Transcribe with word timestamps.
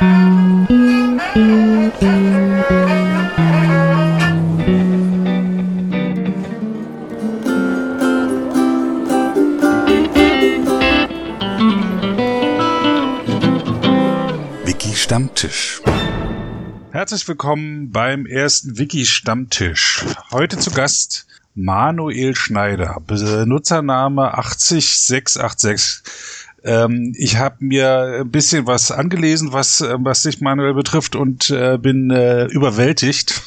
Wiki 0.00 0.08
Stammtisch. 14.94 15.82
Herzlich 16.92 17.28
willkommen 17.28 17.92
beim 17.92 18.24
ersten 18.24 18.78
Wiki 18.78 19.04
Stammtisch. 19.04 20.06
Heute 20.30 20.56
zu 20.56 20.70
Gast 20.70 21.26
Manuel 21.54 22.34
Schneider, 22.34 23.02
Benutzername 23.06 24.32
80686. 24.32 26.39
Ähm, 26.64 27.14
ich 27.16 27.38
habe 27.38 27.56
mir 27.60 28.20
ein 28.20 28.30
bisschen 28.30 28.66
was 28.66 28.90
angelesen, 28.90 29.52
was, 29.52 29.80
äh, 29.80 29.96
was 29.98 30.22
sich 30.22 30.40
Manuel 30.40 30.74
betrifft 30.74 31.16
und 31.16 31.50
äh, 31.50 31.78
bin 31.78 32.10
äh, 32.10 32.44
überwältigt. 32.46 33.42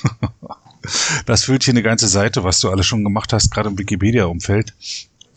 das 1.26 1.44
füllt 1.44 1.64
hier 1.64 1.74
eine 1.74 1.84
ganze 1.84 2.08
Seite, 2.08 2.44
was 2.44 2.60
du 2.60 2.70
alles 2.70 2.86
schon 2.86 3.04
gemacht 3.04 3.34
hast, 3.34 3.52
gerade 3.52 3.70
im 3.70 3.78
Wikipedia-Umfeld. 3.78 4.74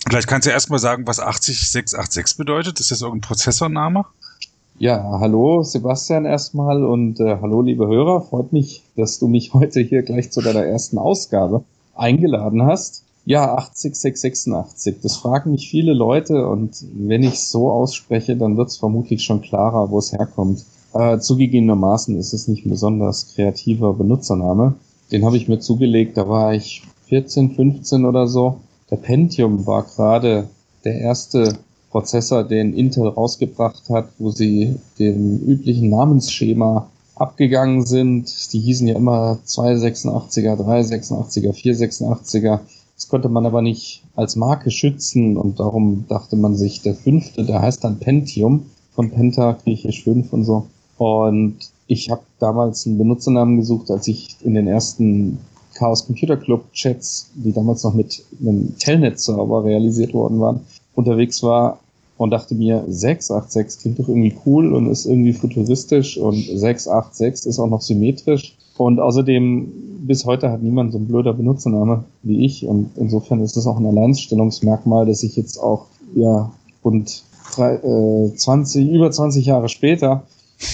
Vielleicht 0.09 0.29
kannst 0.29 0.47
du 0.47 0.53
erstmal 0.53 0.79
sagen, 0.79 1.07
was 1.07 1.19
80686 1.19 2.37
bedeutet. 2.37 2.81
Ist 2.81 2.91
das 2.91 3.03
irgendein 3.03 3.29
Prozessorname? 3.29 4.05
Ja, 4.79 5.19
hallo 5.21 5.63
Sebastian 5.63 6.27
erstmal 6.27 6.85
und 6.85 7.19
äh, 7.19 7.39
hallo 7.41 7.63
liebe 7.63 7.87
Hörer. 7.87 8.21
Freut 8.21 8.53
mich, 8.53 8.83
dass 8.95 9.19
du 9.19 9.27
mich 9.27 9.55
heute 9.55 9.81
hier 9.81 10.03
gleich 10.03 10.31
zu 10.31 10.43
deiner 10.43 10.65
ersten 10.65 10.99
Ausgabe 10.99 11.65
eingeladen 11.95 12.63
hast. 12.63 13.06
Ja, 13.29 13.57
80686. 13.57 15.01
Das 15.03 15.17
fragen 15.17 15.51
mich 15.51 15.69
viele 15.69 15.93
Leute 15.93 16.47
und 16.47 16.77
wenn 16.95 17.25
ich 17.25 17.41
so 17.41 17.73
ausspreche, 17.73 18.37
dann 18.37 18.57
wird 18.57 18.69
es 18.69 18.77
vermutlich 18.77 19.25
schon 19.25 19.43
klarer, 19.43 19.91
wo 19.91 19.99
es 19.99 20.13
herkommt. 20.13 20.65
Äh, 20.95 21.19
zugegebenermaßen 21.19 22.17
ist 22.17 22.33
es 22.33 22.47
nicht 22.47 22.65
ein 22.65 22.71
besonders 22.71 23.35
kreativer 23.35 23.95
Benutzername. 23.95 24.77
Den 25.11 25.25
habe 25.25 25.37
ich 25.37 25.49
mir 25.49 25.59
zugelegt, 25.59 26.17
da 26.17 26.29
war 26.29 26.55
ich 26.55 26.83
14, 27.09 27.57
15 27.57 28.05
oder 28.05 28.29
so. 28.29 28.61
Der 28.93 28.97
Pentium 28.97 29.67
war 29.67 29.83
gerade 29.83 30.49
der 30.85 31.01
erste 31.01 31.59
Prozessor, 31.91 32.45
den 32.45 32.75
Intel 32.75 33.09
rausgebracht 33.09 33.91
hat, 33.91 34.09
wo 34.19 34.31
sie 34.31 34.77
dem 35.01 35.41
üblichen 35.41 35.91
Namensschema 35.91 36.89
abgegangen 37.17 37.87
sind. 37.87 38.53
Die 38.53 38.61
hießen 38.61 38.87
ja 38.87 38.95
immer 38.95 39.41
286er, 39.45 40.55
386er, 40.61 41.53
486er. 41.53 42.61
Das 42.97 43.09
konnte 43.09 43.29
man 43.29 43.47
aber 43.47 43.63
nicht 43.63 44.03
als 44.17 44.37
Marke 44.37 44.71
schützen 44.71 45.37
und 45.37 45.61
darum 45.61 46.07
dachte 46.09 46.35
man 46.35 46.57
sich, 46.57 46.83
der 46.83 46.95
fünfte, 46.95 47.45
der 47.45 47.61
heißt 47.61 47.85
dann 47.85 47.99
Pentium, 47.99 48.67
von 48.95 49.11
Penta, 49.11 49.53
griechisch 49.53 50.03
5 50.05 50.33
und 50.33 50.45
so. 50.45 50.67
Und 50.97 51.59
ich 51.87 52.11
habe 52.11 52.23
damals 52.39 52.87
einen 52.87 52.99
Benutzernamen 52.99 53.59
gesucht, 53.59 53.91
als 53.91 54.09
ich 54.09 54.37
in 54.43 54.55
den 54.55 54.67
ersten 54.67 55.39
Chaos 55.75 56.07
Computer 56.07 56.39
Club 56.39 56.73
Chats, 56.73 57.31
die 57.35 57.53
damals 57.53 57.85
noch 57.85 57.93
mit 57.93 58.25
einem 58.41 58.77
Telnet-Server 58.79 59.65
realisiert 59.65 60.15
worden 60.15 60.41
waren, 60.41 60.61
unterwegs 60.95 61.43
war 61.43 61.79
und 62.17 62.31
dachte 62.31 62.55
mir, 62.55 62.83
686 62.89 63.83
klingt 63.83 63.99
doch 63.99 64.09
irgendwie 64.09 64.35
cool 64.47 64.73
und 64.73 64.91
ist 64.91 65.05
irgendwie 65.05 65.35
futuristisch 65.35 66.17
und 66.17 66.37
686 66.37 67.47
ist 67.47 67.59
auch 67.59 67.69
noch 67.69 67.83
symmetrisch. 67.83 68.56
Und 68.77 69.01
außerdem, 69.01 69.73
bis 70.07 70.25
heute 70.25 70.51
hat 70.51 70.63
niemand 70.63 70.93
so 70.93 70.99
ein 70.99 71.07
blöder 71.07 71.33
Benutzername 71.33 72.05
wie 72.23 72.45
ich. 72.45 72.67
Und 72.67 72.91
insofern 72.97 73.41
ist 73.43 73.57
das 73.57 73.67
auch 73.67 73.79
ein 73.79 73.87
Alleinstellungsmerkmal, 73.87 75.07
dass 75.07 75.23
ich 75.23 75.37
jetzt 75.37 75.59
auch, 75.59 75.87
ja, 76.15 76.51
rund 76.85 77.25
drei, 77.55 77.75
äh, 77.75 78.35
20, 78.35 78.89
über 78.91 79.11
20 79.11 79.47
Jahre 79.47 79.69
später 79.69 80.25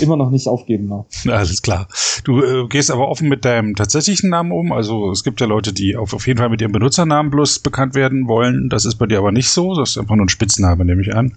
immer 0.01 0.17
noch 0.17 0.31
nicht 0.31 0.47
aufgeben 0.47 0.89
darf. 0.89 1.07
Alles 1.27 1.63
klar. 1.63 1.89
Du 2.25 2.43
äh, 2.43 2.69
gehst 2.69 2.91
aber 2.91 3.09
offen 3.09 3.29
mit 3.29 3.45
deinem 3.45 3.75
tatsächlichen 3.75 4.31
Namen 4.31 4.53
um. 4.53 4.73
Also 4.73 5.11
es 5.11 5.25
gibt 5.25 5.41
ja 5.41 5.47
Leute, 5.47 5.73
die 5.73 5.97
auf, 5.97 6.15
auf 6.15 6.27
jeden 6.27 6.39
Fall 6.39 6.51
mit 6.51 6.61
ihrem 6.61 6.73
Benutzernamen 6.73 7.31
bloß 7.31 7.61
bekannt 7.61 7.95
werden 7.95 8.29
wollen. 8.29 8.69
Das 8.69 8.85
ist 8.85 8.97
bei 8.97 9.07
dir 9.07 9.19
aber 9.19 9.33
nicht 9.33 9.49
so. 9.49 9.75
Das 9.75 9.91
ist 9.91 9.99
einfach 9.99 10.15
nur 10.15 10.27
ein 10.27 10.29
Spitzname, 10.29 10.85
nehme 10.85 11.03
ich 11.03 11.15
an. 11.15 11.37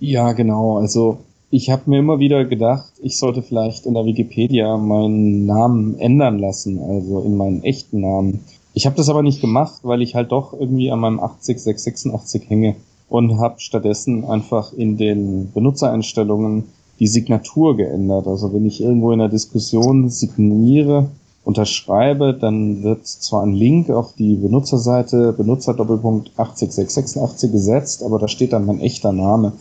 Ja, 0.00 0.32
genau. 0.32 0.78
Also 0.78 1.20
ich 1.54 1.68
habe 1.68 1.82
mir 1.84 1.98
immer 1.98 2.18
wieder 2.18 2.46
gedacht, 2.46 2.94
ich 3.02 3.18
sollte 3.18 3.42
vielleicht 3.42 3.84
in 3.84 3.92
der 3.92 4.06
Wikipedia 4.06 4.78
meinen 4.78 5.44
Namen 5.44 5.98
ändern 5.98 6.38
lassen, 6.38 6.80
also 6.80 7.20
in 7.20 7.36
meinen 7.36 7.62
echten 7.62 8.00
Namen. 8.00 8.40
Ich 8.72 8.86
habe 8.86 8.96
das 8.96 9.10
aber 9.10 9.22
nicht 9.22 9.42
gemacht, 9.42 9.80
weil 9.82 10.00
ich 10.00 10.14
halt 10.14 10.32
doch 10.32 10.54
irgendwie 10.58 10.90
an 10.90 11.00
meinem 11.00 11.20
80686 11.20 12.48
hänge 12.48 12.76
und 13.10 13.38
habe 13.38 13.60
stattdessen 13.60 14.24
einfach 14.24 14.72
in 14.72 14.96
den 14.96 15.52
Benutzereinstellungen 15.52 16.64
die 16.98 17.06
Signatur 17.06 17.76
geändert. 17.76 18.26
Also 18.26 18.54
wenn 18.54 18.64
ich 18.64 18.80
irgendwo 18.80 19.12
in 19.12 19.18
der 19.18 19.28
Diskussion 19.28 20.08
signiere, 20.08 21.08
unterschreibe, 21.44 22.34
dann 22.34 22.82
wird 22.82 23.06
zwar 23.06 23.42
ein 23.42 23.52
Link 23.52 23.90
auf 23.90 24.14
die 24.14 24.36
Benutzerseite 24.36 25.32
Benutzer-Doppelpunkt 25.32 26.30
80686 26.36 27.52
gesetzt, 27.52 28.02
aber 28.02 28.18
da 28.18 28.28
steht 28.28 28.52
dann 28.52 28.64
mein 28.64 28.80
echter 28.80 29.12
Name. 29.12 29.52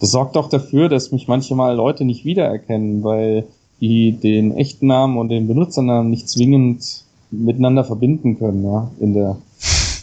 Das 0.00 0.10
sorgt 0.10 0.36
auch 0.36 0.48
dafür, 0.48 0.88
dass 0.88 1.12
mich 1.12 1.28
manchmal 1.28 1.74
Leute 1.74 2.04
nicht 2.04 2.24
wiedererkennen, 2.24 3.02
weil 3.02 3.44
die 3.80 4.12
den 4.12 4.56
echten 4.56 4.86
Namen 4.86 5.18
und 5.18 5.28
den 5.28 5.48
Benutzernamen 5.48 6.10
nicht 6.10 6.28
zwingend 6.28 7.04
miteinander 7.30 7.84
verbinden 7.84 8.38
können, 8.38 8.64
ja, 8.64 8.90
in 9.00 9.14
der 9.14 9.36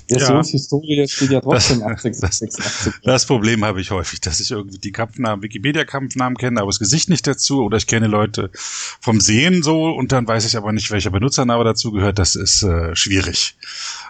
Versionshistorie 0.08 0.98
ja, 0.98 1.08
steht 1.08 1.32
ja 1.32 1.42
trotzdem 1.42 1.80
das, 1.80 2.02
86. 2.04 2.94
Das 3.04 3.26
Problem 3.26 3.66
habe 3.66 3.82
ich 3.82 3.92
häufig, 3.92 4.22
dass 4.22 4.40
ich 4.40 4.52
irgendwie 4.52 4.78
die 4.78 4.92
Kampfnamen, 4.92 5.42
Wikipedia-Kampfnamen 5.42 6.38
kenne, 6.38 6.62
aber 6.62 6.70
das 6.70 6.80
Gesicht 6.80 7.10
nicht 7.10 7.26
dazu 7.26 7.64
oder 7.64 7.78
ich 7.78 7.88
kenne 7.88 8.08
Leute 8.08 8.52
vom 8.54 9.20
Sehen 9.20 9.64
so 9.64 9.90
und 9.90 10.12
dann 10.12 10.28
weiß 10.28 10.46
ich 10.46 10.58
aber 10.58 10.72
nicht, 10.72 10.92
welcher 10.92 11.10
Benutzername 11.10 11.64
dazu 11.64 11.92
gehört. 11.92 12.20
Das 12.20 12.36
ist 12.36 12.62
äh, 12.64 12.96
schwierig. 12.96 13.56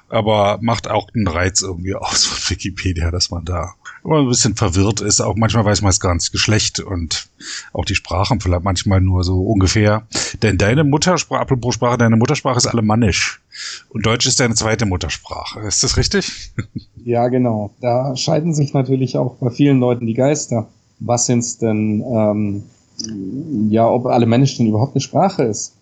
Aber 0.09 0.59
macht 0.61 0.89
auch 0.89 1.07
einen 1.13 1.27
Reiz 1.27 1.61
irgendwie 1.61 1.95
aus 1.95 2.25
von 2.25 2.49
Wikipedia, 2.49 3.09
dass 3.11 3.31
man 3.31 3.45
da 3.45 3.75
immer 4.05 4.19
ein 4.19 4.27
bisschen 4.27 4.55
verwirrt 4.55 5.01
ist. 5.01 5.21
Auch 5.21 5.35
manchmal 5.35 5.65
weiß 5.65 5.81
man 5.81 5.89
es 5.89 5.99
gar 5.99 6.13
nicht 6.13 6.31
Geschlecht 6.31 6.79
und 6.79 7.27
auch 7.73 7.85
die 7.85 7.95
Sprachen 7.95 8.39
vielleicht 8.39 8.63
manchmal 8.63 9.01
nur 9.01 9.23
so 9.23 9.41
ungefähr. 9.41 10.03
Denn 10.41 10.57
deine 10.57 10.83
Muttersprache, 10.83 11.41
apropos 11.41 11.75
Sprache, 11.75 11.97
deine 11.97 12.15
Muttersprache 12.15 12.57
ist 12.57 12.67
Alemannisch. 12.67 13.41
Und 13.89 14.05
Deutsch 14.05 14.27
ist 14.27 14.39
deine 14.39 14.55
zweite 14.55 14.85
Muttersprache. 14.85 15.61
Ist 15.61 15.83
das 15.83 15.97
richtig? 15.97 16.51
Ja, 17.07 17.27
genau. 17.27 17.69
Da 17.81 18.15
scheiden 18.15 18.55
sich 18.55 18.73
natürlich 18.73 19.15
auch 19.15 19.35
bei 19.35 19.51
vielen 19.51 19.79
Leuten 19.79 20.07
die 20.07 20.15
Geister. 20.15 20.67
Was 20.99 21.27
sind's 21.27 21.59
denn, 21.59 22.03
ähm, 22.03 22.63
ja, 23.69 23.87
ob 23.87 24.07
Alemannisch 24.07 24.57
denn 24.57 24.65
überhaupt 24.65 24.95
eine 24.95 25.01
Sprache 25.01 25.43
ist? 25.43 25.75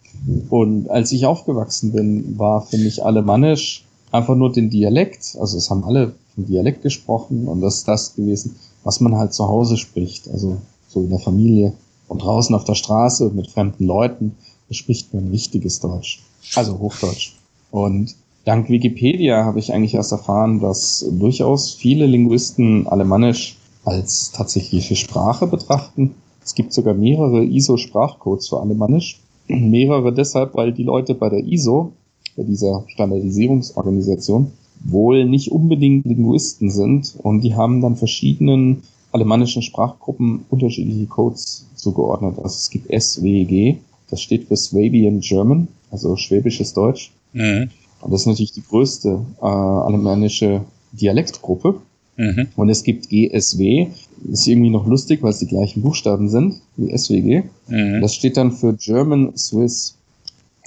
Und 0.49 0.89
als 0.89 1.13
ich 1.13 1.25
aufgewachsen 1.25 1.93
bin, 1.93 2.37
war 2.37 2.63
für 2.63 2.77
mich 2.77 3.05
Alemannisch 3.05 3.85
einfach 4.11 4.35
nur 4.35 4.51
den 4.51 4.69
Dialekt. 4.69 5.37
Also 5.39 5.57
es 5.57 5.69
haben 5.69 5.85
alle 5.85 6.13
ein 6.37 6.45
Dialekt 6.45 6.81
gesprochen 6.81 7.47
und 7.47 7.61
das 7.61 7.75
ist 7.77 7.87
das 7.87 8.15
gewesen, 8.15 8.55
was 8.83 8.99
man 8.99 9.15
halt 9.15 9.33
zu 9.33 9.47
Hause 9.47 9.77
spricht, 9.77 10.29
also 10.29 10.57
so 10.87 11.01
in 11.01 11.09
der 11.09 11.19
Familie 11.19 11.73
und 12.07 12.21
draußen 12.21 12.55
auf 12.55 12.63
der 12.63 12.75
Straße 12.75 13.31
mit 13.33 13.47
fremden 13.47 13.85
Leuten, 13.85 14.35
da 14.67 14.75
spricht 14.75 15.13
man 15.13 15.29
richtiges 15.29 15.79
Deutsch, 15.79 16.21
also 16.55 16.79
Hochdeutsch. 16.79 17.33
Und 17.71 18.15
dank 18.45 18.69
Wikipedia 18.69 19.45
habe 19.45 19.59
ich 19.59 19.73
eigentlich 19.73 19.95
erst 19.95 20.11
erfahren, 20.11 20.59
dass 20.59 21.05
durchaus 21.11 21.73
viele 21.73 22.05
Linguisten 22.05 22.87
Alemannisch 22.87 23.57
als 23.85 24.31
tatsächliche 24.31 24.95
Sprache 24.95 25.47
betrachten. 25.47 26.15
Es 26.43 26.55
gibt 26.55 26.73
sogar 26.73 26.93
mehrere 26.93 27.43
ISO-Sprachcodes 27.43 28.49
für 28.49 28.59
Alemannisch. 28.59 29.19
Mehrere 29.47 30.13
deshalb, 30.13 30.55
weil 30.55 30.73
die 30.73 30.83
Leute 30.83 31.15
bei 31.15 31.29
der 31.29 31.43
ISO, 31.45 31.93
bei 32.35 32.43
dieser 32.43 32.85
Standardisierungsorganisation, 32.87 34.51
wohl 34.83 35.25
nicht 35.25 35.51
unbedingt 35.51 36.05
Linguisten 36.05 36.69
sind 36.69 37.15
und 37.17 37.41
die 37.41 37.55
haben 37.55 37.81
dann 37.81 37.95
verschiedenen 37.95 38.83
alemannischen 39.11 39.61
Sprachgruppen 39.61 40.45
unterschiedliche 40.49 41.05
Codes 41.05 41.67
zugeordnet. 41.75 42.37
Also 42.37 42.55
es 42.55 42.69
gibt 42.69 42.91
SWG, 42.91 43.77
das 44.09 44.21
steht 44.21 44.47
für 44.47 44.57
Swabian 44.57 45.21
German, 45.21 45.67
also 45.91 46.15
schwäbisches 46.15 46.73
Deutsch. 46.73 47.11
Mhm. 47.33 47.69
Und 48.01 48.11
das 48.11 48.21
ist 48.21 48.27
natürlich 48.27 48.51
die 48.51 48.63
größte 48.63 49.25
äh, 49.41 49.45
alemannische 49.45 50.61
Dialektgruppe. 50.91 51.75
Mhm. 52.15 52.47
Und 52.55 52.69
es 52.69 52.83
gibt 52.83 53.09
GSW, 53.09 53.87
ist 54.29 54.47
irgendwie 54.47 54.69
noch 54.69 54.85
lustig, 54.85 55.23
weil 55.23 55.31
es 55.31 55.39
die 55.39 55.47
gleichen 55.47 55.81
Buchstaben 55.81 56.29
sind 56.29 56.61
wie 56.77 56.95
SWG. 56.95 57.43
Mhm. 57.67 58.01
Das 58.01 58.13
steht 58.13 58.37
dann 58.37 58.51
für 58.51 58.73
German 58.73 59.35
Swiss. 59.37 59.95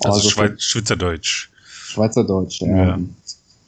Also, 0.02 0.16
also 0.16 0.30
Schweiz 0.30 0.62
Schweizerdeutsch. 0.62 1.50
Schweizerdeutsch, 1.64 2.60
ja. 2.62 2.76
ja. 2.76 2.98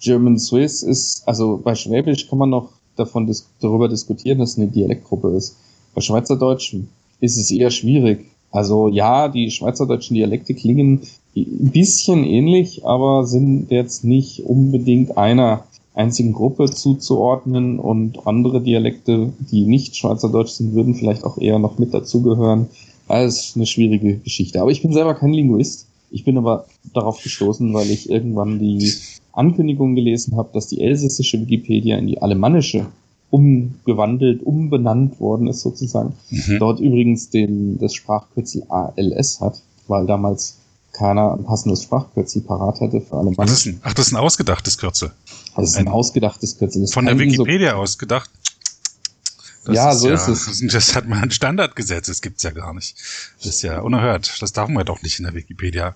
German 0.00 0.39
Swiss 0.39 0.83
ist, 0.83 1.27
also 1.27 1.61
bei 1.62 1.75
Schwäbisch 1.75 2.29
kann 2.29 2.39
man 2.39 2.50
noch 2.50 2.71
davon 2.97 3.27
dis 3.27 3.49
darüber 3.61 3.89
diskutieren, 3.89 4.39
dass 4.39 4.50
es 4.53 4.59
eine 4.59 4.69
Dialektgruppe 4.69 5.31
ist. 5.31 5.56
Bei 5.95 6.00
Schweizerdeutsch 6.00 6.77
ist 7.21 7.37
es 7.37 7.50
eher 7.50 7.71
schwierig. 7.71 8.27
Also 8.50 8.89
ja, 8.89 9.29
die 9.29 9.50
schweizerdeutschen 9.50 10.15
Dialekte 10.15 10.55
klingen 10.55 11.03
ein 11.37 11.71
bisschen 11.71 12.25
ähnlich, 12.25 12.85
aber 12.85 13.27
sind 13.27 13.71
jetzt 13.71 14.05
nicht 14.05 14.45
unbedingt 14.45 15.17
einer 15.17 15.65
einzigen 15.95 16.33
Gruppe 16.33 16.71
zuzuordnen 16.71 17.79
und 17.79 18.27
andere 18.27 18.61
Dialekte, 18.61 19.33
die 19.39 19.67
nicht 19.67 19.97
Schweizerdeutsch 19.97 20.53
sind, 20.53 20.75
würden 20.75 20.95
vielleicht 20.95 21.25
auch 21.25 21.39
eher 21.39 21.59
noch 21.59 21.79
mit 21.79 21.93
dazugehören. 21.93 22.69
Das 23.09 23.49
ist 23.49 23.56
eine 23.56 23.67
schwierige 23.67 24.19
Geschichte. 24.19 24.61
Aber 24.61 24.71
ich 24.71 24.83
bin 24.83 24.93
selber 24.93 25.15
kein 25.15 25.33
Linguist. 25.33 25.87
Ich 26.11 26.25
bin 26.25 26.39
aber 26.39 26.67
darauf 26.95 27.23
gestoßen, 27.23 27.75
weil 27.75 27.91
ich 27.91 28.09
irgendwann 28.09 28.59
die 28.59 28.93
Ankündigung 29.32 29.94
gelesen 29.94 30.36
habe, 30.36 30.50
dass 30.52 30.69
die 30.69 30.80
elsässische 30.80 31.40
Wikipedia 31.40 31.96
in 31.96 32.06
die 32.06 32.20
alemannische 32.20 32.86
umgewandelt, 33.30 34.42
umbenannt 34.42 35.20
worden 35.20 35.48
ist 35.48 35.60
sozusagen. 35.60 36.14
Mhm. 36.30 36.58
Dort 36.58 36.80
übrigens 36.80 37.30
den, 37.30 37.78
das 37.78 37.94
Sprachkürzel 37.94 38.64
ALS 38.69 39.40
hat, 39.40 39.60
weil 39.86 40.06
damals 40.06 40.58
keiner 40.92 41.34
ein 41.34 41.44
passendes 41.44 41.82
Sprachkürzel 41.82 42.42
parat 42.42 42.80
hatte 42.80 43.00
für 43.00 43.16
alle 43.16 43.32
Ach, 43.36 43.44
das 43.44 43.52
ist 43.52 43.66
ein, 43.66 43.80
ach, 43.82 43.94
das 43.94 44.06
ist 44.06 44.12
ein 44.12 44.16
ausgedachtes 44.16 44.78
Kürzel. 44.78 45.12
Das 45.54 45.70
ist 45.70 45.76
ein, 45.76 45.86
ein 45.86 45.92
ausgedachtes 45.92 46.58
Kürzel. 46.58 46.86
von 46.86 47.06
der 47.06 47.19
Wikipedia 47.19 47.72
so 47.72 47.76
ausgedacht? 47.78 48.30
Das 49.64 49.76
ja, 49.76 49.94
so 49.94 50.08
ja, 50.08 50.14
ist 50.14 50.28
es. 50.28 50.62
Das 50.72 50.94
hat 50.96 51.06
man 51.06 51.22
ein 51.22 51.30
Standardgesetz, 51.30 52.06
das 52.06 52.22
gibt's 52.22 52.42
ja 52.42 52.50
gar 52.50 52.72
nicht. 52.72 52.96
Das 53.38 53.46
ist 53.46 53.62
ja 53.62 53.80
unerhört. 53.80 54.40
Das 54.40 54.52
darf 54.52 54.69
man 54.70 54.86
doch 54.86 55.02
nicht 55.02 55.19
in 55.19 55.26
der 55.26 55.34
Wikipedia. 55.34 55.94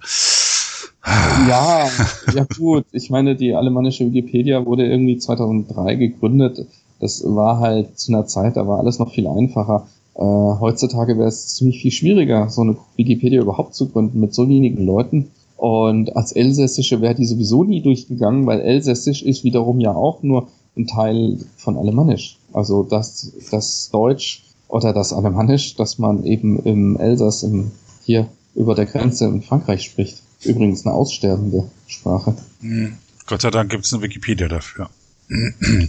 Ja, 1.04 1.88
ja 2.34 2.46
gut. 2.56 2.84
Ich 2.92 3.10
meine, 3.10 3.36
die 3.36 3.54
alemannische 3.54 4.06
Wikipedia 4.06 4.64
wurde 4.64 4.86
irgendwie 4.86 5.18
2003 5.18 5.96
gegründet. 5.96 6.66
Das 7.00 7.24
war 7.24 7.58
halt 7.58 7.98
zu 7.98 8.12
einer 8.12 8.26
Zeit, 8.26 8.56
da 8.56 8.66
war 8.66 8.78
alles 8.78 8.98
noch 8.98 9.12
viel 9.12 9.26
einfacher. 9.26 9.88
Äh, 10.14 10.20
heutzutage 10.20 11.18
wäre 11.18 11.28
es 11.28 11.56
ziemlich 11.56 11.80
viel 11.80 11.90
schwieriger, 11.90 12.48
so 12.48 12.60
eine 12.62 12.76
Wikipedia 12.96 13.40
überhaupt 13.40 13.74
zu 13.74 13.88
gründen 13.88 14.20
mit 14.20 14.34
so 14.34 14.48
wenigen 14.48 14.84
Leuten. 14.84 15.30
Und 15.56 16.16
als 16.16 16.32
Elsässische 16.32 17.00
wäre 17.00 17.14
die 17.14 17.24
sowieso 17.24 17.64
nie 17.64 17.82
durchgegangen, 17.82 18.46
weil 18.46 18.60
Elsässisch 18.60 19.22
ist 19.22 19.44
wiederum 19.44 19.80
ja 19.80 19.94
auch 19.94 20.22
nur 20.22 20.48
ein 20.76 20.86
Teil 20.86 21.38
von 21.56 21.76
Alemannisch. 21.76 22.38
Also 22.52 22.82
das, 22.82 23.32
das 23.50 23.90
Deutsch 23.92 24.44
oder 24.68 24.92
das 24.92 25.12
Alemannisch, 25.12 25.76
das 25.76 25.98
man 25.98 26.24
eben 26.24 26.58
im 26.60 26.96
Elsass 26.96 27.42
im, 27.42 27.72
hier 28.04 28.28
über 28.54 28.74
der 28.74 28.86
Grenze 28.86 29.26
in 29.26 29.42
Frankreich 29.42 29.82
spricht. 29.82 30.22
Übrigens 30.44 30.84
eine 30.84 30.94
aussterbende 30.94 31.70
Sprache. 31.86 32.36
Hm. 32.60 32.96
Gott 33.26 33.42
sei 33.42 33.50
Dank 33.50 33.70
gibt 33.70 33.84
es 33.84 33.92
eine 33.92 34.02
Wikipedia 34.02 34.48
dafür. 34.48 34.90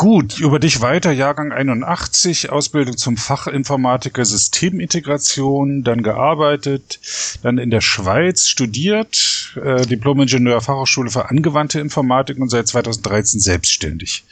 Gut, 0.00 0.40
über 0.40 0.58
dich 0.58 0.80
weiter, 0.80 1.12
Jahrgang 1.12 1.52
81, 1.52 2.48
Ausbildung 2.48 2.96
zum 2.96 3.18
Fachinformatiker 3.18 4.24
Systemintegration, 4.24 5.84
dann 5.84 6.02
gearbeitet, 6.02 7.00
dann 7.42 7.58
in 7.58 7.68
der 7.68 7.82
Schweiz 7.82 8.46
studiert, 8.46 9.58
äh, 9.62 9.84
Diplom-Ingenieur 9.84 10.62
Fachhochschule 10.62 11.10
für 11.10 11.28
angewandte 11.28 11.80
Informatik 11.80 12.38
und 12.38 12.48
seit 12.48 12.66
2013 12.68 13.40
selbstständig. 13.40 14.24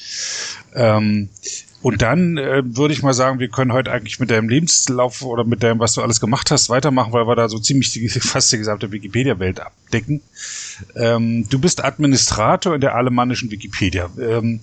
Ähm, 0.75 1.29
und 1.81 2.03
dann 2.03 2.37
äh, 2.39 2.63
würde 2.65 2.93
ich 2.93 3.03
mal 3.03 3.15
sagen, 3.15 3.39
wir 3.39 3.49
können 3.49 3.73
heute 3.73 3.93
eigentlich 3.93 4.19
mit 4.19 4.31
deinem 4.31 4.49
Lebenslauf 4.49 5.23
oder 5.23 5.45
mit 5.45 5.63
dem, 5.63 5.79
was 5.79 5.95
du 5.95 6.03
alles 6.03 6.21
gemacht 6.21 6.51
hast, 6.51 6.71
weitermachen, 6.71 7.13
weil 7.13 7.29
wir 7.29 7.37
da 7.37 7.49
so 7.49 7.59
ziemlich 7.59 7.93
die, 7.93 8.09
fast 8.09 8.53
die 8.53 8.59
gesamte 8.59 8.91
Wikipedia-Welt 8.91 9.61
abdecken. 9.61 10.21
Ähm, 10.97 11.49
du 11.49 11.59
bist 11.61 11.85
Administrator 11.85 12.75
in 12.75 12.81
der 12.81 12.97
alemannischen 12.97 13.51
Wikipedia. 13.51 14.11
Ähm, 14.21 14.61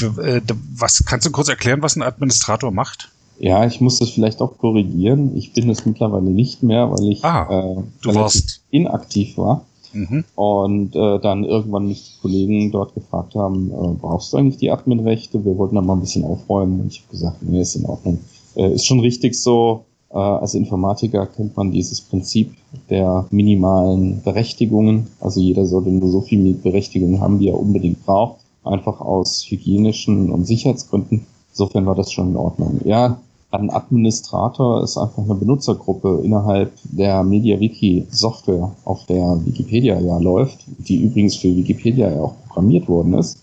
äh, 0.00 0.40
was 0.76 1.04
kannst 1.04 1.26
du 1.26 1.30
kurz 1.32 1.48
erklären, 1.48 1.82
was 1.82 1.96
ein 1.96 2.02
Administrator 2.02 2.70
macht? 2.70 3.10
Ja, 3.38 3.66
ich 3.66 3.80
muss 3.80 3.98
das 3.98 4.10
vielleicht 4.10 4.40
auch 4.40 4.58
korrigieren. 4.58 5.36
Ich 5.36 5.52
bin 5.52 5.68
es 5.68 5.84
mittlerweile 5.84 6.30
nicht 6.30 6.62
mehr, 6.62 6.88
weil 6.90 7.10
ich 7.10 7.24
ah, 7.24 7.82
äh, 8.04 8.14
warst 8.14 8.60
inaktiv 8.70 9.36
war. 9.36 9.66
Mhm. 9.94 10.24
Und 10.34 10.96
äh, 10.96 11.18
dann 11.20 11.44
irgendwann 11.44 11.86
mich 11.86 12.04
die 12.04 12.20
Kollegen 12.20 12.70
dort 12.70 12.94
gefragt 12.94 13.34
haben, 13.34 13.70
äh, 13.70 13.94
brauchst 14.00 14.32
du 14.32 14.36
eigentlich 14.36 14.58
die 14.58 14.70
Adminrechte? 14.70 15.44
Wir 15.44 15.56
wollten 15.56 15.76
dann 15.76 15.86
mal 15.86 15.94
ein 15.94 16.00
bisschen 16.00 16.24
aufräumen 16.24 16.80
und 16.80 16.92
ich 16.92 17.00
habe 17.00 17.10
gesagt, 17.12 17.42
nee, 17.42 17.60
ist 17.60 17.76
in 17.76 17.86
Ordnung. 17.86 18.18
Äh, 18.56 18.74
ist 18.74 18.86
schon 18.86 19.00
richtig 19.00 19.40
so, 19.40 19.84
äh, 20.10 20.18
als 20.18 20.54
Informatiker 20.54 21.26
kennt 21.26 21.56
man 21.56 21.72
dieses 21.72 22.00
Prinzip 22.00 22.54
der 22.90 23.26
minimalen 23.30 24.22
Berechtigungen. 24.22 25.08
Also 25.20 25.40
jeder 25.40 25.66
sollte 25.66 25.90
nur 25.90 26.10
so 26.10 26.20
viel 26.20 26.54
Berechtigungen 26.54 27.20
haben, 27.20 27.40
wie 27.40 27.48
er 27.48 27.58
unbedingt 27.58 28.04
braucht. 28.04 28.40
Einfach 28.62 29.00
aus 29.00 29.44
hygienischen 29.48 30.30
und 30.30 30.46
Sicherheitsgründen. 30.46 31.26
Insofern 31.50 31.86
war 31.86 31.94
das 31.94 32.12
schon 32.12 32.30
in 32.30 32.36
Ordnung. 32.36 32.80
Ja, 32.84 33.18
ein 33.54 33.70
Administrator 33.70 34.82
ist 34.82 34.96
einfach 34.96 35.22
eine 35.22 35.34
Benutzergruppe 35.34 36.20
innerhalb 36.24 36.72
der 36.84 37.22
MediaWiki 37.22 38.06
Software, 38.10 38.72
auf 38.84 39.06
der 39.06 39.38
Wikipedia 39.44 39.98
ja 40.00 40.18
läuft, 40.18 40.58
die 40.78 41.02
übrigens 41.02 41.36
für 41.36 41.54
Wikipedia 41.54 42.10
ja 42.10 42.20
auch 42.20 42.34
programmiert 42.48 42.88
worden 42.88 43.14
ist. 43.14 43.38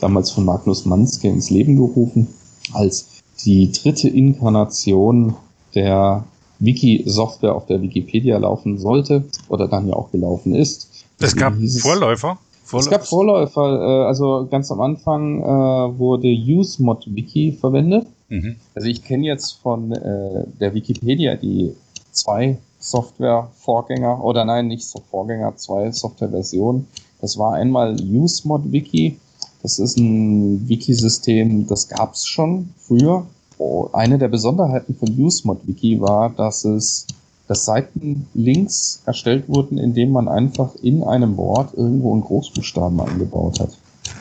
Damals 0.00 0.30
von 0.30 0.44
Magnus 0.44 0.84
Manske 0.84 1.28
ins 1.28 1.50
Leben 1.50 1.76
gerufen, 1.76 2.28
als 2.72 3.22
die 3.44 3.72
dritte 3.72 4.08
Inkarnation 4.08 5.34
der 5.74 6.24
Wiki-Software 6.58 7.54
auf 7.54 7.66
der 7.66 7.82
Wikipedia 7.82 8.38
laufen 8.38 8.78
sollte 8.78 9.24
oder 9.48 9.66
dann 9.66 9.88
ja 9.88 9.94
auch 9.94 10.10
gelaufen 10.10 10.54
ist. 10.54 10.90
Es 11.20 11.34
gab 11.34 11.54
Vorläufer? 11.54 12.38
Vorläufer? 12.64 12.78
Es 12.78 12.90
gab 12.90 13.06
Vorläufer, 13.06 13.80
äh, 13.80 14.06
also 14.06 14.46
ganz 14.50 14.70
am 14.70 14.80
Anfang 14.80 15.42
äh, 15.42 15.98
wurde 15.98 16.28
UseModWiki 16.28 17.52
verwendet 17.60 18.06
Mhm. 18.28 18.56
Also 18.74 18.88
ich 18.88 19.04
kenne 19.04 19.26
jetzt 19.26 19.52
von 19.62 19.92
äh, 19.92 20.44
der 20.60 20.74
Wikipedia 20.74 21.36
die 21.36 21.74
zwei 22.12 22.58
Software-Vorgänger, 22.78 24.22
oder 24.22 24.44
nein, 24.44 24.68
nicht 24.68 24.86
so 24.86 25.00
Vorgänger, 25.10 25.56
zwei 25.56 25.90
Software-Versionen. 25.90 26.86
Das 27.20 27.38
war 27.38 27.54
einmal 27.54 27.96
UseModWiki. 28.00 29.18
Das 29.62 29.78
ist 29.78 29.96
ein 29.96 30.68
Wiki-System, 30.68 31.66
das 31.66 31.88
gab 31.88 32.12
es 32.12 32.26
schon 32.26 32.74
früher. 32.78 33.26
Oh, 33.56 33.88
eine 33.92 34.18
der 34.18 34.28
Besonderheiten 34.28 34.94
von 34.94 35.08
UseModWiki 35.18 36.00
war, 36.00 36.28
dass 36.30 36.64
es 36.64 37.06
dass 37.46 37.66
Seitenlinks 37.66 39.02
erstellt 39.04 39.48
wurden, 39.48 39.78
indem 39.78 40.12
man 40.12 40.28
einfach 40.28 40.74
in 40.76 41.02
einem 41.02 41.36
Wort 41.36 41.74
irgendwo 41.74 42.12
einen 42.12 42.22
Großbuchstaben 42.22 42.98
eingebaut 43.00 43.60
hat. 43.60 43.76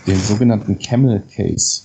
Den 0.08 0.20
sogenannten 0.20 0.78
Camel 0.78 1.24
Case. 1.34 1.82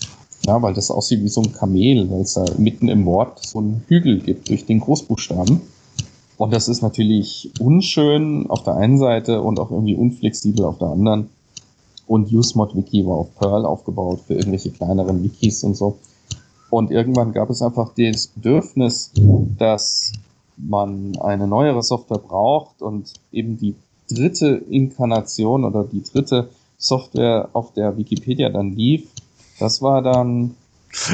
Ja, 0.49 0.63
weil 0.63 0.73
das 0.73 0.91
aussieht 0.91 1.23
wie 1.23 1.29
so 1.29 1.43
ein 1.43 1.53
Kamel, 1.53 2.11
weil 2.11 2.23
es 2.23 2.33
da 2.33 2.43
mitten 2.57 2.89
im 2.89 3.05
Wort 3.05 3.45
so 3.45 3.59
einen 3.59 3.85
Hügel 3.87 4.19
gibt 4.21 4.49
durch 4.49 4.65
den 4.65 4.81
Großbuchstaben. 4.81 5.61
Und 6.39 6.55
das 6.55 6.69
ist 6.69 6.81
natürlich 6.81 7.51
unschön 7.61 8.49
auf 8.49 8.63
der 8.63 8.77
einen 8.77 8.97
Seite 8.97 9.43
und 9.43 9.61
auch 9.61 9.71
irgendwie 9.71 9.95
unflexibel 9.95 10.65
auf 10.65 10.79
der 10.79 10.89
anderen. 10.89 11.29
Und 12.07 12.33
UseMod 12.33 12.75
Wiki 12.75 13.05
war 13.05 13.17
auf 13.17 13.35
Perl 13.39 13.67
aufgebaut 13.67 14.21
für 14.27 14.37
irgendwelche 14.37 14.71
kleineren 14.71 15.23
Wikis 15.23 15.65
und 15.65 15.77
so. 15.77 15.99
Und 16.71 16.91
irgendwann 16.93 17.35
gab 17.35 17.51
es 17.51 17.61
einfach 17.61 17.93
das 17.95 18.29
Bedürfnis, 18.29 19.13
dass 19.59 20.13
man 20.57 21.15
eine 21.19 21.47
neuere 21.47 21.83
Software 21.83 22.21
braucht 22.27 22.81
und 22.81 23.13
eben 23.33 23.59
die 23.59 23.75
dritte 24.11 24.63
Inkarnation 24.71 25.67
oder 25.67 25.85
die 25.85 26.03
dritte 26.03 26.49
Software 26.79 27.51
auf 27.53 27.75
der 27.75 27.99
Wikipedia 27.99 28.49
dann 28.49 28.75
lief, 28.75 29.11
das 29.59 29.83
war 29.83 30.03
dann. 30.03 30.55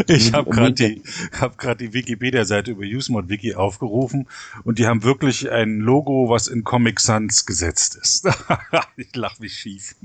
Ich 0.07 0.33
habe 0.33 0.51
gerade 0.51 0.73
die, 0.73 1.03
hab 1.41 1.59
grad 1.59 1.81
die 1.81 1.93
Wikipedia-Seite 1.93 2.71
über 2.71 2.85
UseMod 2.85 3.29
Wiki 3.29 3.57
aufgerufen 3.57 4.29
und 4.63 4.79
die 4.79 4.87
haben 4.87 5.03
wirklich 5.03 5.51
ein 5.51 5.81
Logo, 5.81 6.29
was 6.29 6.47
in 6.47 6.63
Comic 6.63 7.01
Sans 7.01 7.45
gesetzt 7.45 7.97
ist. 7.97 8.29
ich 8.97 9.15
lach 9.17 9.41
mich 9.41 9.55
schief. 9.55 9.97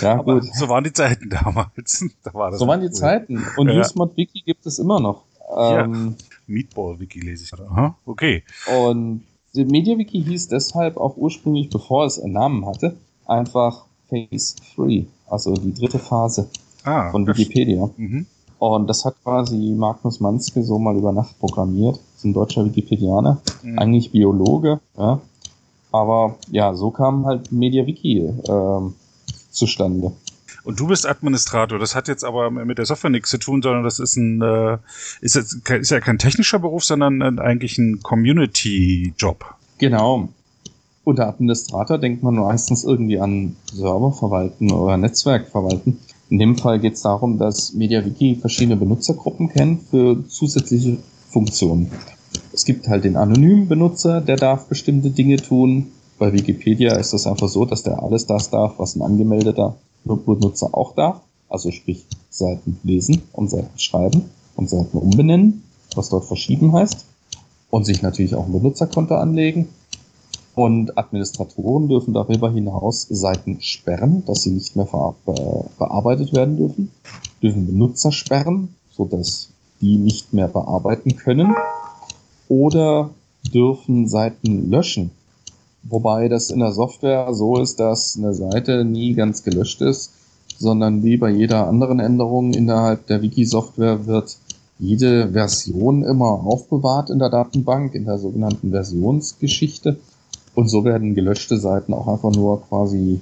Ja, 0.00 0.14
Aber 0.18 0.40
gut. 0.40 0.52
So 0.54 0.68
waren 0.68 0.82
die 0.82 0.92
Zeiten 0.92 1.30
damals. 1.30 2.04
Da 2.24 2.34
war 2.34 2.52
so 2.56 2.66
waren 2.66 2.80
die 2.80 2.88
cool. 2.88 2.92
Zeiten. 2.92 3.46
Und 3.56 3.68
ja. 3.68 3.80
UseMod 3.80 4.16
Wiki 4.16 4.42
gibt 4.44 4.66
es 4.66 4.80
immer 4.80 4.98
noch. 4.98 5.22
Ähm, 5.56 6.16
ja. 6.18 6.24
Meatball 6.48 6.98
Wiki 6.98 7.20
lese 7.20 7.44
ich. 7.44 7.52
Aha, 7.54 7.96
okay. 8.04 8.42
Und 8.66 9.22
MediaWiki 9.54 10.22
hieß 10.22 10.48
deshalb 10.48 10.96
auch 10.96 11.16
ursprünglich, 11.16 11.70
bevor 11.70 12.04
es 12.04 12.18
einen 12.18 12.34
Namen 12.34 12.66
hatte, 12.66 12.96
einfach 13.26 13.86
Phase 14.08 14.56
3, 14.76 15.06
also 15.28 15.54
die 15.54 15.72
dritte 15.72 15.98
Phase 15.98 16.48
ah, 16.86 17.10
von 17.10 17.26
Wikipedia. 17.26 17.90
Mhm. 17.96 18.26
Und 18.58 18.86
das 18.86 19.04
hat 19.04 19.16
quasi 19.22 19.74
Magnus 19.76 20.20
Manske 20.20 20.62
so 20.62 20.78
mal 20.78 20.96
über 20.96 21.12
Nacht 21.12 21.38
programmiert. 21.38 21.96
Das 21.96 22.18
ist 22.18 22.24
ein 22.24 22.32
deutscher 22.32 22.64
Wikipedianer, 22.64 23.42
mhm. 23.62 23.78
eigentlich 23.78 24.12
Biologe, 24.12 24.80
ja. 24.96 25.20
Aber 25.92 26.36
ja, 26.50 26.74
so 26.74 26.90
kam 26.90 27.26
halt 27.26 27.52
MediaWiki 27.52 28.18
äh, 28.18 28.80
zustande. 29.50 30.12
Und 30.64 30.80
du 30.80 30.88
bist 30.88 31.06
Administrator. 31.06 31.78
Das 31.78 31.94
hat 31.94 32.08
jetzt 32.08 32.24
aber 32.24 32.50
mit 32.50 32.76
der 32.78 32.86
Software 32.86 33.10
nichts 33.10 33.30
zu 33.30 33.38
tun, 33.38 33.62
sondern 33.62 33.84
das 33.84 34.00
ist 34.00 34.16
ein 34.16 34.42
äh, 34.42 34.78
ist 35.20 35.36
jetzt 35.36 35.68
ist 35.70 35.90
ja 35.90 36.00
kein 36.00 36.18
technischer 36.18 36.58
Beruf, 36.58 36.84
sondern 36.84 37.38
eigentlich 37.38 37.78
ein 37.78 38.02
Community-Job. 38.02 39.44
Genau. 39.78 40.28
Unter 41.04 41.28
Administrator 41.28 41.98
denkt 41.98 42.24
man 42.24 42.34
meistens 42.34 42.82
irgendwie 42.82 43.20
an 43.20 43.54
Server 43.72 44.10
verwalten 44.10 44.72
oder 44.72 44.96
Netzwerk 44.96 45.48
verwalten. 45.48 46.00
In 46.28 46.38
dem 46.38 46.56
Fall 46.56 46.80
geht 46.80 46.94
es 46.94 47.02
darum, 47.02 47.38
dass 47.38 47.72
MediaWiki 47.74 48.36
verschiedene 48.36 48.76
Benutzergruppen 48.76 49.48
kennt 49.48 49.84
für 49.84 50.24
zusätzliche 50.28 50.98
Funktionen. 51.30 51.90
Es 52.52 52.64
gibt 52.64 52.88
halt 52.88 53.04
den 53.04 53.16
anonymen 53.16 53.68
Benutzer, 53.68 54.20
der 54.20 54.36
darf 54.36 54.66
bestimmte 54.66 55.10
Dinge 55.10 55.36
tun. 55.36 55.92
Bei 56.18 56.32
Wikipedia 56.32 56.96
ist 56.96 57.12
das 57.12 57.26
einfach 57.26 57.48
so, 57.48 57.64
dass 57.64 57.82
der 57.82 58.02
alles 58.02 58.26
das 58.26 58.50
darf, 58.50 58.78
was 58.78 58.96
ein 58.96 59.02
angemeldeter 59.02 59.76
Benutzer 60.04 60.70
auch 60.72 60.94
darf. 60.94 61.20
Also 61.48 61.70
sprich 61.70 62.06
Seiten 62.30 62.78
lesen 62.82 63.22
und 63.32 63.50
Seiten 63.50 63.78
schreiben 63.78 64.24
und 64.56 64.68
Seiten 64.68 64.98
umbenennen, 64.98 65.62
was 65.94 66.08
dort 66.08 66.24
verschieben 66.24 66.72
heißt. 66.72 67.06
und 67.70 67.84
sich 67.84 68.02
natürlich 68.02 68.34
auch 68.34 68.46
ein 68.46 68.52
Benutzerkonto 68.52 69.14
anlegen. 69.14 69.68
Und 70.56 70.96
Administratoren 70.96 71.86
dürfen 71.86 72.14
darüber 72.14 72.50
hinaus 72.50 73.06
Seiten 73.10 73.60
sperren, 73.60 74.24
dass 74.24 74.42
sie 74.42 74.52
nicht 74.52 74.74
mehr 74.74 74.88
bearbeitet 75.76 76.32
werden 76.32 76.56
dürfen, 76.56 76.90
dürfen 77.42 77.66
Benutzer 77.66 78.10
sperren, 78.10 78.74
sodass 78.90 79.50
die 79.82 79.98
nicht 79.98 80.32
mehr 80.32 80.48
bearbeiten 80.48 81.14
können, 81.16 81.54
oder 82.48 83.10
dürfen 83.52 84.08
Seiten 84.08 84.70
löschen. 84.70 85.10
Wobei 85.82 86.28
das 86.28 86.48
in 86.48 86.60
der 86.60 86.72
Software 86.72 87.34
so 87.34 87.58
ist, 87.58 87.78
dass 87.78 88.16
eine 88.16 88.32
Seite 88.32 88.86
nie 88.86 89.12
ganz 89.12 89.42
gelöscht 89.42 89.82
ist, 89.82 90.12
sondern 90.56 91.02
wie 91.02 91.18
bei 91.18 91.28
jeder 91.28 91.68
anderen 91.68 92.00
Änderung 92.00 92.54
innerhalb 92.54 93.06
der 93.08 93.20
Wiki-Software 93.20 94.06
wird 94.06 94.38
jede 94.78 95.32
Version 95.32 96.02
immer 96.02 96.30
aufbewahrt 96.46 97.10
in 97.10 97.18
der 97.18 97.28
Datenbank, 97.28 97.94
in 97.94 98.06
der 98.06 98.16
sogenannten 98.16 98.70
Versionsgeschichte. 98.70 99.98
Und 100.56 100.68
so 100.68 100.84
werden 100.84 101.14
gelöschte 101.14 101.58
Seiten 101.58 101.92
auch 101.92 102.08
einfach 102.08 102.32
nur 102.32 102.62
quasi 102.62 103.20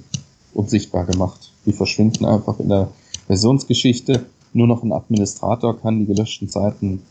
unsichtbar 0.53 1.05
gemacht. 1.05 1.51
Die 1.65 1.73
verschwinden 1.73 2.23
einfach 2.23 2.61
in 2.61 2.69
der 2.69 2.87
Versionsgeschichte. 3.27 4.25
Nur 4.53 4.67
noch 4.67 4.83
ein 4.83 4.93
Administrator 4.93 5.77
kann 5.77 5.99
die 5.99 6.05
gelöschten 6.05 6.47
Seiten 6.47 7.01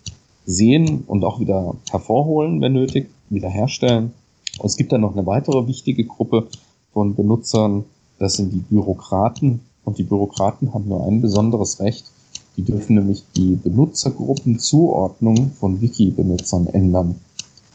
sehen 0.46 1.04
und 1.06 1.24
auch 1.24 1.40
wieder 1.40 1.76
hervorholen, 1.90 2.62
wenn 2.62 2.72
nötig, 2.72 3.10
wiederherstellen. 3.28 4.14
Und 4.58 4.66
es 4.66 4.78
gibt 4.78 4.92
dann 4.92 5.02
noch 5.02 5.14
eine 5.14 5.26
weitere 5.26 5.66
wichtige 5.66 6.04
Gruppe 6.04 6.46
von 6.94 7.14
Benutzern, 7.14 7.84
das 8.18 8.36
sind 8.36 8.54
die 8.54 8.64
Bürokraten. 8.70 9.60
Und 9.84 9.98
die 9.98 10.04
Bürokraten 10.04 10.72
haben 10.72 10.88
nur 10.88 11.06
ein 11.06 11.20
besonderes 11.20 11.80
Recht, 11.80 12.06
die 12.56 12.62
dürfen 12.62 12.94
nämlich 12.96 13.24
die 13.36 13.56
Benutzergruppenzuordnung 13.56 15.50
von 15.60 15.82
Wiki-Benutzern 15.82 16.68
ändern. 16.68 17.16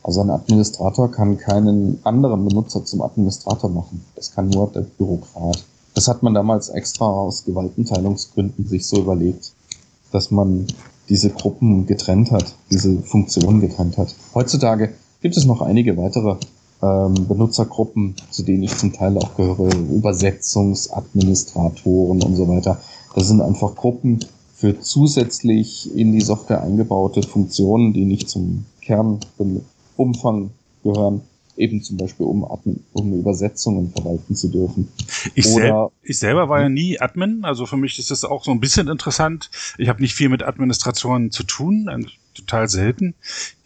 Also 0.09 0.21
ein 0.21 0.31
Administrator 0.31 1.11
kann 1.11 1.37
keinen 1.37 1.99
anderen 2.03 2.43
Benutzer 2.43 2.83
zum 2.83 3.03
Administrator 3.03 3.69
machen. 3.69 4.03
Das 4.15 4.33
kann 4.33 4.49
nur 4.49 4.71
der 4.71 4.81
Bürokrat. 4.81 5.63
Das 5.93 6.07
hat 6.07 6.23
man 6.23 6.33
damals 6.33 6.69
extra 6.69 7.05
aus 7.05 7.45
Gewaltenteilungsgründen 7.45 8.65
sich 8.65 8.87
so 8.87 9.01
überlegt, 9.01 9.51
dass 10.11 10.31
man 10.31 10.65
diese 11.09 11.29
Gruppen 11.29 11.85
getrennt 11.85 12.31
hat, 12.31 12.55
diese 12.71 12.97
Funktionen 13.03 13.61
getrennt 13.61 13.99
hat. 13.99 14.15
Heutzutage 14.33 14.95
gibt 15.21 15.37
es 15.37 15.45
noch 15.45 15.61
einige 15.61 15.95
weitere 15.95 16.37
ähm, 16.81 17.27
Benutzergruppen, 17.27 18.15
zu 18.31 18.41
denen 18.41 18.63
ich 18.63 18.75
zum 18.77 18.91
Teil 18.91 19.15
auch 19.15 19.35
gehöre, 19.35 19.75
Übersetzungsadministratoren 19.75 22.23
und 22.23 22.35
so 22.35 22.47
weiter. 22.47 22.79
Das 23.13 23.27
sind 23.27 23.41
einfach 23.41 23.75
Gruppen, 23.75 24.25
für 24.55 24.79
zusätzlich 24.79 25.95
in 25.95 26.13
die 26.13 26.21
Software 26.21 26.63
eingebaute 26.63 27.21
Funktionen, 27.21 27.93
die 27.93 28.05
nicht 28.05 28.27
zum 28.27 28.65
Kernumfang 29.99 30.51
gehören, 30.83 31.21
eben 31.57 31.83
zum 31.83 31.97
Beispiel 31.97 32.25
um, 32.25 32.49
Admin, 32.49 32.83
um 32.93 33.19
Übersetzungen 33.19 33.91
verwalten 33.91 34.33
zu 34.35 34.47
dürfen. 34.47 34.87
Ich, 35.35 35.45
sel 35.45 35.87
ich 36.03 36.17
selber 36.17 36.47
war 36.47 36.61
ja 36.61 36.69
nie 36.69 36.99
Admin, 36.99 37.43
also 37.43 37.65
für 37.65 37.75
mich 37.75 37.99
ist 37.99 38.11
das 38.11 38.23
auch 38.23 38.45
so 38.45 38.51
ein 38.51 38.61
bisschen 38.61 38.87
interessant. 38.87 39.51
Ich 39.77 39.89
habe 39.89 40.01
nicht 40.01 40.13
viel 40.13 40.29
mit 40.29 40.41
Administratoren 40.41 41.31
zu 41.31 41.43
tun, 41.43 42.07
total 42.33 42.69
selten. 42.69 43.13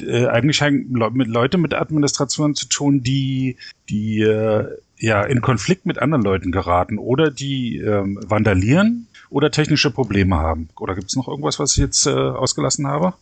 Äh, 0.02 0.26
eigentlich 0.26 0.64
haben 0.64 0.88
mit 1.14 1.28
Leute 1.28 1.60
mit 1.60 1.76
Administratoren 1.76 2.56
zu 2.56 2.68
tun, 2.68 3.04
die 3.04 3.58
die 3.90 4.22
äh, 4.22 4.66
ja 4.98 5.22
in 5.22 5.42
Konflikt 5.42 5.86
mit 5.86 6.00
anderen 6.00 6.24
Leuten 6.24 6.52
geraten 6.52 6.98
oder 6.98 7.30
die 7.30 7.78
ähm, 7.78 8.20
vandalieren 8.26 9.08
oder 9.30 9.52
technische 9.52 9.92
Probleme 9.92 10.38
haben. 10.38 10.70
Oder 10.80 10.96
gibt 10.96 11.10
es 11.10 11.16
noch 11.16 11.28
irgendwas, 11.28 11.60
was 11.60 11.74
ich 11.74 11.78
jetzt 11.78 12.08
äh, 12.08 12.12
ausgelassen 12.12 12.88
habe? 12.88 13.14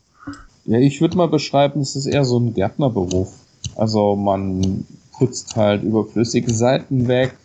Ja, 0.65 0.77
ich 0.77 1.01
würde 1.01 1.17
mal 1.17 1.27
beschreiben, 1.27 1.81
es 1.81 1.95
ist 1.95 2.05
eher 2.05 2.23
so 2.23 2.39
ein 2.39 2.53
Gärtnerberuf. 2.53 3.33
Also 3.75 4.15
man 4.15 4.85
putzt 5.13 5.55
halt 5.55 5.83
überflüssige 5.83 6.53
Seiten 6.53 7.07
weg, 7.07 7.35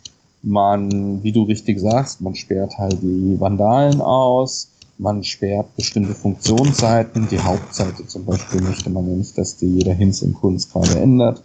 man, 0.43 1.23
wie 1.23 1.31
du 1.31 1.43
richtig 1.43 1.79
sagst, 1.79 2.21
man 2.21 2.35
sperrt 2.35 2.77
halt 2.77 3.01
die 3.01 3.39
Vandalen 3.39 4.01
aus, 4.01 4.69
man 4.97 5.23
sperrt 5.23 5.75
bestimmte 5.75 6.13
Funktionsseiten, 6.13 7.27
die 7.29 7.39
Hauptseite 7.39 8.05
zum 8.07 8.25
Beispiel 8.25 8.61
möchte 8.61 8.89
man 8.89 9.07
ja 9.07 9.15
nicht, 9.15 9.37
dass 9.37 9.57
die 9.57 9.67
jeder 9.67 9.93
Hinz 9.93 10.21
und 10.21 10.33
Kunst 10.33 10.71
gerade 10.71 10.99
ändert. 10.99 11.43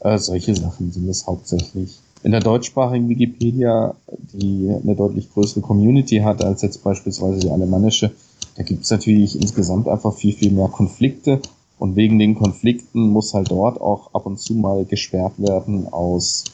Äh, 0.00 0.18
solche 0.18 0.54
Sachen 0.56 0.90
sind 0.90 1.08
es 1.08 1.26
hauptsächlich 1.26 1.98
in 2.24 2.32
der 2.32 2.40
deutschsprachigen 2.40 3.08
Wikipedia, 3.08 3.94
die 4.32 4.70
eine 4.70 4.94
deutlich 4.94 5.32
größere 5.32 5.60
Community 5.60 6.18
hat 6.18 6.44
als 6.44 6.62
jetzt 6.62 6.82
beispielsweise 6.82 7.40
die 7.40 7.50
alemannische, 7.50 8.12
da 8.56 8.62
gibt 8.62 8.84
es 8.84 8.90
natürlich 8.90 9.40
insgesamt 9.40 9.88
einfach 9.88 10.14
viel, 10.14 10.34
viel 10.34 10.52
mehr 10.52 10.68
Konflikte. 10.68 11.40
Und 11.78 11.96
wegen 11.96 12.18
den 12.18 12.36
Konflikten 12.36 13.08
muss 13.08 13.34
halt 13.34 13.50
dort 13.50 13.80
auch 13.80 14.14
ab 14.14 14.26
und 14.26 14.38
zu 14.38 14.54
mal 14.54 14.84
gesperrt 14.84 15.32
werden 15.38 15.88
aus 15.92 16.44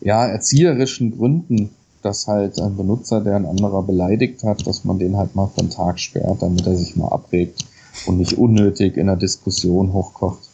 ja, 0.00 0.26
erzieherischen 0.26 1.16
Gründen, 1.16 1.70
dass 2.02 2.26
halt 2.26 2.60
ein 2.60 2.76
Benutzer, 2.76 3.20
der 3.20 3.36
ein 3.36 3.46
anderer 3.46 3.82
beleidigt 3.82 4.42
hat, 4.42 4.66
dass 4.66 4.84
man 4.84 4.98
den 4.98 5.16
halt 5.16 5.34
mal 5.36 5.50
einen 5.56 5.70
Tag 5.70 6.00
sperrt, 6.00 6.42
damit 6.42 6.66
er 6.66 6.76
sich 6.76 6.96
mal 6.96 7.08
abregt 7.08 7.64
und 8.06 8.18
nicht 8.18 8.34
unnötig 8.34 8.96
in 8.96 9.06
der 9.06 9.16
Diskussion 9.16 9.92
hochkocht. 9.92 10.50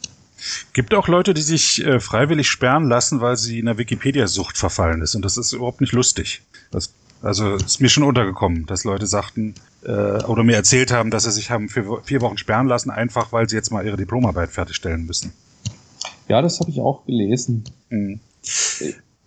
Gibt 0.73 0.95
auch 0.95 1.09
Leute, 1.09 1.35
die 1.35 1.41
sich 1.43 1.85
äh, 1.85 1.99
freiwillig 1.99 2.49
sperren 2.49 2.85
lassen, 2.85 3.21
weil 3.21 3.37
sie 3.37 3.59
in 3.59 3.67
der 3.67 3.79
Wikipedia-Sucht 3.79 4.57
verfallen 4.57 5.03
ist. 5.03 5.17
Und 5.17 5.25
das 5.25 5.37
ist 5.37 5.53
überhaupt 5.53 5.81
nicht 5.81 5.93
lustig. 5.93 6.43
Das, 6.71 6.93
also 7.23 7.55
ist 7.57 7.81
mir 7.81 7.89
schon 7.89 8.05
untergekommen, 8.05 8.67
dass 8.67 8.85
Leute 8.85 9.07
sagten 9.07 9.55
äh, 9.85 10.23
oder 10.25 10.45
mir 10.45 10.57
erzählt 10.57 10.93
haben, 10.93 11.11
dass 11.11 11.25
sie 11.25 11.31
sich 11.31 11.51
haben 11.51 11.69
für 11.69 12.03
vier 12.03 12.21
Wochen 12.21 12.39
sperren 12.39 12.67
lassen, 12.67 12.91
einfach 12.91 13.33
weil 13.33 13.49
sie 13.49 13.57
jetzt 13.57 13.71
mal 13.71 13.85
ihre 13.85 13.97
Diplomarbeit 13.97 14.51
fertigstellen 14.51 15.07
müssen. 15.07 15.33
Ja, 16.29 16.43
das 16.43 16.61
habe 16.61 16.71
ich 16.71 16.81
auch 16.81 17.05
gelesen. 17.07 17.65
Mhm. 17.89 18.21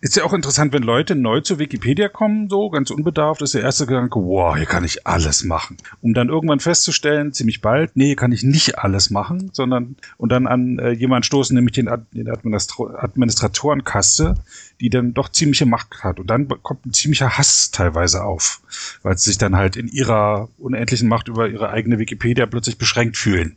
Ist 0.03 0.15
ja 0.15 0.23
auch 0.23 0.33
interessant, 0.33 0.73
wenn 0.73 0.81
Leute 0.81 1.13
neu 1.13 1.41
zu 1.41 1.59
Wikipedia 1.59 2.09
kommen, 2.09 2.49
so 2.49 2.71
ganz 2.71 2.89
unbedarft, 2.89 3.43
ist 3.43 3.53
der 3.53 3.61
erste 3.61 3.85
Gedanke, 3.85 4.19
wow, 4.19 4.57
hier 4.57 4.65
kann 4.65 4.83
ich 4.83 5.05
alles 5.05 5.43
machen. 5.43 5.77
Um 6.01 6.15
dann 6.15 6.29
irgendwann 6.29 6.59
festzustellen, 6.59 7.33
ziemlich 7.33 7.61
bald, 7.61 7.95
nee, 7.95 8.07
hier 8.07 8.15
kann 8.15 8.31
ich 8.31 8.41
nicht 8.41 8.79
alles 8.79 9.11
machen, 9.11 9.51
sondern 9.53 9.95
und 10.17 10.31
dann 10.31 10.47
an 10.47 10.79
äh, 10.79 10.89
jemanden 10.89 11.21
stoßen, 11.21 11.55
nämlich 11.55 11.73
den, 11.73 11.87
Ad 11.87 12.05
den 12.13 12.31
Administra 12.31 12.95
Administratorenkaste, 12.97 14.33
die 14.79 14.89
dann 14.89 15.13
doch 15.13 15.29
ziemliche 15.29 15.67
Macht 15.67 16.03
hat. 16.03 16.19
Und 16.19 16.31
dann 16.31 16.47
kommt 16.47 16.83
ein 16.87 16.93
ziemlicher 16.93 17.37
Hass 17.37 17.69
teilweise 17.69 18.23
auf, 18.23 18.61
weil 19.03 19.15
sie 19.19 19.29
sich 19.29 19.37
dann 19.37 19.55
halt 19.55 19.75
in 19.75 19.87
ihrer 19.87 20.49
unendlichen 20.57 21.09
Macht 21.09 21.27
über 21.27 21.47
ihre 21.47 21.69
eigene 21.69 21.99
Wikipedia 21.99 22.47
plötzlich 22.47 22.79
beschränkt 22.79 23.17
fühlen. 23.17 23.55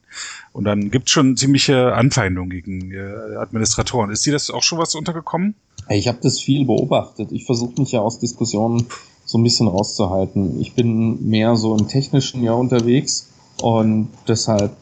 Und 0.53 0.65
dann 0.65 0.91
gibt's 0.91 1.11
schon 1.11 1.39
ziemliche 1.39 1.95
Anfeindungen 1.95 2.51
gegen 2.51 2.93
äh, 2.93 3.37
Administratoren. 3.39 4.11
Ist 4.11 4.27
dir 4.27 4.35
das 4.35 4.51
auch 4.51 4.63
schon 4.63 4.79
was 4.79 4.95
untergekommen? 4.95 5.55
Ich 5.89 6.09
habe 6.09 6.19
das 6.23 6.41
viel 6.41 6.65
beobachtet. 6.65 7.33
Ich 7.33 7.45
versuche 7.45 7.81
mich 7.81 7.93
ja 7.93 8.01
aus 8.01 8.19
Diskussionen 8.19 8.87
so 9.25 9.39
ein 9.39 9.45
bisschen 9.45 9.69
rauszuhalten. 9.69 10.61
Ich 10.61 10.75
bin 10.75 11.29
mehr 11.29 11.57
so 11.57 11.77
im 11.77 11.89
technischen 11.89 12.43
Jahr 12.43 12.59
unterwegs 12.59 13.29
und 13.61 14.09
deshalb 14.29 14.77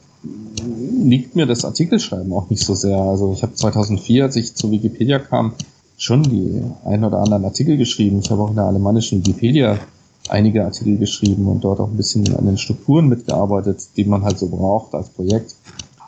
liegt 1.02 1.34
mir 1.34 1.46
das 1.46 1.64
Artikelschreiben 1.64 2.32
auch 2.32 2.48
nicht 2.50 2.64
so 2.64 2.74
sehr. 2.74 2.96
Also 2.96 3.32
ich 3.32 3.42
habe 3.42 3.54
2004, 3.54 4.24
als 4.24 4.36
ich 4.36 4.54
zu 4.54 4.70
Wikipedia 4.70 5.18
kam, 5.18 5.52
schon 5.96 6.22
die 6.22 6.62
ein 6.84 7.04
oder 7.04 7.18
anderen 7.18 7.44
Artikel 7.44 7.76
geschrieben. 7.76 8.20
Ich 8.20 8.30
habe 8.30 8.42
auch 8.42 8.50
in 8.50 8.56
der 8.56 8.64
alemannischen 8.64 9.18
Wikipedia 9.18 9.78
einige 10.28 10.64
Artikel 10.64 10.98
geschrieben 10.98 11.46
und 11.48 11.64
dort 11.64 11.80
auch 11.80 11.88
ein 11.88 11.96
bisschen 11.96 12.34
an 12.36 12.46
den 12.46 12.58
Strukturen 12.58 13.08
mitgearbeitet, 13.08 13.88
die 13.96 14.04
man 14.04 14.22
halt 14.22 14.38
so 14.38 14.48
braucht 14.48 14.94
als 14.94 15.08
Projekt. 15.08 15.56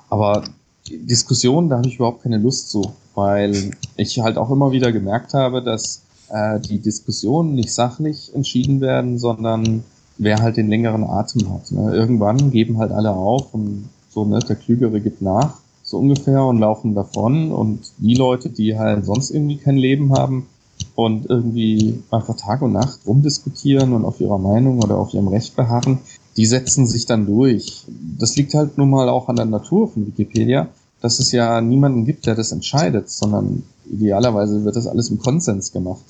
Aber 0.08 0.44
Diskussionen, 0.88 1.68
da 1.68 1.78
habe 1.78 1.88
ich 1.88 1.96
überhaupt 1.96 2.22
keine 2.22 2.38
Lust 2.38 2.70
zu, 2.70 2.92
weil 3.14 3.70
ich 3.96 4.18
halt 4.20 4.38
auch 4.38 4.50
immer 4.50 4.72
wieder 4.72 4.92
gemerkt 4.92 5.34
habe, 5.34 5.62
dass 5.62 6.02
äh, 6.30 6.60
die 6.60 6.78
Diskussionen 6.78 7.54
nicht 7.54 7.72
sachlich 7.72 8.32
entschieden 8.34 8.80
werden, 8.80 9.18
sondern 9.18 9.84
wer 10.18 10.40
halt 10.40 10.56
den 10.56 10.68
längeren 10.68 11.04
Atem 11.04 11.52
hat. 11.52 11.70
Ne? 11.72 11.94
Irgendwann 11.94 12.50
geben 12.50 12.78
halt 12.78 12.92
alle 12.92 13.12
auf 13.12 13.52
und 13.54 13.88
so, 14.10 14.24
ne, 14.24 14.38
der 14.38 14.56
Klügere 14.56 15.00
gibt 15.00 15.22
nach, 15.22 15.58
so 15.82 15.98
ungefähr, 15.98 16.44
und 16.44 16.58
laufen 16.58 16.94
davon. 16.94 17.50
Und 17.50 17.80
die 17.98 18.14
Leute, 18.14 18.48
die 18.48 18.78
halt 18.78 19.04
sonst 19.04 19.30
irgendwie 19.30 19.56
kein 19.56 19.76
Leben 19.76 20.12
haben 20.12 20.46
und 20.94 21.28
irgendwie 21.28 22.02
einfach 22.10 22.36
Tag 22.36 22.62
und 22.62 22.72
Nacht 22.72 23.00
rumdiskutieren 23.06 23.92
und 23.92 24.04
auf 24.04 24.20
ihrer 24.20 24.38
Meinung 24.38 24.78
oder 24.82 24.98
auf 24.98 25.14
ihrem 25.14 25.28
Recht 25.28 25.56
beharren, 25.56 25.98
die 26.36 26.46
setzen 26.46 26.86
sich 26.86 27.06
dann 27.06 27.26
durch. 27.26 27.84
Das 28.18 28.36
liegt 28.36 28.54
halt 28.54 28.78
nun 28.78 28.90
mal 28.90 29.08
auch 29.08 29.28
an 29.28 29.36
der 29.36 29.44
Natur 29.44 29.88
von 29.88 30.06
Wikipedia, 30.06 30.68
dass 31.04 31.18
es 31.18 31.32
ja 31.32 31.60
niemanden 31.60 32.06
gibt, 32.06 32.24
der 32.24 32.34
das 32.34 32.50
entscheidet, 32.50 33.10
sondern 33.10 33.62
idealerweise 33.92 34.64
wird 34.64 34.74
das 34.74 34.86
alles 34.86 35.10
im 35.10 35.18
Konsens 35.18 35.70
gemacht. 35.70 36.02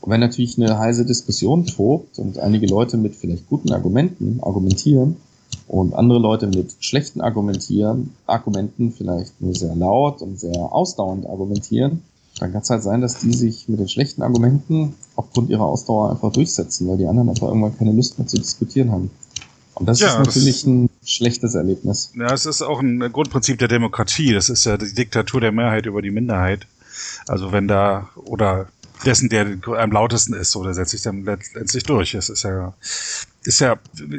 Und 0.00 0.10
wenn 0.10 0.20
natürlich 0.20 0.56
eine 0.56 0.78
heiße 0.78 1.04
Diskussion 1.04 1.66
tobt 1.66 2.18
und 2.18 2.38
einige 2.38 2.66
Leute 2.66 2.96
mit 2.96 3.14
vielleicht 3.14 3.46
guten 3.50 3.72
Argumenten 3.72 4.40
argumentieren 4.40 5.16
und 5.66 5.92
andere 5.92 6.18
Leute 6.18 6.46
mit 6.46 6.76
schlechten 6.80 7.20
Argumentieren, 7.20 8.14
Argumenten 8.26 8.90
vielleicht 8.90 9.38
nur 9.38 9.54
sehr 9.54 9.76
laut 9.76 10.22
und 10.22 10.40
sehr 10.40 10.72
ausdauernd 10.72 11.26
argumentieren, 11.26 12.00
dann 12.40 12.50
kann 12.50 12.62
es 12.62 12.70
halt 12.70 12.82
sein, 12.82 13.02
dass 13.02 13.18
die 13.18 13.34
sich 13.34 13.68
mit 13.68 13.80
den 13.80 13.88
schlechten 13.88 14.22
Argumenten 14.22 14.94
aufgrund 15.14 15.50
ihrer 15.50 15.66
Ausdauer 15.66 16.10
einfach 16.10 16.32
durchsetzen, 16.32 16.88
weil 16.88 16.96
die 16.96 17.06
anderen 17.06 17.28
einfach 17.28 17.48
irgendwann 17.48 17.76
keine 17.76 17.92
Lust 17.92 18.18
mehr 18.18 18.26
zu 18.26 18.38
diskutieren 18.38 18.92
haben. 18.92 19.10
Und 19.74 19.86
das 19.86 20.00
ja, 20.00 20.08
ist 20.08 20.26
natürlich 20.26 20.62
das 20.62 20.66
ein 20.66 20.87
schlechtes 21.08 21.54
Erlebnis. 21.54 22.12
Ja, 22.14 22.32
es 22.32 22.46
ist 22.46 22.62
auch 22.62 22.80
ein 22.80 23.00
Grundprinzip 23.12 23.58
der 23.58 23.68
Demokratie. 23.68 24.32
Das 24.32 24.50
ist 24.50 24.66
ja 24.66 24.76
die 24.76 24.92
Diktatur 24.92 25.40
der 25.40 25.52
Mehrheit 25.52 25.86
über 25.86 26.02
die 26.02 26.10
Minderheit. 26.10 26.66
Also 27.26 27.50
wenn 27.50 27.66
da, 27.66 28.10
oder 28.14 28.68
dessen, 29.04 29.28
der 29.28 29.58
am 29.66 29.92
lautesten 29.92 30.34
ist, 30.34 30.50
so, 30.50 30.62
der 30.62 30.74
setzt 30.74 30.90
sich 30.90 31.02
dann 31.02 31.24
letztlich 31.24 31.84
durch. 31.84 32.14
Es 32.14 32.28
ist 32.28 32.42
ja 32.42 32.74
ist 33.48 33.60
ja 33.60 33.76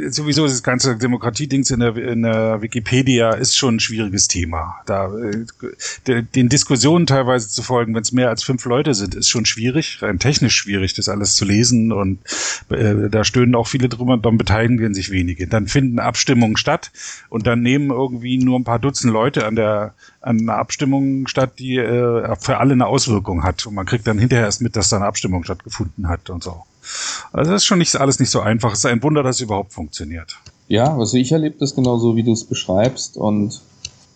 sowieso 0.10 0.48
das 0.48 0.64
ganze 0.64 0.98
Demokratie-Dings 0.98 1.70
in 1.70 1.82
der, 1.82 1.96
in 1.96 2.24
der 2.24 2.64
Wikipedia 2.64 3.30
ist 3.30 3.56
schon 3.56 3.76
ein 3.76 3.80
schwieriges 3.80 4.28
Thema. 4.28 4.78
Da 4.88 5.14
äh, 6.08 6.24
den 6.24 6.50
Diskussionen 6.50 7.06
teilweise 7.06 7.48
zu 7.48 7.62
folgen, 7.62 7.94
wenn 7.94 8.02
es 8.02 8.12
mehr 8.12 8.30
als 8.30 8.42
fünf 8.42 8.66
Leute 8.66 8.96
sind, 8.96 9.14
ist 9.14 9.30
schon 9.30 9.46
schwierig, 9.46 10.02
rein 10.02 10.18
technisch 10.18 10.56
schwierig, 10.56 10.96
das 10.96 11.10
alles 11.10 11.36
zu 11.36 11.46
lesen 11.46 11.92
und 11.92 12.18
äh, 12.70 13.08
da 13.08 13.24
stöhnen 13.24 13.54
auch 13.54 13.68
viele 13.68 13.88
drüber, 13.88 14.18
dann 14.18 14.40
beteiligen 14.40 14.96
sich 14.96 15.12
wenige. 15.12 15.46
Dann 15.46 15.68
finden 15.68 16.00
Abstimmungen 16.00 16.58
statt 16.58 16.92
und 17.30 17.46
dann 17.46 17.62
nehmen 17.62 17.92
irgendwie 17.92 18.40
nur 18.40 18.58
ein 18.58 18.64
paar 18.64 18.80
Dutzend 18.80 19.14
Leute 19.14 19.46
an 19.46 19.56
der 19.56 19.94
an 20.22 20.40
einer 20.40 20.56
Abstimmung 20.56 21.28
statt, 21.28 21.60
die 21.60 21.78
äh, 21.78 22.36
für 22.40 22.58
alle 22.58 22.74
eine 22.74 22.88
Auswirkung 22.88 23.44
hat 23.44 23.68
und 23.68 23.76
man 23.76 23.86
kriegt 23.86 24.08
dann 24.08 24.18
hinterher 24.18 24.46
erst 24.46 24.62
mit, 24.62 24.76
dass 24.76 24.90
da 24.90 24.96
eine 24.96 25.06
Abstimmung 25.06 25.44
stattgefunden 25.44 26.08
hat 26.08 26.32
und 26.32 26.44
so. 26.44 26.64
Also 27.32 27.52
das 27.52 27.62
ist 27.62 27.66
schon 27.66 27.80
nicht 27.80 27.96
alles 27.96 28.20
nicht 28.20 28.30
so 28.30 28.42
einfach. 28.42 28.74
Es 28.74 28.80
ist 28.80 28.86
ein 28.86 29.04
Wunder, 29.04 29.24
dass 29.24 29.38
es 29.38 29.42
überhaupt 29.42 29.74
funktioniert. 29.74 30.36
Ja, 30.68 30.96
also 30.96 31.18
ich 31.18 31.32
erlebe 31.32 31.56
das 31.60 31.76
genauso, 31.76 32.16
wie 32.16 32.24
du 32.24 32.32
es 32.32 32.44
beschreibst. 32.44 33.18
Und 33.18 33.62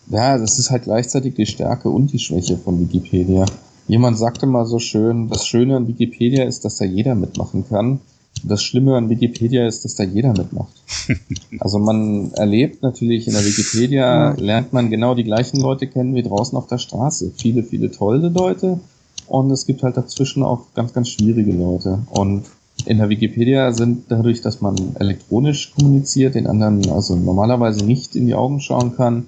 ja, 0.08 0.38
das 0.38 0.58
ist 0.58 0.70
halt 0.70 0.84
gleichzeitig 0.84 1.34
die 1.34 1.46
Stärke 1.46 1.88
und 1.88 2.12
die 2.12 2.18
Schwäche 2.18 2.56
von 2.56 2.80
Wikipedia. 2.80 3.46
Jemand 3.86 4.18
sagte 4.18 4.46
mal 4.46 4.64
so 4.64 4.78
schön, 4.78 5.28
das 5.28 5.46
Schöne 5.46 5.76
an 5.76 5.88
Wikipedia 5.88 6.44
ist, 6.44 6.64
dass 6.64 6.76
da 6.76 6.84
jeder 6.84 7.14
mitmachen 7.14 7.68
kann. 7.68 8.00
Das 8.42 8.62
Schlimme 8.62 8.96
an 8.96 9.08
Wikipedia 9.08 9.66
ist, 9.66 9.84
dass 9.84 9.94
da 9.94 10.04
jeder 10.04 10.32
mitmacht. 10.32 10.72
also 11.60 11.78
man 11.78 12.32
erlebt 12.32 12.82
natürlich 12.82 13.26
in 13.26 13.34
der 13.34 13.44
Wikipedia, 13.44 14.34
lernt 14.38 14.72
man 14.72 14.90
genau 14.90 15.14
die 15.14 15.24
gleichen 15.24 15.60
Leute 15.60 15.86
kennen 15.86 16.14
wie 16.14 16.22
draußen 16.22 16.56
auf 16.56 16.66
der 16.66 16.78
Straße. 16.78 17.32
Viele, 17.36 17.62
viele 17.62 17.90
tolle 17.90 18.28
Leute. 18.28 18.80
Und 19.26 19.50
es 19.50 19.66
gibt 19.66 19.82
halt 19.82 19.96
dazwischen 19.96 20.42
auch 20.42 20.66
ganz, 20.74 20.92
ganz 20.92 21.08
schwierige 21.08 21.52
Leute. 21.52 22.00
Und 22.10 22.44
in 22.86 22.98
der 22.98 23.08
Wikipedia 23.08 23.72
sind 23.72 24.04
dadurch, 24.08 24.40
dass 24.40 24.60
man 24.60 24.96
elektronisch 24.96 25.72
kommuniziert, 25.74 26.34
den 26.34 26.46
anderen 26.46 26.90
also 26.90 27.16
normalerweise 27.16 27.84
nicht 27.84 28.14
in 28.16 28.26
die 28.26 28.34
Augen 28.34 28.60
schauen 28.60 28.96
kann, 28.96 29.26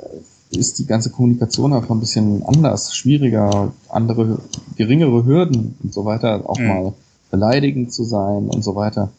äh, 0.00 0.56
ist 0.58 0.78
die 0.78 0.86
ganze 0.86 1.10
Kommunikation 1.10 1.72
einfach 1.72 1.90
ein 1.90 2.00
bisschen 2.00 2.42
anders, 2.44 2.94
schwieriger, 2.94 3.72
andere, 3.88 4.38
geringere 4.76 5.24
Hürden 5.24 5.74
und 5.82 5.92
so 5.92 6.04
weiter, 6.04 6.48
auch 6.48 6.58
mhm. 6.58 6.66
mal 6.66 6.92
beleidigend 7.30 7.92
zu 7.92 8.04
sein 8.04 8.48
und 8.48 8.64
so 8.64 8.74
weiter. 8.74 9.10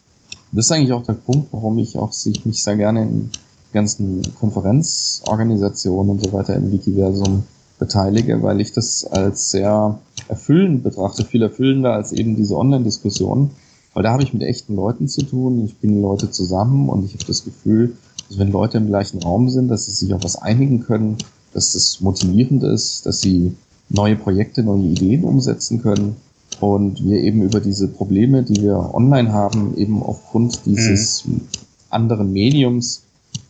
Das 0.52 0.66
ist 0.66 0.72
eigentlich 0.72 0.92
auch 0.92 1.04
der 1.04 1.12
Punkt, 1.12 1.52
warum 1.52 1.78
ich 1.78 1.96
auch 1.96 2.12
mich 2.44 2.62
sehr 2.62 2.76
gerne 2.76 3.02
in 3.02 3.30
ganzen 3.72 4.22
Konferenzorganisationen 4.40 6.10
und 6.10 6.24
so 6.24 6.32
weiter 6.32 6.56
im 6.56 6.72
Wikiversum 6.72 7.44
beteilige, 7.80 8.42
weil 8.42 8.60
ich 8.60 8.70
das 8.70 9.04
als 9.04 9.50
sehr 9.50 9.98
erfüllend 10.28 10.84
betrachte, 10.84 11.24
viel 11.24 11.42
erfüllender 11.42 11.94
als 11.94 12.12
eben 12.12 12.36
diese 12.36 12.56
Online-Diskussion, 12.56 13.50
weil 13.94 14.04
da 14.04 14.12
habe 14.12 14.22
ich 14.22 14.32
mit 14.32 14.42
echten 14.42 14.76
Leuten 14.76 15.08
zu 15.08 15.22
tun, 15.22 15.64
ich 15.64 15.76
bringe 15.80 16.00
Leute 16.00 16.30
zusammen 16.30 16.88
und 16.88 17.04
ich 17.04 17.14
habe 17.14 17.24
das 17.26 17.44
Gefühl, 17.44 17.96
dass 18.28 18.38
wenn 18.38 18.52
Leute 18.52 18.78
im 18.78 18.86
gleichen 18.86 19.20
Raum 19.20 19.48
sind, 19.48 19.68
dass 19.68 19.86
sie 19.86 19.92
sich 19.92 20.14
auf 20.14 20.22
was 20.22 20.36
einigen 20.36 20.80
können, 20.80 21.16
dass 21.52 21.72
das 21.72 22.00
motivierend 22.00 22.62
ist, 22.62 23.06
dass 23.06 23.20
sie 23.20 23.56
neue 23.88 24.14
Projekte, 24.14 24.62
neue 24.62 24.84
Ideen 24.84 25.24
umsetzen 25.24 25.82
können 25.82 26.14
und 26.60 27.04
wir 27.04 27.20
eben 27.20 27.42
über 27.42 27.58
diese 27.58 27.88
Probleme, 27.88 28.44
die 28.44 28.62
wir 28.62 28.94
online 28.94 29.32
haben, 29.32 29.76
eben 29.76 30.02
aufgrund 30.02 30.64
dieses 30.66 31.26
mhm. 31.26 31.40
anderen 31.88 32.32
Mediums, 32.32 33.02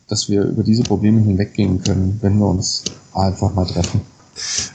dass 0.07 0.29
wir 0.29 0.43
über 0.43 0.63
diese 0.63 0.83
Probleme 0.83 1.21
hinweggehen 1.21 1.83
können, 1.83 2.17
wenn 2.21 2.39
wir 2.39 2.47
uns 2.47 2.83
einfach 3.13 3.53
mal 3.53 3.65
treffen. 3.65 4.01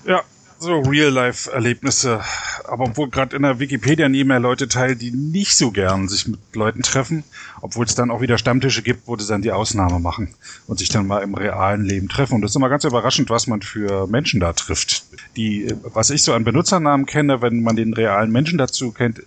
Ja, 0.05 0.23
so 0.59 0.81
Real-Life-Erlebnisse. 0.81 2.21
Aber 2.65 2.85
obwohl 2.85 3.11
gerade 3.11 3.37
in 3.37 3.43
der 3.43 3.59
Wikipedia 3.59 4.09
nie 4.09 4.25
mehr 4.25 4.41
Leute 4.41 4.69
teilen, 4.69 4.99
die 4.99 5.11
nicht 5.11 5.57
so 5.57 5.71
gern 5.71 6.09
sich 6.09 6.27
mit 6.27 6.41
Leuten 6.55 6.83
treffen, 6.83 7.25
obwohl 7.61 7.85
es 7.85 7.95
dann 7.95 8.11
auch 8.11 8.21
wieder 8.21 8.39
Stammtische 8.39 8.83
gibt, 8.83 9.07
wo 9.07 9.17
sie 9.17 9.27
dann 9.27 9.43
die 9.43 9.53
Ausnahme 9.53 10.01
machen 10.01 10.35
und 10.67 10.79
sich 10.79 10.89
dann 10.89 11.07
mal 11.07 11.23
im 11.23 11.35
realen 11.35 11.85
Leben 11.85 12.09
treffen. 12.09 12.35
Und 12.35 12.43
das 12.43 12.53
ist 12.53 12.57
immer 12.57 12.69
ganz 12.69 12.85
überraschend, 12.85 13.31
was 13.31 13.47
man 13.47 13.63
für 13.63 14.07
Menschen 14.07 14.41
da 14.41 14.53
trifft. 14.53 15.05
Die, 15.37 15.73
was 15.83 16.11
ich 16.11 16.23
so 16.23 16.33
an 16.33 16.45
Benutzernamen 16.45 17.07
kenne, 17.07 17.43
wenn 17.43 17.63
man 17.63 17.77
den 17.77 17.93
realen 17.93 18.33
Menschen 18.33 18.59
dazu 18.59 18.93
kennt, 18.93 19.23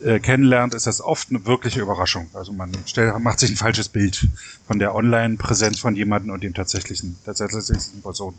äh, 0.00 0.20
kennenlernt, 0.20 0.74
ist 0.74 0.86
das 0.86 1.00
oft 1.00 1.30
eine 1.30 1.44
wirkliche 1.44 1.80
Überraschung. 1.80 2.28
Also 2.32 2.52
man 2.52 2.70
stellt, 2.86 3.18
macht 3.18 3.40
sich 3.40 3.50
ein 3.50 3.56
falsches 3.56 3.88
Bild 3.88 4.28
von 4.66 4.78
der 4.78 4.94
Online-Präsenz 4.94 5.80
von 5.80 5.96
jemandem 5.96 6.30
und 6.30 6.42
dem 6.42 6.54
tatsächlichen, 6.54 7.18
tatsächlichen 7.24 8.00
Person. 8.02 8.34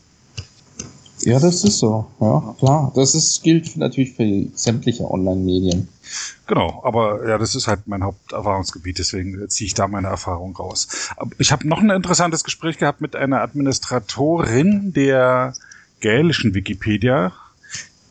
Ja, 1.21 1.39
das 1.39 1.63
ist 1.63 1.79
so. 1.79 2.05
Ja, 2.19 2.55
klar. 2.57 2.91
Das 2.95 3.15
ist, 3.15 3.43
gilt 3.43 3.75
natürlich 3.77 4.13
für 4.13 4.47
sämtliche 4.53 5.09
Online-Medien. 5.09 5.89
Genau, 6.47 6.81
aber 6.83 7.27
ja, 7.27 7.37
das 7.37 7.55
ist 7.55 7.67
halt 7.67 7.81
mein 7.87 8.03
Haupterfahrungsgebiet, 8.03 8.97
deswegen 8.97 9.47
ziehe 9.49 9.67
ich 9.67 9.73
da 9.73 9.87
meine 9.87 10.07
Erfahrung 10.07 10.55
raus. 10.55 10.87
Ich 11.37 11.51
habe 11.51 11.67
noch 11.67 11.79
ein 11.79 11.91
interessantes 11.91 12.43
Gespräch 12.43 12.77
gehabt 12.77 13.01
mit 13.01 13.15
einer 13.15 13.41
Administratorin 13.41 14.93
der 14.93 15.53
gälischen 15.99 16.55
Wikipedia, 16.55 17.33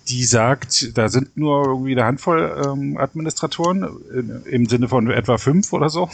die 0.08 0.24
sagt, 0.24 0.96
da 0.96 1.08
sind 1.08 1.36
nur 1.36 1.66
irgendwie 1.66 1.92
eine 1.92 2.04
Handvoll 2.04 2.64
ähm, 2.64 2.96
Administratoren, 2.96 3.82
äh, 3.82 4.48
im 4.48 4.66
Sinne 4.66 4.88
von 4.88 5.10
etwa 5.10 5.38
fünf 5.38 5.72
oder 5.72 5.88
so, 5.88 6.08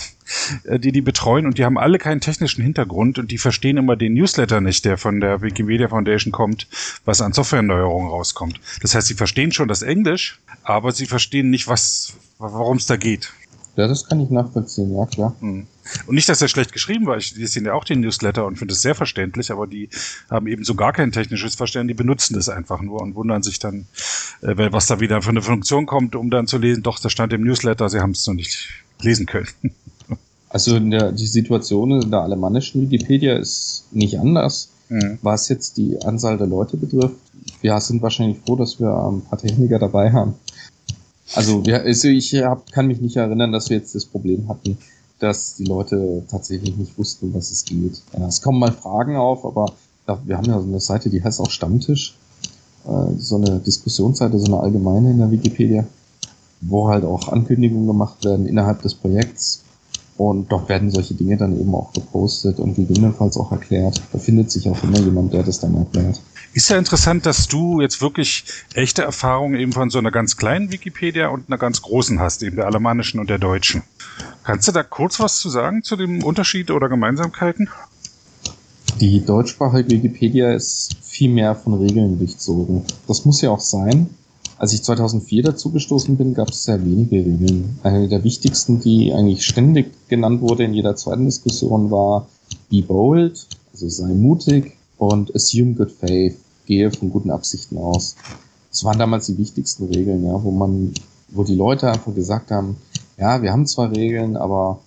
äh, 0.65 0.79
die 0.79 0.93
die 0.93 1.01
betreuen 1.01 1.47
und 1.47 1.59
die 1.59 1.65
haben 1.65 1.79
alle 1.79 1.99
keinen 1.99 2.21
technischen 2.21 2.63
Hintergrund 2.63 3.19
und 3.19 3.31
die 3.31 3.39
verstehen 3.39 3.77
immer 3.77 3.97
den 3.97 4.15
Newsletter 4.15 4.61
nicht, 4.61 4.85
der 4.85 4.99
von 4.99 5.21
der 5.21 5.43
Wikimedia 5.43 5.89
Foundation 5.89 6.33
kommt, 6.33 6.67
was 7.05 7.21
an 7.21 7.33
Softwareneuerungen 7.33 8.09
rauskommt. 8.09 8.61
Das 8.83 8.95
heißt, 8.95 9.07
sie 9.07 9.15
verstehen 9.15 9.53
schon 9.53 9.69
das 9.69 9.83
Englisch, 9.83 10.41
aber 10.63 10.93
sie 10.93 11.07
verstehen 11.07 11.51
nicht, 11.51 11.69
was, 11.69 12.15
worum 12.39 12.79
es 12.79 12.87
da 12.87 12.97
geht. 12.97 13.33
Ja, 13.77 13.89
das 13.89 14.07
kann 14.07 14.21
ich 14.21 14.31
nachvollziehen, 14.31 14.95
ja 14.97 15.07
klar. 15.07 15.35
Hm. 15.41 15.67
Und 16.07 16.15
nicht, 16.15 16.29
dass 16.29 16.41
er 16.41 16.49
schlecht 16.49 16.73
geschrieben 16.73 17.07
war. 17.07 17.17
Ich 17.17 17.37
lese 17.37 17.63
ja 17.63 17.75
auch 17.75 17.85
den 17.85 18.01
Newsletter 18.01 18.47
und 18.47 18.57
finde 18.57 18.73
es 18.73 18.83
sehr 18.83 18.95
verständlich, 18.95 19.51
aber 19.51 19.67
die 19.67 19.89
haben 20.31 20.47
eben 20.47 20.65
so 20.65 20.75
gar 20.75 20.93
kein 20.93 21.13
technisches 21.13 21.55
Verständnis, 21.55 21.97
die 21.97 22.03
benutzen 22.03 22.35
das 22.35 22.49
einfach 22.49 22.81
nur 22.81 23.01
und 23.03 23.15
wundern 23.15 23.43
sich 23.43 23.59
dann, 23.59 23.87
äh, 24.43 24.73
was 24.73 24.87
da 24.87 25.01
wieder 25.01 25.23
für 25.23 25.31
eine 25.31 25.43
Funktion 25.43 25.87
kommt, 25.87 26.17
um 26.17 26.31
dann 26.31 26.47
zu 26.47 26.59
lesen, 26.59 26.83
doch, 26.83 26.99
das 26.99 27.13
stand 27.13 27.33
im 27.33 27.43
Newsletter, 27.43 27.89
sie 27.89 28.01
haben 28.01 28.13
es 28.13 28.27
noch 28.27 28.35
nicht 28.35 28.69
lesen 29.01 29.27
können. 29.27 29.49
Also 30.49 30.77
in 30.77 30.93
der, 30.93 31.11
die 31.11 31.27
Situation 31.27 32.01
in 32.01 32.13
der 32.13 32.21
alemannischen 32.21 32.83
Wikipedia 32.83 33.37
ist 33.37 33.87
nicht 33.91 34.21
anders, 34.21 34.69
mhm. 34.89 35.19
was 35.21 35.49
jetzt 35.49 35.77
die 35.79 36.01
Anzahl 36.05 36.39
der 36.39 36.47
Leute 36.47 36.77
betrifft. 36.77 37.17
Wir 37.61 37.81
sind 37.81 38.03
wahrscheinlich 38.03 38.39
froh, 38.47 38.55
dass 38.55 38.79
wir 38.79 38.89
ein 38.89 39.23
paar 39.23 39.41
Techniker 39.41 39.81
dabei 39.81 40.13
haben. 40.13 40.35
Also, 41.35 41.67
wir, 41.67 41.83
also 41.83 42.07
ich 42.07 42.33
hab, 42.35 42.71
kann 42.71 42.87
mich 42.87 43.01
nicht 43.01 43.17
erinnern, 43.17 43.51
dass 43.51 43.69
wir 43.69 43.79
jetzt 43.79 43.97
das 43.97 44.05
Problem 44.05 44.49
hatten, 44.49 44.79
dass 45.25 45.55
die 45.55 45.65
Leute 45.65 46.23
tatsächlich 46.31 46.77
nicht 46.77 46.99
wussten, 46.99 47.33
was 47.35 47.51
es 47.51 47.65
geht. 47.65 48.03
Es 48.29 48.43
kommen 48.43 48.59
mal 48.59 48.73
Fragen 48.73 49.17
auf, 49.17 49.45
aber 49.45 49.73
wir 50.25 50.37
haben 50.37 50.45
ja 50.45 50.61
so 50.61 50.67
eine 50.67 50.81
Seite, 50.81 51.09
die 51.09 51.25
heißt 51.25 51.41
auch 51.41 51.51
Stammtisch. 51.51 52.15
Äh, 52.87 53.15
so 53.19 53.37
eine 53.37 53.59
Diskussionsseite, 53.59 54.39
so 54.39 54.47
eine 54.47 54.61
allgemeine 54.61 55.11
in 55.11 55.19
der 55.19 55.31
Wikipedia, 55.31 55.87
wo 56.61 56.89
halt 56.89 57.05
auch 57.05 57.29
Ankündigungen 57.29 57.87
gemacht 57.87 58.23
werden 58.25 58.47
innerhalb 58.47 58.83
des 58.83 58.95
Projekts. 58.95 59.63
Und 60.17 60.53
dort 60.53 60.69
werden 60.69 60.91
solche 60.91 61.15
Dinge 61.15 61.37
dann 61.37 61.59
eben 61.59 61.75
auch 61.75 61.93
gepostet 61.93 62.61
und 62.61 62.77
gegebenenfalls 62.77 63.37
auch 63.37 63.51
erklärt. 63.51 64.01
Da 64.13 64.19
findet 64.19 64.51
sich 64.51 64.69
auch 64.69 64.81
immer 64.85 64.99
jemand, 64.99 65.33
der 65.33 65.43
das 65.43 65.59
dann 65.59 65.75
erklärt. 65.75 66.21
Ist 66.55 66.71
ja 66.71 66.79
interessant, 66.79 67.27
dass 67.27 67.49
du 67.49 67.81
jetzt 67.81 68.01
wirklich 68.01 68.45
echte 68.75 69.03
Erfahrungen 69.03 69.59
eben 69.59 69.73
von 69.73 69.91
so 69.91 69.99
einer 69.99 70.13
ganz 70.13 70.37
kleinen 70.37 70.71
Wikipedia 70.71 71.27
und 71.27 71.49
einer 71.49 71.59
ganz 71.59 71.83
großen 71.83 72.21
hast, 72.21 72.45
eben 72.45 72.55
der 72.55 72.67
alemannischen 72.67 73.19
und 73.19 73.29
der 73.29 73.39
deutschen. 73.39 73.83
Kannst 74.45 74.69
du 74.69 74.73
da 74.73 74.85
kurz 74.85 75.19
was 75.19 75.41
zu 75.41 75.51
sagen 75.51 75.83
zu 75.83 75.97
dem 75.97 76.23
Unterschied 76.23 76.71
oder 76.71 76.89
Gemeinsamkeiten? 76.89 77.69
Die 79.01 79.25
deutschsprachige 79.25 79.91
Wikipedia 79.91 80.53
ist 80.53 80.95
viel 81.03 81.29
mehr 81.29 81.57
von 81.57 81.75
Regeln 81.75 82.19
durchzogen. 82.19 82.85
Das 83.09 83.25
muss 83.25 83.41
ja 83.41 83.51
auch 83.51 83.59
sein. 83.59 84.11
Als 84.57 84.73
ich 84.73 84.85
2004 84.85 85.43
dazu 85.43 85.73
gestoßen 85.73 86.17
bin, 86.17 86.35
gab 86.35 86.51
es 86.51 86.63
sehr 86.63 86.81
wenige 86.81 87.17
Regeln. 87.17 87.81
Eine 87.83 88.07
der 88.09 88.23
wichtigsten, 88.23 88.79
die 88.79 89.13
eigentlich 89.13 89.45
ständig 89.45 89.91
genannt 90.09 90.41
wurde 90.41 90.63
in 90.63 90.75
jeder 90.75 90.95
zweiten 90.95 91.25
Diskussion, 91.25 91.91
war 91.91 92.29
Be 92.71 92.83
bold, 92.83 93.45
also 93.73 93.89
sei 93.89 94.15
mutig 94.15 94.77
und 94.99 95.35
Assume 95.35 95.75
good 95.75 95.91
faith 95.91 96.37
gehe 96.67 96.91
von 96.91 97.11
guten 97.11 97.31
Absichten 97.31 97.79
aus. 97.79 98.17
Das 98.71 98.85
waren 98.85 98.99
damals 98.99 99.27
die 99.27 99.39
wichtigsten 99.39 99.85
Regeln, 99.87 100.25
ja, 100.25 100.43
wo 100.43 100.51
man, 100.51 100.93
wo 101.29 101.45
die 101.45 101.55
Leute 101.55 101.91
einfach 101.91 102.15
gesagt 102.15 102.51
haben, 102.51 102.77
ja, 103.19 103.43
wir 103.43 103.53
haben 103.53 103.67
zwar 103.67 103.93
Regeln, 103.93 104.37
aber 104.37 104.81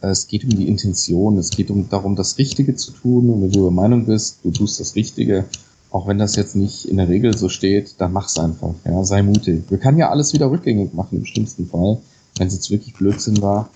äh, 0.00 0.08
es 0.08 0.26
geht 0.26 0.44
um 0.44 0.50
die 0.50 0.68
Intention, 0.68 1.38
es 1.38 1.50
geht 1.50 1.70
um 1.70 1.88
darum, 1.88 2.16
das 2.16 2.38
Richtige 2.38 2.76
zu 2.76 2.92
tun. 2.92 3.30
Und 3.30 3.42
wenn 3.42 3.50
du 3.50 3.62
der 3.62 3.70
Meinung 3.70 4.06
bist, 4.06 4.38
du 4.44 4.50
tust 4.50 4.78
das 4.80 4.94
Richtige, 4.94 5.44
auch 5.90 6.06
wenn 6.06 6.18
das 6.18 6.36
jetzt 6.36 6.56
nicht 6.56 6.86
in 6.86 6.96
der 6.96 7.08
Regel 7.08 7.36
so 7.36 7.48
steht, 7.48 7.94
dann 7.98 8.12
mach's 8.12 8.38
einfach. 8.38 8.74
Ja, 8.84 9.04
sei 9.04 9.22
mutig. 9.22 9.64
Wir 9.68 9.78
können 9.78 9.98
ja 9.98 10.10
alles 10.10 10.32
wieder 10.32 10.50
rückgängig 10.50 10.94
machen 10.94 11.18
im 11.18 11.26
schlimmsten 11.26 11.66
Fall, 11.66 11.98
wenn 12.38 12.46
es 12.46 12.54
jetzt 12.54 12.70
wirklich 12.70 12.94
Blödsinn 12.94 13.42
war. 13.42 13.68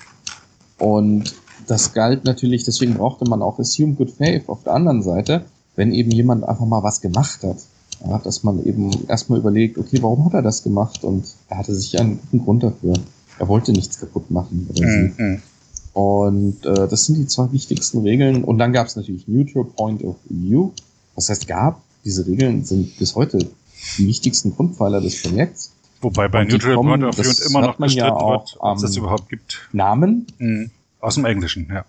Und 0.78 1.34
das 1.66 1.92
galt 1.92 2.24
natürlich, 2.24 2.64
deswegen 2.64 2.94
brauchte 2.94 3.28
man 3.28 3.42
auch 3.42 3.58
Assume 3.58 3.94
Good 3.94 4.10
Faith 4.10 4.48
auf 4.48 4.62
der 4.62 4.74
anderen 4.74 5.02
Seite, 5.02 5.44
wenn 5.76 5.92
eben 5.92 6.10
jemand 6.10 6.44
einfach 6.44 6.66
mal 6.66 6.82
was 6.82 7.00
gemacht 7.00 7.42
hat. 7.42 7.58
Ja, 8.06 8.18
dass 8.18 8.42
man 8.42 8.62
eben 8.64 8.90
erstmal 9.08 9.38
überlegt, 9.38 9.78
okay, 9.78 9.98
warum 10.02 10.26
hat 10.26 10.34
er 10.34 10.42
das 10.42 10.62
gemacht? 10.62 11.02
Und 11.02 11.34
er 11.48 11.58
hatte 11.58 11.74
sich 11.74 11.98
einen 11.98 12.18
guten 12.20 12.44
Grund 12.44 12.62
dafür. 12.62 12.94
Er 13.38 13.48
wollte 13.48 13.72
nichts 13.72 13.98
kaputt 13.98 14.30
machen 14.30 14.68
oder 14.70 14.86
mhm. 14.86 15.14
sie. 15.16 15.40
Und 15.94 16.66
äh, 16.66 16.88
das 16.88 17.06
sind 17.06 17.16
die 17.16 17.26
zwei 17.26 17.50
wichtigsten 17.52 18.00
Regeln. 18.00 18.44
Und 18.44 18.58
dann 18.58 18.74
gab 18.74 18.86
es 18.86 18.96
natürlich 18.96 19.26
Neutral 19.28 19.64
Point 19.64 20.04
of 20.04 20.16
View. 20.28 20.72
Was 21.14 21.30
heißt 21.30 21.46
gab? 21.46 21.80
Diese 22.04 22.26
Regeln 22.26 22.64
sind 22.64 22.98
bis 22.98 23.14
heute 23.14 23.38
die 23.96 24.06
wichtigsten 24.06 24.54
Grundpfeiler 24.54 25.00
des 25.00 25.22
Projekts. 25.22 25.72
Wobei 26.02 26.28
bei 26.28 26.44
Neutral 26.44 26.74
kommen, 26.74 27.00
Point 27.00 27.18
of 27.18 27.18
View 27.18 27.48
immer 27.48 27.62
noch 27.62 27.76
bestritten 27.76 28.08
ja 28.08 28.14
auch, 28.14 28.44
wird, 28.44 28.56
ob 28.60 28.76
es 28.76 28.82
das 28.82 28.96
überhaupt 28.96 29.30
gibt. 29.30 29.68
Namen? 29.72 30.26
Mhm. 30.38 30.70
Aus 31.00 31.14
dem 31.14 31.24
Englischen, 31.24 31.66
ja. 31.72 31.86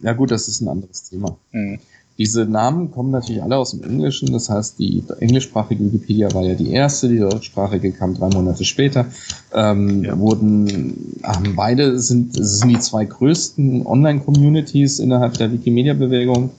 Ja 0.00 0.12
gut, 0.12 0.30
das 0.30 0.46
ist 0.46 0.60
ein 0.60 0.68
anderes 0.68 1.04
Thema. 1.08 1.36
Mhm. 1.52 1.78
Diese 2.20 2.44
Namen 2.44 2.90
kommen 2.90 3.12
natürlich 3.12 3.42
alle 3.42 3.56
aus 3.56 3.70
dem 3.70 3.82
Englischen. 3.82 4.30
Das 4.30 4.50
heißt, 4.50 4.78
die 4.78 5.02
englischsprachige 5.20 5.82
Wikipedia 5.86 6.30
war 6.34 6.42
ja 6.42 6.54
die 6.54 6.70
erste, 6.70 7.08
die 7.08 7.16
deutschsprachige 7.16 7.92
kam 7.92 8.12
drei 8.12 8.28
Monate 8.28 8.62
später. 8.66 9.06
Ähm, 9.54 10.04
ja. 10.04 10.18
Wurden, 10.18 11.16
haben 11.22 11.56
beide 11.56 11.98
sind, 11.98 12.32
sind 12.34 12.68
die 12.68 12.78
zwei 12.78 13.06
größten 13.06 13.86
Online-Communities 13.86 14.98
innerhalb 14.98 15.38
der 15.38 15.50
Wikimedia-Bewegung. 15.50 16.50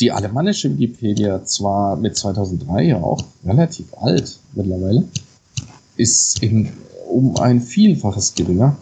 Die 0.00 0.10
alemannische 0.10 0.76
Wikipedia 0.76 1.44
zwar 1.44 1.94
mit 1.94 2.16
2003 2.16 2.82
ja 2.82 2.96
auch 2.96 3.22
relativ 3.46 3.86
alt 3.96 4.40
mittlerweile, 4.56 5.04
ist 5.98 6.42
eben 6.42 6.72
um 7.08 7.36
ein 7.36 7.60
Vielfaches 7.60 8.34
geringer 8.34 8.76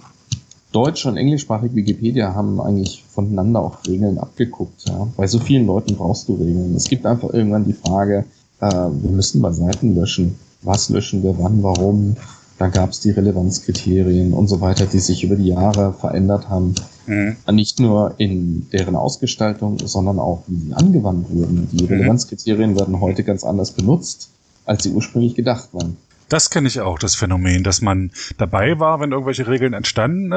deutsch- 0.73 1.07
und 1.07 1.17
englischsprachige 1.17 1.75
Wikipedia 1.75 2.35
haben 2.35 2.61
eigentlich 2.61 3.05
voneinander 3.09 3.63
auch 3.63 3.79
Regeln 3.87 4.19
abgeguckt. 4.19 4.89
Ja. 4.89 5.09
Bei 5.17 5.27
so 5.27 5.39
vielen 5.39 5.67
Leuten 5.67 5.97
brauchst 5.97 6.29
du 6.29 6.35
Regeln. 6.35 6.75
Es 6.75 6.85
gibt 6.85 7.07
einfach 7.07 7.33
irgendwann 7.33 7.65
die 7.65 7.73
Frage, 7.73 8.25
äh, 8.61 8.71
wir 8.71 9.11
müssen 9.11 9.41
mal 9.41 9.55
Seiten 9.55 9.95
löschen. 9.95 10.37
Was 10.63 10.91
löschen 10.91 11.23
wir, 11.23 11.39
wann, 11.39 11.63
warum? 11.63 12.17
Da 12.59 12.67
gab 12.67 12.91
es 12.91 13.01
die 13.01 13.11
Relevanzkriterien 13.11 14.33
und 14.33 14.49
so 14.49 14.61
weiter, 14.61 14.87
die 14.87 14.99
sich 14.99 15.23
über 15.23 15.37
die 15.37 15.47
Jahre 15.47 15.93
verändert 15.93 16.49
haben. 16.49 16.75
Mhm. 17.07 17.37
Nicht 17.53 17.79
nur 17.79 18.15
in 18.19 18.69
deren 18.73 18.97
Ausgestaltung, 18.97 19.79
sondern 19.79 20.19
auch, 20.19 20.43
wie 20.49 20.57
sie 20.57 20.75
angewandt 20.75 21.31
wurden. 21.31 21.69
Die 21.73 21.85
mhm. 21.85 21.91
Relevanzkriterien 21.91 22.77
werden 22.77 23.01
heute 23.01 23.23
ganz 23.23 23.45
anders 23.45 23.71
benutzt, 23.71 24.31
als 24.65 24.83
sie 24.83 24.91
ursprünglich 24.91 25.37
gedacht 25.37 25.69
waren. 25.73 25.97
Das 26.29 26.51
kenne 26.51 26.69
ich 26.69 26.81
auch, 26.81 26.99
das 26.99 27.14
Phänomen, 27.14 27.64
dass 27.64 27.81
man 27.81 28.11
dabei 28.37 28.79
war, 28.79 29.01
wenn 29.01 29.12
irgendwelche 29.12 29.47
Regeln 29.47 29.73
entstanden 29.73 30.33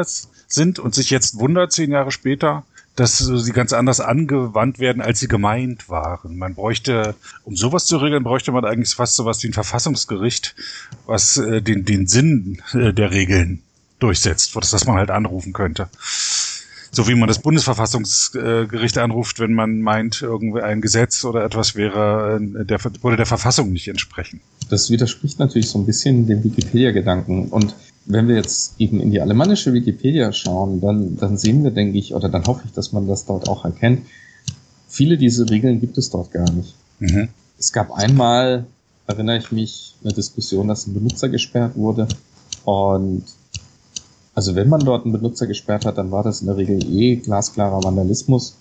sind 0.47 0.79
und 0.79 0.95
sich 0.95 1.09
jetzt 1.09 1.37
wundert, 1.37 1.73
zehn 1.73 1.91
Jahre 1.91 2.11
später, 2.11 2.63
dass 2.95 3.17
sie 3.17 3.51
ganz 3.51 3.73
anders 3.73 3.99
angewandt 3.99 4.79
werden, 4.79 5.01
als 5.01 5.19
sie 5.19 5.27
gemeint 5.27 5.89
waren. 5.89 6.37
Man 6.37 6.55
bräuchte, 6.55 7.15
um 7.43 7.55
sowas 7.55 7.85
zu 7.85 7.97
regeln, 7.97 8.23
bräuchte 8.23 8.51
man 8.51 8.65
eigentlich 8.65 8.95
fast 8.95 9.15
sowas 9.15 9.41
wie 9.43 9.47
ein 9.47 9.53
Verfassungsgericht, 9.53 10.55
was 11.05 11.37
äh, 11.37 11.61
den, 11.61 11.85
den 11.85 12.07
Sinn 12.07 12.61
äh, 12.73 12.93
der 12.93 13.11
Regeln 13.11 13.61
durchsetzt, 13.99 14.55
das 14.55 14.85
man 14.85 14.97
halt 14.97 15.11
anrufen 15.11 15.53
könnte 15.53 15.89
so 16.91 17.07
wie 17.07 17.15
man 17.15 17.27
das 17.27 17.39
Bundesverfassungsgericht 17.39 18.97
anruft, 18.97 19.39
wenn 19.39 19.53
man 19.53 19.81
meint, 19.81 20.21
irgendwie 20.21 20.61
ein 20.61 20.81
Gesetz 20.81 21.23
oder 21.23 21.43
etwas 21.45 21.75
wäre, 21.75 22.39
äh, 22.41 22.65
der, 22.65 22.83
würde 22.83 23.17
der 23.17 23.25
Verfassung 23.25 23.71
nicht 23.71 23.87
entsprechen. 23.87 24.41
Das 24.69 24.89
widerspricht 24.89 25.39
natürlich 25.39 25.69
so 25.69 25.79
ein 25.79 25.85
bisschen 25.85 26.27
dem 26.27 26.43
Wikipedia-Gedanken. 26.43 27.47
Und 27.47 27.75
wenn 28.05 28.27
wir 28.27 28.35
jetzt 28.35 28.75
eben 28.79 28.99
in 28.99 29.11
die 29.11 29.21
alemannische 29.21 29.73
Wikipedia 29.73 30.33
schauen, 30.33 30.81
dann, 30.81 31.17
dann 31.17 31.37
sehen 31.37 31.63
wir, 31.63 31.71
denke 31.71 31.97
ich, 31.97 32.13
oder 32.13 32.27
dann 32.27 32.45
hoffe 32.45 32.63
ich, 32.65 32.73
dass 32.73 32.91
man 32.91 33.07
das 33.07 33.25
dort 33.25 33.47
auch 33.47 33.63
erkennt, 33.63 34.05
viele 34.87 35.17
dieser 35.17 35.49
Regeln 35.49 35.79
gibt 35.79 35.97
es 35.97 36.09
dort 36.09 36.31
gar 36.31 36.51
nicht. 36.51 36.75
Mhm. 36.99 37.29
Es 37.57 37.71
gab 37.71 37.91
einmal, 37.91 38.65
erinnere 39.07 39.37
ich 39.37 39.51
mich, 39.51 39.95
eine 40.03 40.13
Diskussion, 40.13 40.67
dass 40.67 40.87
ein 40.87 40.93
Benutzer 40.93 41.29
gesperrt 41.29 41.77
wurde. 41.77 42.07
Und 42.65 43.23
also 44.33 44.55
wenn 44.55 44.69
man 44.69 44.81
dort 44.81 45.03
einen 45.03 45.13
Benutzer 45.13 45.47
gesperrt 45.47 45.85
hat, 45.85 45.97
dann 45.97 46.11
war 46.11 46.23
das 46.23 46.41
in 46.41 46.47
der 46.47 46.57
Regel 46.57 46.83
eh 46.89 47.17
glasklarer 47.17 47.83
Vandalismus. 47.83 48.55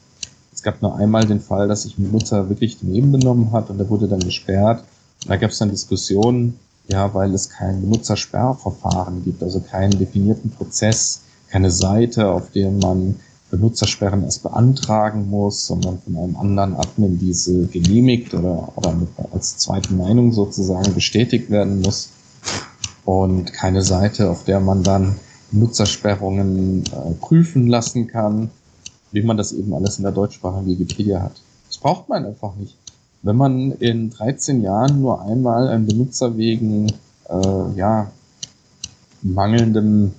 Es 0.53 0.63
gab 0.63 0.83
nur 0.83 0.97
einmal 0.97 1.27
den 1.27 1.41
Fall, 1.41 1.69
dass 1.69 1.83
sich 1.83 1.97
ein 1.97 2.11
Benutzer 2.11 2.49
wirklich 2.49 2.79
daneben 2.81 3.13
benommen 3.13 3.53
hat 3.53 3.71
und 3.71 3.79
der 3.79 3.89
wurde 3.89 4.09
dann 4.09 4.21
gesperrt. 4.21 4.85
da 5.27 5.37
gab 5.37 5.51
es 5.51 5.59
dann 5.59 5.71
Diskussionen, 5.71 6.59
ja, 6.89 7.15
weil 7.15 7.33
es 7.35 7.49
kein 7.49 7.81
Benutzersperrverfahren 7.83 9.25
gibt, 9.25 9.43
also 9.43 9.61
keinen 9.61 9.97
definierten 9.99 10.51
Prozess, 10.51 11.23
keine 11.49 11.71
Seite, 11.71 12.29
auf 12.29 12.51
der 12.51 12.71
man 12.71 13.17
Benutzersperren 13.51 14.25
erst 14.25 14.43
beantragen 14.43 15.29
muss, 15.29 15.67
sondern 15.67 16.01
von 16.01 16.17
einem 16.17 16.37
anderen 16.37 16.77
Admin 16.77 17.19
diese 17.19 17.67
genehmigt 17.67 18.35
oder, 18.35 18.73
oder 18.77 18.93
mit, 18.93 19.09
als 19.33 19.57
zweite 19.59 19.93
Meinung 19.95 20.33
sozusagen 20.33 20.95
bestätigt 20.95 21.51
werden 21.51 21.81
muss. 21.81 22.11
Und 23.05 23.53
keine 23.53 23.83
Seite, 23.83 24.31
auf 24.31 24.45
der 24.45 24.61
man 24.61 24.83
dann 24.83 25.17
Nutzersperrungen 25.53 26.85
äh, 26.85 27.15
prüfen 27.21 27.67
lassen 27.67 28.07
kann, 28.07 28.51
wie 29.13 29.23
man 29.23 29.37
das 29.37 29.53
eben 29.53 29.75
alles 29.75 29.99
in 29.99 30.05
der 30.05 30.13
deutschsprachigen 30.13 30.67
Wikipedia 30.67 31.23
hat. 31.23 31.41
Das 31.67 31.79
braucht 31.79 32.09
man 32.09 32.25
einfach 32.25 32.55
nicht. 32.57 32.77
Wenn 33.23 33.37
man 33.37 33.73
in 33.73 34.11
13 34.11 34.63
Jahren 34.63 35.01
nur 35.01 35.23
einmal 35.23 35.69
einen 35.69 35.87
Benutzer 35.87 36.37
wegen 36.37 36.93
äh, 37.29 37.77
ja, 37.77 38.11
mangelndem, 39.23 40.13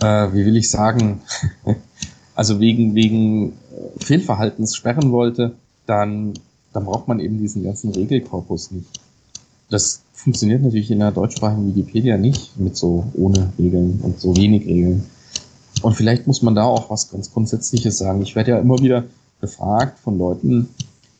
äh, 0.00 0.32
wie 0.32 0.44
will 0.44 0.56
ich 0.56 0.70
sagen, 0.70 1.20
also 2.34 2.58
wegen, 2.60 2.94
wegen 2.94 3.52
äh, 3.52 4.04
Fehlverhaltens 4.04 4.74
sperren 4.74 5.12
wollte, 5.12 5.54
dann, 5.86 6.34
dann 6.72 6.84
braucht 6.84 7.06
man 7.06 7.20
eben 7.20 7.38
diesen 7.38 7.62
ganzen 7.62 7.90
Regelkorpus 7.92 8.72
nicht. 8.72 9.00
Das 9.68 10.02
funktioniert 10.22 10.62
natürlich 10.62 10.90
in 10.90 10.98
der 10.98 11.12
deutschsprachigen 11.12 11.74
Wikipedia 11.74 12.18
nicht 12.18 12.58
mit 12.58 12.76
so 12.76 13.06
ohne 13.14 13.52
Regeln 13.58 14.00
und 14.02 14.20
so 14.20 14.36
wenig 14.36 14.66
Regeln. 14.66 15.04
Und 15.82 15.94
vielleicht 15.94 16.26
muss 16.26 16.42
man 16.42 16.54
da 16.54 16.64
auch 16.64 16.90
was 16.90 17.10
ganz 17.10 17.32
Grundsätzliches 17.32 17.98
sagen. 17.98 18.20
Ich 18.22 18.36
werde 18.36 18.52
ja 18.52 18.58
immer 18.58 18.78
wieder 18.78 19.04
gefragt 19.40 19.98
von 19.98 20.18
Leuten, 20.18 20.68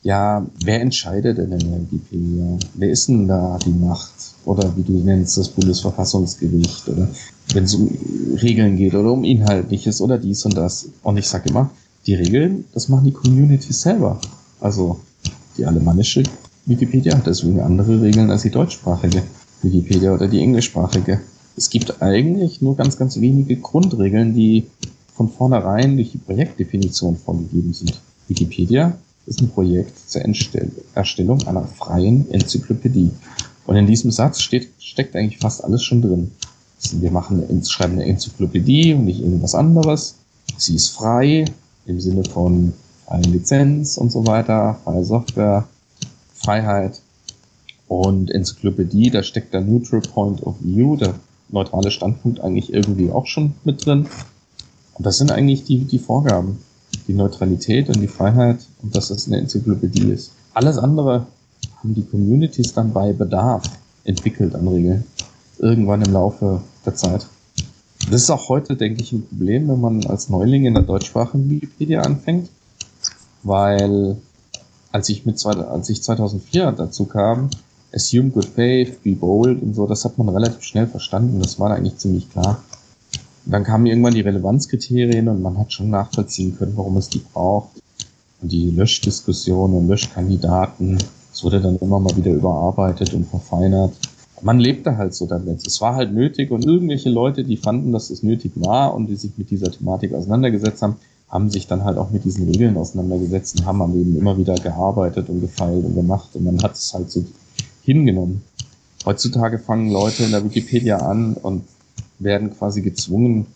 ja, 0.03 0.47
wer 0.65 0.81
entscheidet 0.81 1.39
denn 1.39 1.53
in 1.53 1.59
der 1.59 1.81
Wikipedia? 1.81 2.59
Wer 2.75 2.91
ist 2.91 3.09
denn 3.09 3.29
da 3.29 3.59
die 3.65 3.73
Macht? 3.73 4.13
Oder 4.45 4.75
wie 4.77 4.83
du 4.83 4.93
nennst, 4.93 5.37
das 5.37 5.49
Bundesverfassungsgericht? 5.49 6.89
Oder 6.89 7.09
wenn 7.53 7.65
es 7.65 7.75
um 7.75 7.91
Regeln 8.43 8.77
geht 8.77 8.95
oder 8.95 9.13
um 9.13 9.25
Inhaltliches 9.25 10.01
oder 10.01 10.17
dies 10.19 10.45
und 10.45 10.57
das. 10.57 10.89
Und 11.03 11.19
ich 11.19 11.29
sage 11.29 11.51
immer, 11.51 11.71
die 12.07 12.15
Regeln, 12.15 12.65
das 12.73 12.89
machen 12.89 13.05
die 13.05 13.13
Community 13.13 13.73
selber. 13.73 14.19
Also 14.61 15.01
die 15.57 15.67
alemannische 15.67 16.23
Wikipedia 16.71 17.17
hat 17.17 17.27
deswegen 17.27 17.61
andere 17.61 18.01
Regeln 18.01 18.31
als 18.31 18.43
die 18.43 18.51
deutschsprachige 18.51 19.25
Wikipedia 19.63 20.15
oder 20.15 20.29
die 20.29 20.39
englischsprachige. 20.39 21.21
Es 21.57 21.69
gibt 21.69 22.01
eigentlich 22.01 22.63
nur 22.63 22.77
ganz, 22.77 22.97
ganz 22.97 23.21
wenige 23.21 23.57
Grundregeln, 23.57 24.35
die 24.35 24.69
von 25.17 25.29
vornherein 25.29 25.97
durch 25.97 26.13
die 26.13 26.19
Projektdefinition 26.19 27.17
vorgegeben 27.17 27.73
sind. 27.73 28.01
Wikipedia 28.29 28.97
ist 29.27 29.43
ein 29.43 29.51
Projekt 29.51 29.99
zur 30.09 30.23
Erstellung 30.95 31.45
einer 31.49 31.65
freien 31.65 32.31
Enzyklopädie. 32.31 33.11
Und 33.67 33.77
in 33.77 33.89
diesem 33.89 34.13
Satz 34.13 34.41
steht, 34.41 34.69
steckt 34.79 35.17
eigentlich 35.17 35.41
fast 35.41 35.65
alles 35.65 35.83
schon 35.83 36.03
drin. 36.03 36.31
Wir 36.93 37.11
machen, 37.11 37.43
schreiben 37.67 37.95
eine 37.95 38.05
Enzyklopädie 38.05 38.95
und 38.95 39.07
nicht 39.07 39.21
irgendwas 39.21 39.57
anderes. 39.57 40.15
Sie 40.57 40.77
ist 40.77 40.91
frei 40.91 41.47
im 41.87 42.01
Sinne 42.01 42.23
von 42.25 42.73
freie 43.07 43.23
Lizenz 43.23 43.97
und 43.99 44.13
so 44.13 44.25
weiter, 44.25 44.79
freie 44.85 45.05
Software, 45.05 45.67
Freiheit 46.43 47.01
und 47.89 48.31
Enzyklopädie, 48.31 49.11
da 49.11 49.23
steckt 49.23 49.53
der 49.53 49.61
Neutral 49.61 50.01
Point 50.01 50.43
of 50.43 50.57
View, 50.61 50.97
der 50.97 51.15
neutrale 51.49 51.91
Standpunkt 51.91 52.41
eigentlich 52.41 52.73
irgendwie 52.73 53.11
auch 53.11 53.27
schon 53.27 53.55
mit 53.65 53.85
drin. 53.85 54.07
Und 54.95 55.07
das 55.07 55.19
sind 55.19 55.33
eigentlich 55.33 55.65
die, 55.65 55.85
die 55.85 55.99
Vorgaben. 55.99 56.59
Die 57.07 57.15
Neutralität 57.15 57.89
und 57.89 58.01
die 58.01 58.09
Freiheit 58.09 58.59
und 58.83 58.97
dass 58.97 59.11
es 59.11 59.27
eine 59.27 59.39
Enzyklopädie 59.39 60.11
ist. 60.11 60.33
Alles 60.55 60.77
andere 60.77 61.27
haben 61.79 61.95
die 61.95 62.05
Communities 62.05 62.73
dann 62.73 62.93
bei 62.93 63.13
Bedarf 63.13 63.63
entwickelt 64.05 64.55
an 64.55 64.67
Regeln. 64.67 65.05
Irgendwann 65.59 66.03
im 66.03 66.13
Laufe 66.13 66.63
der 66.85 66.95
Zeit. 66.95 67.27
Das 68.11 68.23
ist 68.23 68.31
auch 68.31 68.49
heute, 68.49 68.77
denke 68.77 69.03
ich, 69.03 69.13
ein 69.13 69.27
Problem, 69.27 69.69
wenn 69.69 69.81
man 69.81 70.07
als 70.07 70.29
Neuling 70.29 70.67
in 70.67 70.75
der 70.75 70.83
deutschsprachigen 70.83 71.49
Wikipedia 71.49 72.01
anfängt, 72.03 72.49
weil 73.43 74.17
als 74.93 75.09
ich 75.09 75.27
mit 75.27 75.45
als 75.45 75.89
ich 75.89 76.03
2004 76.03 76.73
dazu 76.73 77.05
kam, 77.05 77.51
assume 77.93 78.31
good 78.31 78.45
faith, 78.45 79.03
be 79.03 79.13
bold 79.15 79.63
und 79.63 79.75
so, 79.75 79.87
das 79.87 80.05
hat 80.05 80.19
man 80.19 80.29
relativ 80.29 80.63
schnell 80.63 80.87
verstanden. 80.87 81.41
Das 81.41 81.59
war 81.59 81.71
eigentlich 81.71 81.97
ziemlich 81.97 82.31
klar. 82.31 82.63
Und 83.47 83.53
dann 83.53 83.65
kamen 83.65 83.87
irgendwann 83.87 84.15
die 84.15 84.21
Relevanzkriterien 84.21 85.29
und 85.29 85.43
man 85.43 85.59
hat 85.59 85.73
schon 85.73 85.91
nachvollziehen 85.91 86.57
können, 86.57 86.77
warum 86.77 86.97
es 86.97 87.09
die 87.09 87.21
braucht. 87.33 87.83
Und 88.43 88.53
die 88.53 88.71
Löschdiskussion 88.71 89.75
und 89.75 89.89
Löschkandidaten, 89.89 90.99
es 91.33 91.45
wurde 91.45 91.61
dann 91.61 91.79
immer 91.79 92.01
mal 92.01 92.17
wieder 92.17 92.33
überarbeitet 92.33 93.15
und 93.15 93.29
verfeinert. 93.29 93.93
Man 94.43 94.59
lebte 94.59 94.97
halt 94.97 95.15
so 95.15 95.27
damit. 95.27 95.67
Es 95.67 95.81
war 95.81 95.95
halt 95.97 96.13
nötig 96.13 96.51
und 96.51 96.65
irgendwelche 96.65 97.11
Leute, 97.11 97.45
die 97.45 97.59
fanden, 97.59 97.93
dass 97.93 98.09
es 98.09 98.23
nötig 98.23 98.53
war 98.55 98.95
und 98.95 99.07
die 99.07 99.17
sich 99.17 99.33
mit 99.37 99.51
dieser 99.51 99.71
Thematik 99.71 100.15
auseinandergesetzt 100.15 100.81
haben, 100.83 100.97
haben 101.31 101.49
sich 101.49 101.67
dann 101.67 101.85
halt 101.85 101.97
auch 101.97 102.11
mit 102.11 102.25
diesen 102.25 102.49
Regeln 102.49 102.77
auseinandergesetzt 102.77 103.61
und 103.61 103.67
haben 103.67 103.81
an 103.83 103.95
eben 103.95 104.19
immer 104.19 104.37
wieder 104.37 104.57
gearbeitet 104.57 105.29
und 105.29 105.41
gefeilt 105.41 105.85
und 105.85 105.95
gemacht 105.95 106.31
und 106.35 106.45
man 106.45 106.63
hat 106.63 106.75
es 106.75 106.93
halt 106.93 107.11
so 107.11 107.25
hingenommen. 107.83 108.43
Heutzutage 109.07 109.59
fangen 109.59 109.91
Leute 109.91 110.25
in 110.25 110.33
der 110.33 110.45
Wikipedia 110.45 110.99
an 110.99 111.35
und 111.35 111.63
werden 112.19 112.51
quasi 112.51 112.83
gezwungen, 112.83 113.47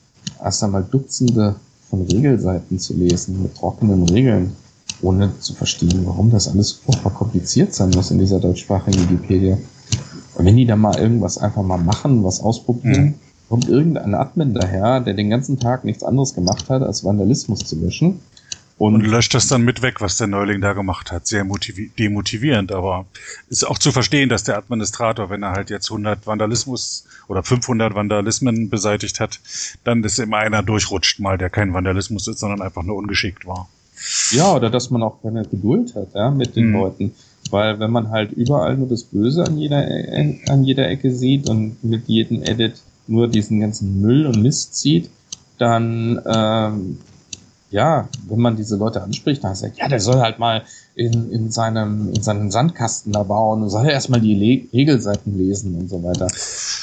erst 0.43 0.63
einmal 0.63 0.85
Dutzende 0.85 1.57
von 1.91 2.03
Regelseiten 2.03 2.79
zu 2.79 2.95
lesen 2.95 3.43
mit 3.43 3.55
trockenen 3.57 4.09
Regeln, 4.09 4.53
ohne 5.03 5.33
zu 5.41 5.53
verstehen, 5.53 6.07
warum 6.07 6.31
das 6.31 6.49
alles 6.49 6.73
furchtbar 6.73 7.13
kompliziert 7.13 7.75
sein 7.75 7.91
muss 7.91 8.11
in 8.11 8.19
dieser 8.19 8.41
deutschsprachigen 8.41 9.03
Wikipedia. 9.03 9.59
Und 10.37 10.45
wenn 10.45 10.57
die 10.57 10.67
da 10.67 10.77
mal 10.77 10.99
irgendwas 10.99 11.39
einfach 11.39 11.63
mal 11.63 11.79
machen, 11.79 12.25
was 12.25 12.41
ausprobieren, 12.41 13.05
mhm. 13.05 13.15
Kommt 13.49 13.69
irgendein 13.69 14.15
Admin 14.15 14.55
daher, 14.55 15.01
der 15.01 15.15
den 15.15 15.31
ganzen 15.31 15.59
Tag 15.59 15.85
nichts 15.85 16.03
anderes 16.03 16.35
gemacht 16.35 16.69
hat, 16.69 16.83
als 16.83 17.05
Vandalismus 17.05 17.61
zu 17.61 17.77
löschen 17.77 18.21
und, 18.77 18.95
und, 18.95 19.07
löscht 19.07 19.35
das 19.35 19.47
dann 19.47 19.63
mit 19.63 19.83
weg, 19.83 20.01
was 20.01 20.17
der 20.17 20.27
Neuling 20.27 20.61
da 20.61 20.73
gemacht 20.73 21.13
hat. 21.13 21.27
Sehr 21.29 21.45
demotivierend, 21.99 22.73
aber 22.73 23.07
ist 23.49 23.65
auch 23.65 23.79
zu 23.79 23.93
verstehen, 23.93 24.29
dass 24.29 24.43
der 24.43 24.59
Administrator, 24.59 25.31
wenn 25.31 25.45
er 25.45 25.53
halt 25.53 25.71
jetzt 25.71 25.91
100 25.91 26.27
Vandalismus 26.27 27.05
oder 27.29 27.45
500 27.45 27.95
Vandalismen 27.95 28.71
beseitigt 28.71 29.21
hat, 29.21 29.39
dann 29.85 30.03
ist 30.03 30.19
immer 30.19 30.39
einer 30.39 30.63
durchrutscht 30.63 31.21
mal, 31.21 31.39
der 31.39 31.51
kein 31.51 31.73
Vandalismus 31.73 32.27
ist, 32.27 32.41
sondern 32.41 32.63
einfach 32.63 32.83
nur 32.83 32.97
ungeschickt 32.97 33.47
war. 33.47 33.69
Ja, 34.33 34.53
oder 34.53 34.71
dass 34.71 34.91
man 34.91 35.03
auch 35.03 35.23
keine 35.23 35.45
Geduld 35.45 35.95
hat 35.95 36.09
ja, 36.15 36.31
mit 36.31 36.57
den 36.57 36.67
hm. 36.67 36.73
Leuten. 36.73 37.15
Weil 37.51 37.79
wenn 37.79 37.91
man 37.91 38.11
halt 38.11 38.33
überall 38.33 38.77
nur 38.77 38.89
das 38.89 39.05
Böse 39.05 39.45
an 39.45 39.57
jeder, 39.57 39.89
e-, 39.89 40.41
an 40.49 40.65
jeder 40.65 40.89
Ecke 40.89 41.13
sieht 41.13 41.49
und 41.49 41.83
mit 41.85 42.09
jedem 42.09 42.43
Edit 42.43 42.83
nur 43.07 43.29
diesen 43.29 43.61
ganzen 43.61 44.01
Müll 44.01 44.27
und 44.27 44.43
Mist 44.43 44.77
sieht, 44.77 45.11
dann 45.59 46.21
ähm, 46.27 46.99
ja, 47.71 48.09
wenn 48.29 48.39
man 48.39 48.57
diese 48.57 48.77
Leute 48.77 49.03
anspricht, 49.03 49.43
dann 49.43 49.57
sagt, 49.57 49.79
ja, 49.79 49.89
der 49.89 50.01
soll 50.01 50.21
halt 50.21 50.39
mal 50.39 50.63
in, 50.97 51.31
in, 51.33 51.51
seinem, 51.51 52.13
in 52.15 52.23
seinem 52.23 52.51
Sandkasten 52.53 53.13
da 53.13 53.25
bauen 53.25 53.63
und 53.63 53.69
soll 53.69 53.89
erstmal 53.89 54.21
die 54.21 54.35
Le 54.35 54.73
Regelseiten 54.73 55.37
lesen 55.37 55.75
und 55.77 55.89
so 55.89 56.03
weiter. 56.05 56.27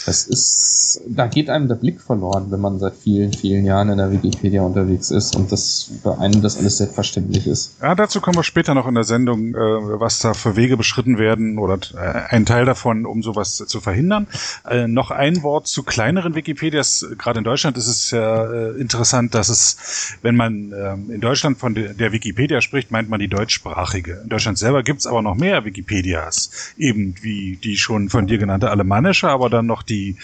Das 0.05 0.27
ist, 0.27 1.01
da 1.07 1.27
geht 1.27 1.49
einem 1.49 1.69
der 1.69 1.75
Blick 1.75 2.01
verloren, 2.01 2.47
wenn 2.49 2.59
man 2.59 2.77
seit 2.79 2.95
vielen, 2.95 3.31
vielen 3.31 3.63
Jahren 3.63 3.89
in 3.89 3.97
der 3.97 4.11
Wikipedia 4.11 4.63
unterwegs 4.63 5.11
ist 5.11 5.35
und 5.35 5.51
das 5.51 5.91
für 6.01 6.19
einen 6.19 6.41
das 6.41 6.57
alles 6.57 6.77
selbstverständlich 6.77 7.47
ist. 7.47 7.75
Ja, 7.81 7.95
dazu 7.95 8.19
kommen 8.19 8.35
wir 8.35 8.43
später 8.43 8.73
noch 8.73 8.85
in 8.87 8.95
der 8.95 9.05
Sendung, 9.05 9.55
äh, 9.55 9.57
was 9.57 10.19
da 10.19 10.33
für 10.33 10.57
Wege 10.57 10.75
beschritten 10.75 11.17
werden 11.17 11.57
oder 11.57 11.79
äh, 11.95 12.33
ein 12.35 12.45
Teil 12.45 12.65
davon, 12.65 13.05
um 13.05 13.23
sowas 13.23 13.63
zu 13.65 13.79
verhindern. 13.79 14.27
Äh, 14.69 14.87
noch 14.87 15.11
ein 15.11 15.41
Wort 15.41 15.67
zu 15.67 15.83
kleineren 15.83 16.35
Wikipedias. 16.35 17.05
Gerade 17.17 17.39
in 17.39 17.45
Deutschland 17.45 17.77
ist 17.77 17.87
es 17.87 18.11
ja 18.11 18.51
äh, 18.51 18.71
interessant, 18.71 19.35
dass 19.35 19.47
es, 19.47 20.17
wenn 20.21 20.35
man 20.35 20.73
ähm, 20.73 21.11
in 21.11 21.21
Deutschland 21.21 21.59
von 21.59 21.75
der 21.75 22.11
Wikipedia 22.11 22.59
spricht, 22.59 22.91
meint 22.91 23.07
man 23.07 23.19
die 23.21 23.29
deutschsprachige 23.29 24.00
einige. 24.01 24.21
In 24.21 24.29
Deutschland 24.29 24.57
selber 24.57 24.83
gibt's 24.83 25.07
aber 25.07 25.21
noch 25.21 25.35
mehr 25.35 25.63
Wikipedias, 25.65 26.73
eben 26.77 27.15
wie 27.21 27.57
die 27.57 27.77
schon 27.77 28.09
von 28.09 28.27
dir 28.27 28.37
genannte 28.37 28.69
alemannische, 28.69 29.29
aber 29.29 29.49
dann 29.49 29.65
noch 29.65 29.83
die, 29.83 30.17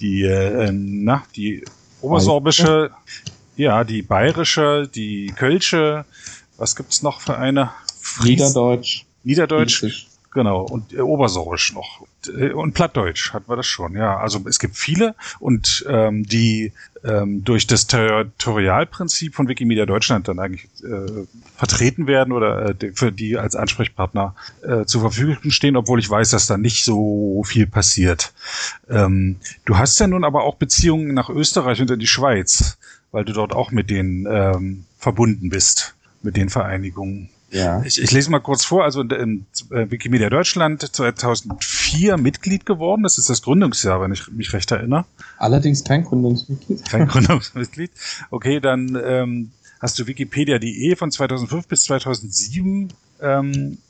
die, 0.00 0.22
äh, 0.22 0.70
na, 0.72 1.24
die 1.36 1.64
obersorbische, 2.00 2.90
ja, 3.56 3.84
die 3.84 4.02
bayerische, 4.02 4.88
die 4.92 5.32
kölsche, 5.36 6.04
was 6.56 6.76
gibt's 6.76 7.02
noch 7.02 7.20
für 7.20 7.36
eine? 7.38 7.70
Fries 8.00 8.30
Niederdeutsch. 8.30 9.04
Niederdeutsch. 9.24 9.78
Friesisch. 9.80 10.06
Genau, 10.30 10.62
und 10.62 10.92
äh, 10.92 11.00
Obersorbisch 11.00 11.72
noch. 11.72 12.00
Und, 12.00 12.40
äh, 12.40 12.52
und 12.52 12.74
Plattdeutsch 12.74 13.32
hatten 13.32 13.48
wir 13.48 13.56
das 13.56 13.66
schon, 13.66 13.94
ja. 13.94 14.18
Also 14.18 14.40
es 14.46 14.58
gibt 14.58 14.76
viele 14.76 15.14
und 15.40 15.86
ähm, 15.88 16.24
die 16.24 16.72
ähm, 17.04 17.44
durch 17.44 17.66
das 17.66 17.86
Territorialprinzip 17.86 19.34
von 19.34 19.48
Wikimedia 19.48 19.86
Deutschland 19.86 20.28
dann 20.28 20.38
eigentlich 20.38 20.68
äh, 20.82 21.26
vertreten 21.56 22.06
werden 22.06 22.32
oder 22.32 22.70
äh, 22.70 22.92
für 22.92 23.10
die 23.10 23.38
als 23.38 23.56
Ansprechpartner 23.56 24.34
äh, 24.62 24.84
zur 24.84 25.00
Verfügung 25.00 25.50
stehen, 25.50 25.76
obwohl 25.76 25.98
ich 25.98 26.10
weiß, 26.10 26.30
dass 26.30 26.46
da 26.46 26.58
nicht 26.58 26.84
so 26.84 27.42
viel 27.44 27.66
passiert. 27.66 28.32
Ähm, 28.90 29.36
du 29.64 29.78
hast 29.78 29.98
ja 29.98 30.08
nun 30.08 30.24
aber 30.24 30.44
auch 30.44 30.56
Beziehungen 30.56 31.14
nach 31.14 31.30
Österreich 31.30 31.80
und 31.80 31.90
in 31.90 32.00
die 32.00 32.06
Schweiz, 32.06 32.76
weil 33.12 33.24
du 33.24 33.32
dort 33.32 33.54
auch 33.54 33.70
mit 33.70 33.90
denen 33.90 34.26
ähm, 34.30 34.84
verbunden 34.98 35.48
bist, 35.48 35.94
mit 36.22 36.36
den 36.36 36.50
Vereinigungen. 36.50 37.30
Ja. 37.50 37.82
Ich, 37.82 38.00
ich 38.00 38.12
lese 38.12 38.30
mal 38.30 38.40
kurz 38.40 38.64
vor. 38.64 38.84
Also 38.84 39.00
in, 39.00 39.46
äh, 39.70 39.90
Wikimedia 39.90 40.28
Deutschland 40.28 40.82
2004 40.82 42.16
Mitglied 42.18 42.66
geworden. 42.66 43.02
Das 43.02 43.18
ist 43.18 43.30
das 43.30 43.42
Gründungsjahr, 43.42 44.00
wenn 44.00 44.12
ich 44.12 44.28
mich 44.30 44.52
recht 44.52 44.70
erinnere. 44.70 45.06
Allerdings 45.38 45.84
kein 45.84 46.04
Gründungsmitglied. 46.04 46.84
Kein 46.88 47.08
Gründungsmitglied. 47.08 47.90
Okay, 48.30 48.60
dann 48.60 48.98
ähm, 49.02 49.50
hast 49.80 49.98
du 49.98 50.06
Wikipedia.de 50.06 50.96
von 50.96 51.10
2005 51.10 51.68
bis 51.68 51.84
2007 51.84 52.92
ähm, 53.20 53.78
äh, 53.78 53.87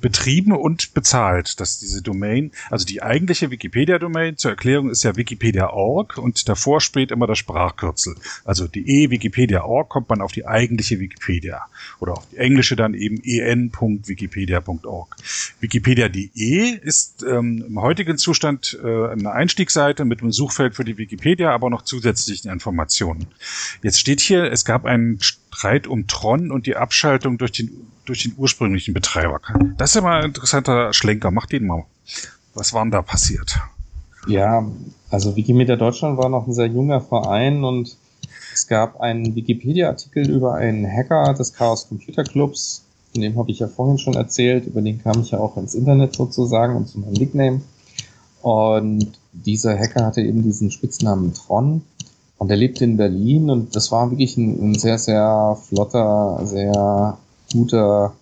betrieben 0.00 0.52
und 0.52 0.94
bezahlt, 0.94 1.60
dass 1.60 1.78
diese 1.78 2.00
Domain, 2.00 2.52
also 2.70 2.86
die 2.86 3.02
eigentliche 3.02 3.50
Wikipedia-Domain 3.50 4.38
zur 4.38 4.52
Erklärung 4.52 4.88
ist 4.88 5.02
ja 5.02 5.14
wikipedia.org 5.16 6.16
und 6.16 6.48
davor 6.48 6.80
steht 6.80 7.10
immer 7.10 7.26
das 7.26 7.36
Sprachkürzel. 7.36 8.14
Also 8.44 8.66
die 8.66 8.88
e-wikipedia.org 8.88 9.90
kommt 9.90 10.08
man 10.08 10.22
auf 10.22 10.32
die 10.32 10.46
eigentliche 10.46 11.00
Wikipedia 11.00 11.66
oder 12.00 12.14
auf 12.14 12.26
die 12.30 12.38
englische 12.38 12.76
dann 12.76 12.94
eben 12.94 13.22
en.wikipedia.org. 13.22 15.16
Wikipedia.de 15.60 16.78
ist 16.78 17.22
ähm, 17.22 17.64
im 17.68 17.80
heutigen 17.80 18.16
Zustand 18.16 18.78
äh, 18.82 19.08
eine 19.08 19.32
Einstiegsseite 19.32 20.06
mit 20.06 20.22
einem 20.22 20.32
Suchfeld 20.32 20.76
für 20.76 20.84
die 20.84 20.96
Wikipedia, 20.96 21.52
aber 21.52 21.68
noch 21.68 21.82
zusätzlichen 21.82 22.50
Informationen. 22.50 23.26
Jetzt 23.82 24.00
steht 24.00 24.20
hier, 24.20 24.50
es 24.50 24.64
gab 24.64 24.86
einen 24.86 25.20
Streit 25.50 25.86
um 25.86 26.06
Tron 26.06 26.50
und 26.50 26.66
die 26.66 26.76
Abschaltung 26.76 27.38
durch 27.38 27.52
den 27.52 27.88
durch 28.04 28.22
den 28.22 28.34
ursprünglichen 28.36 28.94
Betreiber. 28.94 29.40
Das 29.76 29.90
ist 29.90 29.96
ja 29.96 30.00
mal 30.00 30.20
ein 30.20 30.26
interessanter 30.26 30.92
Schlenker. 30.92 31.30
Macht 31.30 31.52
den 31.52 31.66
mal. 31.66 31.84
Was 32.54 32.72
war 32.72 32.82
denn 32.82 32.90
da 32.90 33.02
passiert? 33.02 33.58
Ja, 34.26 34.66
also 35.10 35.36
Wikimedia 35.36 35.76
Deutschland 35.76 36.18
war 36.18 36.28
noch 36.28 36.46
ein 36.46 36.54
sehr 36.54 36.66
junger 36.66 37.00
Verein 37.00 37.64
und 37.64 37.96
es 38.52 38.66
gab 38.66 39.00
einen 39.00 39.34
Wikipedia-Artikel 39.34 40.28
über 40.28 40.54
einen 40.54 40.86
Hacker 40.86 41.34
des 41.34 41.52
Chaos 41.52 41.88
Computer 41.88 42.24
Clubs. 42.24 42.84
Von 43.12 43.22
dem 43.22 43.38
habe 43.38 43.50
ich 43.50 43.60
ja 43.60 43.68
vorhin 43.68 43.98
schon 43.98 44.14
erzählt. 44.14 44.66
Über 44.66 44.82
den 44.82 45.02
kam 45.02 45.20
ich 45.20 45.30
ja 45.30 45.38
auch 45.38 45.56
ins 45.56 45.74
Internet 45.74 46.14
sozusagen 46.14 46.76
und 46.76 46.88
zu 46.88 46.98
meinem 46.98 47.12
Nickname. 47.12 47.60
Und 48.42 49.12
dieser 49.32 49.78
Hacker 49.78 50.06
hatte 50.06 50.22
eben 50.22 50.42
diesen 50.42 50.70
Spitznamen 50.70 51.34
Tron. 51.34 51.82
Und 52.38 52.50
er 52.50 52.56
lebte 52.56 52.84
in 52.84 52.96
Berlin 52.96 53.50
und 53.50 53.74
das 53.74 53.90
war 53.90 54.10
wirklich 54.10 54.36
ein, 54.36 54.70
ein 54.70 54.78
sehr, 54.78 54.98
sehr 54.98 55.58
flotter, 55.68 56.40
sehr 56.44 57.18
guter, 57.52 58.14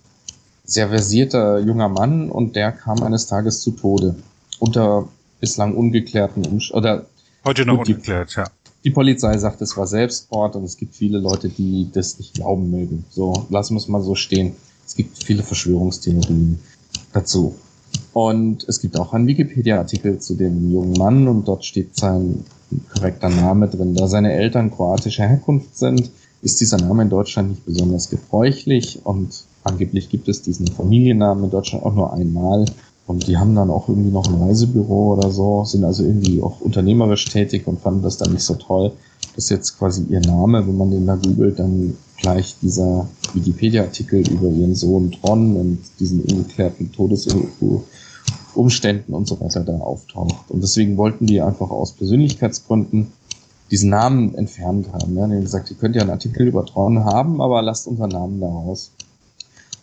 sehr 0.65 0.89
versierter 0.89 1.59
junger 1.61 1.89
Mann 1.89 2.31
und 2.31 2.57
der 2.57 2.73
kam 2.73 3.03
eines 3.03 3.27
Tages 3.27 3.61
zu 3.61 3.73
Tode. 3.73 4.17
Unter 4.59 5.07
bislang 5.39 5.75
ungeklärten 5.75 6.47
Umständen. 6.47 6.79
Oder 6.79 7.07
Heute 7.45 7.67
noch 7.67 7.79
ungeklärt, 7.79 8.35
ja. 8.37 8.45
Die 8.85 8.91
Polizei 8.91 9.37
sagt, 9.37 9.61
es 9.63 9.77
war 9.77 9.87
Selbstmord 9.87 10.57
und 10.57 10.65
es 10.65 10.77
gibt 10.77 10.95
viele 10.95 11.19
Leute, 11.19 11.49
die 11.49 11.91
das 11.93 12.19
nicht 12.19 12.35
glauben 12.35 12.71
mögen. 12.71 13.05
So, 13.11 13.47
lassen 13.51 13.75
wir 13.75 13.79
es 13.79 13.89
mal 13.89 14.03
so 14.03 14.15
stehen. 14.15 14.55
Es 14.87 14.95
gibt 14.95 15.23
viele 15.23 15.43
Verschwörungstheorien 15.43 16.61
dazu. 17.13 17.57
Und 18.13 18.67
es 18.69 18.81
gibt 18.81 18.99
auch 18.99 19.13
einen 19.13 19.27
Wikipedia-Artikel 19.27 20.21
zu 20.21 20.35
dem 20.35 20.71
jungen 20.71 20.93
Mann 20.93 21.29
und 21.29 21.49
dort 21.49 21.65
steht 21.65 21.97
sein 21.97 22.45
korrekter 22.93 23.29
Name 23.29 23.69
drin. 23.69 23.95
Da 23.95 24.09
seine 24.09 24.33
Eltern 24.33 24.71
kroatischer 24.71 25.27
Herkunft 25.27 25.77
sind, 25.77 26.11
ist 26.43 26.61
dieser 26.61 26.79
Name 26.79 27.03
in 27.03 27.11
Deutschland 27.11 27.51
nicht 27.51 27.67
besonders 27.67 28.11
gebräuchlich 28.11 29.01
und 29.05 29.45
angeblich 29.65 30.09
gibt 30.09 30.29
es 30.29 30.43
diesen 30.43 30.69
Familiennamen 30.69 31.45
in 31.45 31.51
Deutschland 31.51 31.85
auch 31.85 31.95
nur 31.95 32.13
einmal. 32.13 32.67
Und 33.07 33.29
die 33.29 33.37
haben 33.37 33.55
dann 33.55 33.71
auch 33.71 33.89
irgendwie 33.89 34.11
noch 34.11 34.27
ein 34.27 34.43
Reisebüro 34.43 35.15
oder 35.15 35.31
so, 35.31 35.65
sind 35.65 35.85
also 35.85 36.03
irgendwie 36.03 36.43
auch 36.43 36.61
unternehmerisch 36.61 37.25
tätig 37.27 37.67
und 37.67 37.81
fanden 37.81 38.03
das 38.03 38.19
dann 38.19 38.33
nicht 38.33 38.43
so 38.43 38.55
toll, 38.55 38.93
dass 39.37 39.49
jetzt 39.49 39.79
quasi 39.79 40.05
ihr 40.09 40.21
Name, 40.21 40.67
wenn 40.67 40.77
man 40.77 40.91
den 40.91 41.07
da 41.07 41.15
googelt, 41.15 41.59
dann 41.59 41.97
gleich 42.17 42.57
dieser 42.61 43.07
Wikipedia-Artikel 43.35 44.29
über 44.29 44.49
ihren 44.49 44.75
Sohn 44.75 45.13
Tron 45.13 45.57
und 45.57 45.79
diesen 46.01 46.23
ungeklärten 46.23 46.91
Todesumständen 48.57 49.15
und 49.15 49.29
so 49.29 49.39
weiter 49.41 49.61
da 49.61 49.79
auftaucht. 49.79 50.51
Und 50.51 50.63
deswegen 50.63 50.97
wollten 50.97 51.27
die 51.27 51.41
einfach 51.41 51.71
aus 51.71 51.93
Persönlichkeitsgründen 51.93 53.13
diesen 53.71 53.91
Namen 53.91 54.35
entfernt 54.35 54.89
haben. 54.93 55.17
Ja, 55.17 55.27
die 55.27 55.35
haben 55.35 55.43
gesagt, 55.43 55.71
ihr 55.71 55.77
könnt 55.77 55.95
ja 55.95 56.03
einen 56.03 56.11
Artikel 56.11 56.47
über 56.47 56.65
Tron 56.65 57.05
haben, 57.05 57.41
aber 57.41 57.63
lasst 57.63 57.87
unseren 57.87 58.11
Namen 58.11 58.41
da 58.41 58.47
raus. 58.47 58.93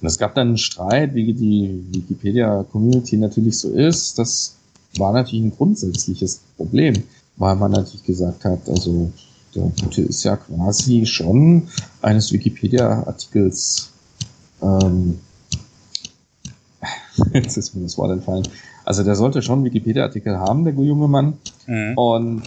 Und 0.02 0.08
es 0.08 0.18
gab 0.18 0.36
dann 0.36 0.50
einen 0.50 0.58
Streit, 0.58 1.14
wie 1.14 1.34
die 1.34 1.86
Wikipedia-Community 1.92 3.18
natürlich 3.18 3.60
so 3.60 3.70
ist. 3.70 4.18
Das 4.18 4.56
war 4.98 5.14
natürlich 5.14 5.46
ein 5.46 5.56
grundsätzliches 5.56 6.42
Problem, 6.58 7.04
weil 7.38 7.56
man 7.56 7.72
natürlich 7.72 8.04
gesagt 8.04 8.44
hat, 8.46 8.68
also 8.70 9.12
der 9.54 9.72
Gute 9.82 10.02
ist 10.02 10.24
ja 10.24 10.36
quasi 10.36 11.06
schon 11.06 11.68
eines 12.02 12.32
Wikipedia-Artikels, 12.32 13.92
ähm, 14.62 15.20
jetzt 17.34 17.58
ist 17.58 17.76
mir 17.76 17.84
das 17.84 17.98
Wort 17.98 18.12
entfallen. 18.12 18.48
Also 18.86 19.04
der 19.04 19.16
sollte 19.16 19.42
schon 19.42 19.64
Wikipedia-Artikel 19.64 20.38
haben, 20.38 20.64
der 20.64 20.74
junge 20.74 21.08
Mann. 21.08 21.34
Mhm. 21.68 21.98
Und 21.98 22.44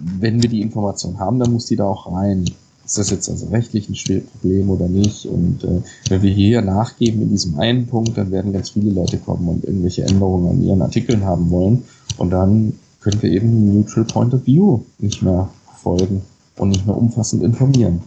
wenn 0.00 0.42
wir 0.42 0.48
die 0.48 0.60
Information 0.60 1.18
haben, 1.18 1.38
dann 1.38 1.52
muss 1.52 1.66
die 1.66 1.76
da 1.76 1.84
auch 1.84 2.12
rein. 2.12 2.44
ist 2.84 2.98
das 2.98 3.10
jetzt 3.10 3.28
also 3.28 3.46
rechtlich 3.48 3.88
ein 3.88 4.22
Problem 4.32 4.70
oder 4.70 4.88
nicht? 4.88 5.26
Und 5.26 5.64
äh, 5.64 5.82
wenn 6.08 6.22
wir 6.22 6.32
hier 6.32 6.62
nachgeben 6.62 7.22
in 7.22 7.30
diesem 7.30 7.58
einen 7.58 7.86
Punkt, 7.86 8.16
dann 8.16 8.30
werden 8.30 8.52
ganz 8.52 8.70
viele 8.70 8.90
Leute 8.90 9.18
kommen 9.18 9.48
und 9.48 9.64
irgendwelche 9.64 10.02
Änderungen 10.02 10.48
an 10.48 10.62
ihren 10.62 10.82
Artikeln 10.82 11.24
haben 11.24 11.50
wollen. 11.50 11.84
Und 12.18 12.30
dann 12.30 12.74
können 13.00 13.22
wir 13.22 13.30
eben 13.30 13.50
den 13.50 13.80
Neutral 13.80 14.04
Point 14.04 14.34
of 14.34 14.46
View 14.46 14.80
nicht 14.98 15.22
mehr 15.22 15.48
folgen 15.82 16.22
und 16.56 16.70
nicht 16.70 16.86
mehr 16.86 16.96
umfassend 16.96 17.42
informieren. 17.42 18.02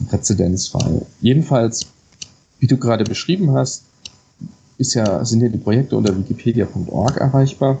Ein 0.00 0.06
Präzedenzfall. 0.06 1.04
Jedenfalls, 1.20 1.86
wie 2.58 2.66
du 2.66 2.78
gerade 2.78 3.04
beschrieben 3.04 3.52
hast, 3.52 3.84
ist 4.80 4.94
ja, 4.94 5.22
sind 5.26 5.42
ja 5.42 5.48
die 5.48 5.58
Projekte 5.58 5.96
unter 5.96 6.16
wikipedia.org 6.16 7.18
erreichbar 7.18 7.78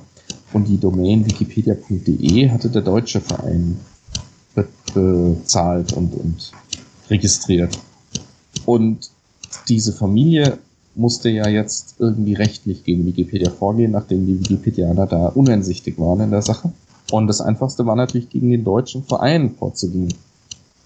und 0.52 0.68
die 0.68 0.78
Domain 0.78 1.24
wikipedia.de 1.24 2.50
hatte 2.50 2.68
der 2.68 2.82
deutsche 2.82 3.22
Verein 3.22 3.80
bezahlt 4.92 5.94
und, 5.94 6.14
und 6.14 6.52
registriert. 7.08 7.78
Und 8.66 9.10
diese 9.68 9.92
Familie 9.92 10.58
musste 10.94 11.30
ja 11.30 11.48
jetzt 11.48 11.94
irgendwie 11.98 12.34
rechtlich 12.34 12.84
gegen 12.84 13.06
Wikipedia 13.06 13.50
vorgehen, 13.50 13.92
nachdem 13.92 14.26
die 14.26 14.38
Wikipedianer 14.40 15.06
da 15.06 15.28
uneinsichtig 15.28 15.98
waren 15.98 16.20
in 16.20 16.30
der 16.30 16.42
Sache. 16.42 16.72
Und 17.10 17.28
das 17.28 17.40
Einfachste 17.40 17.86
war 17.86 17.96
natürlich 17.96 18.28
gegen 18.28 18.50
den 18.50 18.64
deutschen 18.64 19.04
Verein 19.04 19.54
vorzugehen. 19.54 20.12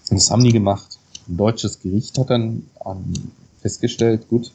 Und 0.09 0.17
das 0.17 0.31
haben 0.31 0.43
die 0.43 0.53
gemacht. 0.53 0.97
Ein 1.27 1.37
deutsches 1.37 1.81
Gericht 1.81 2.17
hat 2.19 2.29
dann 2.29 2.63
festgestellt, 3.61 4.29
gut, 4.29 4.51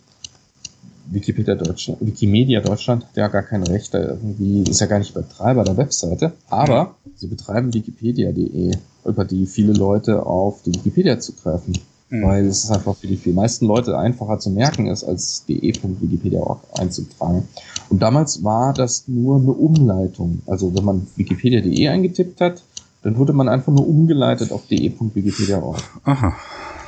Wikipedia 1.13 1.55
Deutschland, 1.55 2.01
Wikimedia 2.01 2.61
Deutschland 2.61 3.05
hat 3.05 3.17
ja 3.17 3.29
gar 3.29 3.43
kein 3.43 3.63
Recht, 3.65 3.93
da 3.93 3.99
irgendwie, 3.99 4.63
ist 4.71 4.81
ja 4.81 4.87
gar 4.87 4.99
nicht 4.99 5.13
Betreiber 5.13 5.65
der 5.65 5.77
Webseite, 5.77 6.33
aber 6.49 6.95
sie 7.17 7.27
betreiben 7.27 7.75
wikipedia.de, 7.75 8.77
über 9.05 9.25
die 9.25 9.47
viele 9.47 9.73
Leute 9.73 10.25
auf 10.25 10.63
die 10.63 10.75
Wikipedia 10.75 11.19
zugreifen. 11.19 11.75
Mhm. 12.11 12.23
Weil 12.25 12.47
es 12.47 12.71
einfach 12.71 12.97
für 12.97 13.07
die 13.07 13.17
viel 13.17 13.33
meisten 13.33 13.67
Leute 13.67 13.97
einfacher 13.97 14.39
zu 14.39 14.51
merken 14.51 14.87
ist, 14.87 15.05
als 15.05 15.45
de.wikipedia.org 15.47 16.61
einzutragen. 16.77 17.49
Und 17.89 18.03
damals 18.03 18.43
war 18.43 18.75
das 18.75 19.05
nur 19.07 19.41
eine 19.41 19.53
Umleitung. 19.53 20.43
Also 20.47 20.75
wenn 20.75 20.85
man 20.85 21.07
wikipedia.de 21.17 21.89
eingetippt 21.89 22.41
hat, 22.41 22.63
dann 23.03 23.17
wurde 23.17 23.33
man 23.33 23.49
einfach 23.49 23.73
nur 23.73 23.89
umgeleitet 23.89 24.53
auf 24.53 24.67
de.wikipedia.org. 24.67 25.83
Aha. 26.05 26.37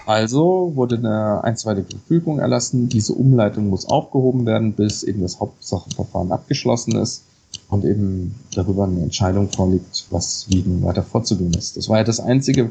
Also 0.04 0.72
wurde 0.74 0.96
eine 0.96 1.44
einstweilige 1.44 1.90
Verfügung 1.90 2.40
erlassen. 2.40 2.88
Diese 2.88 3.12
Umleitung 3.12 3.68
muss 3.68 3.86
aufgehoben 3.86 4.46
werden, 4.46 4.72
bis 4.72 5.02
eben 5.02 5.22
das 5.22 5.38
Hauptsacheverfahren 5.38 6.32
abgeschlossen 6.32 6.96
ist 6.96 7.22
und 7.68 7.84
eben 7.84 8.34
darüber 8.54 8.84
eine 8.84 9.00
Entscheidung 9.00 9.48
vorliegt, 9.50 10.06
was 10.10 10.46
wie 10.48 10.62
nun 10.62 10.82
weiter 10.82 11.02
vorzugehen 11.02 11.54
ist. 11.54 11.76
Das 11.76 11.88
war 11.88 11.98
ja 11.98 12.04
das 12.04 12.20
Einzige, 12.20 12.70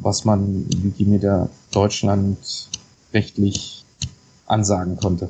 was 0.00 0.24
man 0.24 0.66
Wikimedia 0.82 1.48
Deutschland 1.72 2.38
rechtlich 3.14 3.84
ansagen 4.46 4.96
konnte. 4.96 5.28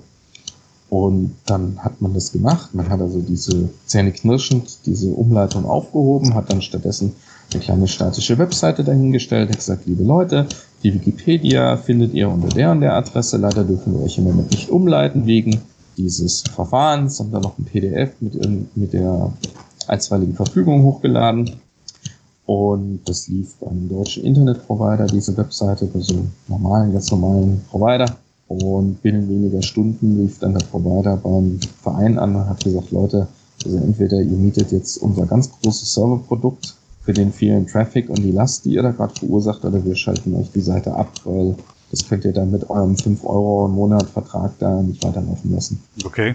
Und 0.90 1.36
dann 1.44 1.84
hat 1.84 2.00
man 2.00 2.14
das 2.14 2.32
gemacht. 2.32 2.74
Man 2.74 2.88
hat 2.88 3.00
also 3.00 3.20
diese 3.20 3.68
Zähne 3.86 4.10
knirschend 4.10 4.86
diese 4.86 5.10
Umleitung 5.10 5.66
aufgehoben, 5.66 6.34
hat 6.34 6.50
dann 6.50 6.62
stattdessen 6.62 7.14
eine 7.52 7.62
kleine 7.62 7.88
statische 7.88 8.38
Webseite 8.38 8.84
dahingestellt, 8.84 9.50
hat 9.50 9.56
gesagt, 9.56 9.86
liebe 9.86 10.02
Leute, 10.02 10.46
die 10.82 10.94
Wikipedia 10.94 11.76
findet 11.76 12.14
ihr 12.14 12.28
unter 12.28 12.48
der 12.48 12.70
und 12.70 12.80
der 12.80 12.94
Adresse. 12.94 13.36
Leider 13.36 13.64
dürfen 13.64 13.94
wir 13.94 14.04
euch 14.04 14.18
im 14.18 14.24
Moment 14.24 14.50
nicht 14.50 14.70
umleiten 14.70 15.26
wegen 15.26 15.60
dieses 15.96 16.42
Verfahrens, 16.42 17.16
sondern 17.16 17.42
noch 17.42 17.58
ein 17.58 17.64
PDF 17.64 18.12
mit, 18.20 18.76
mit 18.76 18.92
der 18.92 19.32
einstweiligen 19.88 20.34
Verfügung 20.34 20.84
hochgeladen. 20.84 21.50
Und 22.46 23.00
das 23.04 23.28
lief 23.28 23.56
beim 23.60 23.88
deutschen 23.88 24.24
Internetprovider, 24.24 25.06
diese 25.06 25.36
Webseite, 25.36 25.86
bei 25.86 26.00
so 26.00 26.24
normalen, 26.46 26.92
ganz 26.92 27.10
normalen 27.10 27.60
Provider. 27.68 28.16
Und 28.46 29.02
binnen 29.02 29.28
weniger 29.28 29.60
Stunden 29.60 30.22
lief 30.22 30.38
dann 30.38 30.54
der 30.54 30.64
Provider 30.64 31.16
beim 31.18 31.58
Verein 31.82 32.18
an 32.18 32.36
und 32.36 32.48
hat 32.48 32.64
gesagt, 32.64 32.90
Leute, 32.92 33.28
also 33.64 33.76
entweder 33.76 34.22
ihr 34.22 34.36
mietet 34.36 34.72
jetzt 34.72 34.96
unser 34.98 35.26
ganz 35.26 35.50
großes 35.60 35.92
Serverprodukt 35.92 36.74
für 37.08 37.14
den 37.14 37.32
vielen 37.32 37.66
Traffic 37.66 38.10
und 38.10 38.18
die 38.18 38.32
Last, 38.32 38.66
die 38.66 38.74
ihr 38.74 38.82
da 38.82 38.90
gerade 38.90 39.14
verursacht, 39.14 39.64
oder 39.64 39.82
wir 39.82 39.96
schalten 39.96 40.34
euch 40.34 40.50
die 40.52 40.60
Seite 40.60 40.94
ab, 40.94 41.10
weil 41.24 41.56
das 41.90 42.06
könnt 42.06 42.26
ihr 42.26 42.34
dann 42.34 42.50
mit 42.50 42.68
eurem 42.68 42.98
5 42.98 43.24
Euro 43.24 43.64
im 43.64 43.72
Monat 43.72 44.10
Vertrag 44.10 44.52
da 44.58 44.82
nicht 44.82 45.02
weiterlaufen 45.02 45.54
lassen. 45.54 45.82
Okay. 46.04 46.34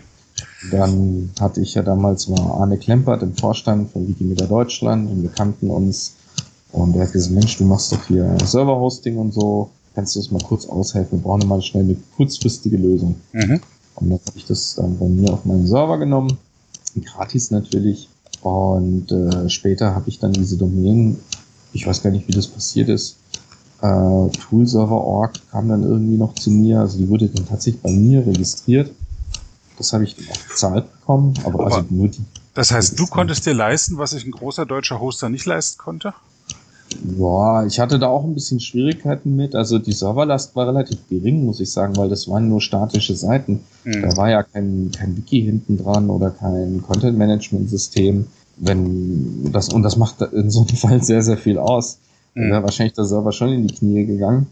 Dann 0.72 1.30
hatte 1.40 1.62
ich 1.62 1.76
ja 1.76 1.84
damals 1.84 2.28
war 2.28 2.60
Arne 2.60 2.80
Klempert 2.80 3.22
im 3.22 3.36
Vorstand 3.36 3.92
von 3.92 4.08
Wikimedia 4.08 4.48
Deutschland 4.48 5.12
und 5.12 5.22
wir 5.22 5.30
kannten 5.30 5.70
uns 5.70 6.16
und 6.72 6.96
er 6.96 7.04
hat 7.04 7.12
gesagt, 7.12 7.36
Mensch, 7.36 7.56
du 7.56 7.66
machst 7.66 7.92
doch 7.92 8.08
hier 8.08 8.36
Server-Hosting 8.44 9.18
und 9.18 9.32
so, 9.32 9.70
kannst 9.94 10.16
du 10.16 10.22
das 10.22 10.32
mal 10.32 10.42
kurz 10.42 10.66
aushelfen? 10.66 11.20
Wir 11.20 11.24
brauchen 11.24 11.48
mal 11.48 11.62
schnell 11.62 11.84
eine 11.84 11.98
kurzfristige 12.18 12.78
Lösung. 12.78 13.14
Mhm. 13.32 13.62
Und 13.94 14.10
dann 14.10 14.20
habe 14.26 14.38
ich 14.38 14.46
das 14.48 14.74
dann 14.74 14.98
bei 14.98 15.06
mir 15.06 15.34
auf 15.34 15.46
meinen 15.46 15.68
Server 15.68 16.00
genommen, 16.00 16.36
gratis 17.06 17.52
natürlich, 17.52 18.10
und 18.44 19.12
äh, 19.12 19.50
später 19.50 19.96
habe 19.96 20.10
ich 20.10 20.20
dann 20.20 20.34
diese 20.34 20.58
Domain, 20.58 21.20
ich 21.74 21.88
weiß 21.88 22.04
gar 22.04 22.12
nicht, 22.12 22.28
wie 22.28 22.34
das 22.34 22.48
passiert 22.48 22.90
ist, 22.90 23.18
äh, 23.82 24.30
Toolserver.org 24.30 25.34
kam 25.52 25.70
dann 25.70 25.84
irgendwie 25.84 26.18
noch 26.18 26.34
zu 26.36 26.50
mir, 26.52 26.80
also 26.80 26.98
die 26.98 27.10
wurde 27.10 27.28
dann 27.28 27.48
tatsächlich 27.48 27.82
bei 27.82 27.92
mir 27.92 28.26
registriert. 28.26 28.92
Das 29.78 29.92
habe 29.92 30.04
ich 30.04 30.16
dann 30.16 30.28
auch 30.30 30.50
bezahlt 30.50 30.92
bekommen, 31.00 31.34
aber, 31.44 31.66
aber 31.66 31.76
also 31.78 31.86
nur 31.90 32.08
die. 32.08 32.22
Das 32.54 32.72
heißt, 32.72 32.98
du 33.00 33.08
konntest 33.08 33.46
dir 33.46 33.54
leisten, 33.54 33.98
was 33.98 34.12
sich 34.12 34.26
ein 34.26 34.32
großer 34.32 34.66
deutscher 34.66 35.00
Hoster 35.00 35.30
nicht 35.30 35.46
leisten 35.46 35.78
konnte? 35.80 36.14
Ja, 37.18 37.66
ich 37.66 37.80
hatte 37.80 38.00
da 38.00 38.08
auch 38.08 38.24
ein 38.24 38.34
bisschen 38.34 38.60
Schwierigkeiten 38.60 39.36
mit. 39.36 39.56
Also 39.56 39.80
die 39.80 39.92
Serverlast 39.92 40.56
war 40.56 40.68
relativ 40.68 41.00
gering, 41.10 41.46
muss 41.46 41.60
ich 41.60 41.72
sagen, 41.72 41.96
weil 41.98 42.10
das 42.10 42.28
waren 42.28 42.50
nur 42.50 42.62
statische 42.62 43.16
Seiten. 43.16 43.62
Mhm. 43.84 44.02
Da 44.02 44.18
war 44.18 44.30
ja 44.30 44.44
kein, 44.44 44.92
kein 44.96 45.18
Wiki 45.18 45.42
hinten 45.42 45.78
dran 45.78 46.10
oder 46.10 46.32
kein 46.32 46.82
Content-Management-System. 46.82 48.26
Wenn 48.58 49.52
das, 49.52 49.70
und 49.70 49.84
das 49.84 49.98
macht 49.98 50.22
in 50.22 50.50
so 50.50 50.62
einem 50.62 50.70
Fall 50.78 51.04
sehr, 51.04 51.22
sehr 51.22 51.38
viel 51.38 51.58
aus. 51.58 52.00
Mhm. 52.36 52.52
wäre 52.52 52.64
wahrscheinlich 52.64 52.94
der 52.94 53.06
Server 53.06 53.32
schon 53.32 53.50
in 53.50 53.68
die 53.68 53.74
Knie 53.74 54.06
gegangen. 54.06 54.48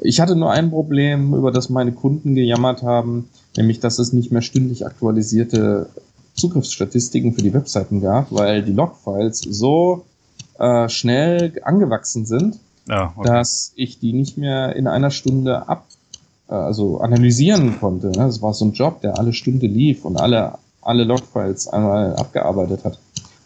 Ich 0.00 0.20
hatte 0.20 0.36
nur 0.36 0.52
ein 0.52 0.70
Problem, 0.70 1.34
über 1.34 1.50
das 1.50 1.70
meine 1.70 1.92
Kunden 1.92 2.34
gejammert 2.34 2.82
haben, 2.82 3.28
nämlich 3.56 3.80
dass 3.80 3.98
es 3.98 4.12
nicht 4.12 4.30
mehr 4.30 4.42
stündlich 4.42 4.86
aktualisierte 4.86 5.88
Zugriffsstatistiken 6.34 7.32
für 7.32 7.42
die 7.42 7.52
Webseiten 7.52 8.00
gab, 8.00 8.30
weil 8.30 8.62
die 8.62 8.72
Logfiles 8.72 9.40
so 9.40 10.04
äh, 10.58 10.88
schnell 10.88 11.60
angewachsen 11.62 12.26
sind, 12.26 12.58
ja, 12.88 13.12
okay. 13.16 13.28
dass 13.28 13.72
ich 13.76 13.98
die 13.98 14.12
nicht 14.12 14.38
mehr 14.38 14.74
in 14.76 14.86
einer 14.86 15.10
Stunde 15.10 15.68
ab, 15.68 15.86
äh, 16.48 16.54
also 16.54 17.00
analysieren 17.00 17.78
konnte. 17.78 18.08
Ne? 18.08 18.18
Das 18.26 18.42
war 18.42 18.54
so 18.54 18.64
ein 18.64 18.72
Job, 18.72 19.00
der 19.00 19.18
alle 19.18 19.32
Stunde 19.32 19.66
lief 19.66 20.04
und 20.04 20.20
alle, 20.20 20.58
alle 20.82 21.04
Logfiles 21.04 21.68
einmal 21.68 22.16
abgearbeitet 22.16 22.84
hat. 22.84 22.98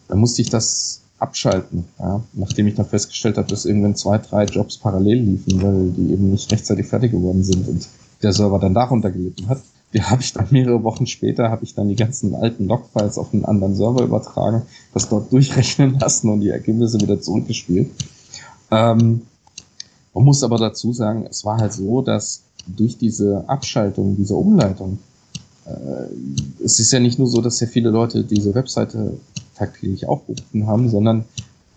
Da 0.08 0.16
musste 0.16 0.42
ich 0.42 0.50
das 0.50 1.00
abschalten, 1.18 1.84
ja? 1.98 2.20
nachdem 2.32 2.66
ich 2.66 2.74
dann 2.74 2.86
festgestellt 2.86 3.38
habe, 3.38 3.48
dass 3.48 3.64
irgendwann 3.64 3.94
zwei, 3.94 4.18
drei 4.18 4.44
Jobs 4.44 4.78
parallel 4.78 5.18
liefen, 5.18 5.62
weil 5.62 5.90
die 5.90 6.12
eben 6.12 6.30
nicht 6.30 6.50
rechtzeitig 6.50 6.86
fertig 6.86 7.12
geworden 7.12 7.44
sind 7.44 7.68
und 7.68 7.88
der 8.22 8.32
Server 8.32 8.58
dann 8.58 8.74
darunter 8.74 9.10
gelitten 9.10 9.48
hat 9.48 9.60
die 9.92 10.02
habe 10.02 10.22
ich 10.22 10.32
dann 10.32 10.46
mehrere 10.50 10.82
Wochen 10.84 11.06
später, 11.06 11.50
habe 11.50 11.64
ich 11.64 11.74
dann 11.74 11.88
die 11.88 11.96
ganzen 11.96 12.34
alten 12.34 12.66
Logfiles 12.66 13.18
auf 13.18 13.32
einen 13.32 13.44
anderen 13.44 13.74
Server 13.74 14.02
übertragen, 14.02 14.62
das 14.94 15.08
dort 15.08 15.32
durchrechnen 15.32 15.98
lassen 16.00 16.30
und 16.30 16.40
die 16.40 16.48
Ergebnisse 16.48 17.00
wieder 17.00 17.20
zurückgespielt. 17.20 17.90
Ähm, 18.70 19.22
man 20.14 20.24
muss 20.24 20.42
aber 20.42 20.58
dazu 20.58 20.92
sagen, 20.92 21.26
es 21.28 21.44
war 21.44 21.58
halt 21.58 21.72
so, 21.72 22.02
dass 22.02 22.42
durch 22.66 22.96
diese 22.96 23.44
Abschaltung, 23.48 24.16
diese 24.16 24.34
Umleitung, 24.34 24.98
äh, 25.66 26.64
es 26.64 26.78
ist 26.78 26.92
ja 26.92 27.00
nicht 27.00 27.18
nur 27.18 27.28
so, 27.28 27.40
dass 27.40 27.60
ja 27.60 27.66
viele 27.66 27.90
Leute 27.90 28.24
diese 28.24 28.54
Webseite 28.54 29.18
tagtäglich 29.56 30.06
aufgerufen 30.06 30.66
haben, 30.66 30.88
sondern 30.88 31.24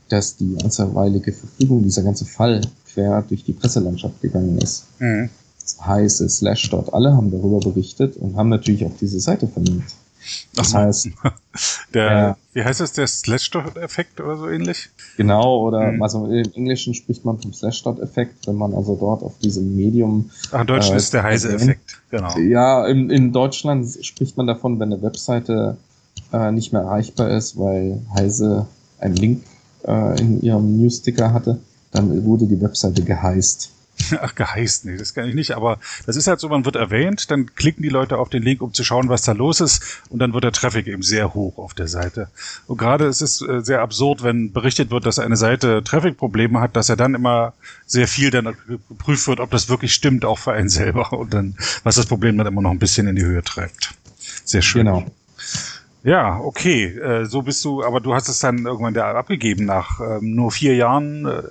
dass 0.09 0.37
die 0.37 0.55
einstweilige 0.63 1.33
Verfügung, 1.33 1.83
dieser 1.83 2.03
ganze 2.03 2.25
Fall 2.25 2.61
quer 2.93 3.23
durch 3.27 3.43
die 3.43 3.53
Presselandschaft 3.53 4.21
gegangen 4.21 4.57
ist. 4.59 4.85
Mhm 4.99 5.29
heiße 5.85 6.29
Slashdot, 6.29 6.93
alle 6.93 7.13
haben 7.13 7.31
darüber 7.31 7.59
berichtet 7.59 8.17
und 8.17 8.35
haben 8.35 8.49
natürlich 8.49 8.85
auch 8.85 8.95
diese 8.99 9.19
Seite 9.19 9.47
verlinkt. 9.47 9.93
Das 10.55 10.73
Ach, 10.73 10.79
heißt, 10.79 11.09
der, 11.93 12.29
äh, 12.29 12.33
wie 12.53 12.63
heißt 12.63 12.81
es, 12.81 12.93
der 12.93 13.05
Slashdot-Effekt 13.05 14.19
oder 14.19 14.37
so 14.37 14.49
ähnlich? 14.49 14.89
Genau, 15.17 15.59
oder 15.61 15.91
hm. 15.91 16.01
also 16.01 16.25
im 16.25 16.51
Englischen 16.53 16.93
spricht 16.93 17.25
man 17.25 17.39
vom 17.39 17.53
Slashdot-Effekt, 17.53 18.47
wenn 18.47 18.55
man 18.55 18.73
also 18.73 18.95
dort 18.95 19.21
auf 19.23 19.37
diesem 19.39 19.75
Medium. 19.75 20.31
Ach, 20.51 20.61
im 20.61 20.67
Deutschen 20.67 20.93
äh, 20.93 20.97
ist 20.97 21.13
der 21.13 21.23
Heise-Effekt, 21.23 22.01
genau. 22.09 22.37
Ja, 22.39 22.87
in, 22.87 23.09
in 23.09 23.31
Deutschland 23.31 23.87
spricht 24.01 24.37
man 24.37 24.47
davon, 24.47 24.79
wenn 24.79 24.91
eine 24.91 25.01
Webseite 25.01 25.77
äh, 26.33 26.51
nicht 26.51 26.73
mehr 26.73 26.81
erreichbar 26.81 27.29
ist, 27.29 27.57
weil 27.57 28.01
Heise 28.15 28.67
einen 28.99 29.15
Link 29.15 29.43
äh, 29.87 30.19
in 30.19 30.41
ihrem 30.41 30.77
Newsticker 30.77 31.33
hatte, 31.33 31.59
dann 31.91 32.25
wurde 32.25 32.47
die 32.47 32.59
Webseite 32.61 33.03
geheißt. 33.03 33.71
Ach, 34.21 34.35
geheißt, 34.35 34.85
nee, 34.85 34.97
das 34.97 35.13
kann 35.13 35.27
ich 35.27 35.35
nicht. 35.35 35.51
Aber 35.51 35.79
das 36.05 36.15
ist 36.15 36.27
halt 36.27 36.39
so, 36.39 36.49
man 36.49 36.65
wird 36.65 36.75
erwähnt, 36.75 37.31
dann 37.31 37.55
klicken 37.55 37.83
die 37.83 37.89
Leute 37.89 38.17
auf 38.17 38.29
den 38.29 38.43
Link, 38.43 38.61
um 38.61 38.73
zu 38.73 38.83
schauen, 38.83 39.09
was 39.09 39.21
da 39.21 39.31
los 39.31 39.61
ist. 39.61 40.01
Und 40.09 40.19
dann 40.19 40.33
wird 40.33 40.43
der 40.43 40.51
Traffic 40.51 40.87
eben 40.87 41.01
sehr 41.01 41.33
hoch 41.33 41.57
auf 41.57 41.73
der 41.73 41.87
Seite. 41.87 42.29
Und 42.67 42.77
gerade 42.77 43.05
ist 43.05 43.21
es 43.21 43.41
äh, 43.41 43.61
sehr 43.61 43.81
absurd, 43.81 44.23
wenn 44.23 44.51
berichtet 44.51 44.91
wird, 44.91 45.05
dass 45.05 45.19
eine 45.19 45.37
Seite 45.37 45.83
Traffic-Probleme 45.83 46.59
hat, 46.59 46.75
dass 46.75 46.89
er 46.89 46.95
dann 46.95 47.15
immer 47.15 47.53
sehr 47.85 48.07
viel 48.07 48.31
dann 48.31 48.55
geprüft 48.89 49.27
wird, 49.27 49.39
ob 49.39 49.51
das 49.51 49.69
wirklich 49.69 49.93
stimmt, 49.93 50.25
auch 50.25 50.39
für 50.39 50.53
einen 50.53 50.69
selber. 50.69 51.13
Und 51.13 51.33
dann, 51.33 51.55
was 51.83 51.95
das 51.95 52.05
Problem 52.05 52.37
dann 52.37 52.47
immer 52.47 52.61
noch 52.61 52.71
ein 52.71 52.79
bisschen 52.79 53.07
in 53.07 53.15
die 53.15 53.23
Höhe 53.23 53.43
treibt. 53.43 53.93
Sehr 54.43 54.61
schön. 54.61 54.85
Genau. 54.85 55.05
Ja, 56.03 56.37
okay. 56.37 56.85
Äh, 56.99 57.25
so 57.25 57.41
bist 57.41 57.65
du, 57.65 57.83
aber 57.83 57.99
du 57.99 58.13
hast 58.13 58.29
es 58.29 58.37
dann 58.37 58.65
irgendwann 58.65 58.93
da 58.93 59.11
abgegeben 59.13 59.65
nach 59.65 59.99
ähm, 59.99 60.35
nur 60.35 60.51
vier 60.51 60.75
Jahren. 60.75 61.25
Äh, 61.25 61.41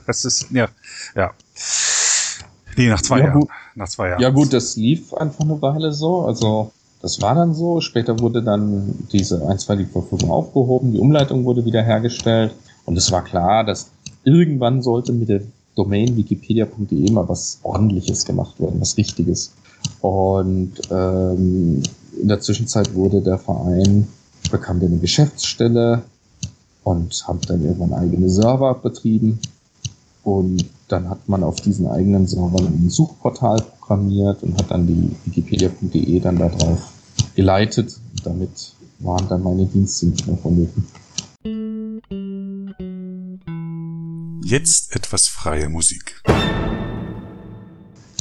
das 0.06 0.24
ist 0.24 0.50
ja, 0.50 0.68
ja. 1.14 1.32
Nee, 2.76 2.88
nach 2.88 3.02
zwei 3.02 3.20
ja, 3.20 3.26
Jahren. 3.26 3.44
Nach 3.74 3.88
zwei 3.88 4.10
Jahren. 4.10 4.20
Ja 4.20 4.30
gut, 4.30 4.52
das 4.52 4.76
lief 4.76 5.14
einfach 5.14 5.44
eine 5.44 5.60
Weile 5.62 5.92
so. 5.92 6.22
Also 6.22 6.72
das 7.02 7.20
war 7.22 7.34
dann 7.34 7.54
so. 7.54 7.80
Später 7.80 8.18
wurde 8.20 8.42
dann 8.42 9.06
diese 9.12 9.46
einstweilige 9.46 9.90
Verfügung 9.90 10.30
aufgehoben, 10.30 10.92
die 10.92 10.98
Umleitung 10.98 11.44
wurde 11.44 11.64
wiederhergestellt 11.64 12.54
und 12.84 12.96
es 12.96 13.10
war 13.12 13.22
klar, 13.24 13.64
dass 13.64 13.90
irgendwann 14.24 14.82
sollte 14.82 15.12
mit 15.12 15.28
der 15.28 15.42
Domain 15.74 16.16
wikipedia.de 16.16 17.10
mal 17.10 17.28
was 17.28 17.60
Ordentliches 17.62 18.24
gemacht 18.24 18.58
werden, 18.58 18.80
was 18.80 18.96
Richtiges. 18.96 19.52
Und 20.00 20.72
ähm, 20.90 21.82
in 22.20 22.28
der 22.28 22.40
Zwischenzeit 22.40 22.94
wurde 22.94 23.20
der 23.20 23.38
Verein, 23.38 24.08
bekam 24.50 24.80
dann 24.80 24.92
eine 24.92 25.00
Geschäftsstelle 25.00 26.02
und 26.82 27.24
haben 27.26 27.40
dann 27.46 27.64
irgendwann 27.64 27.92
eigene 27.92 28.28
Server 28.28 28.74
betrieben. 28.74 29.38
Und 30.26 30.66
dann 30.88 31.08
hat 31.08 31.28
man 31.28 31.44
auf 31.44 31.60
diesen 31.60 31.86
eigenen 31.86 32.26
Servern 32.26 32.66
ein 32.66 32.90
Suchportal 32.90 33.62
programmiert 33.78 34.42
und 34.42 34.58
hat 34.58 34.72
dann 34.72 34.84
die 34.84 35.14
wikipedia.de 35.24 36.18
dann 36.18 36.36
darauf 36.36 36.90
geleitet. 37.36 37.96
Damit 38.24 38.72
waren 38.98 39.28
dann 39.28 39.44
meine 39.44 39.66
Dienste 39.66 40.06
nicht 40.06 40.26
mehr 40.26 40.36
vonnöten. 40.36 40.84
Jetzt 44.44 44.96
etwas 44.96 45.28
freie 45.28 45.68
Musik 45.68 46.20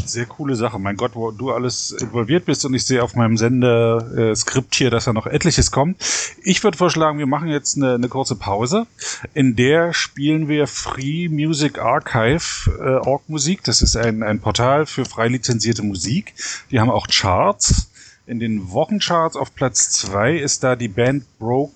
sehr 0.10 0.26
coole 0.26 0.56
Sache. 0.56 0.80
Mein 0.80 0.98
Gott, 0.98 1.12
wo 1.16 1.32
du 1.32 1.52
alles 1.52 1.92
involviert 1.92 2.46
bist 2.46 2.66
und 2.66 2.74
ich 2.74 2.86
sehe 2.86 3.04
auf 3.04 3.16
meinem 3.16 3.38
Sendeskript 3.38 4.76
hier, 4.76 4.90
dass 4.90 5.06
da 5.06 5.14
noch 5.14 5.28
etliches 5.28 5.72
kommt. 5.72 5.98
Ich 6.44 6.64
würde 6.64 6.78
vorschlagen, 6.78 7.20
wir 7.20 7.28
machen 7.28 7.48
jetzt 7.48 7.78
eine, 7.78 7.96
eine, 7.96 8.08
kurze 8.08 8.36
Pause. 8.36 8.88
In 9.34 9.56
der 9.56 9.94
spielen 9.94 10.48
wir 10.48 10.68
Free 10.68 11.30
Music 11.30 11.80
Archive 11.80 12.72
äh, 12.80 13.08
Org 13.08 13.28
Musik. 13.30 13.64
Das 13.64 13.82
ist 13.82 13.96
ein, 13.96 14.24
ein 14.24 14.40
Portal 14.40 14.86
für 14.86 15.06
frei 15.06 15.28
lizenzierte 15.28 15.84
Musik. 15.84 16.34
Die 16.72 16.80
haben 16.80 16.92
auch 16.92 17.08
Charts. 17.08 17.92
In 18.28 18.40
den 18.40 18.72
Wochencharts 18.72 19.36
auf 19.36 19.54
Platz 19.54 19.92
zwei 19.92 20.36
ist 20.36 20.64
da 20.64 20.76
die 20.76 20.88
Band 20.88 21.26
Broke 21.38 21.74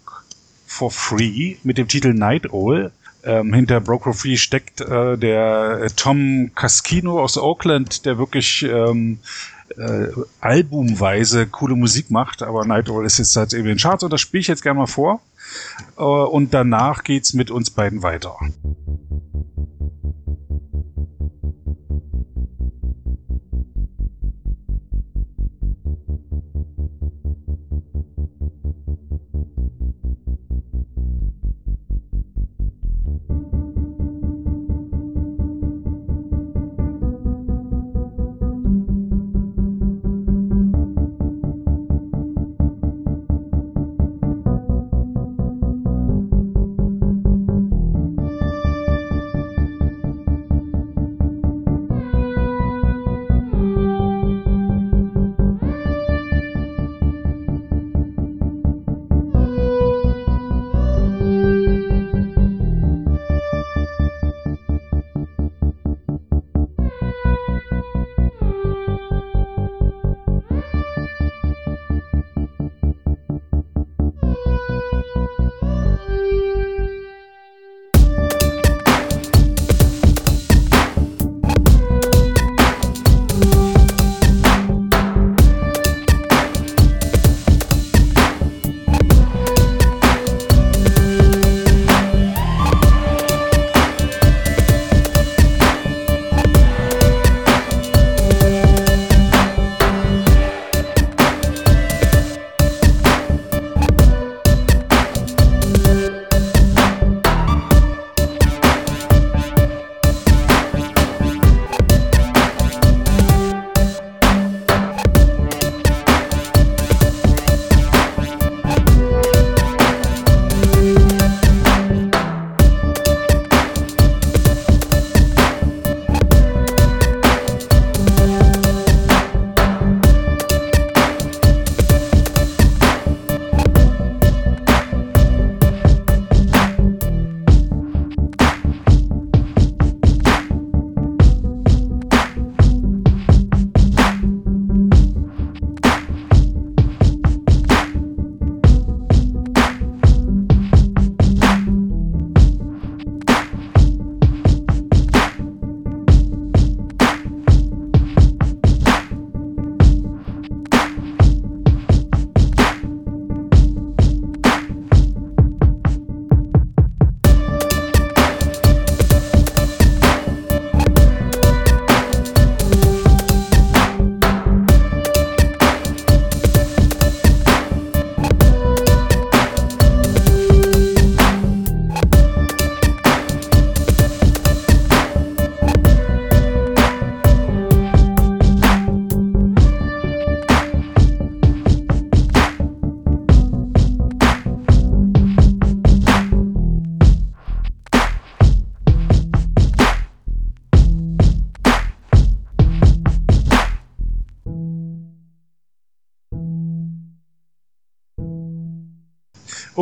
for 0.66 0.92
Free 0.92 1.58
mit 1.64 1.78
dem 1.78 1.88
Titel 1.88 2.14
Night 2.14 2.52
Owl. 2.52 2.92
Ähm, 3.30 3.54
hinter 3.54 3.80
Broker 3.80 4.14
Free 4.14 4.38
steckt 4.38 4.82
äh, 4.82 5.16
der 5.16 5.82
äh, 5.84 5.90
Tom 5.96 6.50
Cascino 6.56 7.22
aus 7.22 7.38
Oakland, 7.38 8.08
der 8.08 8.18
wirklich 8.18 8.64
ähm, 8.64 9.20
äh, 9.78 10.08
albumweise 10.42 11.46
coole 11.46 11.76
Musik 11.76 12.10
macht, 12.10 12.42
aber 12.42 12.66
Nightwall 12.66 13.06
ist 13.06 13.20
jetzt 13.20 13.36
halt 13.36 13.54
eben 13.54 13.66
in 13.66 13.76
den 13.76 13.78
Charts 13.78 14.04
und 14.04 14.12
das 14.12 14.22
spiele 14.22 14.42
ich 14.42 14.48
jetzt 14.48 14.64
gerne 14.64 14.80
mal 14.80 14.88
vor. 14.88 15.22
Äh, 15.96 16.02
und 16.02 16.56
danach 16.56 17.04
geht's 17.04 17.36
mit 17.36 17.52
uns 17.52 17.70
beiden 17.70 18.02
weiter. 18.02 18.36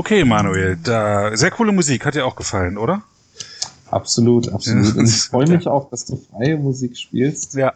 Okay, 0.07 0.23
Manuel, 0.23 0.77
da, 0.81 1.35
sehr 1.35 1.51
coole 1.51 1.73
Musik, 1.73 2.05
hat 2.05 2.15
dir 2.15 2.25
auch 2.25 2.37
gefallen, 2.37 2.77
oder? 2.77 3.01
Absolut, 3.91 4.47
absolut. 4.47 4.95
Und 4.95 5.05
ich 5.05 5.23
freue 5.23 5.49
mich 5.49 5.67
auch, 5.67 5.89
dass 5.89 6.05
du 6.05 6.15
freie 6.15 6.55
Musik 6.55 6.95
spielst. 6.95 7.55
Ja. 7.55 7.73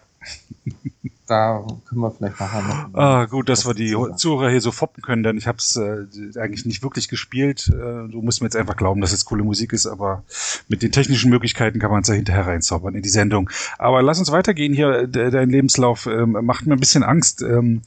Da 1.28 1.62
können 1.90 2.00
wir 2.00 2.10
vielleicht 2.10 2.40
nachher 2.40 2.62
noch. 2.62 2.94
Ah, 2.94 3.26
gut, 3.26 3.50
dass 3.50 3.68
wir 3.68 3.74
die 3.74 3.98
Zuhörer 4.16 4.50
hier 4.50 4.62
so 4.62 4.72
foppen 4.72 5.04
können, 5.04 5.24
denn 5.24 5.36
ich 5.36 5.46
habe 5.46 5.58
es 5.58 5.76
äh, 5.76 6.40
eigentlich 6.40 6.66
nicht 6.66 6.82
wirklich 6.84 7.10
gespielt. 7.10 7.68
Äh, 7.68 8.08
du 8.10 8.22
musst 8.22 8.40
mir 8.40 8.46
jetzt 8.46 8.56
einfach 8.56 8.78
glauben, 8.78 9.02
dass 9.02 9.12
es 9.12 9.26
coole 9.26 9.44
Musik 9.44 9.74
ist, 9.74 9.86
aber 9.86 10.24
mit 10.70 10.84
den 10.84 10.94
technischen 10.94 11.32
Möglichkeiten 11.32 11.80
kann 11.80 11.92
man 11.92 12.04
es 12.04 12.08
ja 12.08 12.14
hinterher 12.14 12.48
reinzaubern 12.48 12.96
in 12.96 13.02
die 13.02 13.10
Sendung. 13.10 13.50
Aber 13.78 14.02
lass 14.02 14.20
uns 14.20 14.32
weitergehen 14.32 14.74
hier. 14.74 15.06
Dein 15.06 15.50
Lebenslauf 15.50 16.06
ähm, 16.06 16.38
macht 16.44 16.66
mir 16.66 16.78
ein 16.78 16.80
bisschen 16.80 17.04
Angst. 17.04 17.42
Ähm, 17.42 17.82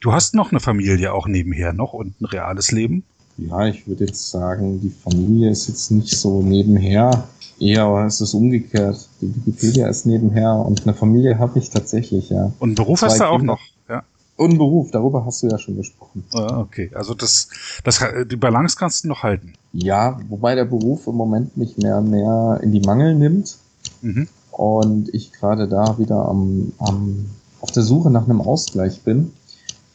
du 0.00 0.12
hast 0.12 0.34
noch 0.34 0.50
eine 0.50 0.60
Familie 0.60 1.14
auch 1.14 1.26
nebenher 1.26 1.72
noch 1.72 1.94
und 1.94 2.20
ein 2.20 2.26
reales 2.26 2.70
Leben? 2.70 3.04
Ja, 3.38 3.66
ich 3.66 3.86
würde 3.86 4.04
jetzt 4.06 4.30
sagen, 4.30 4.80
die 4.80 4.90
Familie 4.90 5.50
ist 5.50 5.68
jetzt 5.68 5.90
nicht 5.92 6.16
so 6.18 6.42
nebenher. 6.42 7.28
Eher 7.60 8.04
ist 8.06 8.20
es 8.20 8.34
umgekehrt. 8.34 9.08
Die 9.20 9.34
Wikipedia 9.34 9.88
ist 9.88 10.06
nebenher 10.06 10.54
und 10.54 10.82
eine 10.82 10.94
Familie 10.94 11.38
habe 11.38 11.58
ich 11.58 11.70
tatsächlich, 11.70 12.30
ja. 12.30 12.52
Und 12.58 12.70
einen 12.70 12.74
Beruf 12.74 13.00
Zwei 13.00 13.06
hast 13.06 13.20
du 13.20 13.24
auch 13.24 13.38
Kinder. 13.38 13.54
noch, 13.54 13.60
ja. 13.88 14.02
Und 14.36 14.50
einen 14.50 14.58
Beruf, 14.58 14.90
darüber 14.90 15.24
hast 15.24 15.42
du 15.42 15.48
ja 15.48 15.58
schon 15.58 15.76
gesprochen. 15.76 16.24
Ah, 16.32 16.58
okay, 16.58 16.90
also 16.94 17.14
das, 17.14 17.48
das, 17.84 18.00
die 18.30 18.36
Balance 18.36 18.76
kannst 18.78 19.04
du 19.04 19.08
noch 19.08 19.22
halten. 19.22 19.54
Ja, 19.72 20.20
wobei 20.28 20.54
der 20.54 20.64
Beruf 20.64 21.06
im 21.06 21.14
Moment 21.14 21.56
mich 21.56 21.76
mehr 21.76 21.98
und 21.98 22.10
mehr 22.10 22.60
in 22.62 22.72
die 22.72 22.80
Mangel 22.80 23.14
nimmt. 23.14 23.56
Mhm. 24.02 24.28
Und 24.50 25.14
ich 25.14 25.32
gerade 25.32 25.68
da 25.68 25.98
wieder 25.98 26.28
am, 26.28 26.72
am, 26.78 27.26
auf 27.60 27.70
der 27.70 27.84
Suche 27.84 28.10
nach 28.10 28.24
einem 28.24 28.40
Ausgleich 28.40 29.02
bin. 29.02 29.32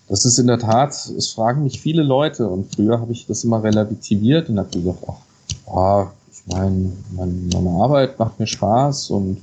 Das 0.07 0.25
ist 0.25 0.37
in 0.37 0.47
der 0.47 0.59
Tat, 0.59 0.93
es 1.17 1.29
fragen 1.29 1.63
mich 1.63 1.79
viele 1.79 2.03
Leute 2.03 2.47
und 2.47 2.75
früher 2.75 2.99
habe 2.99 3.13
ich 3.13 3.25
das 3.25 3.43
immer 3.43 3.63
relativiert 3.63 4.49
und 4.49 4.59
habe 4.59 4.69
gesagt, 4.69 4.99
ach, 5.07 5.15
oh, 5.65 6.07
mein, 6.47 6.91
mein, 7.15 7.49
meine 7.53 7.69
Arbeit 7.69 8.19
macht 8.19 8.39
mir 8.39 8.47
Spaß 8.47 9.11
und 9.11 9.41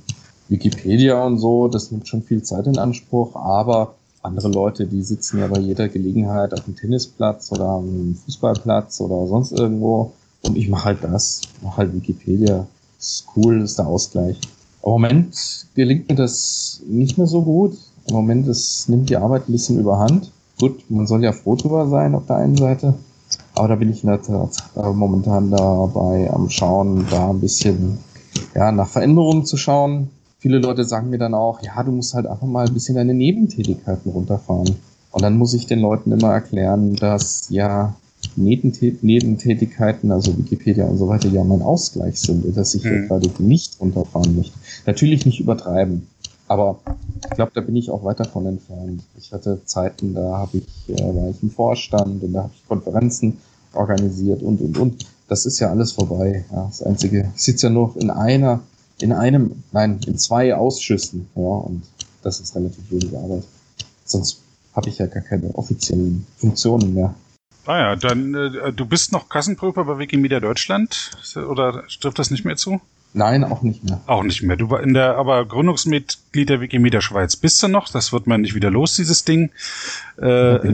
Wikipedia 0.49 1.23
und 1.25 1.39
so, 1.39 1.67
das 1.67 1.89
nimmt 1.91 2.07
schon 2.07 2.21
viel 2.21 2.43
Zeit 2.43 2.67
in 2.67 2.77
Anspruch, 2.77 3.35
aber 3.35 3.95
andere 4.21 4.49
Leute, 4.49 4.85
die 4.85 5.01
sitzen 5.01 5.39
ja 5.39 5.47
bei 5.47 5.59
jeder 5.59 5.89
Gelegenheit 5.89 6.53
auf 6.53 6.65
dem 6.65 6.75
Tennisplatz 6.75 7.51
oder 7.51 7.65
am 7.65 8.15
Fußballplatz 8.23 9.01
oder 9.01 9.25
sonst 9.27 9.53
irgendwo 9.53 10.13
und 10.43 10.57
ich 10.57 10.67
mache 10.69 10.85
halt 10.85 11.03
das, 11.03 11.41
mache 11.61 11.77
halt 11.77 11.93
Wikipedia. 11.93 12.67
Ist 12.99 13.25
cool, 13.35 13.61
ist 13.61 13.79
der 13.79 13.87
Ausgleich. 13.87 14.39
Im 14.83 14.91
Moment 14.91 15.65
gelingt 15.75 16.09
mir 16.09 16.15
das 16.15 16.81
nicht 16.87 17.17
mehr 17.17 17.27
so 17.27 17.41
gut. 17.41 17.77
Im 18.07 18.15
Moment 18.15 18.47
ist, 18.47 18.89
nimmt 18.89 19.09
die 19.09 19.17
Arbeit 19.17 19.47
ein 19.47 19.51
bisschen 19.51 19.79
überhand. 19.79 20.31
Gut, 20.61 20.91
man 20.91 21.07
soll 21.07 21.23
ja 21.23 21.31
froh 21.31 21.55
drüber 21.55 21.87
sein 21.87 22.13
auf 22.13 22.27
der 22.27 22.35
einen 22.35 22.55
Seite. 22.55 22.93
Aber 23.55 23.67
da 23.67 23.75
bin 23.77 23.89
ich 23.89 24.03
in 24.03 24.09
der 24.09 24.21
Tat 24.21 24.57
äh, 24.75 24.91
momentan 24.91 25.49
dabei 25.49 26.29
am 26.31 26.51
Schauen, 26.51 27.07
da 27.09 27.31
ein 27.31 27.39
bisschen 27.39 27.97
ja, 28.53 28.71
nach 28.71 28.87
Veränderungen 28.87 29.43
zu 29.43 29.57
schauen. 29.57 30.09
Viele 30.37 30.59
Leute 30.59 30.83
sagen 30.83 31.09
mir 31.09 31.17
dann 31.17 31.33
auch, 31.33 31.63
ja, 31.63 31.81
du 31.81 31.91
musst 31.91 32.13
halt 32.13 32.27
einfach 32.27 32.45
mal 32.45 32.67
ein 32.67 32.73
bisschen 32.75 32.93
deine 32.93 33.15
Nebentätigkeiten 33.15 34.11
runterfahren. 34.11 34.75
Und 35.11 35.21
dann 35.23 35.35
muss 35.35 35.55
ich 35.55 35.65
den 35.65 35.79
Leuten 35.79 36.11
immer 36.11 36.31
erklären, 36.31 36.95
dass 36.95 37.49
ja 37.49 37.95
Nebentätigkeiten, 38.35 40.11
also 40.11 40.37
Wikipedia 40.37 40.85
und 40.85 40.97
so 40.99 41.07
weiter, 41.07 41.29
ja 41.29 41.43
mein 41.43 41.63
Ausgleich 41.63 42.19
sind, 42.19 42.55
dass 42.55 42.75
ich 42.75 42.83
mhm. 42.83 43.07
gerade 43.07 43.31
nicht 43.39 43.79
runterfahren 43.79 44.35
möchte. 44.35 44.53
Natürlich 44.85 45.25
nicht 45.25 45.39
übertreiben. 45.39 46.07
Aber 46.47 46.77
ich 47.23 47.35
glaube, 47.35 47.51
da 47.53 47.61
bin 47.61 47.75
ich 47.75 47.89
auch 47.89 48.03
weit 48.03 48.19
davon 48.19 48.45
entfernt. 48.45 49.03
Ich 49.17 49.31
hatte 49.31 49.63
Zeiten, 49.65 50.13
da 50.15 50.37
habe 50.37 50.57
ich, 50.57 50.89
äh, 50.89 51.15
war 51.15 51.29
ich 51.29 51.41
im 51.41 51.51
Vorstand 51.51 52.23
und 52.23 52.33
da 52.33 52.43
habe 52.43 52.51
ich 52.55 52.67
Konferenzen 52.67 53.37
organisiert 53.73 54.41
und 54.41 54.61
und 54.61 54.77
und. 54.77 55.05
Das 55.27 55.45
ist 55.45 55.59
ja 55.59 55.69
alles 55.69 55.93
vorbei. 55.93 56.45
Ja, 56.51 56.65
das 56.65 56.83
Einzige, 56.83 57.31
ich 57.35 57.41
sitze 57.41 57.67
ja 57.67 57.73
noch 57.73 57.95
in 57.95 58.09
einer, 58.09 58.61
in 58.99 59.13
einem, 59.13 59.63
nein, 59.71 59.99
in 60.05 60.17
zwei 60.17 60.53
Ausschüssen, 60.55 61.29
ja, 61.35 61.41
und 61.41 61.83
das 62.21 62.39
ist 62.39 62.55
relativ 62.55 62.91
wenig 62.91 63.15
Arbeit. 63.15 63.43
Sonst 64.03 64.41
habe 64.75 64.89
ich 64.89 64.97
ja 64.97 65.05
gar 65.05 65.23
keine 65.23 65.53
offiziellen 65.55 66.25
Funktionen 66.37 66.93
mehr. 66.93 67.13
Ah 67.65 67.77
ja, 67.77 67.95
dann 67.95 68.33
äh, 68.33 68.73
du 68.73 68.85
bist 68.85 69.11
noch 69.11 69.29
Kassenprüfer 69.29 69.85
bei 69.85 69.99
Wikimedia 69.99 70.39
Deutschland 70.39 71.11
oder 71.35 71.83
trifft 71.99 72.17
das 72.17 72.31
nicht 72.31 72.43
mehr 72.43 72.57
zu? 72.57 72.81
Nein, 73.13 73.43
auch 73.43 73.61
nicht 73.61 73.83
mehr. 73.83 73.99
Auch 74.07 74.23
nicht 74.23 74.41
mehr. 74.41 74.55
Du 74.55 74.69
war 74.69 74.81
in 74.81 74.93
der, 74.93 75.17
aber 75.17 75.45
Gründungsmitglied 75.45 76.47
der 76.47 76.61
Wikimedia 76.61 77.01
Schweiz 77.01 77.35
bist 77.35 77.61
du 77.61 77.67
noch. 77.67 77.89
Das 77.89 78.13
wird 78.13 78.25
man 78.25 78.41
nicht 78.41 78.55
wieder 78.55 78.71
los, 78.71 78.95
dieses 78.95 79.25
Ding. 79.25 79.51
Äh, 80.17 80.73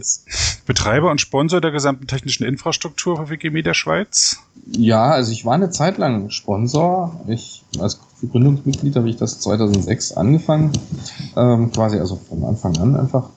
Betreiber 0.68 1.10
und 1.10 1.20
Sponsor 1.20 1.62
der 1.62 1.72
gesamten 1.72 2.06
technischen 2.06 2.44
Infrastruktur 2.46 3.18
für 3.18 3.30
Wikimedia 3.32 3.74
Schweiz. 3.74 4.38
Ja, 4.68 5.10
also 5.10 5.32
ich 5.32 5.46
war 5.46 5.56
eine 5.56 5.72
Zeit 5.72 5.98
lang 5.98 6.30
Sponsor. 6.30 7.20
Ich, 7.28 7.64
als 7.80 8.00
Gründungsmitglied 8.32 8.96
habe 8.96 9.10
ich 9.10 9.16
das 9.16 9.40
2006 9.40 10.12
angefangen. 10.12 10.74
Ähm, 11.36 11.72
quasi 11.72 11.98
also 11.98 12.18
von 12.18 12.44
Anfang 12.44 12.78
an 12.78 12.96
einfach. 12.96 13.30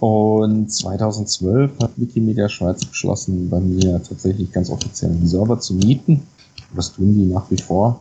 Und 0.00 0.72
2012 0.72 1.72
hat 1.82 1.90
Wikimedia 1.96 2.48
Schweiz 2.48 2.86
beschlossen, 2.86 3.50
bei 3.50 3.60
mir 3.60 4.02
tatsächlich 4.02 4.50
ganz 4.50 4.70
offiziell 4.70 5.10
einen 5.10 5.26
Server 5.26 5.60
zu 5.60 5.74
mieten. 5.74 6.26
Das 6.74 6.94
tun 6.94 7.14
die 7.14 7.26
nach 7.26 7.50
wie 7.50 7.58
vor 7.58 8.00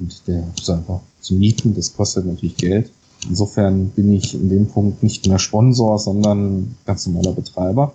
und 0.00 0.22
der 0.26 0.44
Server 0.60 1.00
zu 1.20 1.34
mieten. 1.34 1.74
Das 1.74 1.94
kostet 1.94 2.26
natürlich 2.26 2.56
Geld. 2.56 2.90
Insofern 3.28 3.90
bin 3.90 4.12
ich 4.12 4.34
in 4.34 4.48
dem 4.48 4.66
Punkt 4.66 5.02
nicht 5.02 5.26
mehr 5.28 5.38
Sponsor, 5.38 5.98
sondern 5.98 6.74
ganz 6.86 7.06
normaler 7.06 7.32
Betreiber. 7.32 7.92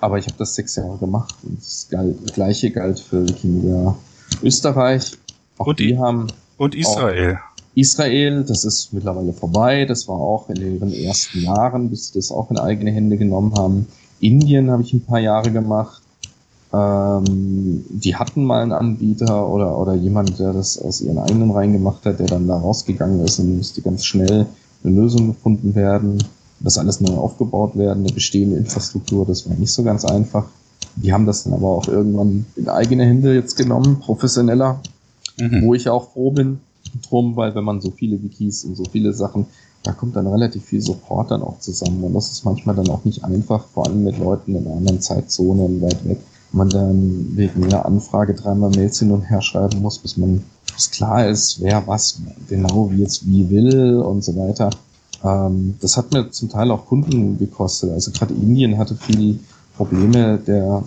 Aber 0.00 0.18
ich 0.18 0.26
habe 0.26 0.36
das 0.38 0.54
sechs 0.54 0.76
Jahre 0.76 0.98
gemacht 0.98 1.34
und 1.42 1.58
das 1.58 1.88
gleiche 2.34 2.70
galt 2.70 3.00
für 3.00 3.28
Wikimedia 3.28 3.96
Österreich. 4.42 5.12
Auch 5.58 5.66
und 5.66 5.78
die 5.78 5.98
haben 5.98 6.28
und 6.56 6.74
Israel. 6.74 7.38
Israel, 7.74 8.44
das 8.44 8.64
ist 8.64 8.92
mittlerweile 8.92 9.32
vorbei. 9.32 9.84
Das 9.84 10.06
war 10.06 10.16
auch 10.18 10.48
in 10.48 10.56
ihren 10.56 10.92
ersten 10.92 11.40
Jahren, 11.40 11.90
bis 11.90 12.08
sie 12.08 12.14
das 12.14 12.30
auch 12.30 12.50
in 12.50 12.58
eigene 12.58 12.92
Hände 12.92 13.16
genommen 13.16 13.54
haben. 13.56 13.88
Indien 14.20 14.70
habe 14.70 14.82
ich 14.82 14.92
ein 14.92 15.04
paar 15.04 15.18
Jahre 15.18 15.50
gemacht. 15.50 16.02
Ähm, 16.74 17.84
die 17.88 18.16
hatten 18.16 18.44
mal 18.44 18.62
einen 18.62 18.72
Anbieter 18.72 19.48
oder, 19.48 19.78
oder 19.78 19.94
jemand, 19.94 20.38
der 20.40 20.52
das 20.52 20.78
aus 20.78 21.00
ihren 21.00 21.18
eigenen 21.18 21.52
Reihen 21.52 21.72
gemacht 21.72 22.04
hat, 22.04 22.18
der 22.18 22.26
dann 22.26 22.48
da 22.48 22.56
rausgegangen 22.56 23.20
ist 23.20 23.38
und 23.38 23.58
musste 23.58 23.80
ganz 23.80 24.04
schnell 24.04 24.46
eine 24.82 24.94
Lösung 24.94 25.28
gefunden 25.28 25.74
werden. 25.74 26.18
Das 26.60 26.78
alles 26.78 27.00
neu 27.00 27.14
aufgebaut 27.14 27.76
werden, 27.76 28.04
eine 28.04 28.12
bestehende 28.12 28.56
Infrastruktur, 28.56 29.26
das 29.26 29.48
war 29.48 29.56
nicht 29.56 29.72
so 29.72 29.82
ganz 29.82 30.04
einfach. 30.04 30.46
Die 30.96 31.12
haben 31.12 31.26
das 31.26 31.44
dann 31.44 31.52
aber 31.52 31.68
auch 31.68 31.86
irgendwann 31.86 32.46
in 32.56 32.68
eigene 32.68 33.04
Hände 33.04 33.34
jetzt 33.34 33.56
genommen, 33.56 34.00
professioneller, 34.00 34.80
mhm. 35.38 35.62
wo 35.62 35.74
ich 35.74 35.88
auch 35.88 36.12
froh 36.12 36.30
bin 36.30 36.60
drum, 37.08 37.36
weil 37.36 37.54
wenn 37.54 37.64
man 37.64 37.80
so 37.80 37.90
viele 37.90 38.22
Wikis 38.22 38.64
und 38.64 38.76
so 38.76 38.84
viele 38.90 39.12
Sachen, 39.12 39.46
da 39.82 39.92
kommt 39.92 40.16
dann 40.16 40.26
relativ 40.26 40.64
viel 40.64 40.80
Support 40.80 41.30
dann 41.30 41.42
auch 41.42 41.58
zusammen 41.58 42.02
und 42.04 42.14
das 42.14 42.30
ist 42.30 42.44
manchmal 42.44 42.74
dann 42.74 42.88
auch 42.88 43.04
nicht 43.04 43.24
einfach, 43.24 43.66
vor 43.66 43.86
allem 43.86 44.04
mit 44.04 44.18
Leuten 44.18 44.56
in 44.56 44.66
anderen 44.66 45.00
Zeitzonen 45.00 45.82
weit 45.82 46.08
weg 46.08 46.18
man 46.54 46.70
dann 46.70 47.36
wegen 47.36 47.64
einer 47.64 47.84
Anfrage 47.84 48.34
dreimal 48.34 48.70
Mails 48.70 48.98
hin 48.98 49.10
und 49.10 49.22
her 49.22 49.42
schreiben 49.42 49.82
muss, 49.82 49.98
bis 49.98 50.16
man 50.16 50.42
bis 50.74 50.90
klar 50.90 51.26
ist, 51.28 51.60
wer 51.60 51.86
was 51.86 52.20
genau 52.48 52.90
wie 52.90 53.02
jetzt 53.02 53.26
wie 53.26 53.48
will 53.50 53.96
und 53.96 54.24
so 54.24 54.36
weiter. 54.36 54.70
Ähm, 55.22 55.74
das 55.80 55.96
hat 55.96 56.12
mir 56.12 56.30
zum 56.30 56.48
Teil 56.48 56.70
auch 56.70 56.86
Kunden 56.86 57.38
gekostet. 57.38 57.90
Also 57.90 58.10
gerade 58.10 58.34
Indien 58.34 58.78
hatte 58.78 58.96
viel 58.96 59.40
Probleme. 59.76 60.38
Der, 60.38 60.82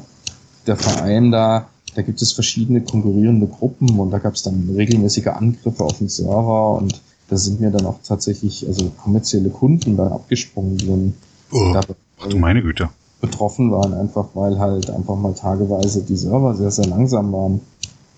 der 0.66 0.78
Verein 0.78 1.32
da, 1.32 1.68
da 1.96 2.02
gibt 2.02 2.22
es 2.22 2.32
verschiedene 2.32 2.82
konkurrierende 2.82 3.48
Gruppen 3.48 4.00
und 4.00 4.12
da 4.12 4.20
gab 4.20 4.36
es 4.36 4.44
dann 4.44 4.70
regelmäßige 4.76 5.28
Angriffe 5.28 5.84
auf 5.84 5.98
den 5.98 6.10
Server 6.10 6.74
und 6.74 7.02
da 7.30 7.38
sind 7.38 7.60
mir 7.60 7.72
dann 7.72 7.86
auch 7.86 8.00
tatsächlich 8.04 8.66
also 8.68 8.90
kommerzielle 9.04 9.50
Kunden 9.50 9.98
dann 9.98 10.12
abgesprungen 10.12 10.78
drin. 10.78 11.14
Oh, 11.52 11.72
da, 11.74 11.82
ach 12.20 12.28
du 12.28 12.38
meine 12.38 12.62
Güte 12.62 12.90
betroffen 13.22 13.72
waren, 13.72 13.94
einfach 13.94 14.28
weil 14.34 14.60
halt 14.60 14.90
einfach 14.90 15.16
mal 15.16 15.34
tageweise 15.34 16.04
die 16.04 16.16
Server 16.16 16.56
sehr, 16.56 16.72
sehr 16.72 16.86
langsam 16.86 17.32
waren. 17.32 17.62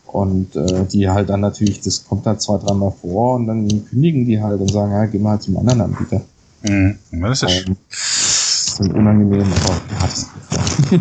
Und 0.08 0.56
äh, 0.56 0.86
die 0.86 1.08
halt 1.08 1.30
dann 1.30 1.42
natürlich, 1.42 1.82
das 1.82 2.04
kommt 2.04 2.26
halt 2.26 2.42
zwei, 2.42 2.58
dreimal 2.58 2.92
vor 2.92 3.36
und 3.36 3.46
dann 3.46 3.86
kündigen 3.86 4.26
die 4.26 4.42
halt 4.42 4.60
und 4.60 4.72
sagen, 4.72 4.92
ja, 4.92 5.06
geh 5.06 5.20
mal 5.20 5.32
halt 5.32 5.44
zum 5.44 5.58
anderen 5.58 5.82
Anbieter. 5.82 6.22
Mhm. 6.64 6.98
Das 7.12 7.44
ist, 7.44 7.68
ähm, 7.68 7.78
das 7.90 8.80
ist 8.80 8.80
unangenehm, 8.80 9.48
aber 9.64 9.74
ja, 9.74 10.08
das 10.08 10.26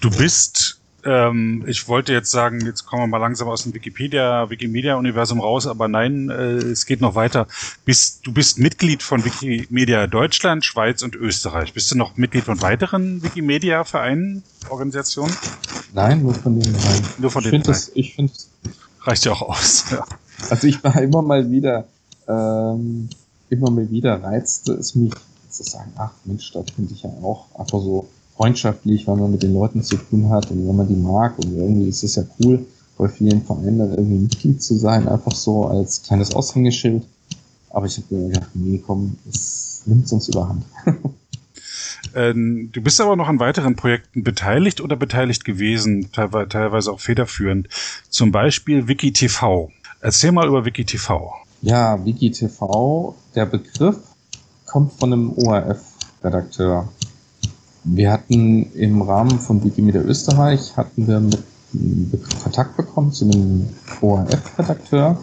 Du 0.00 0.10
bist 0.10 0.81
ähm, 1.04 1.64
ich 1.66 1.88
wollte 1.88 2.12
jetzt 2.12 2.30
sagen, 2.30 2.64
jetzt 2.64 2.86
kommen 2.86 3.02
wir 3.02 3.06
mal 3.06 3.18
langsam 3.18 3.48
aus 3.48 3.64
dem 3.64 3.74
Wikipedia, 3.74 4.48
Wikimedia-Universum 4.50 5.40
raus, 5.40 5.66
aber 5.66 5.88
nein, 5.88 6.30
äh, 6.30 6.56
es 6.56 6.86
geht 6.86 7.00
noch 7.00 7.14
weiter. 7.14 7.46
Bist, 7.84 8.26
du 8.26 8.32
bist 8.32 8.58
Mitglied 8.58 9.02
von 9.02 9.24
Wikimedia 9.24 10.06
Deutschland, 10.06 10.64
Schweiz 10.64 11.02
und 11.02 11.16
Österreich. 11.16 11.72
Bist 11.72 11.90
du 11.90 11.98
noch 11.98 12.16
Mitglied 12.16 12.44
von 12.44 12.62
weiteren 12.62 13.22
Wikimedia-Vereinen, 13.22 14.42
Organisationen? 14.68 15.34
Nein, 15.94 16.22
nur 16.22 16.34
von 16.34 16.58
den 16.58 16.72
dreien. 16.72 17.04
Nur 17.18 17.30
von 17.30 17.44
ich 17.44 17.50
den 17.50 17.62
dreien. 17.62 17.82
Ich 17.94 18.14
finde 18.14 18.32
Reicht 19.04 19.24
ja 19.24 19.32
auch 19.32 19.42
aus. 19.42 19.84
Ja. 19.90 20.04
Also 20.50 20.66
ich 20.66 20.82
war 20.84 21.00
immer 21.00 21.22
mal 21.22 21.50
wieder, 21.50 21.86
ähm, 22.28 23.08
immer 23.50 23.70
mal 23.70 23.90
wieder 23.90 24.22
reizte 24.22 24.72
es 24.74 24.94
mich 24.94 25.12
zu 25.50 25.62
sagen, 25.64 25.92
ach 25.96 26.12
Mensch, 26.24 26.52
da 26.52 26.62
könnte 26.62 26.94
ich 26.94 27.02
ja 27.02 27.10
auch 27.22 27.46
einfach 27.58 27.80
so 27.80 28.08
freundschaftlich, 28.36 29.06
weil 29.06 29.16
man 29.16 29.30
mit 29.30 29.42
den 29.42 29.54
Leuten 29.54 29.82
zu 29.82 29.96
tun 29.96 30.28
hat 30.30 30.50
und 30.50 30.66
wenn 30.66 30.76
man 30.76 30.88
die 30.88 30.94
mag 30.94 31.38
und 31.38 31.56
irgendwie 31.56 31.88
ist 31.88 32.02
es 32.02 32.16
ja 32.16 32.24
cool, 32.40 32.64
bei 32.98 33.08
vielen 33.08 33.42
Vereinen 33.42 33.78
dann 33.78 33.90
irgendwie 33.90 34.22
Mitglied 34.22 34.62
zu 34.62 34.76
sein, 34.76 35.08
einfach 35.08 35.34
so 35.34 35.66
als 35.66 36.02
kleines 36.02 36.34
Aushängeschild. 36.34 37.04
Aber 37.70 37.86
ich 37.86 37.96
habe 37.96 38.14
mir 38.14 38.28
gedacht, 38.28 38.50
nee, 38.54 38.82
komm, 38.84 39.16
es 39.28 39.82
nimmt 39.86 40.10
uns 40.12 40.28
überhand. 40.28 40.64
Ähm, 42.14 42.70
du 42.72 42.82
bist 42.82 43.00
aber 43.00 43.16
noch 43.16 43.28
an 43.28 43.40
weiteren 43.40 43.76
Projekten 43.76 44.22
beteiligt 44.22 44.80
oder 44.80 44.96
beteiligt 44.96 45.44
gewesen, 45.44 46.10
teilweise 46.12 46.92
auch 46.92 47.00
federführend. 47.00 47.68
Zum 48.10 48.32
Beispiel 48.32 48.88
WikiTV. 48.88 49.70
Erzähl 50.00 50.32
mal 50.32 50.48
über 50.48 50.64
WikiTV. 50.64 51.32
Ja, 51.62 52.04
WikiTV, 52.04 53.14
der 53.34 53.46
Begriff 53.46 53.96
kommt 54.66 54.92
von 54.94 55.12
einem 55.12 55.32
ORF-Redakteur. 55.32 56.88
Wir 57.84 58.12
hatten 58.12 58.72
im 58.74 59.02
Rahmen 59.02 59.40
von 59.40 59.64
Wikimedia 59.64 60.02
Österreich 60.02 60.76
hatten 60.76 61.08
wir 61.08 61.18
mit 61.18 62.40
Kontakt 62.42 62.76
bekommen 62.76 63.12
zu 63.12 63.24
einem 63.24 63.68
ORF-Redakteur, 64.00 65.18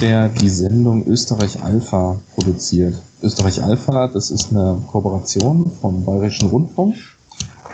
der 0.00 0.28
die 0.28 0.48
Sendung 0.48 1.04
Österreich 1.06 1.60
Alpha 1.60 2.16
produziert. 2.36 2.94
Österreich 3.22 3.60
Alpha, 3.60 4.06
das 4.06 4.30
ist 4.30 4.52
eine 4.52 4.80
Kooperation 4.86 5.68
vom 5.80 6.04
Bayerischen 6.04 6.48
Rundfunk. 6.50 6.94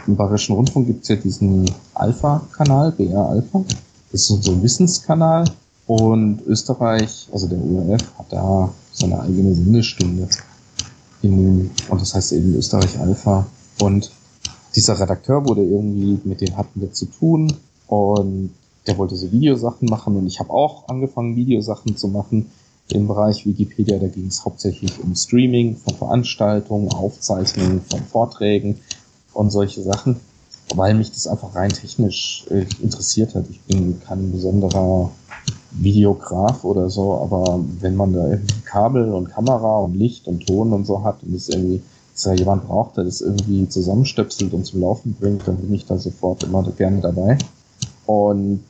Im 0.07 0.17
Bayerischen 0.17 0.55
Rundfunk 0.55 0.87
gibt 0.87 1.03
es 1.03 1.09
ja 1.09 1.17
diesen 1.17 1.71
Alpha-Kanal, 1.93 2.93
BR 2.93 3.29
Alpha. 3.29 3.65
Das 4.13 4.31
ist 4.31 4.49
ein 4.49 4.63
Wissenskanal. 4.63 5.45
Und 5.87 6.41
Österreich, 6.47 7.29
also 7.33 7.47
der 7.49 7.59
ORF, 7.59 8.03
hat 8.19 8.33
da 8.33 8.71
seine 8.93 9.21
eigene 9.21 9.55
Sendestunde. 9.55 10.27
In, 11.21 11.71
und 11.89 12.01
das 12.01 12.15
heißt 12.15 12.33
eben 12.33 12.55
Österreich 12.55 12.99
Alpha. 12.99 13.47
Und 13.81 14.11
dieser 14.75 14.99
Redakteur 14.99 15.47
wurde 15.47 15.63
irgendwie, 15.63 16.21
mit 16.25 16.41
dem 16.41 16.57
hatten 16.57 16.81
wir 16.81 16.93
zu 16.93 17.07
tun. 17.07 17.53
Und 17.87 18.51
der 18.87 18.99
wollte 18.99 19.17
so 19.17 19.31
Videosachen 19.33 19.89
machen. 19.89 20.17
Und 20.17 20.27
ich 20.27 20.41
habe 20.41 20.51
auch 20.51 20.89
angefangen, 20.89 21.37
Videosachen 21.37 21.97
zu 21.97 22.09
machen 22.09 22.51
im 22.91 23.09
Bereich 23.09 23.47
Wikipedia. 23.47 23.99
Da 23.99 24.09
ging 24.09 24.27
es 24.27 24.45
hauptsächlich 24.45 25.03
um 25.03 25.15
Streaming 25.15 25.77
von 25.77 25.95
Veranstaltungen, 25.95 26.93
Aufzeichnungen 26.93 27.83
von 27.83 28.01
Vorträgen 28.05 28.81
und 29.33 29.51
solche 29.51 29.83
Sachen, 29.83 30.17
weil 30.75 30.95
mich 30.95 31.11
das 31.13 31.27
einfach 31.27 31.55
rein 31.55 31.71
technisch 31.71 32.47
äh, 32.51 32.65
interessiert 32.83 33.35
hat. 33.35 33.45
Ich 33.51 33.61
bin 33.63 34.01
kein 34.01 34.33
besonderer 34.33 35.11
Videograf 35.73 36.65
oder 36.65 36.89
so, 36.89 37.15
aber 37.15 37.61
wenn 37.81 37.97
man 37.97 38.13
da 38.13 38.29
irgendwie 38.29 38.61
Kabel 38.65 39.13
und 39.13 39.29
Kamera 39.29 39.79
und 39.81 39.95
Licht 39.95 40.27
und 40.27 40.47
Ton 40.47 40.73
und 40.73 40.87
so 40.87 41.05
hat 41.05 41.23
und 41.23 41.35
es 41.35 41.49
irgendwie 41.49 41.83
dass 42.17 42.25
ja 42.25 42.33
jemand 42.33 42.67
braucht, 42.67 42.97
der 42.97 43.05
das 43.05 43.21
irgendwie 43.21 43.69
zusammenstöpselt 43.69 44.55
und 44.55 44.65
zum 44.65 44.81
Laufen 44.81 45.15
bringt, 45.21 45.47
dann 45.47 45.59
bin 45.59 45.75
ich 45.75 45.85
da 45.85 45.99
sofort 45.99 46.45
immer 46.45 46.63
gerne 46.63 47.03
dabei. 47.03 47.37
Und 48.07 48.63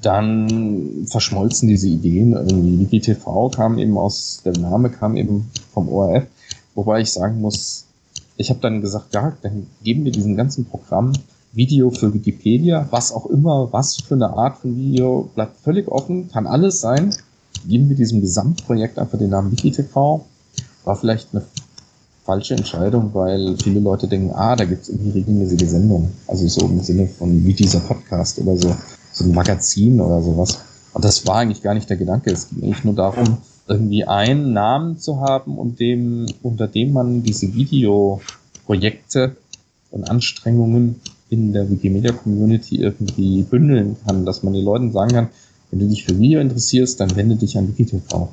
dann 0.00 1.06
verschmolzen 1.06 1.68
diese 1.68 1.88
Ideen 1.88 2.34
irgendwie. 2.34 2.78
WikiTV 2.78 3.50
kam 3.50 3.78
eben 3.78 3.98
aus, 3.98 4.42
der 4.44 4.56
Name 4.56 4.90
kam 4.90 5.16
eben 5.16 5.50
vom 5.74 5.88
ORF, 5.88 6.24
wobei 6.76 7.00
ich 7.00 7.10
sagen 7.10 7.40
muss, 7.40 7.86
ich 8.36 8.48
habe 8.50 8.60
dann 8.60 8.80
gesagt, 8.80 9.12
ja, 9.12 9.36
dann 9.42 9.66
geben 9.82 10.04
wir 10.04 10.12
diesem 10.12 10.36
ganzen 10.36 10.66
Programm 10.66 11.12
Video 11.52 11.90
für 11.90 12.14
Wikipedia, 12.14 12.86
was 12.90 13.12
auch 13.12 13.26
immer, 13.26 13.72
was 13.72 13.96
für 13.96 14.14
eine 14.14 14.30
Art 14.30 14.58
von 14.58 14.76
Video, 14.76 15.28
bleibt 15.34 15.58
völlig 15.58 15.88
offen, 15.88 16.30
kann 16.30 16.46
alles 16.46 16.80
sein. 16.80 17.12
Geben 17.66 17.88
wir 17.88 17.96
diesem 17.96 18.20
Gesamtprojekt 18.20 19.00
einfach 19.00 19.18
den 19.18 19.30
Namen 19.30 19.50
WikiTV. 19.50 20.20
War 20.84 20.96
vielleicht 20.96 21.28
eine 21.32 21.44
falsche 22.30 22.54
Entscheidung, 22.54 23.10
weil 23.12 23.56
viele 23.62 23.80
Leute 23.80 24.06
denken, 24.06 24.30
ah, 24.34 24.54
da 24.54 24.64
gibt 24.64 24.82
es 24.82 24.88
irgendwie 24.88 25.18
regelmäßige 25.18 25.68
Sendungen. 25.68 26.12
Also 26.28 26.46
so 26.46 26.66
im 26.66 26.80
Sinne 26.80 27.08
von 27.08 27.44
wie 27.44 27.54
dieser 27.54 27.80
Podcast 27.80 28.38
oder 28.38 28.56
so 28.56 28.74
so 29.12 29.24
ein 29.24 29.34
Magazin 29.34 30.00
oder 30.00 30.22
sowas. 30.22 30.60
Und 30.92 31.04
das 31.04 31.26
war 31.26 31.36
eigentlich 31.36 31.62
gar 31.62 31.74
nicht 31.74 31.88
der 31.90 31.96
Gedanke. 31.96 32.30
Es 32.30 32.48
ging 32.48 32.62
eigentlich 32.64 32.84
nur 32.84 32.94
darum, 32.94 33.38
irgendwie 33.66 34.04
einen 34.04 34.52
Namen 34.52 34.98
zu 34.98 35.20
haben, 35.20 35.58
und 35.58 35.78
dem, 35.80 36.26
unter 36.42 36.66
dem 36.66 36.92
man 36.92 37.22
diese 37.22 37.52
Videoprojekte 37.54 39.36
und 39.90 40.10
Anstrengungen 40.10 41.00
in 41.28 41.52
der 41.52 41.70
Wikimedia 41.70 42.12
Community 42.12 42.76
irgendwie 42.76 43.42
bündeln 43.42 43.96
kann, 44.04 44.24
dass 44.24 44.42
man 44.42 44.52
den 44.52 44.64
Leuten 44.64 44.92
sagen 44.92 45.12
kann, 45.12 45.28
wenn 45.70 45.78
du 45.78 45.86
dich 45.86 46.04
für 46.04 46.18
Video 46.18 46.40
interessierst, 46.40 46.98
dann 46.98 47.14
wende 47.14 47.36
dich 47.36 47.56
an 47.56 47.68
WikiTV. 47.68 48.28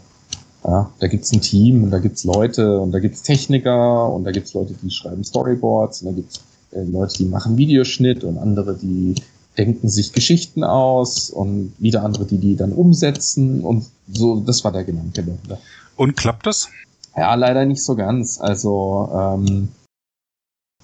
Ja, 0.67 0.91
da 0.99 1.07
gibt's 1.07 1.31
ein 1.31 1.39
Team 1.39 1.85
und 1.85 1.91
da 1.91 1.99
gibt's 1.99 2.25
Leute 2.25 2.81
und 2.81 2.91
da 2.91 2.99
gibt's 2.99 3.23
Techniker 3.23 4.11
und 4.11 4.25
da 4.25 4.31
gibt's 4.31 4.53
Leute, 4.53 4.73
die 4.73 4.91
schreiben 4.91 5.23
Storyboards 5.23 6.01
und 6.01 6.07
da 6.09 6.13
gibt's 6.13 6.41
äh, 6.71 6.83
Leute, 6.83 7.15
die 7.19 7.25
machen 7.25 7.55
Videoschnitt 7.55 8.25
und 8.25 8.37
andere, 8.37 8.75
die 8.75 9.15
denken 9.57 9.87
sich 9.87 10.11
Geschichten 10.11 10.65
aus 10.65 11.29
und 11.29 11.73
wieder 11.79 12.03
andere, 12.03 12.25
die 12.25 12.37
die 12.37 12.57
dann 12.57 12.73
umsetzen 12.73 13.61
und 13.61 13.85
so, 14.11 14.41
das 14.41 14.63
war 14.65 14.73
der 14.73 14.83
Gedanke 14.83 15.23
dahinter. 15.23 15.57
Und 15.95 16.17
klappt 16.17 16.45
das? 16.45 16.67
Ja, 17.15 17.33
leider 17.35 17.65
nicht 17.65 17.83
so 17.83 17.95
ganz. 17.95 18.39
Also 18.39 19.09
ähm, 19.13 19.69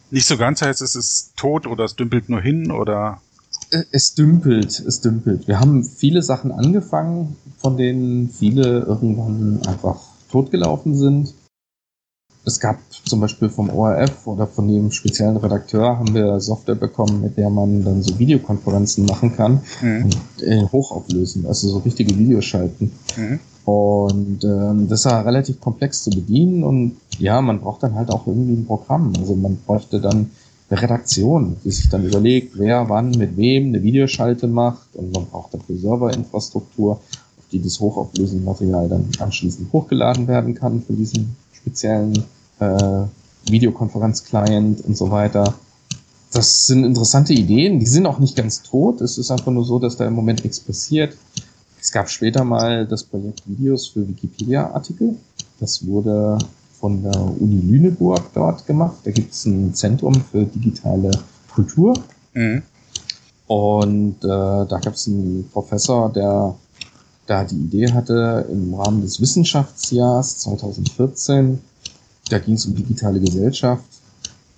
nicht 0.09 0.27
so 0.27 0.37
ganz 0.37 0.61
heißt 0.61 0.81
es 0.81 0.95
ist 0.95 1.35
tot 1.35 1.67
oder 1.67 1.83
es 1.83 1.95
dümpelt 1.95 2.29
nur 2.29 2.41
hin 2.41 2.71
oder 2.71 3.21
es 3.91 4.15
dümpelt, 4.15 4.79
es 4.79 5.01
dümpelt. 5.01 5.47
Wir 5.47 5.59
haben 5.59 5.83
viele 5.83 6.21
Sachen 6.21 6.51
angefangen, 6.51 7.35
von 7.57 7.77
denen 7.77 8.29
viele 8.29 8.79
irgendwann 8.79 9.61
einfach 9.65 9.99
totgelaufen 10.29 10.95
sind 10.95 11.33
es 12.45 12.59
gab 12.59 12.77
zum 13.05 13.21
Beispiel 13.21 13.49
vom 13.49 13.69
ORF 13.69 14.27
oder 14.27 14.47
von 14.47 14.67
dem 14.67 14.91
speziellen 14.91 15.37
Redakteur 15.37 15.97
haben 15.97 16.13
wir 16.13 16.39
Software 16.39 16.75
bekommen, 16.75 17.21
mit 17.21 17.37
der 17.37 17.49
man 17.49 17.83
dann 17.83 18.01
so 18.03 18.19
Videokonferenzen 18.19 19.05
machen 19.05 19.35
kann 19.35 19.61
mhm. 19.81 20.03
und 20.05 20.43
äh, 20.43 20.63
hochauflösen, 20.71 21.45
also 21.45 21.69
so 21.69 21.77
richtige 21.79 22.17
Videos 22.17 22.45
schalten. 22.45 22.91
Mhm. 23.15 23.39
Und 23.65 24.43
ähm, 24.43 24.89
das 24.89 25.05
war 25.05 25.25
relativ 25.25 25.61
komplex 25.61 26.03
zu 26.03 26.09
bedienen 26.09 26.65
und 26.65 26.97
ja, 27.17 27.41
man 27.41 27.61
braucht 27.61 27.83
dann 27.83 27.95
halt 27.95 28.09
auch 28.09 28.27
irgendwie 28.27 28.53
ein 28.53 28.65
Programm. 28.65 29.13
Also 29.17 29.35
man 29.35 29.57
bräuchte 29.65 30.01
dann 30.01 30.31
Redaktion, 30.81 31.57
die 31.63 31.71
sich 31.71 31.89
dann 31.89 32.05
überlegt, 32.05 32.57
wer 32.57 32.89
wann 32.89 33.11
mit 33.11 33.37
wem 33.37 33.67
eine 33.67 33.83
Videoschalte 33.83 34.47
macht 34.47 34.95
und 34.95 35.13
man 35.13 35.25
braucht 35.25 35.53
dafür 35.53 35.77
Serverinfrastruktur, 35.77 36.93
auf 36.93 37.45
die 37.51 37.61
das 37.61 37.79
hochauflösende 37.79 38.43
Material 38.45 38.89
dann 38.89 39.09
anschließend 39.19 39.71
hochgeladen 39.71 40.27
werden 40.27 40.55
kann 40.55 40.81
für 40.81 40.93
diesen 40.93 41.35
speziellen 41.53 42.23
äh, 42.59 43.03
Videokonferenz-Client 43.45 44.81
und 44.85 44.97
so 44.97 45.11
weiter. 45.11 45.53
Das 46.31 46.65
sind 46.65 46.83
interessante 46.83 47.33
Ideen, 47.33 47.79
die 47.79 47.85
sind 47.85 48.05
auch 48.05 48.19
nicht 48.19 48.35
ganz 48.35 48.63
tot. 48.63 49.01
Es 49.01 49.17
ist 49.17 49.29
einfach 49.29 49.51
nur 49.51 49.65
so, 49.65 49.77
dass 49.79 49.97
da 49.97 50.07
im 50.07 50.13
Moment 50.13 50.43
nichts 50.43 50.59
passiert. 50.59 51.15
Es 51.79 51.91
gab 51.91 52.09
später 52.09 52.43
mal 52.43 52.87
das 52.87 53.03
Projekt 53.03 53.43
Videos 53.45 53.87
für 53.87 54.07
Wikipedia-Artikel. 54.07 55.17
Das 55.59 55.85
wurde 55.85 56.39
von 56.83 57.01
der 57.01 57.15
Uni 57.39 57.61
Lüneburg 57.61 58.33
dort 58.33 58.67
gemacht. 58.67 58.97
Da 59.05 59.11
gibt 59.11 59.33
es 59.33 59.45
ein 59.45 59.73
Zentrum 59.73 60.15
für 60.15 60.43
digitale 60.43 61.11
Kultur. 61.55 61.93
Mhm. 62.33 62.61
Und 63.47 64.17
äh, 64.21 64.27
da 64.27 64.79
gab 64.83 64.93
es 64.93 65.07
einen 65.07 65.49
Professor, 65.53 66.11
der 66.11 66.53
da 67.25 67.45
die 67.45 67.55
Idee 67.55 67.89
hatte, 67.93 68.45
im 68.51 68.73
Rahmen 68.73 69.01
des 69.01 69.21
Wissenschaftsjahrs 69.21 70.39
2014, 70.39 71.61
da 72.29 72.39
ging 72.39 72.55
es 72.55 72.65
um 72.65 72.75
digitale 72.75 73.21
Gesellschaft, 73.21 73.85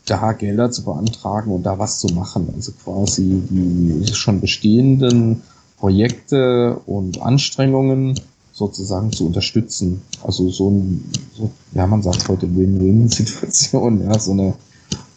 da 0.08 0.32
Gelder 0.32 0.72
zu 0.72 0.84
beantragen 0.84 1.52
und 1.52 1.62
da 1.62 1.78
was 1.78 2.00
zu 2.00 2.08
machen. 2.08 2.52
Also 2.56 2.72
quasi 2.84 3.44
die 3.52 4.12
schon 4.16 4.42
bestehenden 4.42 5.44
Projekte 5.78 6.80
und 6.88 7.22
Anstrengungen 7.22 8.20
sozusagen 8.56 9.12
zu 9.12 9.26
unterstützen. 9.26 10.02
Also 10.24 10.50
so 10.50 10.72
ein, 10.72 11.04
so, 11.34 11.52
ja, 11.74 11.86
man 11.86 12.02
sagt 12.02 12.28
heute 12.30 12.48
Win-Win-Situation, 12.56 14.04
ja, 14.10 14.18
so 14.18 14.32
eine, 14.32 14.54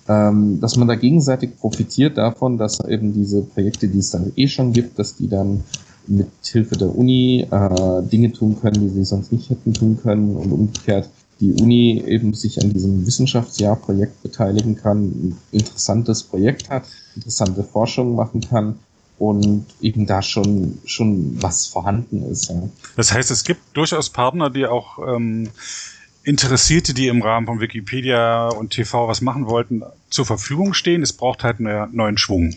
ähm, 0.09 0.61
dass 0.61 0.77
man 0.77 0.89
da 0.89 0.97
gegenseitig 0.97 1.57
profitiert 1.57 2.19
davon, 2.19 2.59
dass 2.59 2.81
eben 2.81 3.15
diese 3.15 3.43
Projekte, 3.43 3.87
die 3.87 3.99
es 3.99 4.11
dann 4.11 4.33
eh 4.35 4.49
schon 4.49 4.73
gibt, 4.73 4.99
dass 4.99 5.15
die 5.17 5.29
dann 5.29 5.63
mit 6.09 6.29
Hilfe 6.43 6.77
der 6.77 6.97
Uni 6.97 7.47
äh, 7.49 8.03
Dinge 8.03 8.33
tun 8.33 8.59
können, 8.61 8.81
die 8.81 8.89
sie 8.89 9.05
sonst 9.05 9.31
nicht 9.31 9.51
hätten 9.51 9.73
tun 9.73 9.99
können 10.03 10.35
und 10.35 10.51
umgekehrt 10.51 11.09
die 11.41 11.53
Uni 11.53 12.03
eben 12.05 12.35
sich 12.35 12.61
an 12.61 12.73
diesem 12.73 13.07
Wissenschaftsjahrprojekt 13.07 14.21
beteiligen 14.25 14.75
kann, 14.75 15.05
ein 15.05 15.39
interessantes 15.53 16.25
Projekt 16.25 16.69
hat, 16.69 16.87
interessante 17.15 17.63
Forschung 17.63 18.17
machen 18.17 18.41
kann 18.41 18.81
und 19.19 19.67
eben 19.81 20.07
da 20.07 20.23
schon 20.23 20.79
schon 20.85 21.43
was 21.43 21.67
vorhanden 21.67 22.23
ist. 22.31 22.51
Ja. 22.51 22.63
Das 22.97 23.13
heißt, 23.13 23.31
es 23.31 23.45
gibt 23.45 23.77
durchaus 23.77 24.11
Partner, 24.11 24.51
die 24.51 24.67
auch 24.67 24.99
ähm, 24.99 25.51
Interessierte, 26.23 26.95
die 26.95 27.09
im 27.09 27.23
Rahmen 27.23 27.47
von 27.47 27.61
Wikipedia 27.61 28.49
und 28.49 28.71
TV 28.71 29.09
was 29.09 29.21
machen 29.21 29.47
wollten, 29.47 29.83
zur 30.11 30.27
Verfügung 30.27 30.75
stehen. 30.75 31.03
Es 31.03 31.13
braucht 31.13 31.43
halt 31.43 31.59
einen 31.59 31.95
neuen 31.95 32.19
Schwung. 32.19 32.55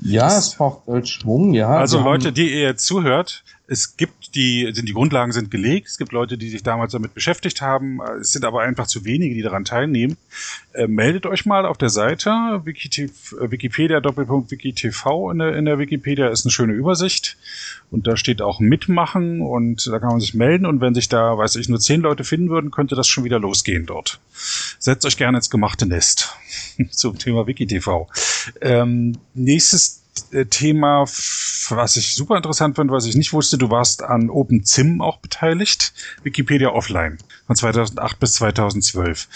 Ja, 0.00 0.36
es 0.36 0.54
braucht 0.54 0.86
halt 0.86 1.08
Schwung, 1.08 1.54
ja. 1.54 1.68
Also 1.68 2.00
Leute, 2.00 2.32
die 2.32 2.50
ihr 2.50 2.62
jetzt 2.62 2.86
zuhört, 2.86 3.44
es 3.66 3.96
gibt 3.96 4.17
die, 4.34 4.70
sind 4.72 4.88
die 4.88 4.92
Grundlagen 4.92 5.32
sind 5.32 5.50
gelegt. 5.50 5.88
Es 5.88 5.98
gibt 5.98 6.12
Leute, 6.12 6.38
die 6.38 6.48
sich 6.48 6.62
damals 6.62 6.92
damit 6.92 7.14
beschäftigt 7.14 7.60
haben. 7.62 8.00
Es 8.20 8.32
sind 8.32 8.44
aber 8.44 8.62
einfach 8.62 8.86
zu 8.86 9.04
wenige, 9.04 9.34
die 9.34 9.42
daran 9.42 9.64
teilnehmen. 9.64 10.16
Äh, 10.72 10.86
meldet 10.86 11.26
euch 11.26 11.46
mal 11.46 11.66
auf 11.66 11.78
der 11.78 11.88
Seite 11.88 12.30
Wikipedia 12.64 14.00
Doppelpunkt 14.00 14.50
WikiTV 14.50 15.30
in 15.30 15.38
der, 15.38 15.56
in 15.56 15.64
der 15.64 15.78
Wikipedia 15.78 16.28
ist 16.28 16.44
eine 16.44 16.52
schöne 16.52 16.72
Übersicht 16.72 17.36
und 17.90 18.06
da 18.06 18.16
steht 18.16 18.42
auch 18.42 18.60
mitmachen 18.60 19.40
und 19.40 19.86
da 19.86 19.98
kann 19.98 20.10
man 20.10 20.20
sich 20.20 20.34
melden 20.34 20.66
und 20.66 20.80
wenn 20.80 20.94
sich 20.94 21.08
da, 21.08 21.36
weiß 21.38 21.56
ich, 21.56 21.68
nur 21.68 21.80
zehn 21.80 22.00
Leute 22.00 22.24
finden 22.24 22.50
würden, 22.50 22.70
könnte 22.70 22.94
das 22.94 23.08
schon 23.08 23.24
wieder 23.24 23.38
losgehen 23.38 23.86
dort. 23.86 24.20
Setzt 24.78 25.06
euch 25.06 25.16
gerne 25.16 25.38
ins 25.38 25.50
gemachte 25.50 25.86
Nest 25.86 26.36
zum 26.90 27.18
Thema 27.18 27.46
WikiTV. 27.46 28.08
Ähm, 28.60 29.16
nächstes 29.34 29.98
äh, 29.98 30.07
Thema, 30.50 31.04
was 31.04 31.96
ich 31.96 32.14
super 32.14 32.36
interessant 32.36 32.76
fand, 32.76 32.90
was 32.90 33.06
ich 33.06 33.16
nicht 33.16 33.32
wusste, 33.32 33.58
du 33.58 33.70
warst 33.70 34.02
an 34.02 34.30
OpenZim 34.30 35.00
auch 35.00 35.18
beteiligt, 35.18 35.92
Wikipedia 36.22 36.70
Offline 36.70 37.18
von 37.46 37.56
2008 37.56 38.20
bis 38.20 38.34
2012. 38.34 39.28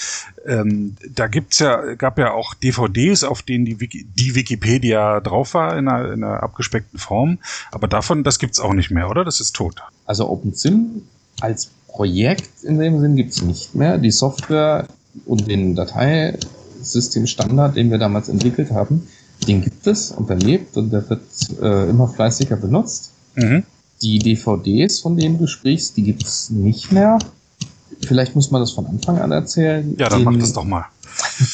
Ähm, 0.47 0.97
da 1.15 1.27
gibt's 1.27 1.59
ja, 1.59 1.95
gab 1.95 2.19
ja 2.19 2.33
auch 2.33 2.55
DVDs, 2.55 3.25
auf 3.25 3.43
denen 3.43 3.65
die, 3.65 3.81
Wiki, 3.81 4.07
die 4.15 4.35
Wikipedia 4.35 5.21
drauf 5.21 5.55
war 5.55 5.77
in 5.77 5.89
einer, 5.89 6.13
in 6.13 6.25
einer 6.25 6.43
abgespeckten 6.43 6.99
Form, 6.99 7.39
aber 7.71 7.89
davon, 7.89 8.25
das 8.25 8.39
gibt's 8.39 8.61
auch 8.61 8.75
nicht 8.75 8.91
mehr, 8.91 9.09
oder? 9.09 9.25
Das 9.25 9.41
ist 9.41 9.57
tot. 9.57 9.83
Also 10.07 10.29
OpenZim 10.29 11.03
als 11.41 11.71
Projekt 11.89 12.65
in 12.65 12.79
dem 12.79 13.01
Sinn 13.01 13.17
gibt's 13.17 13.41
nicht 13.43 13.75
mehr. 13.75 13.99
Die 13.99 14.11
Software 14.11 14.87
und 15.27 15.49
den 15.49 15.75
Dateisystemstandard, 15.75 17.77
den 17.77 17.91
wir 17.91 17.99
damals 17.99 18.29
entwickelt 18.29 18.71
haben, 18.71 19.09
den 19.47 19.63
gibt 19.63 19.87
es 19.87 20.11
und 20.11 20.29
der 20.29 20.37
lebt 20.37 20.77
und 20.77 20.93
der 20.93 21.09
wird 21.09 21.23
äh, 21.61 21.91
immer 21.91 22.09
fleißiger 22.09 22.57
benutzt. 22.57 23.13
Mhm. 23.35 23.65
Die 24.03 24.19
DVDs, 24.19 25.01
von 25.01 25.17
denen 25.17 25.39
du 25.39 25.47
sprichst, 25.47 25.97
die 25.97 26.03
gibt 26.03 26.25
es 26.25 26.51
nicht 26.51 26.93
mehr. 26.93 27.19
Vielleicht 28.07 28.35
muss 28.35 28.51
man 28.51 28.61
das 28.61 28.73
von 28.73 28.87
Anfang 28.87 29.19
an 29.19 29.31
erzählen. 29.31 29.95
Ja, 29.99 30.09
dann 30.09 30.21
in, 30.21 30.25
mach 30.25 30.37
das 30.37 30.53
doch 30.53 30.65
mal. 30.65 30.87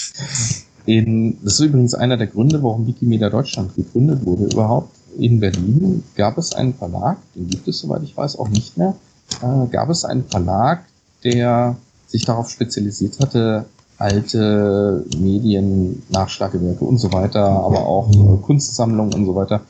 in, 0.87 1.37
das 1.43 1.55
ist 1.55 1.61
übrigens 1.61 1.95
einer 1.95 2.17
der 2.17 2.27
Gründe, 2.27 2.63
warum 2.63 2.87
Wikimedia 2.87 3.29
Deutschland 3.29 3.75
gegründet 3.77 4.25
wurde 4.25 4.45
überhaupt. 4.45 4.95
In 5.19 5.41
Berlin 5.41 6.05
gab 6.15 6.39
es 6.39 6.55
einen 6.55 6.75
Verlag, 6.75 7.19
den 7.35 7.49
gibt 7.49 7.67
es, 7.69 7.81
soweit 7.81 8.03
ich 8.03 8.17
weiß, 8.17 8.39
auch 8.39 8.49
nicht 8.49 8.77
mehr. 8.77 8.95
Äh, 9.43 9.67
gab 9.71 9.91
es 9.91 10.05
einen 10.05 10.25
Verlag, 10.25 10.85
der 11.25 11.77
sich 12.07 12.25
darauf 12.25 12.51
spezialisiert 12.51 13.21
hatte, 13.21 13.67
alte 13.99 15.05
Medien, 15.19 16.03
Nachschlagewerke 16.09 16.85
und 16.85 16.99
so 16.99 17.13
weiter, 17.13 17.45
aber 17.45 17.87
auch 17.87 18.11
äh, 18.11 18.43
Kunstsammlungen 18.43 19.13
und 19.13 19.27
so 19.27 19.35
weiter 19.35 19.61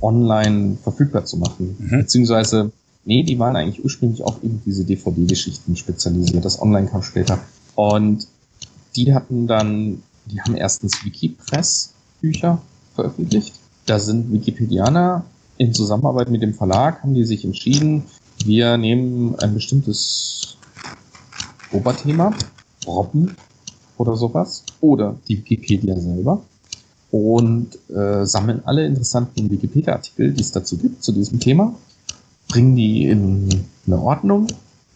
online 0.00 0.76
verfügbar 0.82 1.24
zu 1.24 1.36
machen. 1.36 1.76
Mhm. 1.78 1.98
Beziehungsweise, 2.00 2.72
nee, 3.04 3.22
die 3.22 3.38
waren 3.38 3.54
eigentlich 3.54 3.84
ursprünglich 3.84 4.24
auch 4.24 4.42
eben 4.42 4.60
diese 4.66 4.84
DVD-Geschichten 4.84 5.76
spezialisiert. 5.76 6.44
Das 6.44 6.60
Online 6.60 6.88
kam 6.88 7.02
später. 7.02 7.38
Und 7.76 8.26
die 8.96 9.14
hatten 9.14 9.46
dann, 9.46 10.02
die 10.26 10.40
haben 10.40 10.56
erstens 10.56 11.04
Wikipress-Bücher 11.04 12.60
veröffentlicht. 12.94 13.54
Da 13.86 14.00
sind 14.00 14.32
Wikipedianer 14.32 15.24
in 15.56 15.72
Zusammenarbeit 15.72 16.30
mit 16.30 16.42
dem 16.42 16.54
Verlag, 16.54 17.02
haben 17.02 17.14
die 17.14 17.24
sich 17.24 17.44
entschieden, 17.44 18.04
wir 18.44 18.76
nehmen 18.76 19.36
ein 19.38 19.54
bestimmtes 19.54 20.56
Oberthema, 21.70 22.34
Robben, 22.86 23.36
oder 24.02 24.16
sowas 24.16 24.64
oder 24.80 25.14
die 25.28 25.38
Wikipedia 25.38 25.98
selber 25.98 26.42
und 27.12 27.78
äh, 27.94 28.24
sammeln 28.26 28.62
alle 28.64 28.84
interessanten 28.84 29.48
Wikipedia-Artikel, 29.48 30.32
die 30.32 30.40
es 30.40 30.50
dazu 30.50 30.76
gibt, 30.76 31.04
zu 31.04 31.12
diesem 31.12 31.38
Thema, 31.38 31.74
bringen 32.48 32.74
die 32.74 33.06
in 33.06 33.64
eine 33.86 34.00
Ordnung, 34.00 34.48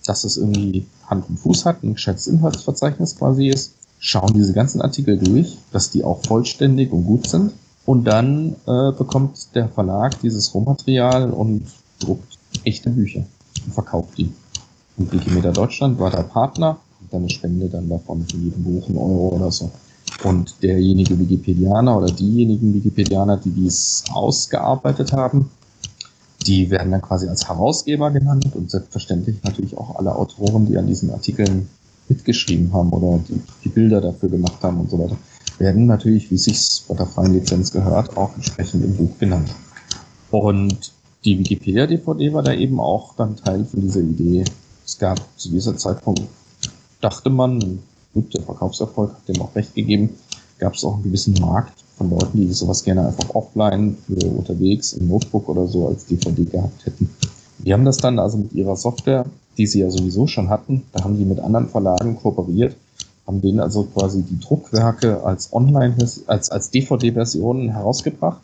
dass 0.05 0.25
es 0.25 0.37
irgendwie 0.37 0.87
Hand 1.07 1.29
und 1.29 1.39
Fuß 1.39 1.67
hat, 1.67 1.85
ein 1.85 1.95
geschätztes 1.95 2.33
Inhaltsverzeichnis 2.33 3.17
quasi 3.17 3.49
ist, 3.49 3.75
schauen 4.01 4.33
diese 4.35 4.53
ganzen 4.53 4.81
Artikel 4.83 5.19
durch, 5.19 5.57
dass 5.71 5.91
die 5.91 6.03
auch 6.03 6.21
vollständig 6.27 6.93
und 6.93 7.05
gut 7.05 7.29
sind 7.29 7.53
und 7.85 8.05
dann 8.05 8.57
äh, 8.67 8.93
bekommt 8.93 9.55
der 9.55 9.69
Verlag 9.69 10.21
dieses 10.21 10.53
Rohmaterial 10.53 11.31
und 11.31 11.63
druckt 12.01 12.39
echte 12.65 12.91
Bücher 12.91 13.25
und 13.65 13.73
verkauft 13.73 14.19
die. 14.19 14.33
Und 14.97 15.13
Wikimedia 15.13 15.53
Deutschland 15.53 16.01
war 16.01 16.11
der 16.11 16.25
Partner 16.25 16.79
dann 17.11 17.23
eine 17.23 17.31
Spende 17.31 17.69
dann 17.69 17.89
davon 17.89 18.25
für 18.29 18.37
jeden 18.37 18.63
Buch, 18.63 18.89
ein 18.89 18.97
Euro 18.97 19.37
oder 19.37 19.51
so. 19.51 19.71
Und 20.25 20.63
derjenige 20.63 21.19
Wikipedianer 21.19 21.99
oder 21.99 22.13
diejenigen 22.13 22.75
Wikipedianer, 22.75 23.37
die 23.37 23.51
dies 23.51 24.05
ausgearbeitet 24.13 25.13
haben, 25.13 25.51
die 26.47 26.71
werden 26.71 26.93
dann 26.93 27.03
quasi 27.03 27.29
als 27.29 27.49
Herausgeber 27.49 28.11
genannt 28.11 28.49
und 28.55 28.71
selbstverständlich 28.71 29.43
natürlich 29.43 29.77
auch 29.77 29.97
alle 29.97 30.15
Autoren, 30.15 30.67
die 30.67 30.79
an 30.79 30.87
diesen 30.87 31.11
Artikeln 31.11 31.69
mitgeschrieben 32.09 32.73
haben 32.73 32.91
oder 32.91 33.19
die, 33.29 33.41
die 33.65 33.69
Bilder 33.69 34.01
dafür 34.01 34.29
gemacht 34.29 34.63
haben 34.63 34.81
und 34.81 34.91
so 34.91 34.99
weiter, 34.99 35.17
werden 35.59 35.87
natürlich, 35.87 36.31
wie 36.31 36.39
sich's 36.39 36.85
bei 36.87 36.95
der 36.95 37.07
freien 37.07 37.35
Lizenz 37.35 37.73
gehört, 37.73 38.17
auch 38.17 38.35
entsprechend 38.35 38.85
im 38.85 38.97
Buch 38.97 39.19
genannt. 39.19 39.51
Und 40.31 40.93
die 41.25 41.39
Wikipedia-DVD 41.39 42.33
war 42.33 42.43
da 42.43 42.53
eben 42.53 42.79
auch 42.79 43.15
dann 43.17 43.37
Teil 43.37 43.65
von 43.65 43.81
dieser 43.81 44.01
Idee. 44.01 44.45
Es 44.85 44.99
gab 44.99 45.21
zu 45.37 45.51
dieser 45.51 45.77
Zeitpunkt 45.77 46.23
dachte 47.07 47.31
man, 47.31 47.79
gut, 48.13 48.35
der 48.35 48.43
Verkaufserfolg 48.43 49.13
hat 49.13 49.29
dem 49.29 49.41
auch 49.41 49.55
recht 49.55 49.77
gegeben, 49.77 50.11
gab 50.59 50.75
es 50.75 50.85
auch 50.85 50.95
einen 50.95 51.05
gewissen 51.05 51.35
Markt 51.35 51.79
von 51.97 52.11
Leuten, 52.11 52.41
die 52.41 52.53
sowas 52.53 52.83
gerne 52.83 53.07
einfach 53.07 53.33
offline 53.33 53.97
für 54.07 54.27
unterwegs 54.27 54.93
im 54.93 55.07
Notebook 55.07 55.49
oder 55.49 55.69
so 55.69 55.87
als 55.87 56.07
DVD 56.07 56.45
gehabt 56.45 56.85
hätten. 56.85 57.09
Die 57.59 57.73
haben 57.73 57.85
das 57.85 57.99
dann 57.99 58.19
also 58.19 58.39
mit 58.39 58.53
ihrer 58.53 58.75
Software, 58.75 59.25
die 59.57 59.69
sie 59.69 59.81
ja 59.81 59.91
sowieso 59.91 60.27
schon 60.27 60.51
hatten, 60.51 60.83
da 60.93 61.05
haben 61.05 61.17
die 61.17 61.25
mit 61.25 61.39
anderen 61.39 61.69
Verlagen 61.69 62.17
kooperiert, 62.17 62.75
haben 63.25 63.41
denen 63.41 63.61
also 63.61 63.85
quasi 63.85 64.23
die 64.23 64.41
Druckwerke 64.41 65.23
als 65.23 65.53
Online, 65.53 65.95
als, 66.27 66.51
als 66.51 66.71
DVD-Versionen 66.71 67.71
herausgebracht. 67.71 68.41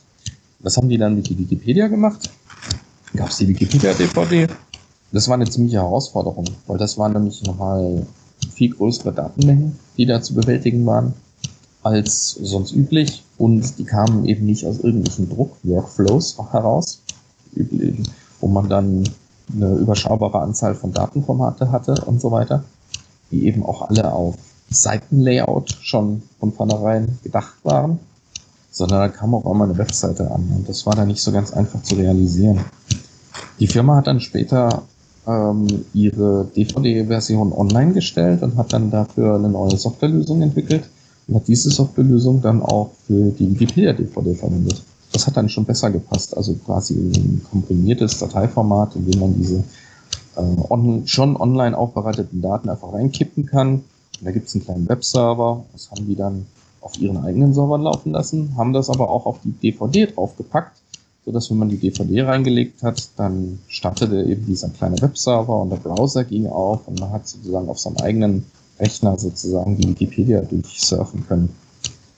Das 0.61 0.77
haben 0.77 0.89
die 0.89 0.99
dann 0.99 1.17
mit 1.17 1.29
die 1.29 1.37
Wikipedia 1.37 1.89
gemacht. 1.89 2.31
Gab 3.17 3.29
es 3.29 3.39
die 3.39 3.49
Wikipedia-DVD. 3.49 4.47
Das 5.11 5.27
war 5.27 5.35
eine 5.35 5.51
ziemliche 5.51 5.79
Herausforderung, 5.79 6.47
weil 6.69 6.79
das 6.79 6.97
war 6.97 7.09
nämlich 7.09 7.43
nochmal 7.43 8.07
viel 8.55 8.75
größere 8.75 9.13
Datenmengen, 9.13 9.79
die 9.97 10.07
da 10.07 10.23
zu 10.23 10.35
bewältigen 10.35 10.85
waren, 10.87 11.15
als 11.83 12.31
sonst 12.41 12.73
üblich. 12.73 13.23
Und 13.39 13.79
die 13.79 13.85
kamen 13.85 14.25
eben 14.25 14.47
nicht 14.47 14.67
aus 14.67 14.79
irgendwelchen 14.79 15.29
Druck-Workflows 15.29 16.39
heraus, 16.51 17.01
wo 18.41 18.47
man 18.49 18.69
dann 18.69 19.05
eine 19.55 19.75
überschaubare 19.75 20.41
Anzahl 20.41 20.75
von 20.75 20.93
Datenformate 20.93 21.71
hatte 21.71 21.95
und 22.07 22.21
so 22.21 22.31
weiter, 22.31 22.65
die 23.31 23.47
eben 23.47 23.65
auch 23.65 23.89
alle 23.89 24.13
auf 24.13 24.37
Seitenlayout 24.71 25.77
schon 25.81 26.23
von 26.39 26.53
vornherein 26.53 27.19
gedacht 27.23 27.55
waren, 27.63 27.99
sondern 28.71 29.01
da 29.01 29.09
kam 29.09 29.35
auch 29.35 29.45
einmal 29.45 29.69
eine 29.69 29.79
Webseite 29.79 30.31
an 30.31 30.51
und 30.57 30.69
das 30.69 30.87
war 30.87 30.95
dann 30.95 31.09
nicht 31.09 31.23
so 31.23 31.33
ganz 31.33 31.53
einfach 31.53 31.83
zu 31.83 31.97
realisieren. 31.97 32.61
Die 33.59 33.67
Firma 33.67 33.97
hat 33.97 34.07
dann 34.07 34.21
später 34.21 34.83
ähm, 35.27 35.85
ihre 35.95 36.49
DVD-Version 36.57 37.53
online 37.53 37.93
gestellt 37.93 38.43
und 38.43 38.57
hat 38.57 38.73
dann 38.73 38.91
dafür 38.91 39.37
eine 39.37 39.49
neue 39.49 39.77
Softwarelösung 39.77 40.43
entwickelt 40.43 40.85
und 41.29 41.37
hat 41.37 41.49
diese 41.49 41.71
Softwarelösung 41.71 42.43
dann 42.43 42.63
auch 42.63 42.91
für 43.07 43.31
die 43.31 43.51
Wikipedia-DVD 43.51 44.35
verwendet. 44.35 44.83
Das 45.13 45.27
hat 45.27 45.37
dann 45.37 45.49
schon 45.49 45.65
besser 45.65 45.91
gepasst, 45.91 46.37
also 46.37 46.55
quasi 46.55 46.95
ein 46.95 47.43
komprimiertes 47.51 48.19
Dateiformat, 48.19 48.97
in 48.97 49.11
dem 49.11 49.21
man 49.21 49.37
diese 49.37 49.63
äh, 50.37 50.41
on, 50.69 51.07
schon 51.07 51.37
online 51.37 51.77
aufbereiteten 51.77 52.41
Daten 52.41 52.69
einfach 52.69 52.93
reinkippen 52.93 53.47
kann. 53.47 53.75
Und 53.75 54.27
da 54.27 54.33
gibt 54.33 54.49
es 54.49 54.55
einen 54.55 54.65
kleinen 54.65 54.89
Webserver, 54.89 55.65
das 55.73 55.91
haben 55.91 56.07
die 56.07 56.17
dann 56.17 56.47
auf 56.81 56.99
ihren 56.99 57.19
eigenen 57.19 57.55
Servern 57.55 57.83
laufen 57.83 58.13
lassen, 58.13 58.57
haben 58.57 58.73
das 58.73 58.91
aber 58.91 59.09
auch 59.09 59.27
auf 59.27 59.39
die 59.45 59.53
DVD 59.53 60.07
draufgepackt 60.07 60.82
so 61.25 61.31
dass 61.31 61.51
wenn 61.51 61.59
man 61.59 61.69
die 61.69 61.77
DVD 61.77 62.23
reingelegt 62.23 62.83
hat, 62.83 63.09
dann 63.17 63.61
startete 63.69 64.23
eben 64.23 64.45
dieser 64.47 64.69
kleine 64.71 65.01
Webserver 65.01 65.61
und 65.61 65.71
der 65.71 65.77
Browser 65.77 66.25
ging 66.25 66.47
auf 66.47 66.89
und 66.89 66.99
man 67.01 67.11
hat 67.11 67.29
sozusagen 67.29 67.69
auf 67.69 67.79
seinem 67.79 67.99
eigenen 67.99 68.45
Rechner 68.81 69.19
sozusagen 69.19 69.77
die 69.77 69.89
Wikipedia 69.89 70.41
durchsurfen 70.41 71.27
können. 71.27 71.51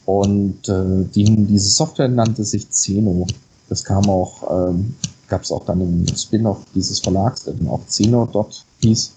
Und 0.06 0.68
äh, 0.68 1.04
die, 1.14 1.24
diese 1.46 1.70
Software 1.70 2.08
nannte 2.08 2.44
sich 2.44 2.70
Zeno. 2.70 3.26
Das 3.68 3.84
kam 3.84 4.08
auch, 4.08 4.68
ähm, 4.68 4.94
gab 5.28 5.42
es 5.42 5.52
auch 5.52 5.64
dann 5.64 5.80
im 5.80 6.06
Spin-off 6.16 6.58
dieses 6.74 7.00
Verlags, 7.00 7.44
der 7.44 7.54
dann 7.54 7.68
auch 7.68 7.86
Zeno.dot 7.86 8.64
hieß. 8.82 9.12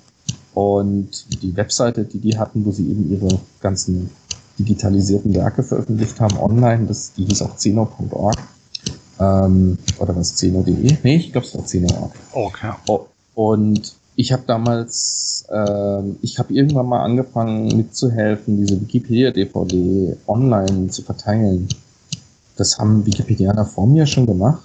Und 0.54 1.42
die 1.44 1.56
Webseite, 1.56 2.04
die 2.04 2.20
die 2.20 2.38
hatten, 2.38 2.66
wo 2.66 2.72
sie 2.72 2.90
eben 2.90 3.12
ihre 3.12 3.40
ganzen 3.60 4.10
digitalisierten 4.58 5.36
Werke 5.36 5.62
veröffentlicht 5.62 6.20
haben 6.20 6.38
online, 6.38 6.88
das, 6.88 7.14
die 7.14 7.26
hieß 7.26 7.44
auch 7.44 7.56
zeno.org. 7.58 8.38
Ähm, 9.20 9.78
oder 10.00 10.16
was, 10.16 10.36
Zeno.de? 10.36 10.98
Nee, 11.04 11.16
ich 11.16 11.32
glaube, 11.32 11.48
es 11.48 11.56
war 11.56 11.66
Zeno.org. 11.66 12.12
Okay. 12.34 12.72
Oh, 12.88 13.06
und 13.36 13.96
ich 14.16 14.34
habe 14.34 14.44
damals, 14.48 15.46
äh, 15.50 16.02
ich 16.22 16.40
habe 16.40 16.54
irgendwann 16.54 16.88
mal 16.88 17.04
angefangen 17.04 17.68
mitzuhelfen, 17.78 18.58
diese 18.58 18.82
Wikipedia-DVD 18.82 20.18
online 20.28 20.88
zu 20.90 21.04
verteilen. 21.04 21.68
Das 22.56 22.80
haben 22.80 23.06
Wikipedianer 23.06 23.66
vor 23.66 23.86
mir 23.86 24.08
schon 24.08 24.26
gemacht 24.26 24.64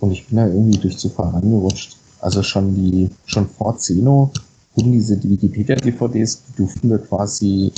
und 0.00 0.10
ich 0.10 0.26
bin 0.26 0.38
da 0.38 0.46
irgendwie 0.48 0.78
durch 0.78 0.98
Zufall 0.98 1.28
reingerutscht. 1.28 1.96
Also 2.20 2.42
schon 2.42 2.74
die, 2.74 3.10
schon 3.26 3.48
vor 3.48 3.78
Zeno 3.78 4.32
wurden 4.74 4.90
diese 4.90 5.22
Wikipedia-DVDs, 5.22 6.42
die 6.48 6.56
durften 6.56 6.90
wir 6.90 6.98
quasi 6.98 7.70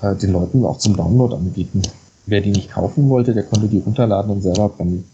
äh, 0.00 0.14
den 0.16 0.32
Leuten 0.32 0.64
auch 0.64 0.78
zum 0.78 0.96
Download 0.96 1.34
anbieten. 1.34 1.82
Wer 2.24 2.40
die 2.40 2.52
nicht 2.52 2.70
kaufen 2.70 3.10
wollte, 3.10 3.34
der 3.34 3.42
konnte 3.42 3.68
die 3.68 3.80
runterladen 3.80 4.30
und 4.30 4.40
selber 4.40 4.70
brennen. 4.70 5.04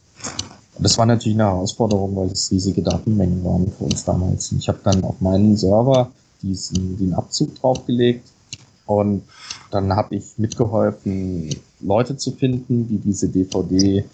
Und 0.76 0.84
das 0.84 0.98
war 0.98 1.06
natürlich 1.06 1.36
eine 1.36 1.48
Herausforderung, 1.48 2.14
weil 2.16 2.28
es 2.28 2.50
riesige 2.50 2.82
Datenmengen 2.82 3.44
waren 3.44 3.70
für 3.78 3.84
uns 3.84 4.04
damals. 4.04 4.52
Und 4.52 4.58
ich 4.58 4.68
habe 4.68 4.78
dann 4.82 5.02
auf 5.04 5.20
meinen 5.20 5.56
Server 5.56 6.10
diesen, 6.42 6.98
den 6.98 7.14
Abzug 7.14 7.54
draufgelegt 7.54 8.28
und 8.86 9.22
dann 9.70 9.94
habe 9.96 10.14
ich 10.14 10.24
mitgeholfen, 10.36 11.50
Leute 11.80 12.16
zu 12.16 12.32
finden, 12.32 12.88
die 12.88 12.98
diese 12.98 13.28
DVD 13.28 13.98
äh, 13.98 14.04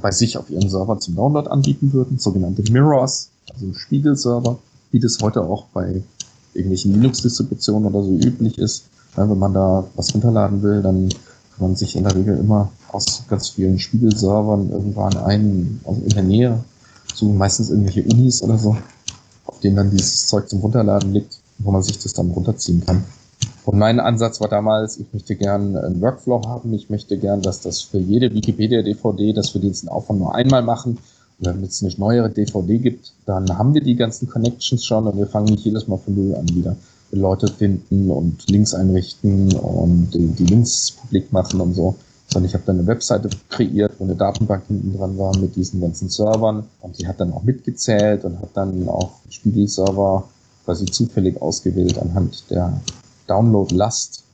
bei 0.00 0.10
sich 0.12 0.38
auf 0.38 0.48
ihren 0.50 0.68
Server 0.68 0.98
zum 0.98 1.16
Download 1.16 1.48
anbieten 1.48 1.92
würden, 1.92 2.18
sogenannte 2.18 2.62
Mirrors, 2.70 3.30
also 3.52 3.72
Spiegelserver, 3.74 4.58
wie 4.92 5.00
das 5.00 5.18
heute 5.20 5.42
auch 5.42 5.64
bei 5.72 6.02
irgendwelchen 6.54 6.94
Linux-Distributionen 6.94 7.92
oder 7.92 8.02
so 8.02 8.12
üblich 8.12 8.58
ist. 8.58 8.84
Ja, 9.16 9.28
wenn 9.28 9.38
man 9.38 9.54
da 9.54 9.84
was 9.96 10.14
runterladen 10.14 10.62
will, 10.62 10.82
dann 10.82 11.08
man 11.58 11.76
sich 11.76 11.96
in 11.96 12.04
der 12.04 12.14
Regel 12.14 12.38
immer 12.38 12.70
aus 12.92 13.24
ganz 13.28 13.50
vielen 13.50 13.78
Spiegelservern 13.78 14.70
irgendwann 14.70 15.16
einen 15.16 15.80
also 15.84 16.00
in 16.02 16.10
der 16.10 16.22
Nähe, 16.22 16.64
so 17.14 17.26
meistens 17.26 17.70
irgendwelche 17.70 18.02
Unis 18.02 18.42
oder 18.42 18.58
so, 18.58 18.76
auf 19.46 19.60
denen 19.60 19.76
dann 19.76 19.90
dieses 19.90 20.26
Zeug 20.26 20.48
zum 20.48 20.60
Runterladen 20.60 21.12
liegt, 21.12 21.38
wo 21.58 21.70
man 21.70 21.82
sich 21.82 21.98
das 21.98 22.12
dann 22.12 22.30
runterziehen 22.30 22.84
kann. 22.84 23.04
Und 23.64 23.78
mein 23.78 23.98
Ansatz 23.98 24.40
war 24.40 24.48
damals, 24.48 24.98
ich 24.98 25.06
möchte 25.12 25.34
gern 25.34 25.76
einen 25.76 26.00
Workflow 26.00 26.40
haben, 26.46 26.72
ich 26.72 26.88
möchte 26.88 27.18
gern, 27.18 27.42
dass 27.42 27.60
das 27.60 27.80
für 27.80 27.98
jede 27.98 28.32
Wikipedia-DVD, 28.32 29.32
dass 29.32 29.54
wir 29.54 29.60
diesen 29.60 29.88
Aufwand 29.88 30.20
nur 30.20 30.34
einmal 30.34 30.62
machen. 30.62 30.98
Und 31.38 31.46
wenn 31.46 31.62
es 31.64 31.82
eine 31.82 31.92
neuere 31.98 32.30
DVD 32.30 32.78
gibt, 32.78 33.12
dann 33.26 33.58
haben 33.58 33.74
wir 33.74 33.82
die 33.82 33.96
ganzen 33.96 34.28
Connections 34.28 34.84
schon 34.84 35.06
und 35.06 35.18
wir 35.18 35.26
fangen 35.26 35.46
nicht 35.46 35.64
jedes 35.64 35.88
Mal 35.88 35.98
von 35.98 36.14
Null 36.14 36.34
an 36.36 36.48
wieder. 36.48 36.76
Leute 37.18 37.48
finden 37.48 38.10
und 38.10 38.48
Links 38.50 38.74
einrichten 38.74 39.52
und 39.54 40.10
die, 40.12 40.26
die 40.28 40.46
Links 40.46 40.92
publik 40.92 41.32
machen 41.32 41.60
und 41.60 41.74
so. 41.74 41.96
Sondern 42.28 42.48
ich 42.48 42.54
habe 42.54 42.64
dann 42.66 42.78
eine 42.78 42.88
Webseite 42.88 43.30
kreiert, 43.50 43.92
wo 43.98 44.04
eine 44.04 44.16
Datenbank 44.16 44.64
hinten 44.66 44.96
dran 44.96 45.16
war 45.16 45.36
mit 45.38 45.54
diesen 45.54 45.80
ganzen 45.80 46.08
Servern 46.08 46.64
und 46.80 46.98
die 46.98 47.06
hat 47.06 47.20
dann 47.20 47.32
auch 47.32 47.44
mitgezählt 47.44 48.24
und 48.24 48.40
hat 48.40 48.50
dann 48.54 48.88
auch 48.88 49.12
Spiegelserver 49.30 50.24
quasi 50.64 50.86
zufällig 50.86 51.40
ausgewählt 51.40 51.98
anhand 51.98 52.50
der 52.50 52.80
Download-Last, 53.28 54.24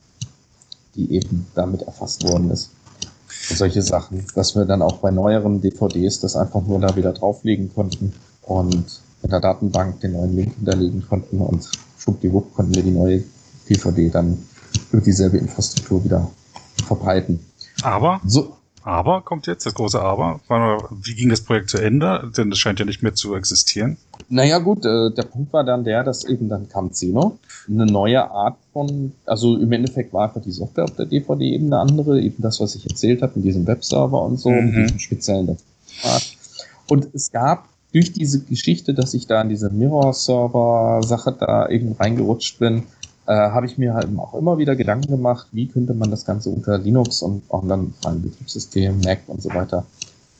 die 0.95 1.11
eben 1.13 1.45
damit 1.53 1.83
erfasst 1.83 2.23
worden 2.23 2.49
ist. 2.49 2.71
Und 3.49 3.57
solche 3.57 3.81
Sachen, 3.81 4.25
dass 4.35 4.55
wir 4.55 4.65
dann 4.65 4.81
auch 4.81 4.97
bei 4.97 5.11
neueren 5.11 5.61
DVDs 5.61 6.19
das 6.19 6.35
einfach 6.35 6.65
nur 6.65 6.79
da 6.79 6.95
wieder 6.95 7.13
drauflegen 7.13 7.71
konnten 7.73 8.13
und 8.41 9.01
in 9.21 9.29
der 9.29 9.39
Datenbank 9.39 10.01
den 10.01 10.13
neuen 10.13 10.35
Link 10.35 10.55
hinterlegen 10.55 11.05
konnten 11.07 11.39
und 11.39 11.69
schwuppdiwupp 12.03 12.53
konnten 12.53 12.75
wir 12.75 12.83
die 12.83 12.91
neue 12.91 13.23
DVD 13.69 14.09
dann 14.09 14.37
über 14.91 15.01
dieselbe 15.01 15.37
Infrastruktur 15.37 16.03
wieder 16.03 16.29
verbreiten. 16.85 17.39
Aber, 17.81 18.21
so, 18.25 18.57
aber 18.83 19.21
kommt 19.21 19.47
jetzt 19.47 19.65
das 19.65 19.73
große 19.73 20.01
Aber. 20.01 20.39
Wie 20.91 21.15
ging 21.15 21.29
das 21.29 21.41
Projekt 21.41 21.69
zu 21.69 21.77
Ende? 21.77 22.31
Denn 22.35 22.49
das 22.49 22.59
scheint 22.59 22.79
ja 22.79 22.85
nicht 22.85 23.01
mehr 23.01 23.13
zu 23.13 23.35
existieren. 23.35 23.97
Naja 24.29 24.59
gut, 24.59 24.85
äh, 24.85 25.11
der 25.11 25.23
Punkt 25.23 25.53
war 25.53 25.63
dann 25.63 25.83
der, 25.83 26.03
dass 26.03 26.25
eben 26.25 26.49
dann 26.49 26.69
kam 26.69 26.91
Zeno, 26.91 27.37
eine 27.67 27.85
neue 27.85 28.29
Art 28.29 28.57
von, 28.71 29.13
also 29.25 29.57
im 29.57 29.71
Endeffekt 29.71 30.13
war 30.13 30.27
einfach 30.27 30.41
die 30.41 30.51
Software 30.51 30.85
auf 30.85 30.95
der 30.95 31.05
DVD 31.05 31.53
eben 31.53 31.67
eine 31.67 31.79
andere, 31.79 32.21
eben 32.21 32.41
das, 32.41 32.59
was 32.59 32.75
ich 32.75 32.89
erzählt 32.89 33.21
habe 33.21 33.33
mit 33.35 33.45
diesem 33.45 33.67
Webserver 33.67 34.21
und 34.21 34.39
so, 34.39 34.49
mhm. 34.49 34.65
mit 34.65 34.75
diesem 34.85 34.99
speziellen. 34.99 35.57
Und 36.89 37.13
es 37.13 37.31
gab 37.31 37.67
durch 37.93 38.11
diese 38.11 38.41
Geschichte, 38.41 38.93
dass 38.93 39.13
ich 39.13 39.27
da 39.27 39.41
in 39.41 39.49
diese 39.49 39.69
Mirror-Server-Sache 39.69 41.35
da 41.39 41.69
eben 41.69 41.93
reingerutscht 41.93 42.59
bin, 42.59 42.83
äh, 43.27 43.33
habe 43.33 43.67
ich 43.67 43.77
mir 43.77 43.93
halt 43.93 44.07
auch 44.17 44.33
immer 44.33 44.57
wieder 44.57 44.75
Gedanken 44.75 45.07
gemacht, 45.07 45.47
wie 45.51 45.67
könnte 45.67 45.93
man 45.93 46.11
das 46.11 46.25
Ganze 46.25 46.49
unter 46.49 46.77
Linux 46.77 47.21
und 47.21 47.43
auch 47.49 47.65
dann 47.65 47.93
freien 48.01 48.21
Betriebssystem, 48.21 48.99
Mac 49.01 49.19
und 49.27 49.41
so 49.41 49.49
weiter 49.49 49.85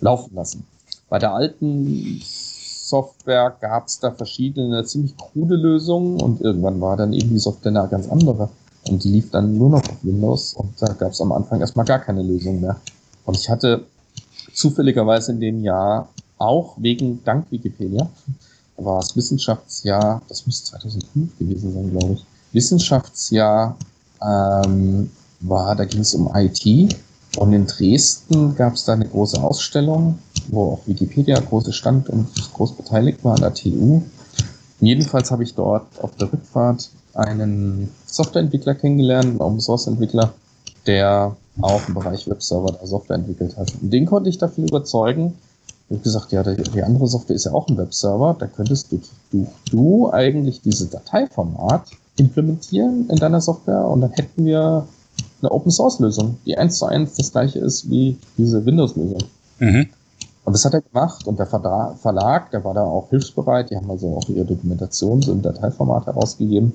laufen 0.01 0.35
lassen. 0.35 0.65
Bei 1.09 1.19
der 1.19 1.33
alten 1.33 2.19
Software 2.23 3.55
gab 3.61 3.87
es 3.87 3.99
da 3.99 4.11
verschiedene 4.11 4.83
ziemlich 4.83 5.15
krude 5.15 5.55
Lösungen 5.55 6.19
und 6.19 6.41
irgendwann 6.41 6.81
war 6.81 6.97
dann 6.97 7.13
eben 7.13 7.29
die 7.29 7.39
Software 7.39 7.69
eine 7.69 7.87
ganz 7.87 8.09
andere. 8.09 8.49
Und 8.89 9.03
die 9.03 9.09
lief 9.09 9.31
dann 9.31 9.57
nur 9.57 9.69
noch 9.69 9.83
auf 9.83 10.03
Windows 10.03 10.53
und 10.55 10.73
da 10.81 10.91
gab 10.91 11.11
es 11.11 11.21
am 11.21 11.31
Anfang 11.31 11.61
erstmal 11.61 11.85
gar 11.85 11.99
keine 11.99 12.21
Lösung 12.21 12.59
mehr. 12.59 12.81
Und 13.25 13.37
ich 13.37 13.49
hatte 13.49 13.85
zufälligerweise 14.53 15.31
in 15.31 15.39
dem 15.39 15.63
Jahr 15.63 16.09
auch 16.43 16.75
wegen 16.77 17.23
dank 17.23 17.45
Wikipedia 17.51 18.09
war 18.77 18.99
es 18.99 19.15
Wissenschaftsjahr, 19.15 20.21
das 20.27 20.45
müsste 20.45 20.71
2005 20.71 21.37
gewesen 21.39 21.73
sein, 21.73 21.91
glaube 21.91 22.13
ich. 22.13 22.25
Wissenschaftsjahr 22.51 23.77
ähm, 24.21 25.09
war, 25.39 25.75
da 25.75 25.85
ging 25.85 26.01
es 26.01 26.13
um 26.13 26.29
IT 26.35 26.95
und 27.37 27.53
in 27.53 27.65
Dresden 27.65 28.55
gab 28.55 28.73
es 28.73 28.85
da 28.85 28.93
eine 28.93 29.07
große 29.07 29.41
Ausstellung, 29.41 30.19
wo 30.49 30.73
auch 30.73 30.87
Wikipedia 30.87 31.39
große 31.39 31.73
stand 31.73 32.09
und 32.09 32.27
groß 32.53 32.73
beteiligt 32.73 33.23
war 33.23 33.35
an 33.35 33.41
der 33.41 33.53
TU. 33.53 34.01
Jedenfalls 34.79 35.31
habe 35.31 35.43
ich 35.43 35.55
dort 35.55 35.87
auf 36.01 36.15
der 36.17 36.31
Rückfahrt 36.31 36.89
einen 37.13 37.89
Softwareentwickler 38.05 38.75
kennengelernt, 38.75 39.25
einen 39.25 39.41
Open 39.41 39.61
Source 39.61 39.87
Entwickler, 39.87 40.33
der 40.85 41.35
auch 41.61 41.87
im 41.87 41.93
Bereich 41.93 42.27
Webserver 42.27 42.73
da 42.79 42.85
Software 42.85 43.17
entwickelt 43.17 43.55
hat. 43.57 43.71
Und 43.81 43.91
den 43.91 44.05
konnte 44.05 44.29
ich 44.29 44.37
dafür 44.37 44.65
überzeugen, 44.65 45.35
ich 45.93 45.99
habe 45.99 46.03
gesagt, 46.03 46.31
ja, 46.31 46.41
die, 46.41 46.63
die, 46.71 46.81
andere 46.81 47.07
Software 47.07 47.35
ist 47.35 47.45
ja 47.45 47.53
auch 47.53 47.67
ein 47.67 47.77
Webserver, 47.77 48.35
da 48.39 48.47
könntest 48.47 48.91
du, 48.91 48.99
du, 49.31 49.45
du 49.69 50.11
eigentlich 50.11 50.61
dieses 50.61 50.89
Dateiformat 50.89 51.83
implementieren 52.17 53.09
in 53.09 53.17
deiner 53.17 53.41
Software 53.41 53.87
und 53.87 54.01
dann 54.01 54.11
hätten 54.11 54.43
wir 54.43 54.87
eine 55.41 55.51
Open 55.51 55.71
Source 55.71 55.99
Lösung, 55.99 56.37
die 56.47 56.57
eins 56.57 56.79
zu 56.79 56.85
eins 56.85 57.13
das 57.13 57.31
gleiche 57.31 57.59
ist 57.59 57.91
wie 57.91 58.17
diese 58.39 58.65
Windows 58.65 58.95
Lösung. 58.95 59.23
Mhm. 59.59 59.87
Und 60.45 60.53
das 60.53 60.65
hat 60.65 60.73
er 60.73 60.81
gemacht 60.81 61.27
und 61.27 61.37
der 61.37 61.45
Verlag, 61.45 62.49
der 62.49 62.63
war 62.63 62.73
da 62.73 62.83
auch 62.83 63.09
hilfsbereit, 63.11 63.69
die 63.69 63.75
haben 63.75 63.89
also 63.91 64.17
auch 64.17 64.27
ihre 64.29 64.45
Dokumentation 64.45 65.21
so 65.21 65.31
im 65.31 65.43
Dateiformat 65.43 66.07
herausgegeben, 66.07 66.73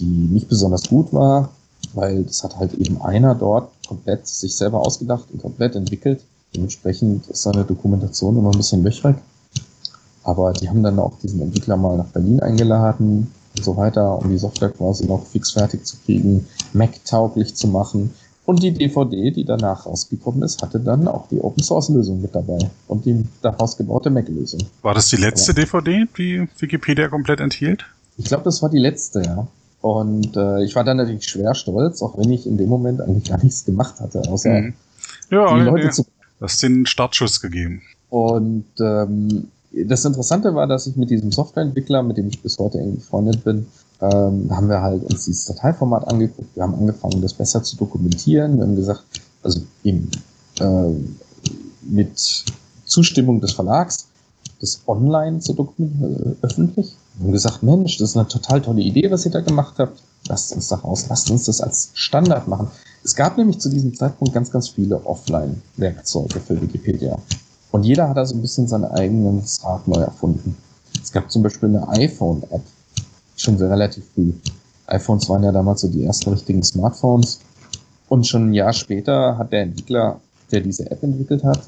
die 0.00 0.04
nicht 0.04 0.48
besonders 0.48 0.88
gut 0.88 1.12
war, 1.12 1.50
weil 1.94 2.24
das 2.24 2.42
hat 2.42 2.56
halt 2.56 2.74
eben 2.74 3.00
einer 3.00 3.36
dort 3.36 3.70
komplett 3.86 4.26
sich 4.26 4.56
selber 4.56 4.80
ausgedacht 4.80 5.28
und 5.32 5.40
komplett 5.40 5.76
entwickelt. 5.76 6.24
Dementsprechend 6.56 7.26
ist 7.28 7.42
seine 7.42 7.64
Dokumentation 7.64 8.36
immer 8.38 8.50
ein 8.50 8.56
bisschen 8.56 8.82
löchrig. 8.82 9.16
Aber 10.24 10.52
die 10.52 10.68
haben 10.68 10.82
dann 10.82 10.98
auch 10.98 11.18
diesen 11.22 11.40
Entwickler 11.40 11.76
mal 11.76 11.96
nach 11.96 12.06
Berlin 12.06 12.40
eingeladen 12.40 13.32
und 13.56 13.64
so 13.64 13.76
weiter, 13.76 14.18
um 14.18 14.30
die 14.30 14.38
Software 14.38 14.70
quasi 14.70 15.06
noch 15.06 15.24
fix 15.24 15.52
fertig 15.52 15.84
zu 15.84 15.96
kriegen, 16.04 16.46
Mac-tauglich 16.72 17.54
zu 17.54 17.68
machen. 17.68 18.12
Und 18.44 18.62
die 18.62 18.72
DVD, 18.72 19.30
die 19.32 19.44
danach 19.44 19.86
rausgekommen 19.86 20.42
ist, 20.42 20.62
hatte 20.62 20.80
dann 20.80 21.08
auch 21.08 21.28
die 21.28 21.40
Open 21.40 21.62
Source 21.62 21.88
Lösung 21.90 22.22
mit 22.22 22.34
dabei 22.34 22.58
und 22.88 23.04
die 23.04 23.24
daraus 23.42 23.76
gebaute 23.76 24.08
Mac-Lösung. 24.08 24.60
War 24.82 24.94
das 24.94 25.08
die 25.08 25.16
letzte 25.16 25.52
Aber, 25.52 25.82
DVD, 25.82 26.06
die 26.16 26.48
Wikipedia 26.58 27.08
komplett 27.08 27.40
enthielt? 27.40 27.84
Ich 28.16 28.26
glaube, 28.26 28.44
das 28.44 28.62
war 28.62 28.70
die 28.70 28.78
letzte, 28.78 29.22
ja. 29.22 29.46
Und 29.80 30.36
äh, 30.36 30.64
ich 30.64 30.74
war 30.74 30.84
dann 30.84 30.96
natürlich 30.96 31.28
schwer 31.28 31.54
stolz, 31.54 32.02
auch 32.02 32.16
wenn 32.18 32.32
ich 32.32 32.46
in 32.46 32.56
dem 32.56 32.68
Moment 32.68 33.00
eigentlich 33.00 33.28
gar 33.28 33.42
nichts 33.42 33.64
gemacht 33.64 34.00
hatte, 34.00 34.22
außer 34.28 34.50
mhm. 34.50 34.74
ja, 35.30 35.54
die 35.54 35.62
Leute 35.62 35.86
nee. 35.86 35.92
zu 35.92 36.04
hast 36.40 36.62
den 36.62 36.86
Startschuss 36.86 37.40
gegeben. 37.40 37.82
Und 38.10 38.66
ähm, 38.80 39.48
das 39.72 40.04
Interessante 40.04 40.54
war, 40.54 40.66
dass 40.66 40.86
ich 40.86 40.96
mit 40.96 41.10
diesem 41.10 41.32
Softwareentwickler, 41.32 42.02
mit 42.02 42.16
dem 42.16 42.28
ich 42.28 42.40
bis 42.40 42.58
heute 42.58 42.78
eng 42.78 42.96
befreundet 42.96 43.44
bin, 43.44 43.66
ähm, 44.00 44.48
haben 44.50 44.68
wir 44.68 44.80
halt 44.80 45.02
uns 45.04 45.24
dieses 45.24 45.46
Dateiformat 45.46 46.08
angeguckt. 46.08 46.54
Wir 46.54 46.62
haben 46.62 46.74
angefangen, 46.74 47.22
das 47.22 47.34
besser 47.34 47.62
zu 47.62 47.76
dokumentieren. 47.76 48.58
Wir 48.58 48.64
haben 48.64 48.76
gesagt, 48.76 49.04
also 49.42 49.60
eben 49.84 50.10
äh, 50.60 50.92
mit 51.82 52.44
Zustimmung 52.84 53.40
des 53.40 53.52
Verlags, 53.52 54.08
das 54.60 54.80
online 54.86 55.40
zu 55.40 55.54
dokumentieren, 55.54 56.36
äh, 56.40 56.46
öffentlich. 56.46 56.94
Wir 57.14 57.26
haben 57.26 57.32
gesagt, 57.32 57.62
Mensch, 57.62 57.98
das 57.98 58.10
ist 58.10 58.16
eine 58.16 58.28
total 58.28 58.60
tolle 58.60 58.82
Idee, 58.82 59.10
was 59.10 59.24
ihr 59.24 59.32
da 59.32 59.40
gemacht 59.40 59.74
habt. 59.78 60.00
Lasst 60.28 60.52
uns 60.52 60.68
daraus, 60.68 61.08
lasst 61.08 61.30
uns 61.30 61.44
das 61.44 61.60
als 61.60 61.90
Standard 61.94 62.48
machen. 62.48 62.68
Es 63.06 63.14
gab 63.14 63.38
nämlich 63.38 63.60
zu 63.60 63.68
diesem 63.68 63.94
Zeitpunkt 63.94 64.34
ganz, 64.34 64.50
ganz 64.50 64.70
viele 64.70 65.06
Offline-Werkzeuge 65.06 66.40
für 66.40 66.60
Wikipedia. 66.60 67.16
Und 67.70 67.84
jeder 67.84 68.08
hat 68.08 68.16
da 68.16 68.26
so 68.26 68.34
ein 68.34 68.42
bisschen 68.42 68.66
sein 68.66 68.84
eigenes 68.84 69.62
Rad 69.62 69.86
neu 69.86 70.00
erfunden. 70.00 70.56
Es 71.00 71.12
gab 71.12 71.30
zum 71.30 71.44
Beispiel 71.44 71.68
eine 71.68 71.88
iPhone-App, 71.88 72.62
schon 73.36 73.58
sehr 73.58 73.70
relativ 73.70 74.02
früh. 74.12 74.32
iPhones 74.88 75.28
waren 75.28 75.44
ja 75.44 75.52
damals 75.52 75.82
so 75.82 75.88
die 75.88 76.04
ersten 76.04 76.30
richtigen 76.30 76.64
Smartphones. 76.64 77.38
Und 78.08 78.26
schon 78.26 78.50
ein 78.50 78.54
Jahr 78.54 78.72
später 78.72 79.38
hat 79.38 79.52
der 79.52 79.62
Entwickler, 79.62 80.18
der 80.50 80.62
diese 80.62 80.90
App 80.90 81.00
entwickelt 81.04 81.44
hat, 81.44 81.60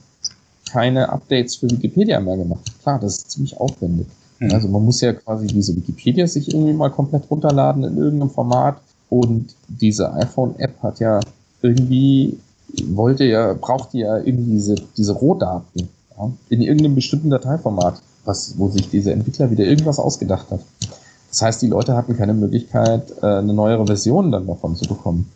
keine 0.68 1.09
Updates 1.09 1.55
für 1.55 1.70
Wikipedia 1.70 2.18
mehr 2.18 2.36
gemacht. 2.36 2.68
Klar, 2.82 2.99
das 2.99 3.18
ist 3.18 3.30
ziemlich 3.30 3.57
aufwendig. 3.61 4.09
Mhm. 4.41 4.51
Also 4.51 4.66
man 4.66 4.84
muss 4.84 5.01
ja 5.03 5.12
quasi 5.12 5.47
diese 5.47 5.76
Wikipedia 5.76 6.26
sich 6.26 6.53
irgendwie 6.53 6.72
mal 6.72 6.91
komplett 6.91 7.30
runterladen 7.30 7.84
in 7.84 7.97
irgendeinem 7.97 8.30
Format 8.30 8.80
und 9.11 9.54
diese 9.68 10.12
iPhone-App 10.12 10.82
hat 10.82 11.00
ja 11.00 11.20
irgendwie, 11.62 12.38
wollte 12.86 13.24
ja, 13.24 13.54
brauchte 13.54 13.98
ja 13.98 14.18
irgendwie 14.18 14.52
diese, 14.52 14.74
diese 14.96 15.12
Rohdaten. 15.12 15.88
Ja? 16.16 16.30
In 16.50 16.61
irgendeinem 16.61 16.94
bestimmten 16.94 17.30
Dateiformat, 17.30 18.00
was, 18.24 18.54
wo 18.59 18.68
sich 18.68 18.90
dieser 18.90 19.12
Entwickler 19.12 19.50
wieder 19.50 19.64
irgendwas 19.64 19.98
ausgedacht 19.98 20.50
hat. 20.50 20.61
Das 21.30 21.42
heißt, 21.42 21.62
die 21.62 21.68
Leute 21.68 21.94
hatten 21.94 22.16
keine 22.16 22.34
Möglichkeit, 22.34 23.12
äh, 23.22 23.26
eine 23.26 23.52
neuere 23.52 23.86
Version 23.86 24.32
dann 24.32 24.46
davon 24.46 24.76
zu 24.76 24.86
bekommen. 24.86 25.30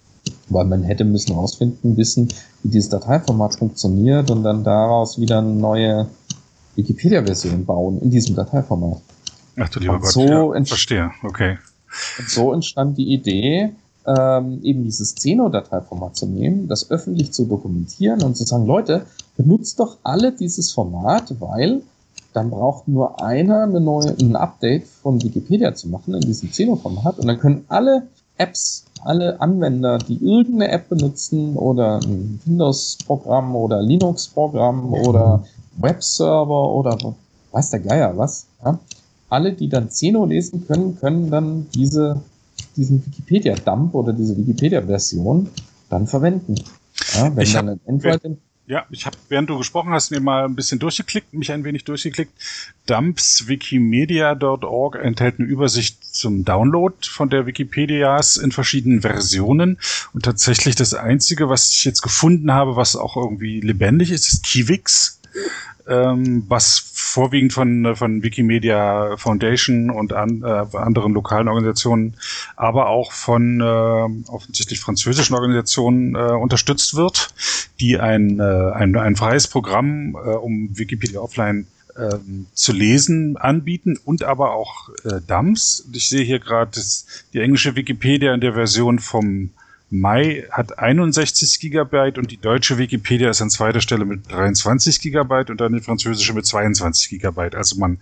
Weil 0.48 0.66
man 0.66 0.82
hätte 0.82 1.04
müssen 1.04 1.34
rausfinden, 1.34 1.96
wissen, 1.96 2.28
wie 2.62 2.68
dieses 2.68 2.90
Dateiformat 2.90 3.56
funktioniert 3.56 4.30
und 4.30 4.42
dann 4.42 4.64
daraus 4.64 5.18
wieder 5.18 5.38
eine 5.38 5.54
neue 5.54 6.08
Wikipedia-Version 6.76 7.64
bauen 7.64 8.00
in 8.00 8.10
diesem 8.10 8.36
Dateiformat. 8.36 9.00
Ach 9.58 9.68
du 9.68 9.80
lieber 9.80 9.94
Und 9.94 10.02
Gott, 10.02 10.12
so 10.12 10.54
ja, 10.54 10.64
verstehe, 10.64 11.10
okay. 11.22 11.58
Und 12.18 12.28
so 12.28 12.53
entstand 12.53 12.99
die 12.99 13.12
Idee, 13.12 13.72
ähm, 14.07 14.61
eben 14.62 14.84
dieses 14.84 15.14
Zeno-Dateiformat 15.14 16.16
zu 16.16 16.26
nehmen, 16.26 16.68
das 16.68 16.90
öffentlich 16.90 17.32
zu 17.32 17.45
dokumentieren 17.45 18.22
und 18.22 18.36
zu 18.36 18.45
sagen, 18.45 18.66
Leute, 18.66 19.07
benutzt 19.36 19.78
doch 19.78 19.99
alle 20.03 20.32
dieses 20.32 20.72
Format, 20.72 21.34
weil 21.40 21.82
dann 22.32 22.51
braucht 22.51 22.88
nur 22.88 23.22
einer 23.22 23.64
eine 23.64 23.80
neue, 23.80 24.16
ein 24.20 24.36
Update 24.36 24.86
von 24.86 25.22
Wikipedia 25.22 25.74
zu 25.74 25.88
machen 25.88 26.14
in 26.14 26.20
diesem 26.22 26.51
Zeno-Format 26.51 27.18
und 27.18 27.26
dann 27.26 27.38
können 27.38 27.64
alle 27.68 28.09
Apps, 28.38 28.84
alle 29.05 29.40
Anwender, 29.40 29.99
die 29.99 30.16
irgendeine 30.16 30.72
App 30.72 30.88
benutzen 30.88 31.57
oder 31.57 32.01
ein 32.03 32.40
Windows-Programm 32.45 33.55
oder 33.55 33.82
Linux-Programm 33.82 34.95
oder 34.95 35.45
Webserver 35.76 36.70
oder 36.72 36.97
weiß 37.53 37.70
der 37.70 37.80
Geier 37.80 38.16
was, 38.16 38.47
ja, 38.64 38.78
alle, 39.32 39.52
die 39.54 39.68
dann 39.68 39.90
Zeno 39.90 40.26
lesen 40.26 40.66
können, 40.66 40.98
können 41.00 41.30
dann 41.30 41.66
diese, 41.74 42.20
diesen 42.76 43.04
Wikipedia-Dump 43.06 43.94
oder 43.94 44.12
diese 44.12 44.36
Wikipedia-Version 44.36 45.48
dann 45.88 46.06
verwenden. 46.06 46.54
Ja, 47.14 47.34
wenn 47.34 47.42
Ich 47.42 47.52
dann 47.52 47.70
hab- 47.70 47.78
Android 47.88 48.20
Ja, 48.66 48.84
ich 48.90 49.06
habe, 49.06 49.16
während 49.28 49.50
du 49.50 49.58
gesprochen 49.58 49.92
hast, 49.92 50.10
mir 50.12 50.20
mal 50.20 50.44
ein 50.44 50.54
bisschen 50.54 50.78
durchgeklickt, 50.78 51.34
mich 51.34 51.50
ein 51.50 51.64
wenig 51.64 51.84
durchgeklickt. 51.84 52.32
Dumpswikimedia.org 52.86 54.96
enthält 54.96 55.38
eine 55.38 55.48
Übersicht 55.48 56.04
zum 56.04 56.44
Download 56.44 56.94
von 57.02 57.28
der 57.28 57.46
Wikipedias 57.46 58.36
in 58.36 58.52
verschiedenen 58.52 59.00
Versionen. 59.00 59.78
Und 60.14 60.24
tatsächlich 60.24 60.76
das 60.76 60.94
Einzige, 60.94 61.48
was 61.48 61.70
ich 61.70 61.84
jetzt 61.84 62.02
gefunden 62.02 62.52
habe, 62.52 62.76
was 62.76 62.96
auch 62.96 63.16
irgendwie 63.16 63.60
lebendig 63.60 64.10
ist, 64.10 64.32
ist 64.32 64.44
Kiwix. 64.44 65.18
Ähm, 65.88 66.44
was 66.48 66.78
vorwiegend 66.94 67.52
von, 67.52 67.96
von 67.96 68.22
Wikimedia 68.22 69.16
Foundation 69.16 69.90
und 69.90 70.12
an, 70.12 70.42
äh, 70.42 70.76
anderen 70.76 71.12
lokalen 71.12 71.48
Organisationen, 71.48 72.14
aber 72.56 72.88
auch 72.88 73.10
von 73.10 73.60
äh, 73.60 74.30
offensichtlich 74.30 74.78
französischen 74.78 75.34
Organisationen 75.34 76.14
äh, 76.14 76.18
unterstützt 76.18 76.94
wird, 76.94 77.34
die 77.80 77.98
ein, 77.98 78.38
äh, 78.38 78.42
ein, 78.42 78.96
ein 78.96 79.16
freies 79.16 79.48
Programm, 79.48 80.14
äh, 80.14 80.30
um 80.30 80.78
Wikipedia 80.78 81.20
offline 81.20 81.66
ähm, 81.98 82.46
zu 82.54 82.72
lesen, 82.72 83.36
anbieten 83.36 83.98
und 84.04 84.22
aber 84.24 84.54
auch 84.54 84.88
äh, 85.04 85.20
Dumps. 85.26 85.86
Ich 85.92 86.08
sehe 86.08 86.24
hier 86.24 86.38
gerade 86.38 86.80
die 87.32 87.40
englische 87.40 87.76
Wikipedia 87.76 88.32
in 88.32 88.40
der 88.40 88.54
Version 88.54 88.98
vom 88.98 89.50
Mai 89.95 90.47
hat 90.51 90.78
61 90.78 91.61
Gigabyte 91.61 92.16
und 92.16 92.30
die 92.30 92.38
deutsche 92.38 92.78
Wikipedia 92.78 93.28
ist 93.28 93.43
an 93.43 93.51
zweiter 93.51 93.82
Stelle 93.82 94.07
mit 94.07 94.32
23 94.32 94.99
Gigabyte 95.03 95.51
und 95.51 95.61
dann 95.61 95.74
die 95.74 95.82
französische 95.82 96.32
mit 96.32 96.47
22 96.47 97.11
Gigabyte. 97.11 97.55
Also 97.55 97.76
man 97.76 97.99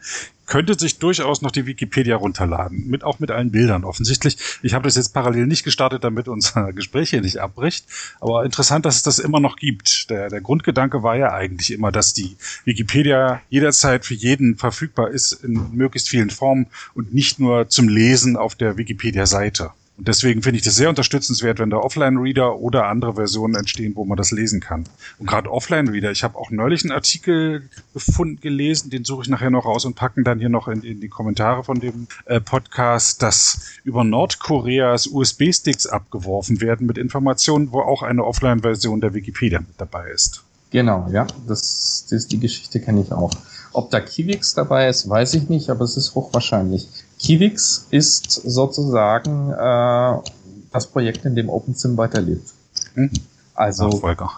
könnte 0.47 0.79
sich 0.79 1.01
durchaus 1.01 1.43
noch 1.43 1.51
die 1.51 1.67
Wikipedia 1.67 2.15
runterladen, 2.15 2.87
mit 2.87 3.03
auch 3.03 3.19
mit 3.19 3.33
allen 3.33 3.51
Bildern 3.51 3.83
offensichtlich. 3.83 4.37
Ich 4.63 4.73
habe 4.73 4.85
das 4.85 4.95
jetzt 4.95 5.13
parallel 5.15 5.49
nicht 5.49 5.65
gestartet, 5.65 6.05
damit 6.05 6.29
unser 6.29 6.73
Gespräch 6.75 7.11
hier 7.11 7.23
nicht 7.23 7.39
abbricht, 7.39 7.87
aber 8.21 8.45
interessant, 8.45 8.87
dass 8.87 8.95
es 8.95 9.03
das 9.03 9.19
immer 9.19 9.41
noch 9.41 9.57
gibt. 9.57 10.11
Der, 10.11 10.29
der 10.29 10.41
Grundgedanke 10.41 11.03
war 11.03 11.17
ja 11.17 11.33
eigentlich 11.33 11.73
immer, 11.73 11.91
dass 11.91 12.13
die 12.13 12.37
Wikipedia 12.65 13.43
jederzeit 13.49 14.05
für 14.05 14.15
jeden 14.15 14.57
verfügbar 14.57 15.11
ist 15.11 15.33
in 15.33 15.73
möglichst 15.73 16.09
vielen 16.09 16.31
Formen 16.31 16.69
und 16.95 17.13
nicht 17.13 17.41
nur 17.41 17.69
zum 17.69 17.89
Lesen 17.89 18.37
auf 18.37 18.55
der 18.55 18.77
Wikipedia-Seite. 18.77 19.73
Und 20.01 20.09
deswegen 20.09 20.41
finde 20.41 20.57
ich 20.57 20.65
das 20.65 20.77
sehr 20.77 20.89
unterstützenswert, 20.89 21.59
wenn 21.59 21.69
da 21.69 21.77
Offline-Reader 21.77 22.57
oder 22.57 22.87
andere 22.87 23.17
Versionen 23.17 23.55
entstehen, 23.55 23.95
wo 23.97 24.07
man 24.07 24.17
das 24.17 24.31
lesen 24.31 24.59
kann. 24.59 24.85
Und 25.19 25.27
gerade 25.27 25.51
Offline-Reader, 25.53 26.11
ich 26.11 26.25
habe 26.25 26.39
auch 26.39 26.51
neulich 26.51 26.85
einen 26.85 26.93
Artikel 26.93 27.69
gefunden, 27.93 28.41
gelesen, 28.41 28.89
den 28.89 29.05
suche 29.05 29.25
ich 29.25 29.29
nachher 29.29 29.51
noch 29.51 29.67
raus 29.67 29.85
und 29.85 29.97
packen 29.97 30.25
dann 30.25 30.39
hier 30.39 30.49
noch 30.49 30.69
in, 30.69 30.83
in 30.85 31.01
die 31.03 31.11
Kommentare 31.11 31.65
von 31.65 31.81
dem 31.81 32.07
äh, 32.25 32.41
Podcast, 32.41 33.21
dass 33.21 33.73
über 33.85 34.03
Nordkoreas 34.03 35.07
USB-Sticks 35.07 35.87
abgeworfen 35.87 36.63
werden 36.63 36.87
mit 36.87 36.97
Informationen, 36.97 37.71
wo 37.71 37.81
auch 37.81 38.03
eine 38.03 38.25
Offline-Version 38.25 39.03
der 39.03 39.13
Wikipedia 39.13 39.61
mit 39.61 39.75
dabei 39.77 40.09
ist. 40.09 40.43
Genau, 40.71 41.11
ja, 41.13 41.27
das, 41.47 42.07
das 42.09 42.27
die 42.27 42.41
Geschichte 42.41 42.81
kenne 42.81 43.03
ich 43.03 43.13
auch. 43.13 43.33
Ob 43.75 43.91
da 43.91 44.01
Kiwix 44.01 44.55
dabei 44.55 44.89
ist, 44.89 45.11
weiß 45.11 45.35
ich 45.35 45.51
nicht, 45.51 45.69
aber 45.69 45.85
es 45.85 45.99
ist 45.99 46.15
hochwahrscheinlich. 46.15 46.89
Kiwix 47.21 47.87
ist 47.91 48.33
sozusagen 48.33 49.53
äh, 49.53 50.31
das 50.73 50.87
Projekt, 50.87 51.25
in 51.27 51.35
dem 51.35 51.51
OpenSim 51.51 51.97
weiterlebt. 51.97 52.49
Hm? 52.95 53.11
Also 53.55 53.89
Nachfolger. 53.89 54.31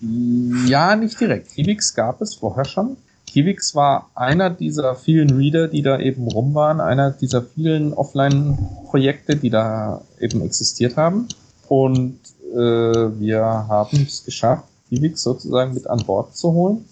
ja, 0.00 0.96
nicht 0.96 1.20
direkt. 1.20 1.50
Kiwix 1.50 1.94
gab 1.94 2.22
es 2.22 2.34
vorher 2.34 2.64
schon. 2.64 2.96
Kiwix 3.26 3.74
war 3.74 4.08
einer 4.14 4.48
dieser 4.48 4.94
vielen 4.94 5.36
Reader, 5.36 5.68
die 5.68 5.82
da 5.82 5.98
eben 5.98 6.26
rum 6.28 6.54
waren, 6.54 6.80
einer 6.80 7.10
dieser 7.10 7.42
vielen 7.42 7.92
Offline-Projekte, 7.92 9.36
die 9.36 9.50
da 9.50 10.00
eben 10.18 10.40
existiert 10.40 10.96
haben. 10.96 11.28
Und 11.68 12.18
äh, 12.54 12.56
wir 12.56 13.42
haben 13.42 14.06
es 14.06 14.24
geschafft, 14.24 14.64
Kiwix 14.88 15.22
sozusagen 15.22 15.74
mit 15.74 15.86
an 15.86 15.98
Bord 16.06 16.34
zu 16.34 16.52
holen. 16.52 16.86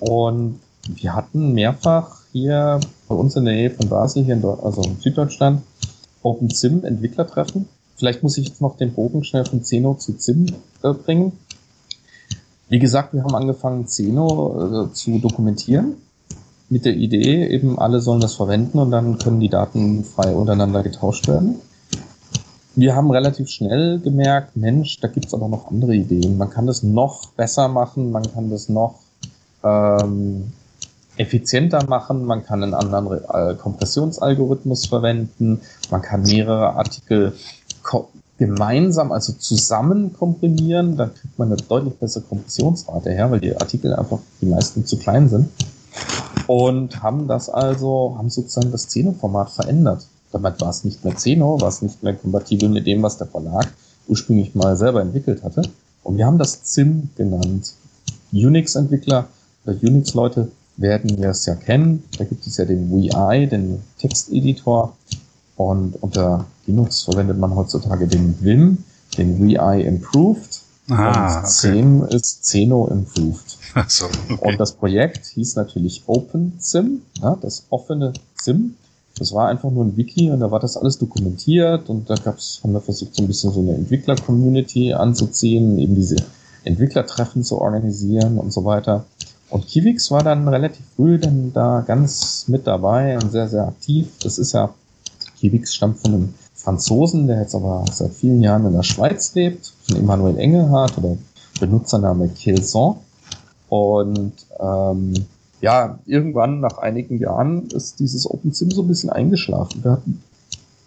Und 0.00 0.60
wir 0.88 1.14
hatten 1.14 1.54
mehrfach 1.54 2.18
hier 2.32 2.80
bei 3.08 3.14
uns 3.14 3.34
in 3.36 3.44
der 3.44 3.54
Nähe 3.54 3.70
von 3.70 3.88
Basel, 3.88 4.24
hier 4.24 4.34
in 4.34 4.42
Deu 4.42 4.52
also 4.52 4.82
in 4.82 4.98
Süddeutschland, 5.00 5.62
OpenSim 6.22 6.84
Entwicklertreffen. 6.84 7.68
Vielleicht 7.96 8.22
muss 8.22 8.38
ich 8.38 8.48
jetzt 8.48 8.60
noch 8.60 8.76
den 8.76 8.92
Bogen 8.92 9.24
schnell 9.24 9.44
von 9.44 9.64
Zeno 9.64 9.94
zu 9.94 10.12
Zim 10.12 10.46
äh, 10.82 10.92
bringen. 10.92 11.32
Wie 12.68 12.78
gesagt, 12.78 13.14
wir 13.14 13.24
haben 13.24 13.34
angefangen, 13.34 13.86
Zeno 13.88 14.86
äh, 14.86 14.92
zu 14.92 15.18
dokumentieren. 15.18 15.94
Mit 16.68 16.84
der 16.84 16.94
Idee, 16.94 17.46
eben 17.46 17.78
alle 17.78 18.00
sollen 18.00 18.20
das 18.20 18.34
verwenden 18.34 18.78
und 18.78 18.90
dann 18.90 19.18
können 19.18 19.40
die 19.40 19.48
Daten 19.48 20.04
frei 20.04 20.34
untereinander 20.34 20.82
getauscht 20.82 21.26
werden. 21.26 21.56
Wir 22.74 22.94
haben 22.94 23.10
relativ 23.10 23.48
schnell 23.48 23.98
gemerkt, 23.98 24.56
Mensch, 24.56 25.00
da 25.00 25.08
gibt's 25.08 25.34
aber 25.34 25.48
noch 25.48 25.68
andere 25.68 25.94
Ideen. 25.94 26.36
Man 26.36 26.50
kann 26.50 26.66
das 26.66 26.82
noch 26.82 27.30
besser 27.30 27.68
machen, 27.68 28.12
man 28.12 28.22
kann 28.32 28.50
das 28.50 28.68
noch 28.68 29.00
ähm, 29.64 30.52
effizienter 31.18 31.84
machen, 31.88 32.24
man 32.24 32.44
kann 32.44 32.62
einen 32.62 32.74
anderen 32.74 33.06
Re- 33.08 33.50
äh, 33.50 33.54
Kompressionsalgorithmus 33.54 34.86
verwenden, 34.86 35.60
man 35.90 36.02
kann 36.02 36.22
mehrere 36.22 36.74
Artikel 36.74 37.32
gemeinsam, 38.38 39.10
also 39.10 39.32
zusammen 39.32 40.12
komprimieren, 40.12 40.96
dann 40.96 41.12
kriegt 41.12 41.38
man 41.38 41.48
eine 41.48 41.56
deutlich 41.56 41.94
bessere 41.94 42.22
Kompressionsrate 42.22 43.10
her, 43.10 43.30
weil 43.30 43.40
die 43.40 43.56
Artikel 43.56 43.94
einfach 43.94 44.20
die 44.40 44.46
meisten 44.46 44.86
zu 44.86 44.96
klein 44.96 45.28
sind. 45.28 45.48
Und 46.46 47.02
haben 47.02 47.26
das 47.26 47.48
also, 47.50 48.14
haben 48.16 48.30
sozusagen 48.30 48.70
das 48.70 48.88
Zeno-Format 48.88 49.50
verändert. 49.50 50.06
Damit 50.30 50.60
war 50.60 50.70
es 50.70 50.84
nicht 50.84 51.04
mehr 51.04 51.16
Zeno, 51.16 51.60
war 51.60 51.68
es 51.68 51.82
nicht 51.82 52.02
mehr 52.02 52.14
kompatibel 52.14 52.68
mit 52.68 52.86
dem, 52.86 53.02
was 53.02 53.18
der 53.18 53.26
Verlag 53.26 53.66
ursprünglich 54.06 54.54
mal 54.54 54.76
selber 54.76 55.00
entwickelt 55.00 55.42
hatte. 55.42 55.62
Und 56.04 56.16
wir 56.16 56.26
haben 56.26 56.38
das 56.38 56.62
ZIM 56.62 57.10
genannt. 57.16 57.74
Unix-Entwickler 58.32 59.26
oder 59.66 59.76
Unix-Leute 59.82 60.50
werden 60.78 61.20
das 61.20 61.44
ja 61.46 61.54
kennen. 61.54 62.04
Da 62.16 62.24
gibt 62.24 62.46
es 62.46 62.56
ja 62.56 62.64
den 62.64 62.90
VI, 62.90 63.46
den 63.46 63.82
Texteditor. 63.98 64.96
Und 65.56 66.00
unter 66.02 66.46
Linux 66.66 67.02
verwendet 67.02 67.38
man 67.38 67.54
heutzutage 67.54 68.06
den 68.06 68.36
Vim, 68.40 68.78
den 69.16 69.42
VI 69.42 69.82
Improved. 69.82 70.62
Ah, 70.90 70.94
und 70.94 71.38
okay. 71.38 71.46
ZIM 71.46 72.02
ist 72.04 72.44
Zeno 72.44 72.88
Improved. 72.88 73.58
Achso, 73.74 74.06
okay. 74.06 74.38
Und 74.40 74.58
das 74.58 74.72
Projekt 74.72 75.26
hieß 75.26 75.56
natürlich 75.56 76.04
OpenSim, 76.06 77.02
ja, 77.20 77.36
das 77.40 77.66
offene 77.70 78.14
SIM. 78.40 78.76
Das 79.18 79.34
war 79.34 79.48
einfach 79.48 79.70
nur 79.70 79.84
ein 79.84 79.96
Wiki 79.96 80.30
und 80.30 80.40
da 80.40 80.50
war 80.50 80.60
das 80.60 80.76
alles 80.76 80.98
dokumentiert 80.98 81.90
und 81.90 82.08
da 82.08 82.14
gab's, 82.14 82.60
haben 82.62 82.72
wir 82.72 82.80
versucht, 82.80 83.16
so 83.16 83.22
ein 83.22 83.26
bisschen 83.26 83.52
so 83.52 83.60
eine 83.60 83.74
Entwickler-Community 83.74 84.94
anzuziehen, 84.94 85.78
eben 85.78 85.96
diese 85.96 86.16
Entwicklertreffen 86.64 87.42
zu 87.42 87.60
organisieren 87.60 88.38
und 88.38 88.52
so 88.52 88.64
weiter. 88.64 89.04
Und 89.50 89.66
Kivix 89.66 90.10
war 90.10 90.22
dann 90.22 90.46
relativ 90.46 90.84
früh 90.96 91.18
dann 91.18 91.52
da 91.52 91.82
ganz 91.86 92.46
mit 92.48 92.66
dabei 92.66 93.16
und 93.16 93.32
sehr, 93.32 93.48
sehr 93.48 93.66
aktiv. 93.66 94.08
Das 94.22 94.38
ist 94.38 94.52
ja, 94.52 94.74
Kivix 95.38 95.74
stammt 95.74 95.98
von 95.98 96.14
einem 96.14 96.34
Franzosen, 96.54 97.26
der 97.26 97.40
jetzt 97.40 97.54
aber 97.54 97.84
seit 97.90 98.12
vielen 98.12 98.42
Jahren 98.42 98.66
in 98.66 98.74
der 98.74 98.82
Schweiz 98.82 99.34
lebt, 99.34 99.72
von 99.86 99.96
Emmanuel 99.96 100.38
Engelhardt 100.38 100.98
oder 100.98 101.16
Benutzername 101.60 102.28
Kelson. 102.28 102.96
Und 103.68 104.32
ähm, 104.60 105.14
ja, 105.60 105.98
irgendwann 106.06 106.60
nach 106.60 106.78
einigen 106.78 107.18
Jahren 107.18 107.68
ist 107.68 108.00
dieses 108.00 108.28
OpenSim 108.30 108.70
so 108.70 108.82
ein 108.82 108.88
bisschen 108.88 109.10
eingeschlafen. 109.10 109.82
Wir 109.82 109.92
hatten 109.92 110.22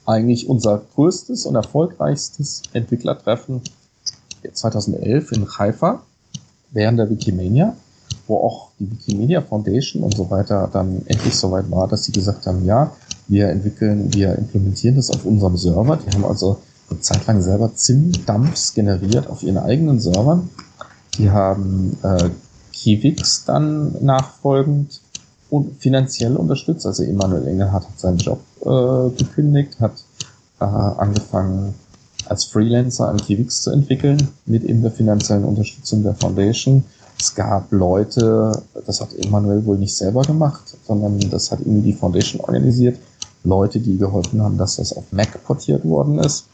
eigentlich 0.06 0.50
unser 0.50 0.82
größtes 0.96 1.46
und 1.46 1.56
erfolgreichstes 1.56 2.64
Entwicklertreffen 2.74 3.62
2011 4.52 5.32
in 5.32 5.48
Haifa 5.58 6.02
während 6.72 7.00
der 7.00 7.10
Wikimania, 7.10 7.76
wo 8.32 8.38
auch 8.38 8.70
die 8.80 8.90
Wikimedia 8.90 9.42
Foundation 9.42 10.04
und 10.04 10.16
so 10.16 10.30
weiter 10.30 10.70
dann 10.72 11.02
endlich 11.06 11.36
so 11.36 11.52
weit 11.52 11.70
war, 11.70 11.88
dass 11.88 12.06
sie 12.06 12.14
gesagt 12.14 12.48
haben, 12.48 12.66
ja, 12.66 12.92
wir 13.28 13.50
entwickeln, 13.50 14.14
wir 14.14 14.38
implementieren 14.38 14.96
das 14.96 15.10
auf 15.10 15.26
unserem 15.26 15.58
Server. 15.58 15.98
Die 15.98 16.16
haben 16.16 16.26
also 16.26 16.58
eine 16.90 17.02
Zeit 17.02 17.28
lang 17.28 17.42
selber 17.42 17.76
ZIM-Dumps 17.76 18.74
generiert 18.74 19.28
auf 19.28 19.44
ihren 19.44 19.58
eigenen 19.58 20.00
Servern. 20.00 20.50
Die 21.18 21.30
haben 21.30 21.98
äh, 22.04 22.30
Kivix 22.72 23.44
dann 23.46 23.96
nachfolgend 24.02 25.02
und 25.50 25.82
finanziell 25.82 26.38
unterstützt. 26.38 26.86
Also 26.86 27.04
Emanuel 27.04 27.48
Engelhardt 27.48 27.86
hat 27.88 28.00
seinen 28.00 28.18
Job 28.18 28.40
äh, 28.62 29.18
gekündigt, 29.18 29.80
hat 29.82 30.04
äh, 30.62 30.64
angefangen 30.64 31.74
als 32.28 32.46
Freelancer 32.46 33.10
an 33.10 33.18
Kivix 33.18 33.62
zu 33.62 33.72
entwickeln, 33.72 34.30
mit 34.46 34.64
eben 34.64 34.82
der 34.82 34.92
finanziellen 34.92 35.44
Unterstützung 35.44 36.04
der 36.04 36.16
Foundation. 36.16 36.86
Es 37.22 37.36
gab 37.36 37.72
Leute, 37.72 38.64
das 38.88 39.00
hat 39.00 39.14
Emanuel 39.14 39.64
wohl 39.64 39.78
nicht 39.78 39.96
selber 39.96 40.24
gemacht, 40.24 40.76
sondern 40.88 41.20
das 41.30 41.52
hat 41.52 41.60
irgendwie 41.60 41.92
die 41.92 41.94
Foundation 41.94 42.42
organisiert. 42.42 42.98
Leute, 43.44 43.80
die 43.80 44.00
geholfen 44.00 44.42
haben, 44.42 44.58
dass 44.58 44.78
das 44.78 44.92
auf 44.98 45.04
Mac 45.12 45.44
portiert 45.44 45.86
worden 45.86 46.18
ist. 46.18 46.46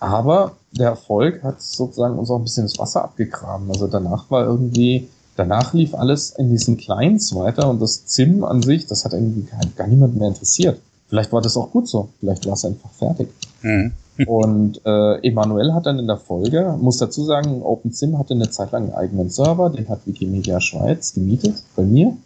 Aber 0.00 0.56
der 0.72 0.88
Erfolg 0.88 1.44
hat 1.44 1.62
sozusagen 1.62 2.18
uns 2.18 2.28
auch 2.28 2.38
ein 2.38 2.42
bisschen 2.42 2.64
das 2.64 2.76
Wasser 2.76 3.04
abgegraben. 3.04 3.70
Also 3.70 3.86
danach 3.86 4.28
war 4.32 4.44
irgendwie, 4.44 5.06
danach 5.36 5.72
lief 5.74 5.94
alles 5.94 6.30
in 6.30 6.50
diesen 6.50 6.76
Clients 6.76 7.32
weiter 7.32 7.70
und 7.70 7.80
das 7.80 8.04
ZIM 8.04 8.42
an 8.42 8.62
sich, 8.62 8.88
das 8.88 9.04
hat 9.04 9.12
irgendwie 9.12 9.42
gar, 9.42 9.60
gar 9.76 9.86
niemand 9.86 10.16
mehr 10.16 10.26
interessiert. 10.26 10.80
Vielleicht 11.08 11.32
war 11.32 11.40
das 11.40 11.56
auch 11.56 11.70
gut 11.70 11.86
so. 11.86 12.08
Vielleicht 12.18 12.44
war 12.46 12.54
es 12.54 12.64
einfach 12.64 12.90
fertig. 12.90 13.28
Mhm. 13.62 13.92
und 14.26 14.80
äh, 14.84 15.26
Emanuel 15.26 15.74
hat 15.74 15.86
dann 15.86 15.98
in 15.98 16.06
der 16.06 16.16
Folge, 16.16 16.76
muss 16.80 16.98
dazu 16.98 17.24
sagen, 17.24 17.62
OpenSim 17.62 18.18
hatte 18.18 18.34
eine 18.34 18.50
Zeit 18.50 18.72
lang 18.72 18.84
einen 18.84 18.94
eigenen 18.94 19.30
Server, 19.30 19.70
den 19.70 19.88
hat 19.88 20.06
Wikimedia 20.06 20.60
Schweiz 20.60 21.14
gemietet 21.14 21.62
bei 21.74 21.82
mir. 21.82 22.16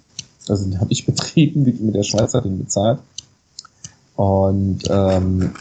Also 0.49 0.65
den 0.65 0.81
habe 0.81 0.93
ich 0.93 1.07
betrieben, 1.07 1.67
Wikimedia 1.67 2.03
Schweiz 2.03 2.35
hat 2.35 2.45
ihn 2.45 2.59
bezahlt. 2.59 3.01
Und 4.17 4.81
ähm, 4.91 5.55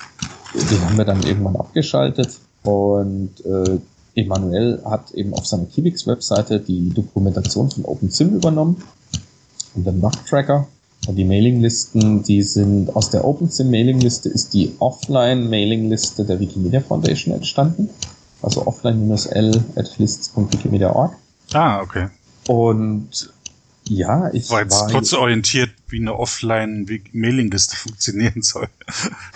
den 0.54 0.86
haben 0.86 0.98
wir 0.98 1.06
dann 1.06 1.24
irgendwann 1.24 1.56
abgeschaltet. 1.56 2.40
Und 2.64 3.46
äh, 3.46 3.80
Emanuel 4.16 4.82
hat 4.84 5.12
eben 5.12 5.34
auf 5.34 5.46
seiner 5.46 5.66
Kibix-Webseite 5.66 6.60
die 6.60 6.90
Dokumentation 6.90 7.70
von 7.70 7.86
OpenSim 7.86 8.36
übernommen 8.36 8.82
und 9.76 9.86
den 9.86 10.02
und 10.04 10.68
die 11.08 11.24
Mailinglisten, 11.24 12.24
die 12.24 12.44
sind 12.44 12.96
aus 12.96 13.10
der 13.10 13.26
OpenSim-Mailingliste 13.26 14.30
ist 14.30 14.54
die 14.54 14.74
Offline-Mailingliste 14.80 16.26
der 16.26 16.40
Wikimedia 16.40 16.82
Foundation 16.82 17.34
entstanden. 17.34 17.90
Also 18.42 18.68
offline-l 18.68 19.64
at 19.76 19.98
lists.wikimedia.org. 19.98 21.16
Ah, 21.54 21.82
okay. 21.82 22.08
Und 22.48 23.32
ja, 23.90 24.30
ich 24.34 24.50
war 24.50 24.62
jetzt 24.62 24.74
war 24.74 24.90
kurz 24.90 25.14
orientiert, 25.14 25.72
wie 25.88 26.00
eine 26.00 26.18
Offline-Mailingliste 26.18 27.76
funktionieren 27.78 28.42
soll. 28.42 28.68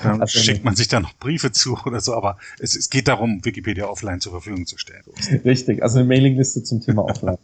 Dann 0.03 0.22
also 0.22 0.39
schickt 0.39 0.64
man 0.64 0.76
sich 0.76 0.88
da 0.88 0.99
noch 0.99 1.14
Briefe 1.16 1.51
zu 1.51 1.78
oder 1.86 2.01
so, 2.01 2.14
aber 2.14 2.38
es, 2.59 2.76
es 2.76 2.89
geht 2.89 3.07
darum, 3.07 3.43
Wikipedia 3.43 3.86
offline 3.86 4.20
zur 4.20 4.34
Verfügung 4.34 4.66
zu 4.66 4.78
stellen. 4.78 5.03
Richtig, 5.45 5.82
also 5.82 5.99
eine 5.99 6.07
Mailingliste 6.07 6.64
zum 6.64 6.82
Thema 6.82 7.03
Offline. 7.09 7.38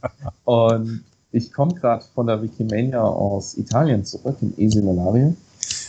Und 0.44 1.04
ich 1.32 1.52
komme 1.52 1.74
gerade 1.76 2.04
von 2.14 2.28
der 2.28 2.42
Wikimania 2.42 3.02
aus 3.02 3.58
Italien 3.58 4.06
zurück, 4.06 4.38
in 4.42 4.58
Esimulario. 4.58 5.36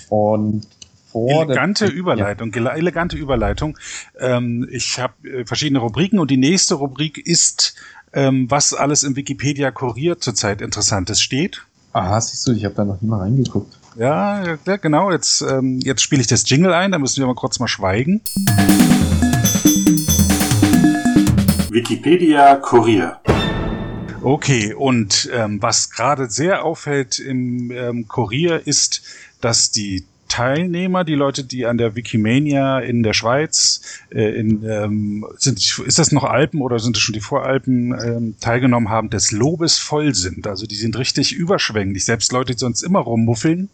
Und 0.09 0.67
vor 1.11 1.43
elegante 1.43 1.87
der, 1.87 1.95
Überleitung, 1.95 2.53
ja. 2.53 2.71
elegante 2.71 3.17
Überleitung. 3.17 3.79
Ähm, 4.19 4.69
ich 4.71 4.99
habe 4.99 5.15
äh, 5.29 5.45
verschiedene 5.47 5.79
Rubriken 5.79 6.19
und 6.19 6.31
die 6.31 6.37
nächste 6.37 6.75
Rubrik 6.75 7.19
ist, 7.19 7.75
ähm, 8.13 8.51
was 8.51 8.75
alles 8.75 9.03
im 9.03 9.17
Wikipedia 9.17 9.71
Kurier 9.71 10.19
zurzeit 10.19 10.61
Interessantes 10.61 11.21
steht. 11.21 11.63
Aha, 11.93 12.21
siehst 12.21 12.47
du, 12.47 12.53
ich 12.53 12.65
habe 12.65 12.75
da 12.75 12.85
noch 12.85 13.01
nie 13.01 13.09
mal 13.09 13.21
reingeguckt. 13.21 13.79
Ja, 13.97 14.45
ja 14.45 14.77
genau. 14.77 15.11
Jetzt, 15.11 15.43
ähm, 15.43 15.81
jetzt 15.83 16.03
spiele 16.03 16.21
ich 16.21 16.27
das 16.27 16.49
Jingle 16.49 16.73
ein, 16.73 16.93
da 16.93 16.99
müssen 16.99 17.21
wir 17.21 17.27
mal 17.27 17.35
kurz 17.35 17.59
mal 17.59 17.69
schweigen. 17.69 18.21
Wikipedia 21.71 22.57
Kurier. 22.57 23.21
Okay, 24.29 24.75
und 24.75 25.31
ähm, 25.33 25.63
was 25.63 25.89
gerade 25.89 26.29
sehr 26.29 26.63
auffällt 26.63 27.19
im 27.19 27.71
ähm, 27.71 28.09
Kurier 28.09 28.67
ist, 28.67 29.01
dass 29.41 29.71
die 29.71 30.05
Teilnehmer, 30.29 31.05
die 31.05 31.15
Leute, 31.15 31.45
die 31.45 31.65
an 31.65 31.79
der 31.79 31.97
Wikimania 31.97 32.79
in 32.81 33.03
der 33.03 33.15
Schweiz, 33.15 33.81
äh, 34.11 34.39
in, 34.39 34.63
ähm, 34.69 35.27
sind, 35.39 35.79
ist 35.79 35.99
das 35.99 36.13
noch 36.13 36.25
Alpen 36.25 36.61
oder 36.61 36.79
sind 36.79 36.99
es 36.99 37.03
schon 37.03 37.15
die 37.15 37.23
Voralpen 37.23 37.99
ähm, 37.99 38.35
teilgenommen 38.39 38.91
haben, 38.91 39.09
des 39.09 39.31
Lobes 39.31 39.79
voll 39.79 40.15
sind. 40.15 40.47
Also 40.47 40.67
die 40.67 40.77
sind 40.77 40.99
richtig 40.99 41.33
überschwänglich. 41.33 42.05
Selbst 42.05 42.31
Leute, 42.31 42.53
die 42.53 42.59
sonst 42.59 42.83
immer 42.83 43.01
rummuffeln, 43.01 43.71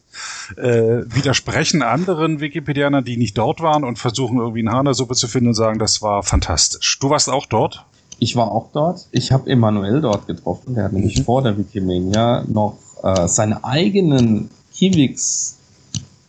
äh, 0.57 1.03
widersprechen 1.13 1.83
anderen 1.83 2.39
Wikipedianern, 2.39 3.05
die 3.05 3.17
nicht 3.17 3.37
dort 3.37 3.61
waren 3.61 3.83
und 3.83 3.99
versuchen 3.99 4.39
irgendwie 4.39 4.61
eine 4.61 4.71
Hahnersuppe 4.71 5.17
zu 5.17 5.27
finden 5.27 5.49
und 5.49 5.55
sagen, 5.55 5.81
das 5.81 6.01
war 6.01 6.23
fantastisch. 6.23 6.97
Du 7.01 7.11
warst 7.11 7.29
auch 7.29 7.47
dort? 7.47 7.85
Ich 8.19 8.37
war 8.37 8.53
auch 8.53 8.69
dort. 8.73 9.07
Ich 9.11 9.33
habe 9.33 9.51
Emanuel 9.51 10.01
dort 10.01 10.27
getroffen. 10.27 10.75
Der 10.75 10.85
hat 10.85 10.93
nämlich 10.93 11.19
mhm. 11.19 11.25
vor 11.25 11.43
der 11.43 11.59
Wikimania 11.59 12.45
noch 12.47 12.77
äh, 13.03 13.29
seine 13.29 13.65
eigenen 13.65 14.51
Kiwix 14.73 15.59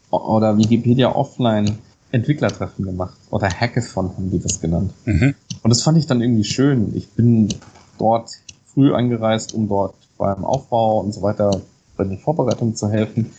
oder 0.10 0.58
Wikipedia 0.58 1.14
Offline 1.14 1.78
Entwicklertreffen 2.12 2.86
gemacht. 2.86 3.18
Oder 3.30 3.50
Hackathon 3.50 4.12
haben 4.16 4.32
die 4.32 4.40
das 4.40 4.62
genannt. 4.62 4.94
Mhm. 5.06 5.36
Und 5.64 5.70
das 5.70 5.84
fand 5.84 5.98
ich 5.98 6.06
dann 6.06 6.22
irgendwie 6.22 6.44
schön. 6.44 6.96
Ich 6.96 7.10
bin 7.10 7.50
dort 7.98 8.32
früh 8.74 8.94
angereist, 8.94 9.54
um 9.54 9.68
dort 9.68 9.96
beim 10.18 10.46
Aufbau 10.46 11.00
und 11.00 11.14
so 11.14 11.22
weiter 11.22 11.62
bei 11.98 12.04
den 12.04 12.18
Vorbereitungen 12.18 12.76
zu 12.76 12.90
helfen. 12.90 13.32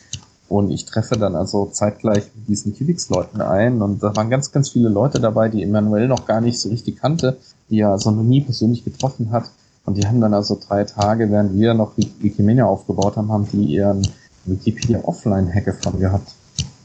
Und 0.48 0.70
ich 0.70 0.84
treffe 0.84 1.16
dann 1.16 1.34
also 1.34 1.66
zeitgleich 1.66 2.24
mit 2.34 2.48
diesen 2.48 2.74
Kivix-Leuten 2.74 3.40
ein. 3.40 3.82
Und 3.82 4.02
da 4.02 4.14
waren 4.14 4.30
ganz, 4.30 4.52
ganz 4.52 4.70
viele 4.70 4.88
Leute 4.88 5.20
dabei, 5.20 5.48
die 5.48 5.62
Emanuel 5.62 6.08
noch 6.08 6.26
gar 6.26 6.40
nicht 6.40 6.60
so 6.60 6.68
richtig 6.68 6.96
kannte, 6.96 7.38
die 7.70 7.80
er 7.80 7.98
so 7.98 8.10
noch 8.10 8.22
nie 8.22 8.40
persönlich 8.40 8.84
getroffen 8.84 9.30
hat. 9.32 9.50
Und 9.84 9.96
die 9.96 10.06
haben 10.06 10.20
dann 10.20 10.34
also 10.34 10.58
drei 10.66 10.84
Tage, 10.84 11.30
während 11.30 11.58
wir 11.58 11.74
noch 11.74 11.92
Wikimania 11.96 12.66
aufgebaut 12.66 13.16
haben, 13.16 13.30
haben 13.30 13.48
die 13.52 13.64
ihren 13.64 14.06
Wikipedia 14.44 15.00
Offline-Hackathon 15.04 16.00
gehabt. 16.00 16.32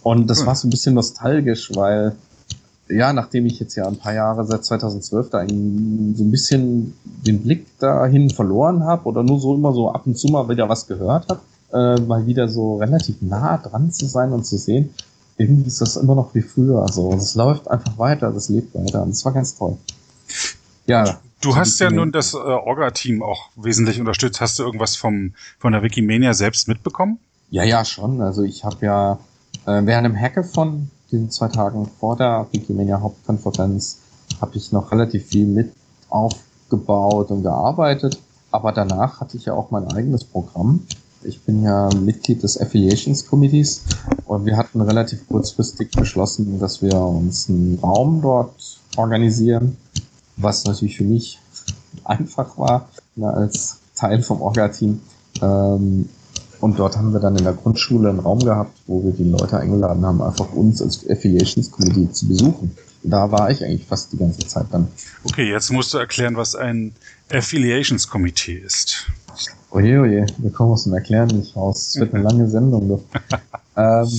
Und 0.03 0.29
das 0.29 0.41
hm. 0.41 0.47
war 0.47 0.55
so 0.55 0.67
ein 0.67 0.71
bisschen 0.71 0.93
nostalgisch, 0.95 1.71
weil, 1.75 2.15
ja, 2.89 3.13
nachdem 3.13 3.45
ich 3.45 3.59
jetzt 3.59 3.75
ja 3.75 3.87
ein 3.87 3.97
paar 3.97 4.13
Jahre 4.13 4.45
seit 4.45 4.65
2012 4.65 5.29
da 5.29 5.39
ein, 5.39 6.13
so 6.15 6.23
ein 6.23 6.31
bisschen 6.31 6.93
den 7.05 7.41
Blick 7.41 7.65
dahin 7.79 8.29
verloren 8.29 8.83
habe 8.83 9.05
oder 9.05 9.23
nur 9.23 9.39
so 9.39 9.55
immer 9.55 9.73
so 9.73 9.91
ab 9.91 10.03
und 10.05 10.17
zu 10.17 10.27
mal 10.27 10.47
wieder 10.49 10.69
was 10.69 10.87
gehört 10.87 11.27
habe, 11.29 11.41
äh, 11.73 12.01
mal 12.01 12.25
wieder 12.25 12.47
so 12.49 12.77
relativ 12.77 13.21
nah 13.21 13.57
dran 13.57 13.91
zu 13.91 14.05
sein 14.07 14.33
und 14.33 14.45
zu 14.45 14.57
sehen, 14.57 14.89
irgendwie 15.37 15.67
ist 15.67 15.81
das 15.81 15.95
immer 15.95 16.15
noch 16.15 16.33
wie 16.35 16.41
früher. 16.41 16.81
Also 16.81 17.11
es 17.13 17.35
läuft 17.35 17.69
einfach 17.69 17.97
weiter, 17.97 18.31
das 18.31 18.49
lebt 18.49 18.75
weiter. 18.75 19.03
Und 19.03 19.11
es 19.11 19.23
war 19.25 19.31
ganz 19.31 19.55
toll. 19.55 19.77
Ja. 20.85 21.19
Du 21.41 21.55
hast 21.55 21.79
ja 21.79 21.89
nun 21.89 22.11
das 22.11 22.33
äh, 22.33 22.37
Orga-Team 22.37 23.23
auch 23.23 23.49
wesentlich 23.55 23.99
unterstützt. 23.99 24.41
Hast 24.41 24.59
du 24.59 24.63
irgendwas 24.63 24.95
vom, 24.95 25.33
von 25.57 25.73
der 25.73 25.81
Wikimania 25.81 26.33
selbst 26.33 26.67
mitbekommen? 26.67 27.19
Ja, 27.49 27.63
ja, 27.63 27.83
schon. 27.83 28.21
Also 28.21 28.43
ich 28.43 28.63
habe 28.63 28.85
ja 28.85 29.19
äh, 29.65 29.85
während 29.85 30.05
dem 30.05 30.15
Hackathon, 30.15 30.89
diesen 31.11 31.29
zwei 31.31 31.47
Tagen 31.47 31.89
vor 31.99 32.15
der 32.15 32.47
Wikimania 32.51 33.01
Hauptkonferenz, 33.01 33.99
habe 34.39 34.55
ich 34.55 34.71
noch 34.71 34.91
relativ 34.91 35.27
viel 35.27 35.45
mit 35.45 35.73
aufgebaut 36.09 37.31
und 37.31 37.43
gearbeitet. 37.43 38.19
Aber 38.51 38.71
danach 38.71 39.19
hatte 39.19 39.37
ich 39.37 39.45
ja 39.45 39.53
auch 39.53 39.71
mein 39.71 39.87
eigenes 39.91 40.23
Programm. 40.23 40.85
Ich 41.23 41.41
bin 41.41 41.63
ja 41.63 41.89
Mitglied 41.93 42.41
des 42.43 42.59
Affiliations 42.59 43.27
Committees 43.27 43.83
und 44.25 44.45
wir 44.45 44.57
hatten 44.57 44.81
relativ 44.81 45.27
kurzfristig 45.27 45.91
beschlossen, 45.91 46.59
dass 46.59 46.81
wir 46.81 46.95
uns 46.95 47.47
einen 47.47 47.77
Raum 47.81 48.21
dort 48.21 48.79
organisieren, 48.97 49.77
was 50.37 50.65
natürlich 50.65 50.97
für 50.97 51.03
mich 51.03 51.39
einfach 52.03 52.57
war 52.57 52.89
ne, 53.15 53.31
als 53.31 53.77
Teil 53.95 54.21
vom 54.23 54.41
Orga-Team. 54.41 54.99
Ähm, 55.41 56.09
und 56.59 56.77
dort 56.77 56.95
haben 56.95 57.11
wir 57.11 57.19
dann 57.19 57.35
in 57.35 57.43
der 57.43 57.53
Grundschule 57.53 58.09
einen 58.09 58.19
Raum 58.19 58.39
gehabt, 58.39 58.77
wo 58.85 59.03
wir 59.03 59.11
die 59.11 59.23
Leute 59.23 59.57
eingeladen 59.57 60.05
haben, 60.05 60.21
einfach 60.21 60.51
uns 60.53 60.81
als 60.81 61.09
Affiliations 61.09 61.71
Committee 61.71 62.11
zu 62.11 62.27
besuchen. 62.27 62.75
Da 63.03 63.31
war 63.31 63.49
ich 63.49 63.63
eigentlich 63.63 63.87
fast 63.87 64.13
die 64.13 64.17
ganze 64.17 64.45
Zeit 64.47 64.67
dann. 64.69 64.87
Okay, 65.23 65.49
jetzt 65.49 65.71
musst 65.71 65.91
du 65.93 65.97
erklären, 65.97 66.35
was 66.35 66.55
ein 66.55 66.93
Affiliations 67.31 68.07
Committee 68.07 68.57
ist. 68.57 69.07
Oje, 69.71 70.01
oje, 70.01 70.25
wir 70.37 70.51
kommen 70.51 70.73
aus 70.73 70.83
dem 70.83 70.93
Erklären 70.93 71.29
nicht 71.29 71.55
raus. 71.55 71.89
Es 71.89 71.99
wird 71.99 72.13
eine 72.13 72.23
lange 72.23 72.47
Sendung. 72.47 73.01
ähm, 73.75 74.09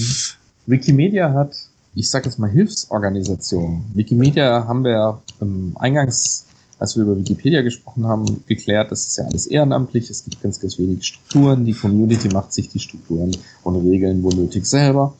Wikimedia 0.67 1.33
hat, 1.33 1.55
ich 1.95 2.11
sage 2.11 2.27
jetzt 2.27 2.39
mal 2.39 2.51
Hilfsorganisationen. 2.51 3.85
Wikimedia 3.95 4.67
haben 4.67 4.85
wir 4.85 5.23
im 5.41 5.77
Eingangs 5.79 6.47
als 6.83 6.97
wir 6.97 7.05
über 7.05 7.17
Wikipedia 7.17 7.63
gesprochen 7.63 8.09
haben, 8.09 8.43
geklärt, 8.47 8.91
das 8.91 9.07
ist 9.07 9.17
ja 9.17 9.25
alles 9.25 9.47
ehrenamtlich, 9.47 10.11
es 10.11 10.25
gibt 10.25 10.43
ganz, 10.43 10.59
ganz 10.59 10.81
wenig 10.81 11.07
Strukturen, 11.07 11.65
die 11.65 11.75
Community 11.75 12.29
macht 12.29 12.53
sich 12.53 12.71
die 12.71 12.81
Strukturen 12.81 13.37
und 13.63 13.77
Regeln 13.89 14.25
wo 14.25 14.31
nötig 14.31 14.67
selber. 14.67 15.15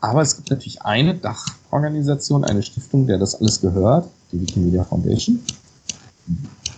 Aber 0.00 0.22
es 0.22 0.34
gibt 0.34 0.48
natürlich 0.48 0.80
eine 0.80 1.14
Dachorganisation, 1.14 2.44
eine 2.44 2.62
Stiftung, 2.62 3.06
der 3.06 3.18
das 3.18 3.34
alles 3.34 3.60
gehört, 3.60 4.08
die 4.32 4.40
Wikimedia 4.40 4.84
Foundation. 4.84 5.40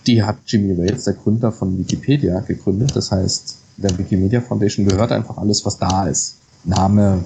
die 0.09 0.25
hat 0.25 0.39
Jimmy 0.47 0.77
Wales, 0.77 1.05
der 1.05 1.15
Gründer 1.15 1.53
von 1.53 1.79
Wikipedia, 1.79 2.41
gegründet. 2.41 2.97
Das 2.97 3.13
heißt, 3.13 3.57
der 3.77 3.97
Wikimedia 3.97 4.41
Foundation 4.41 4.87
gehört 4.87 5.13
einfach 5.13 5.39
alles, 5.39 5.65
was 5.65 5.79
da 5.79 6.09
ist. 6.09 6.35
Name, 6.65 7.25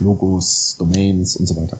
Logos, 0.00 0.76
Domains 0.78 1.36
und 1.36 1.46
so 1.46 1.56
weiter. 1.56 1.78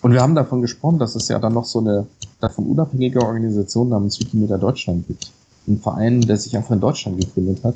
Und 0.00 0.12
wir 0.12 0.22
haben 0.22 0.34
davon 0.34 0.62
gesprochen, 0.62 0.98
dass 0.98 1.14
es 1.14 1.28
ja 1.28 1.38
dann 1.38 1.54
noch 1.54 1.64
so 1.64 1.80
eine 1.80 2.06
davon 2.40 2.66
unabhängige 2.66 3.20
Organisation 3.20 3.88
namens 3.88 4.20
Wikimedia 4.20 4.56
Deutschland 4.58 5.06
gibt. 5.06 5.32
Ein 5.66 5.78
Verein, 5.78 6.20
der 6.20 6.36
sich 6.36 6.56
einfach 6.56 6.72
in 6.72 6.80
Deutschland 6.80 7.20
gegründet 7.20 7.64
hat. 7.64 7.74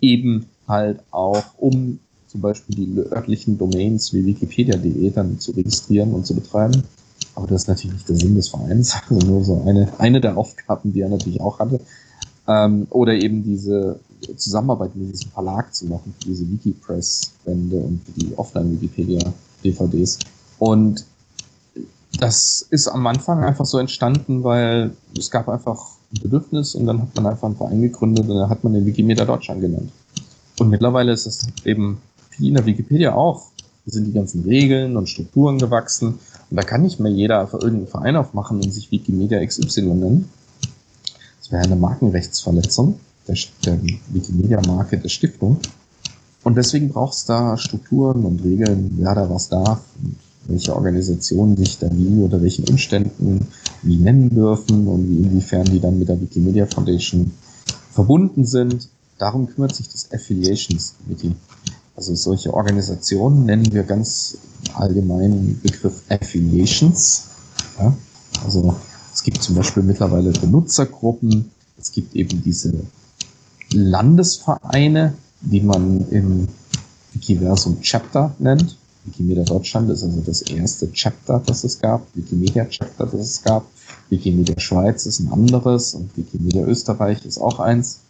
Eben 0.00 0.46
halt 0.66 1.00
auch, 1.10 1.42
um 1.58 2.00
zum 2.26 2.40
Beispiel 2.40 2.74
die 2.74 2.98
örtlichen 2.98 3.58
Domains 3.58 4.12
wie 4.12 4.26
wikipedia.de 4.26 5.10
dann 5.10 5.38
zu 5.38 5.52
registrieren 5.52 6.12
und 6.12 6.26
zu 6.26 6.34
betreiben. 6.34 6.82
Aber 7.36 7.46
das 7.46 7.62
ist 7.62 7.68
natürlich 7.68 7.94
nicht 7.94 8.08
der 8.08 8.16
Sinn 8.16 8.34
des 8.34 8.48
Vereins, 8.48 8.94
also 9.08 9.26
nur 9.26 9.44
so 9.44 9.62
eine, 9.64 9.88
eine 9.98 10.20
der 10.20 10.36
Aufgaben, 10.36 10.92
die 10.92 11.00
er 11.00 11.08
natürlich 11.08 11.40
auch 11.40 11.60
hatte. 11.60 11.80
Ähm, 12.46 12.86
oder 12.90 13.14
eben 13.14 13.44
diese 13.44 14.00
Zusammenarbeit 14.36 14.94
mit 14.96 15.12
diesem 15.12 15.30
Verlag 15.30 15.74
zu 15.74 15.86
machen, 15.86 16.14
für 16.18 16.28
diese 16.28 16.50
Wikipress-Bände 16.50 17.76
und 17.76 18.00
für 18.04 18.20
die 18.20 18.36
Offline-Wikipedia-DVDs. 18.36 20.18
Und 20.58 21.04
das 22.18 22.66
ist 22.70 22.88
am 22.88 23.06
Anfang 23.06 23.42
einfach 23.42 23.66
so 23.66 23.78
entstanden, 23.78 24.44
weil 24.44 24.92
es 25.18 25.30
gab 25.30 25.48
einfach 25.48 25.78
ein 26.12 26.22
Bedürfnis 26.22 26.74
und 26.74 26.86
dann 26.86 27.02
hat 27.02 27.14
man 27.16 27.26
einfach 27.26 27.46
einen 27.46 27.56
Verein 27.56 27.82
gegründet 27.82 28.28
und 28.28 28.36
dann 28.36 28.48
hat 28.48 28.62
man 28.62 28.74
den 28.74 28.86
Wikimedia 28.86 29.24
Deutschland 29.24 29.60
genannt. 29.60 29.90
Und 30.58 30.70
mittlerweile 30.70 31.12
ist 31.12 31.26
es 31.26 31.46
eben, 31.64 32.00
wie 32.38 32.48
in 32.48 32.54
der 32.54 32.66
Wikipedia 32.66 33.14
auch, 33.14 33.48
sind 33.86 34.06
die 34.06 34.12
ganzen 34.12 34.44
Regeln 34.44 34.96
und 34.96 35.08
Strukturen 35.08 35.58
gewachsen 35.58 36.18
und 36.50 36.56
da 36.56 36.62
kann 36.62 36.82
nicht 36.82 37.00
mehr 37.00 37.12
jeder 37.12 37.40
einfach 37.40 37.60
irgendeinen 37.60 37.88
Verein 37.88 38.16
aufmachen 38.16 38.62
und 38.62 38.70
sich 38.72 38.90
Wikimedia 38.90 39.44
XY 39.44 39.82
nennen. 39.82 40.30
Das 41.40 41.52
wäre 41.52 41.62
eine 41.62 41.76
Markenrechtsverletzung 41.76 42.98
der, 43.28 43.36
der 43.64 43.78
Wikimedia-Marke 44.08 44.98
der 44.98 45.08
Stiftung. 45.08 45.58
Und 46.42 46.56
deswegen 46.56 46.90
braucht 46.90 47.14
es 47.14 47.24
da 47.24 47.56
Strukturen 47.56 48.24
und 48.24 48.44
Regeln, 48.44 48.90
wer 48.98 49.14
da 49.14 49.30
was 49.30 49.48
darf 49.48 49.80
und 50.02 50.16
welche 50.46 50.76
Organisationen 50.76 51.56
sich 51.56 51.78
da 51.78 51.88
wie 51.90 52.20
oder 52.20 52.42
welchen 52.42 52.68
Umständen 52.68 53.46
wie 53.82 53.96
nennen 53.96 54.30
dürfen 54.30 54.86
und 54.86 55.08
wie 55.08 55.22
inwiefern 55.22 55.64
die 55.64 55.80
dann 55.80 55.98
mit 55.98 56.08
der 56.08 56.20
Wikimedia 56.20 56.66
Foundation 56.66 57.32
verbunden 57.92 58.44
sind. 58.44 58.88
Darum 59.18 59.46
kümmert 59.46 59.74
sich 59.74 59.88
das 59.88 60.12
Affiliations 60.12 60.94
Committee. 61.02 61.32
Also 61.96 62.14
solche 62.14 62.52
Organisationen 62.52 63.46
nennen 63.46 63.72
wir 63.72 63.84
ganz 63.84 64.36
allgemeinen 64.74 65.60
Begriff 65.62 66.02
Affiliations. 66.08 67.24
Ja? 67.78 67.96
Also 68.44 68.74
es 69.14 69.22
gibt 69.22 69.42
zum 69.42 69.54
Beispiel 69.54 69.82
mittlerweile 69.82 70.32
Benutzergruppen, 70.32 71.50
es 71.78 71.92
gibt 71.92 72.16
eben 72.16 72.42
diese 72.42 72.72
Landesvereine, 73.74 75.14
die 75.40 75.60
man 75.60 76.08
im 76.10 76.48
Wikiversum 77.12 77.80
Chapter 77.80 78.34
nennt. 78.38 78.76
Wikimedia 79.04 79.44
Deutschland 79.44 79.90
ist 79.90 80.02
also 80.02 80.22
das 80.24 80.42
erste 80.42 80.90
Chapter, 80.92 81.42
das 81.44 81.64
es 81.64 81.78
gab. 81.78 82.06
Wikimedia 82.14 82.64
Chapter, 82.66 83.06
das 83.06 83.20
es 83.20 83.42
gab. 83.42 83.66
Wikimedia 84.08 84.58
Schweiz 84.58 85.06
ist 85.06 85.20
ein 85.20 85.32
anderes 85.32 85.94
und 85.94 86.16
Wikimedia 86.16 86.64
Österreich 86.64 87.24
ist 87.26 87.38
auch 87.38 87.60
eins. 87.60 88.00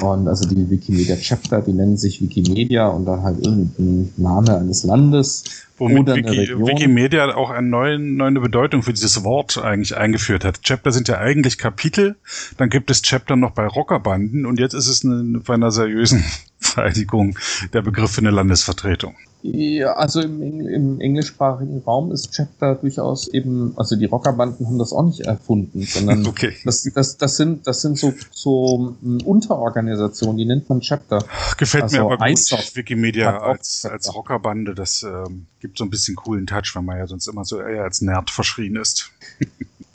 Und 0.00 0.28
also 0.28 0.48
die 0.48 0.68
Wikimedia 0.70 1.16
Chapter, 1.16 1.60
die 1.62 1.72
nennen 1.72 1.96
sich 1.96 2.20
Wikimedia 2.20 2.88
und 2.88 3.06
dann 3.06 3.22
halt 3.22 3.44
irgendein 3.44 4.12
Name 4.16 4.56
eines 4.56 4.84
Landes. 4.84 5.44
Womit 5.78 6.00
oder 6.00 6.16
Wiki, 6.16 6.28
Region. 6.28 6.66
Wikimedia 6.66 7.34
auch 7.34 7.50
eine 7.50 7.66
neue, 7.66 7.98
neue 7.98 8.32
Bedeutung 8.32 8.82
für 8.82 8.92
dieses 8.92 9.24
Wort 9.24 9.58
eigentlich 9.58 9.96
eingeführt 9.96 10.44
hat. 10.44 10.62
Chapter 10.62 10.92
sind 10.92 11.08
ja 11.08 11.18
eigentlich 11.18 11.56
Kapitel, 11.56 12.16
dann 12.56 12.68
gibt 12.68 12.90
es 12.90 13.02
Chapter 13.02 13.36
noch 13.36 13.52
bei 13.52 13.66
Rockerbanden 13.66 14.44
und 14.44 14.58
jetzt 14.58 14.74
ist 14.74 14.88
es 14.88 15.04
eine, 15.04 15.40
bei 15.40 15.54
einer 15.54 15.70
seriösen 15.70 16.24
Vereidigung 16.58 17.38
der 17.72 17.82
Begriff 17.82 18.12
für 18.12 18.20
eine 18.20 18.30
Landesvertretung. 18.30 19.14
Ja, 19.42 19.92
also 19.92 20.20
im, 20.20 20.42
im, 20.42 21.00
englischsprachigen 21.00 21.82
Raum 21.86 22.10
ist 22.10 22.32
Chapter 22.32 22.74
durchaus 22.74 23.28
eben, 23.28 23.72
also 23.76 23.94
die 23.94 24.06
Rockerbanden 24.06 24.66
haben 24.66 24.78
das 24.78 24.92
auch 24.92 25.04
nicht 25.04 25.20
erfunden, 25.20 25.82
sondern 25.82 26.26
okay. 26.26 26.54
das, 26.64 26.82
das, 26.92 27.16
das 27.18 27.36
sind, 27.36 27.66
das 27.66 27.80
sind 27.80 27.98
so, 27.98 28.12
so 28.32 28.96
hm, 29.00 29.20
Unterorganisationen, 29.24 30.38
die 30.38 30.44
nennt 30.44 30.68
man 30.68 30.80
Chapter. 30.80 31.24
Gefällt 31.56 31.84
also 31.84 31.96
mir 31.96 32.02
aber 32.02 32.16
gut, 32.16 32.30
ISOF 32.30 32.74
Wikimedia 32.74 33.38
als, 33.38 33.84
als 33.84 34.12
Rockerbande, 34.12 34.74
das 34.74 35.04
ähm, 35.04 35.46
gibt 35.60 35.78
so 35.78 35.84
ein 35.84 35.90
bisschen 35.90 36.16
coolen 36.16 36.46
Touch, 36.46 36.72
wenn 36.74 36.84
man 36.84 36.98
ja 36.98 37.06
sonst 37.06 37.28
immer 37.28 37.44
so 37.44 37.60
eher 37.60 37.84
als 37.84 38.00
Nerd 38.00 38.30
verschrien 38.30 38.76
ist. 38.76 39.10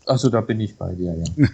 Also 0.05 0.29
da 0.29 0.41
bin 0.41 0.59
ich 0.59 0.75
bei 0.75 0.93
dir, 0.95 1.15
ja. 1.15 1.47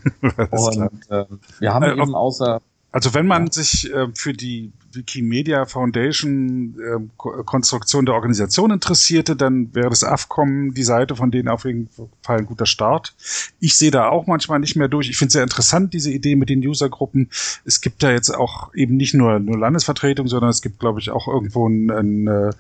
Und 0.50 0.90
äh, 1.12 1.26
wir 1.60 1.72
haben 1.72 1.84
äh, 1.84 1.92
eben 1.92 2.16
außer 2.16 2.62
also 2.92 3.14
wenn 3.14 3.28
man 3.28 3.46
ja. 3.46 3.52
sich 3.52 3.94
äh, 3.94 4.08
für 4.16 4.34
die 4.34 4.72
Wikimedia 4.92 5.66
Foundation 5.66 6.76
äh, 6.80 7.00
Konstruktion 7.18 8.06
der 8.06 8.16
Organisation 8.16 8.72
interessierte, 8.72 9.36
dann 9.36 9.74
wäre 9.74 9.90
das 9.90 10.04
AFCOM 10.04 10.74
die 10.74 10.84
Seite 10.84 11.16
von 11.16 11.32
denen 11.32 11.48
auf 11.48 11.66
jeden 11.66 11.90
Fall 12.22 12.40
ein 12.40 12.46
guter 12.46 12.66
Start. 12.66 13.14
Ich 13.60 13.78
sehe 13.78 13.92
da 13.92 14.10
auch 14.10 14.28
manchmal 14.28 14.60
nicht 14.60 14.76
mehr 14.76 14.88
durch. 14.88 15.10
Ich 15.10 15.18
finde 15.18 15.28
es 15.28 15.34
sehr 15.34 15.44
interessant, 15.44 15.94
diese 15.94 16.12
Idee 16.12 16.36
mit 16.36 16.50
den 16.50 16.66
Usergruppen. 16.66 17.30
Es 17.66 17.82
gibt 17.82 18.04
da 18.04 18.12
jetzt 18.12 18.34
auch 18.34 18.74
eben 18.74 18.98
nicht 18.98 19.14
nur, 19.14 19.40
nur 19.40 19.58
Landesvertretung, 19.58 20.28
sondern 20.28 20.50
es 20.50 20.62
gibt, 20.62 20.80
glaube 20.80 21.00
ich, 21.00 21.12
auch 21.12 21.28
irgendwo 21.28 21.68
ein, 21.68 21.92
ein 21.92 22.28
äh, 22.28 22.52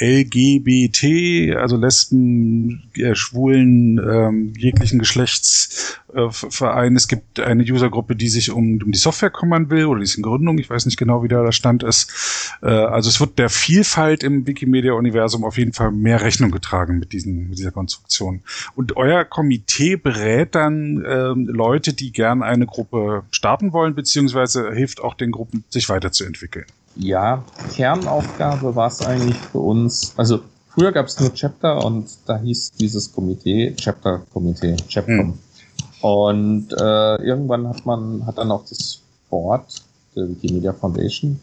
LGBT, 0.00 1.56
also 1.56 1.76
Lesben, 1.76 2.88
äh, 2.94 3.14
Schwulen, 3.14 3.98
ähm, 3.98 4.52
jeglichen 4.56 5.00
Geschlechtsverein. 5.00 6.92
Äh, 6.92 6.96
es 6.96 7.08
gibt 7.08 7.40
eine 7.40 7.64
Usergruppe, 7.64 8.14
die 8.14 8.28
sich 8.28 8.50
um, 8.50 8.80
um 8.82 8.92
die 8.92 8.98
Software 8.98 9.30
kümmern 9.30 9.70
will 9.70 9.86
oder 9.86 9.98
die 9.98 10.04
ist 10.04 10.16
in 10.16 10.22
Gründung. 10.22 10.58
Ich 10.58 10.70
weiß 10.70 10.86
nicht 10.86 10.98
genau, 10.98 11.24
wie 11.24 11.28
da 11.28 11.42
der 11.42 11.52
Stand 11.52 11.82
ist. 11.88 12.54
Äh, 12.62 12.68
also 12.68 13.08
es 13.08 13.18
wird 13.20 13.38
der 13.38 13.48
Vielfalt 13.48 14.22
im 14.22 14.46
Wikimedia-Universum 14.46 15.44
auf 15.44 15.58
jeden 15.58 15.72
Fall 15.72 15.90
mehr 15.90 16.20
Rechnung 16.20 16.50
getragen 16.50 16.98
mit, 16.98 17.12
diesen, 17.12 17.48
mit 17.48 17.58
dieser 17.58 17.72
Konstruktion. 17.72 18.42
Und 18.76 18.96
euer 18.96 19.24
Komitee 19.24 19.96
berät 19.96 20.54
dann 20.54 21.02
äh, 21.04 21.32
Leute, 21.34 21.92
die 21.94 22.12
gern 22.12 22.42
eine 22.42 22.66
Gruppe 22.66 23.24
starten 23.30 23.72
wollen, 23.72 23.94
beziehungsweise 23.94 24.72
hilft 24.72 25.00
auch 25.00 25.14
den 25.14 25.32
Gruppen, 25.32 25.64
sich 25.70 25.88
weiterzuentwickeln 25.88 26.66
ja, 26.98 27.44
Kernaufgabe 27.74 28.74
war 28.74 28.88
es 28.88 29.00
eigentlich 29.02 29.36
für 29.36 29.60
uns, 29.60 30.12
also 30.16 30.40
früher 30.68 30.92
gab 30.92 31.06
es 31.06 31.18
nur 31.20 31.32
Chapter 31.32 31.84
und 31.84 32.08
da 32.26 32.38
hieß 32.38 32.72
dieses 32.72 33.12
Komitee 33.12 33.74
Chapter-Komitee, 33.76 34.76
Chapter. 34.88 35.18
Hm. 35.18 35.34
Und 36.00 36.72
äh, 36.72 37.22
irgendwann 37.22 37.68
hat 37.68 37.86
man, 37.86 38.26
hat 38.26 38.38
dann 38.38 38.50
auch 38.50 38.64
das 38.68 39.00
Board 39.30 39.82
der 40.14 40.28
Wikimedia 40.28 40.72
Foundation, 40.72 41.40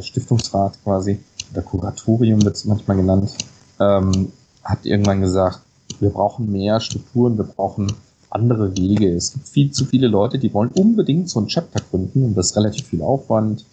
Stiftungsrat 0.00 0.82
quasi, 0.82 1.20
der 1.54 1.62
Kuratorium 1.62 2.44
wird 2.44 2.56
es 2.56 2.64
manchmal 2.64 2.96
genannt, 2.96 3.32
ähm, 3.80 4.32
hat 4.62 4.84
irgendwann 4.86 5.20
gesagt, 5.20 5.60
wir 6.00 6.10
brauchen 6.10 6.50
mehr 6.50 6.80
Strukturen, 6.80 7.36
wir 7.36 7.44
brauchen 7.44 7.92
andere 8.30 8.76
Wege. 8.76 9.14
Es 9.14 9.32
gibt 9.32 9.48
viel 9.48 9.70
zu 9.70 9.84
viele 9.84 10.08
Leute, 10.08 10.38
die 10.38 10.52
wollen 10.52 10.70
unbedingt 10.70 11.30
so 11.30 11.40
ein 11.40 11.46
Chapter 11.46 11.80
gründen 11.90 12.24
und 12.24 12.34
das 12.34 12.46
ist 12.46 12.56
relativ 12.56 12.88
viel 12.88 13.02
Aufwand 13.02 13.64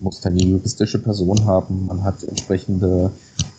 muss 0.00 0.20
keine 0.20 0.42
juristische 0.42 0.98
Person 0.98 1.44
haben, 1.46 1.86
man 1.86 2.04
hat 2.04 2.22
entsprechende 2.22 3.10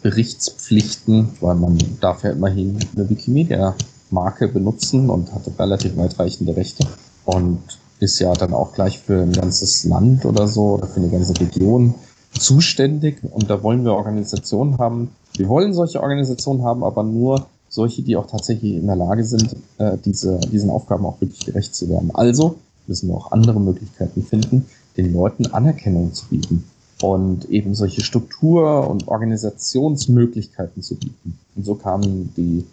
Berichtspflichten, 0.03 1.29
weil 1.41 1.55
man 1.55 1.77
darf 1.99 2.23
ja 2.23 2.31
immerhin 2.31 2.77
eine 2.95 3.09
Wikimedia-Marke 3.09 4.47
benutzen 4.47 5.09
und 5.09 5.33
hat 5.33 5.43
relativ 5.57 5.97
weitreichende 5.97 6.55
Rechte 6.55 6.85
und 7.25 7.59
ist 7.99 8.19
ja 8.19 8.31
dann 8.33 8.53
auch 8.53 8.73
gleich 8.73 8.99
für 8.99 9.21
ein 9.21 9.33
ganzes 9.33 9.83
Land 9.85 10.25
oder 10.25 10.47
so 10.47 10.75
oder 10.75 10.87
für 10.87 10.99
eine 10.99 11.09
ganze 11.09 11.39
Region 11.39 11.95
zuständig 12.39 13.17
und 13.23 13.49
da 13.49 13.63
wollen 13.63 13.83
wir 13.83 13.93
Organisationen 13.93 14.77
haben. 14.77 15.09
Wir 15.35 15.47
wollen 15.47 15.73
solche 15.73 16.01
Organisationen 16.01 16.63
haben, 16.63 16.83
aber 16.83 17.03
nur 17.03 17.47
solche, 17.69 18.01
die 18.01 18.15
auch 18.15 18.27
tatsächlich 18.27 18.75
in 18.75 18.87
der 18.87 18.95
Lage 18.95 19.23
sind, 19.23 19.55
äh, 19.77 19.97
diese, 20.03 20.39
diesen 20.39 20.69
Aufgaben 20.69 21.05
auch 21.05 21.19
wirklich 21.21 21.45
gerecht 21.45 21.75
zu 21.75 21.89
werden. 21.89 22.11
Also 22.13 22.55
müssen 22.87 23.09
wir 23.09 23.15
auch 23.15 23.31
andere 23.31 23.59
Möglichkeiten 23.59 24.23
finden, 24.23 24.65
den 24.95 25.13
Leuten 25.13 25.47
Anerkennung 25.47 26.13
zu 26.13 26.27
bieten 26.27 26.63
und 27.01 27.45
eben 27.49 27.75
solche 27.75 28.01
Struktur- 28.01 28.89
und 28.89 29.07
Organisationsmöglichkeiten 29.07 30.81
zu 30.81 30.95
bieten. 30.95 31.37
Und 31.55 31.65
so 31.65 31.75
kamen 31.75 32.33
die 32.35 32.65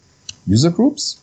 User 0.49 0.71
Groups 0.71 1.19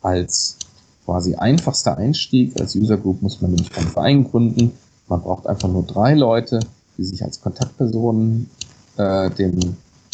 als 0.00 0.56
quasi 1.04 1.34
einfachster 1.34 1.96
Einstieg. 1.96 2.58
Als 2.60 2.74
User 2.74 2.96
Group 2.96 3.22
muss 3.22 3.40
man 3.40 3.50
nämlich 3.50 3.70
keinen 3.70 3.88
Verein 3.88 4.24
gründen. 4.24 4.72
Man 5.08 5.22
braucht 5.22 5.46
einfach 5.46 5.68
nur 5.68 5.82
drei 5.84 6.14
Leute, 6.14 6.60
die 6.98 7.04
sich 7.04 7.22
als 7.22 7.40
Kontaktpersonen 7.40 8.48
äh, 8.96 9.30
dem 9.30 9.58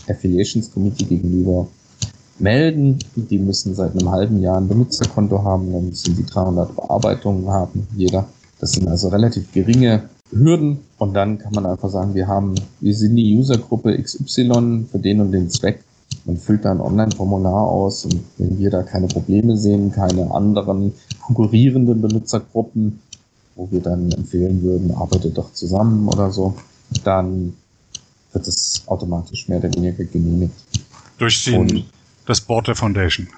Affiliations 0.09 0.73
Committee 0.73 1.05
gegenüber 1.05 1.69
melden. 2.39 2.99
Die 3.15 3.39
müssen 3.39 3.75
seit 3.75 3.93
einem 3.93 4.11
halben 4.11 4.41
Jahr 4.41 4.59
ein 4.59 4.69
Benutzerkonto 4.69 5.43
haben, 5.43 5.73
dann 5.73 5.89
müssen 5.89 6.17
die 6.17 6.27
300 6.27 6.75
Bearbeitungen 6.75 7.49
haben, 7.49 7.87
jeder. 7.97 8.27
Das 8.61 8.73
sind 8.73 8.89
also 8.89 9.09
relativ 9.09 9.51
geringe 9.53 10.05
Hürden 10.31 10.79
und 10.99 11.15
dann 11.15 11.39
kann 11.39 11.53
man 11.53 11.67
einfach 11.67 11.91
sagen, 11.91 12.15
wir 12.15 12.27
haben, 12.27 12.55
wir 12.81 12.95
sind 12.95 13.17
die 13.17 13.37
Usergruppe 13.37 14.01
XY 14.01 14.87
für 14.91 14.99
den 14.99 15.21
und 15.21 15.33
den 15.33 15.51
Zweck. 15.51 15.85
Man 16.25 16.37
füllt 16.37 16.65
da 16.65 16.71
ein 16.71 16.81
Online-Formular 16.81 17.69
aus 17.69 18.05
und 18.05 18.21
wenn 18.39 18.59
wir 18.59 18.71
da 18.71 18.83
keine 18.83 19.09
Probleme 19.09 19.57
sehen, 19.57 19.93
keine 19.93 20.31
anderen 20.31 20.93
konkurrierenden 21.21 22.01
Benutzergruppen, 22.01 23.01
wo 23.57 23.69
wir 23.71 23.81
dann 23.81 24.11
empfehlen 24.13 24.63
würden, 24.63 24.93
arbeitet 24.95 25.37
doch 25.37 25.53
zusammen 25.53 26.09
oder 26.09 26.31
so, 26.31 26.55
dann 27.05 27.55
wird 28.33 28.49
es 28.49 28.83
automatisch 28.87 29.49
mehr 29.49 29.59
oder 29.59 29.73
weniger 29.75 30.05
genehmigt. 30.05 30.55
Durch 31.19 31.45
den, 31.45 31.85
das 32.27 32.41
Board 32.41 32.69
der 32.69 32.77
Foundation. 32.77 33.29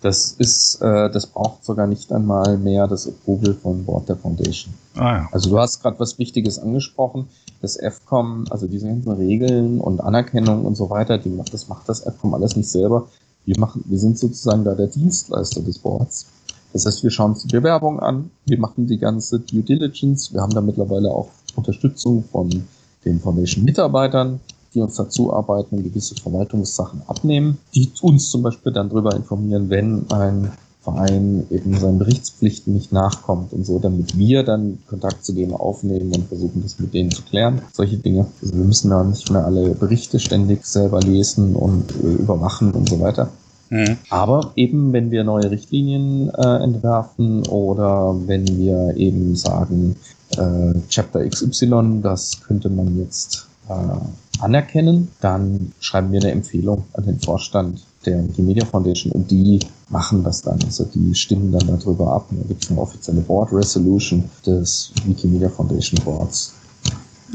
Das 0.00 0.32
ist, 0.38 0.80
äh, 0.80 1.10
das 1.10 1.26
braucht 1.26 1.64
sogar 1.64 1.88
nicht 1.88 2.12
einmal 2.12 2.56
mehr 2.56 2.86
das 2.86 3.08
Approval 3.08 3.54
von 3.54 3.84
Board 3.84 4.08
der 4.08 4.16
Foundation. 4.16 4.72
Ah, 4.94 5.16
ja. 5.16 5.28
Also 5.32 5.50
du 5.50 5.58
hast 5.58 5.82
gerade 5.82 5.98
was 5.98 6.18
Wichtiges 6.18 6.58
angesprochen. 6.58 7.28
Das 7.60 7.76
FCOM, 7.76 8.44
also 8.50 8.68
diese 8.68 8.86
ganzen 8.86 9.10
Regeln 9.12 9.80
und 9.80 10.00
Anerkennung 10.00 10.64
und 10.64 10.76
so 10.76 10.88
weiter, 10.90 11.18
die 11.18 11.30
macht, 11.30 11.52
das 11.52 11.66
macht 11.66 11.88
das 11.88 12.00
FCOM 12.00 12.34
alles 12.34 12.54
nicht 12.54 12.70
selber. 12.70 13.08
Wir 13.44 13.58
machen, 13.58 13.82
wir 13.86 13.98
sind 13.98 14.18
sozusagen 14.18 14.64
da 14.64 14.74
der 14.74 14.86
Dienstleister 14.86 15.62
des 15.62 15.78
Boards. 15.78 16.26
Das 16.72 16.86
heißt, 16.86 17.02
wir 17.02 17.10
schauen 17.10 17.32
uns 17.32 17.42
die 17.42 17.56
Bewerbung 17.56 17.98
an, 17.98 18.30
wir 18.44 18.60
machen 18.60 18.86
die 18.86 18.98
ganze 18.98 19.40
Due 19.40 19.62
Diligence, 19.62 20.32
wir 20.32 20.42
haben 20.42 20.52
da 20.52 20.60
mittlerweile 20.60 21.10
auch 21.10 21.28
Unterstützung 21.56 22.24
von 22.30 22.68
den 23.04 23.20
Foundation-Mitarbeitern, 23.20 24.40
die 24.74 24.80
uns 24.80 24.96
dazu 24.96 25.32
arbeiten 25.32 25.76
und 25.76 25.84
gewisse 25.84 26.14
Verwaltungssachen 26.14 27.02
abnehmen, 27.06 27.58
die 27.74 27.90
uns 28.02 28.30
zum 28.30 28.42
Beispiel 28.42 28.72
dann 28.72 28.90
darüber 28.90 29.14
informieren, 29.14 29.70
wenn 29.70 30.10
ein 30.10 30.52
Verein 30.82 31.46
eben 31.50 31.78
seinen 31.78 31.98
Berichtspflichten 31.98 32.72
nicht 32.72 32.92
nachkommt 32.92 33.52
und 33.52 33.66
so, 33.66 33.78
damit 33.78 34.16
wir 34.16 34.42
dann 34.42 34.78
Kontakt 34.88 35.24
zu 35.24 35.32
denen 35.32 35.52
aufnehmen 35.52 36.12
und 36.14 36.28
versuchen, 36.28 36.62
das 36.62 36.78
mit 36.78 36.94
denen 36.94 37.10
zu 37.10 37.22
klären. 37.22 37.62
Solche 37.72 37.96
Dinge. 37.98 38.26
Also 38.40 38.54
wir 38.54 38.64
müssen 38.64 38.90
da 38.90 39.02
nicht 39.04 39.30
mehr 39.30 39.44
alle 39.44 39.70
Berichte 39.74 40.18
ständig 40.18 40.64
selber 40.64 41.00
lesen 41.00 41.56
und 41.56 41.90
äh, 41.90 42.22
überwachen 42.22 42.72
und 42.72 42.88
so 42.88 43.00
weiter. 43.00 43.28
Mhm. 43.70 43.98
Aber 44.08 44.52
eben, 44.56 44.92
wenn 44.92 45.10
wir 45.10 45.24
neue 45.24 45.50
Richtlinien 45.50 46.30
äh, 46.30 46.62
entwerfen 46.62 47.46
oder 47.46 48.16
wenn 48.26 48.46
wir 48.46 48.96
eben 48.96 49.36
sagen, 49.36 49.96
äh, 50.38 50.74
Chapter 50.88 51.28
XY, 51.28 52.00
das 52.02 52.40
könnte 52.46 52.68
man 52.68 52.98
jetzt 52.98 53.46
äh, 53.68 54.42
anerkennen, 54.42 55.08
dann 55.20 55.72
schreiben 55.80 56.12
wir 56.12 56.20
eine 56.20 56.32
Empfehlung 56.32 56.84
an 56.94 57.04
den 57.04 57.18
Vorstand 57.18 57.84
der 58.06 58.24
Wikimedia 58.24 58.64
Foundation 58.64 59.12
und 59.12 59.30
die 59.30 59.60
machen 59.88 60.22
das 60.22 60.42
dann. 60.42 60.62
Also 60.64 60.84
die 60.84 61.14
stimmen 61.14 61.52
dann 61.52 61.66
darüber 61.66 62.12
ab. 62.12 62.26
Da 62.30 62.46
gibt 62.46 62.64
es 62.64 62.70
eine 62.70 62.80
offizielle 62.80 63.20
Board 63.20 63.52
Resolution 63.52 64.24
des 64.46 64.92
Wikimedia 65.04 65.48
Foundation 65.48 66.02
Boards. 66.04 66.54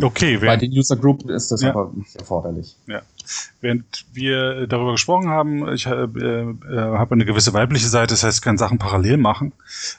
Okay. 0.02 0.38
Bei 0.38 0.58
den 0.58 0.72
User 0.72 0.96
Group 0.96 1.30
ist 1.30 1.52
das 1.52 1.62
ja. 1.62 1.70
aber 1.70 1.92
nicht 1.96 2.16
erforderlich. 2.16 2.76
Ja. 2.88 3.02
Während 3.62 4.06
wir 4.14 4.68
darüber 4.68 4.91
gesprochen 4.91 5.30
haben, 5.30 5.72
ich 5.74 5.86
äh, 5.86 5.91
äh, 5.91 6.56
habe 6.70 7.14
eine 7.14 7.26
gewisse 7.26 7.54
weibliche 7.54 7.88
Seite, 7.88 8.14
das 8.14 8.24
heißt, 8.24 8.40
ich 8.40 8.41
kann 8.41 8.58
Sachen 8.58 8.78
parallel 8.78 9.18
machen, 9.18 9.54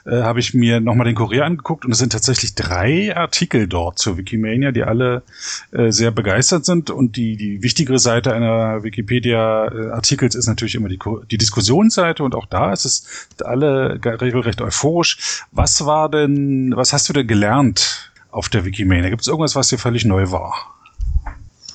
äh, 0.05 0.21
habe 0.21 0.39
ich 0.39 0.53
mir 0.53 0.79
nochmal 0.79 1.05
den 1.05 1.15
Kurier 1.15 1.45
angeguckt 1.45 1.85
und 1.85 1.91
es 1.91 1.97
sind 1.97 2.11
tatsächlich 2.11 2.55
drei 2.55 3.15
Artikel 3.15 3.67
dort 3.67 3.97
zur 3.97 4.17
Wikimania, 4.17 4.71
die 4.71 4.83
alle 4.83 5.23
äh, 5.71 5.91
sehr 5.91 6.11
begeistert 6.11 6.65
sind 6.65 6.91
und 6.91 7.15
die, 7.15 7.37
die 7.37 7.63
wichtigere 7.63 7.99
Seite 7.99 8.33
einer 8.33 8.83
Wikipedia-Artikels 8.83 10.35
ist 10.35 10.47
natürlich 10.47 10.75
immer 10.75 10.89
die, 10.89 10.99
die 11.31 11.37
Diskussionsseite 11.37 12.23
und 12.23 12.35
auch 12.35 12.45
da 12.45 12.71
ist 12.71 12.85
es 12.85 13.29
alle 13.43 13.99
regelrecht 14.03 14.61
euphorisch. 14.61 15.43
Was 15.51 15.85
war 15.85 16.09
denn, 16.09 16.73
was 16.75 16.93
hast 16.93 17.09
du 17.09 17.13
denn 17.13 17.27
gelernt 17.27 18.11
auf 18.31 18.49
der 18.49 18.65
Wikimania? 18.65 19.09
Gibt 19.09 19.21
es 19.21 19.27
irgendwas, 19.27 19.55
was 19.55 19.69
dir 19.69 19.77
völlig 19.77 20.05
neu 20.05 20.31
war? 20.31 20.74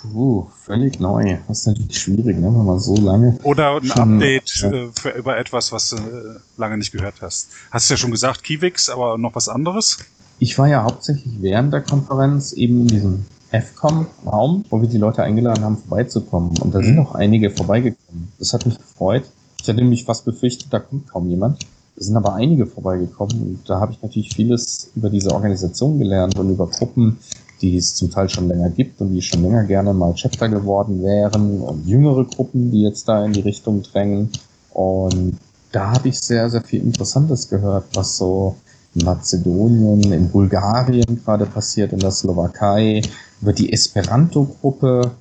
Puh, 0.02 0.47
völlig 0.64 0.98
neu. 0.98 1.39
Das 1.47 1.60
ist 1.60 1.66
natürlich 1.66 1.98
schwierig, 1.98 2.39
ne, 2.39 2.47
wenn 2.47 2.64
man 2.64 2.78
so 2.81 2.97
lange. 2.97 3.39
Oder 3.43 3.77
ein 3.77 3.85
schon, 3.85 4.14
Update 4.14 4.60
ja. 4.62 4.70
äh, 4.70 4.89
für, 4.98 5.10
über 5.10 5.36
etwas, 5.36 5.72
was 5.72 5.90
du 5.90 5.97
äh, 5.97 6.39
lange 6.56 6.78
nicht 6.78 6.93
gehört 6.93 7.20
hast. 7.20 7.48
Hast 7.70 7.89
du 7.90 7.94
ja 7.94 7.98
schon 7.98 8.10
gesagt, 8.10 8.43
Kiwix, 8.43 8.89
aber 8.89 9.18
noch 9.18 9.35
was 9.35 9.48
anderes? 9.48 9.98
Ich 10.39 10.59
war 10.59 10.68
ja 10.68 10.85
hauptsächlich 10.85 11.35
während 11.40 11.72
der 11.72 11.82
Konferenz 11.82 12.52
eben 12.52 12.81
in 12.81 12.86
diesem 12.86 13.27
FCOM-Raum, 13.51 14.64
wo 14.70 14.81
wir 14.81 14.89
die 14.89 14.98
Leute 14.98 15.22
eingeladen 15.22 15.64
haben, 15.64 15.77
vorbeizukommen. 15.77 16.56
Und 16.59 16.74
da 16.74 16.78
mhm. 16.78 16.85
sind 16.85 16.97
noch 16.97 17.14
einige 17.14 17.51
vorbeigekommen. 17.51 18.32
Das 18.39 18.55
hat 18.55 18.64
mich 18.64 18.78
gefreut. 18.78 19.24
Ich 19.60 19.68
hatte 19.68 19.81
nämlich 19.81 20.05
fast 20.05 20.24
befürchtet, 20.24 20.72
da 20.72 20.78
kommt 20.78 21.09
kaum 21.09 21.28
jemand. 21.28 21.66
Es 21.97 22.06
sind 22.06 22.16
aber 22.16 22.35
einige 22.35 22.66
vorbeigekommen 22.66 23.43
und 23.43 23.68
da 23.68 23.78
habe 23.78 23.93
ich 23.93 24.01
natürlich 24.01 24.35
vieles 24.35 24.90
über 24.97 25.10
diese 25.10 25.32
Organisation 25.32 25.98
gelernt 25.98 26.39
und 26.39 26.48
über 26.48 26.66
Gruppen, 26.66 27.18
die 27.60 27.76
es 27.76 27.94
zum 27.94 28.10
Teil 28.10 28.28
schon 28.28 28.48
länger 28.48 28.70
gibt 28.70 29.00
und 29.00 29.12
die 29.12 29.22
schon 29.22 29.42
länger 29.42 29.64
gerne 29.64 29.92
mal 29.92 30.14
Chapter 30.14 30.48
geworden 30.48 31.02
wären 31.02 31.60
und 31.60 31.86
jüngere 31.86 32.24
Gruppen, 32.24 32.70
die 32.70 32.82
jetzt 32.82 33.08
da 33.08 33.24
in 33.24 33.32
die 33.32 33.40
Richtung 33.40 33.82
drängen. 33.82 34.30
Und 34.72 35.38
da 35.72 35.92
habe 35.92 36.08
ich 36.08 36.18
sehr, 36.18 36.48
sehr 36.50 36.62
viel 36.62 36.82
Interessantes 36.82 37.48
gehört, 37.48 37.84
was 37.94 38.16
so 38.16 38.56
in 38.94 39.04
Mazedonien, 39.04 40.12
in 40.12 40.30
Bulgarien 40.30 41.22
gerade 41.24 41.46
passiert, 41.46 41.92
in 41.92 42.00
der 42.00 42.10
Slowakei, 42.10 43.02
über 43.40 43.52
die 43.52 43.72
Esperanto-Gruppe. 43.72 45.12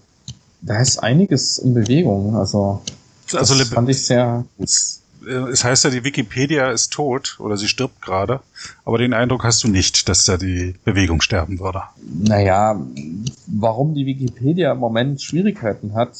Da 0.61 0.79
ist 0.79 0.99
einiges 0.99 1.59
in 1.59 1.73
Bewegung. 1.73 2.35
Also, 2.35 2.81
also 3.33 3.55
das 3.55 3.69
fand 3.69 3.89
ich 3.89 4.05
sehr 4.05 4.43
gut 4.57 4.98
es 5.25 5.63
heißt 5.63 5.83
ja, 5.83 5.89
die 5.89 6.03
Wikipedia 6.03 6.71
ist 6.71 6.93
tot 6.93 7.37
oder 7.39 7.57
sie 7.57 7.67
stirbt 7.67 8.01
gerade, 8.01 8.39
aber 8.85 8.97
den 8.97 9.13
Eindruck 9.13 9.43
hast 9.43 9.63
du 9.63 9.67
nicht, 9.67 10.07
dass 10.09 10.25
da 10.25 10.37
die 10.37 10.75
Bewegung 10.85 11.21
sterben 11.21 11.59
würde. 11.59 11.83
Naja, 12.01 12.79
warum 13.47 13.93
die 13.93 14.05
Wikipedia 14.05 14.71
im 14.71 14.79
Moment 14.79 15.21
Schwierigkeiten 15.21 15.93
hat, 15.93 16.11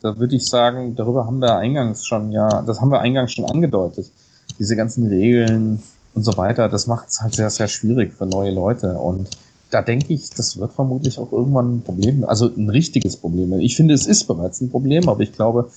da 0.00 0.18
würde 0.18 0.36
ich 0.36 0.46
sagen, 0.46 0.94
darüber 0.94 1.26
haben 1.26 1.40
wir 1.40 1.56
eingangs 1.56 2.06
schon, 2.06 2.30
ja, 2.32 2.62
das 2.62 2.80
haben 2.80 2.90
wir 2.90 3.00
eingangs 3.00 3.32
schon 3.32 3.44
angedeutet. 3.44 4.10
Diese 4.58 4.76
ganzen 4.76 5.06
Regeln 5.08 5.82
und 6.14 6.22
so 6.22 6.36
weiter, 6.36 6.68
das 6.68 6.86
macht 6.86 7.08
es 7.08 7.20
halt 7.20 7.34
sehr, 7.34 7.50
sehr 7.50 7.68
schwierig 7.68 8.14
für 8.14 8.26
neue 8.26 8.50
Leute 8.50 8.92
und 8.92 9.28
da 9.70 9.82
denke 9.82 10.14
ich, 10.14 10.30
das 10.30 10.58
wird 10.58 10.72
vermutlich 10.72 11.18
auch 11.18 11.30
irgendwann 11.30 11.76
ein 11.76 11.82
Problem, 11.82 12.24
also 12.24 12.46
ein 12.46 12.70
richtiges 12.70 13.16
Problem. 13.16 13.52
Ich 13.60 13.76
finde, 13.76 13.94
es 13.94 14.06
ist 14.06 14.24
bereits 14.24 14.60
ein 14.60 14.70
Problem, 14.70 15.08
aber 15.08 15.20
ich 15.20 15.32
glaube, 15.32 15.70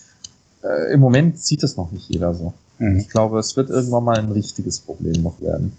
äh, 0.64 0.94
im 0.94 1.00
Moment 1.00 1.40
sieht 1.40 1.64
es 1.64 1.78
noch 1.78 1.92
nicht 1.92 2.10
jeder 2.10 2.34
so. 2.34 2.54
Mhm. 2.80 3.00
Ich 3.00 3.10
glaube, 3.10 3.40
es 3.40 3.56
wird 3.56 3.70
irgendwann 3.70 4.04
mal 4.04 4.18
ein 4.18 4.32
richtiges 4.32 4.80
Problem 4.80 5.22
noch 5.24 5.40
werden. 5.42 5.74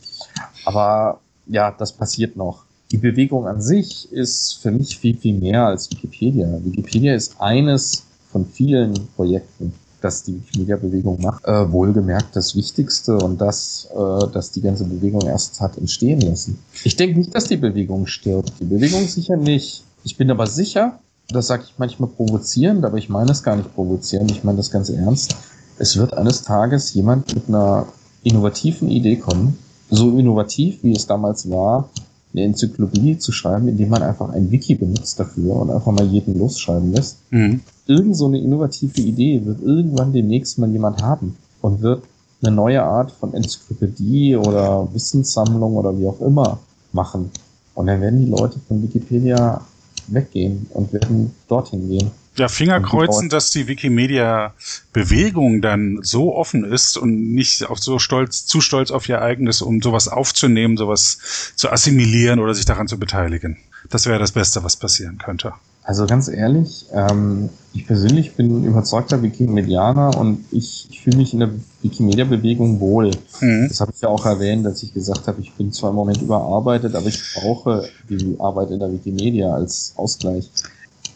Aber 0.65 1.21
ja, 1.47 1.71
das 1.71 1.93
passiert 1.93 2.37
noch. 2.37 2.65
Die 2.91 2.99
Bewegung 2.99 3.47
an 3.47 3.61
sich 3.61 4.13
ist 4.13 4.59
für 4.61 4.71
mich 4.71 4.99
viel, 4.99 5.17
viel 5.17 5.39
mehr 5.39 5.67
als 5.67 5.91
Wikipedia. 5.91 6.47
Wikipedia 6.63 7.15
ist 7.15 7.41
eines 7.41 8.05
von 8.31 8.47
vielen 8.47 9.09
Projekten, 9.17 9.73
das 10.01 10.25
die 10.25 10.35
Wikimedia-Bewegung 10.35 11.21
macht. 11.21 11.45
Äh, 11.45 11.73
wohlgemerkt 11.73 12.37
das 12.37 12.55
Wichtigste 12.55 13.17
und 13.17 13.41
das, 13.41 13.89
äh, 13.95 14.27
das 14.33 14.53
die 14.53 14.61
ganze 14.61 14.85
Bewegung 14.85 15.23
erst 15.23 15.61
hat 15.61 15.79
entstehen 15.79 16.21
lassen. 16.21 16.59
Ich 16.85 16.97
denke 16.97 17.19
nicht, 17.19 17.35
dass 17.35 17.45
die 17.45 17.57
Bewegung 17.57 18.07
stirbt. 18.07 18.53
Die 18.61 18.65
Bewegung 18.65 19.07
sicher 19.09 19.37
nicht. 19.37 19.85
Ich 20.05 20.17
bin 20.17 20.31
aber 20.31 20.47
sicher, 20.47 20.99
das 21.29 21.47
sage 21.47 21.65
ich 21.67 21.75
manchmal 21.79 22.11
provozierend, 22.11 22.85
aber 22.85 22.99
ich 22.99 23.09
meine 23.09 23.33
es 23.33 23.43
gar 23.43 23.57
nicht 23.57 23.75
provozierend, 23.75 24.31
ich 24.31 24.45
meine 24.45 24.59
das 24.59 24.71
ganz 24.71 24.91
ernst. 24.91 25.35
Es 25.79 25.97
wird 25.97 26.15
eines 26.15 26.43
Tages 26.43 26.95
jemand 26.95 27.35
mit 27.35 27.49
einer 27.49 27.87
innovativen 28.23 28.89
Idee 28.89 29.17
kommen, 29.17 29.59
so 29.91 30.17
innovativ, 30.19 30.83
wie 30.83 30.93
es 30.93 31.07
damals 31.07 31.51
war, 31.51 31.89
eine 32.33 32.45
Enzyklopädie 32.45 33.19
zu 33.19 33.33
schreiben, 33.33 33.69
indem 33.69 33.91
man 33.91 34.03
einfach 34.03 34.31
ein 34.31 34.51
Wiki 34.51 34.75
benutzt 34.75 35.21
dafür 35.21 35.57
und 35.57 35.71
einfach 35.71 35.93
mal 35.93 36.07
jeden 36.07 36.39
losschreiben 36.39 36.93
lässt. 36.93 37.19
Mhm. 37.31 37.61
Irgend 37.87 38.17
so 38.17 38.27
eine 38.27 38.41
innovative 38.41 39.01
Idee 39.01 39.45
wird 39.45 39.61
irgendwann 39.61 40.13
demnächst 40.13 40.59
mal 40.59 40.71
jemand 40.71 41.03
haben 41.03 41.37
und 41.61 41.83
wird 41.83 42.05
eine 42.43 42.55
neue 42.55 42.83
Art 42.83 43.13
von 43.13 43.35
Enzyklopädie 43.35 44.37
oder 44.37 44.89
Wissenssammlung 44.93 45.77
oder 45.77 45.97
wie 45.99 46.07
auch 46.07 46.21
immer 46.21 46.59
machen. 46.93 47.31
Und 47.75 47.87
dann 47.87 48.01
werden 48.01 48.25
die 48.25 48.31
Leute 48.31 48.59
von 48.67 48.83
Wikipedia 48.83 49.61
weggehen 50.09 50.67
und 50.71 50.93
werden 50.93 51.35
dorthin 51.49 51.89
gehen. 51.89 52.11
Ja, 52.37 52.49
Fingerkreuzen, 52.49 53.29
dass 53.29 53.51
die 53.51 53.69
Wikimedia-Bewegung 53.69 55.61
dann 55.61 55.99
so 56.03 56.35
offen 56.35 56.65
ist 56.65 56.97
und 56.97 57.35
nicht 57.35 57.69
auch 57.69 57.77
so 57.77 57.99
stolz, 57.99 58.47
zu 58.47 58.63
stolz 58.63 58.91
auf 58.91 59.07
ihr 59.07 59.21
eigenes, 59.21 59.61
um 59.61 59.83
sowas 59.83 60.09
aufzunehmen, 60.09 60.79
sowas 60.79 61.19
zu 61.57 61.71
assimilieren 61.71 62.41
oder 62.41 62.55
sich 62.55 62.65
daran 62.65 62.89
zu 62.89 62.99
beteiligen. 62.99 63.59
Das 63.91 64.07
wäre 64.07 64.19
das 64.19 64.33
Beste, 64.33 64.65
was 64.65 64.77
passieren 64.77 65.19
könnte. 65.19 65.53
Also 65.85 66.07
ganz 66.07 66.29
ehrlich, 66.29 66.87
ähm, 66.95 67.51
ich 67.75 67.87
persönlich 67.87 68.35
bin 68.35 68.65
überzeugter 68.65 69.21
Wikimedianer 69.23 70.17
und 70.17 70.45
ich, 70.53 70.87
ich 70.91 71.03
fühle 71.03 71.19
mich 71.19 71.35
in 71.35 71.41
der 71.41 71.51
Wikimedia-Bewegung 71.83 72.81
wohl. 72.81 73.11
Mhm. 73.41 73.67
Das 73.69 73.81
habe 73.81 73.93
ich 73.95 74.01
ja 74.01 74.09
auch 74.09 74.25
erwähnt, 74.25 74.65
dass 74.65 74.83
ich 74.83 74.95
gesagt 74.95 75.27
habe, 75.27 75.41
ich 75.41 75.53
bin 75.53 75.73
zwar 75.73 75.91
im 75.91 75.97
Moment 75.97 76.23
überarbeitet, 76.23 76.95
aber 76.95 77.07
ich 77.07 77.21
brauche 77.35 77.89
die 78.09 78.37
Arbeit 78.39 78.71
in 78.71 78.79
der 78.79 78.93
Wikimedia 78.93 79.53
als 79.53 79.93
Ausgleich. 79.97 80.51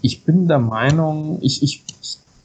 Ich 0.03 0.25
bin 0.25 0.49
der 0.49 0.59
Meinung, 0.59 1.39
ich, 1.41 1.63
ich, 1.63 1.85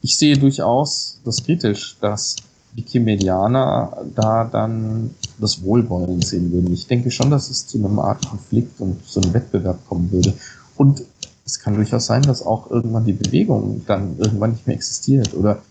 ich 0.01 0.17
sehe 0.17 0.37
durchaus 0.37 1.19
das 1.25 1.43
kritisch, 1.43 1.97
dass 1.99 2.35
Wikimedianer 2.73 4.05
da 4.15 4.45
dann 4.45 5.13
das 5.39 5.63
Wohlwollen 5.63 6.21
sehen 6.21 6.51
würden. 6.51 6.73
Ich 6.73 6.87
denke 6.87 7.11
schon, 7.11 7.29
dass 7.29 7.49
es 7.49 7.67
zu 7.67 7.77
einem 7.77 7.99
Art 7.99 8.27
Konflikt 8.27 8.79
und 8.79 9.05
zu 9.05 9.21
einem 9.21 9.33
Wettbewerb 9.33 9.85
kommen 9.87 10.11
würde. 10.11 10.33
Und 10.77 11.03
es 11.45 11.59
kann 11.59 11.75
durchaus 11.75 12.05
sein, 12.05 12.21
dass 12.21 12.45
auch 12.45 12.71
irgendwann 12.71 13.05
die 13.05 13.13
Bewegung 13.13 13.81
dann 13.87 14.17
irgendwann 14.17 14.51
nicht 14.51 14.67
mehr 14.67 14.75
existiert. 14.75 15.33
Oder 15.33 15.61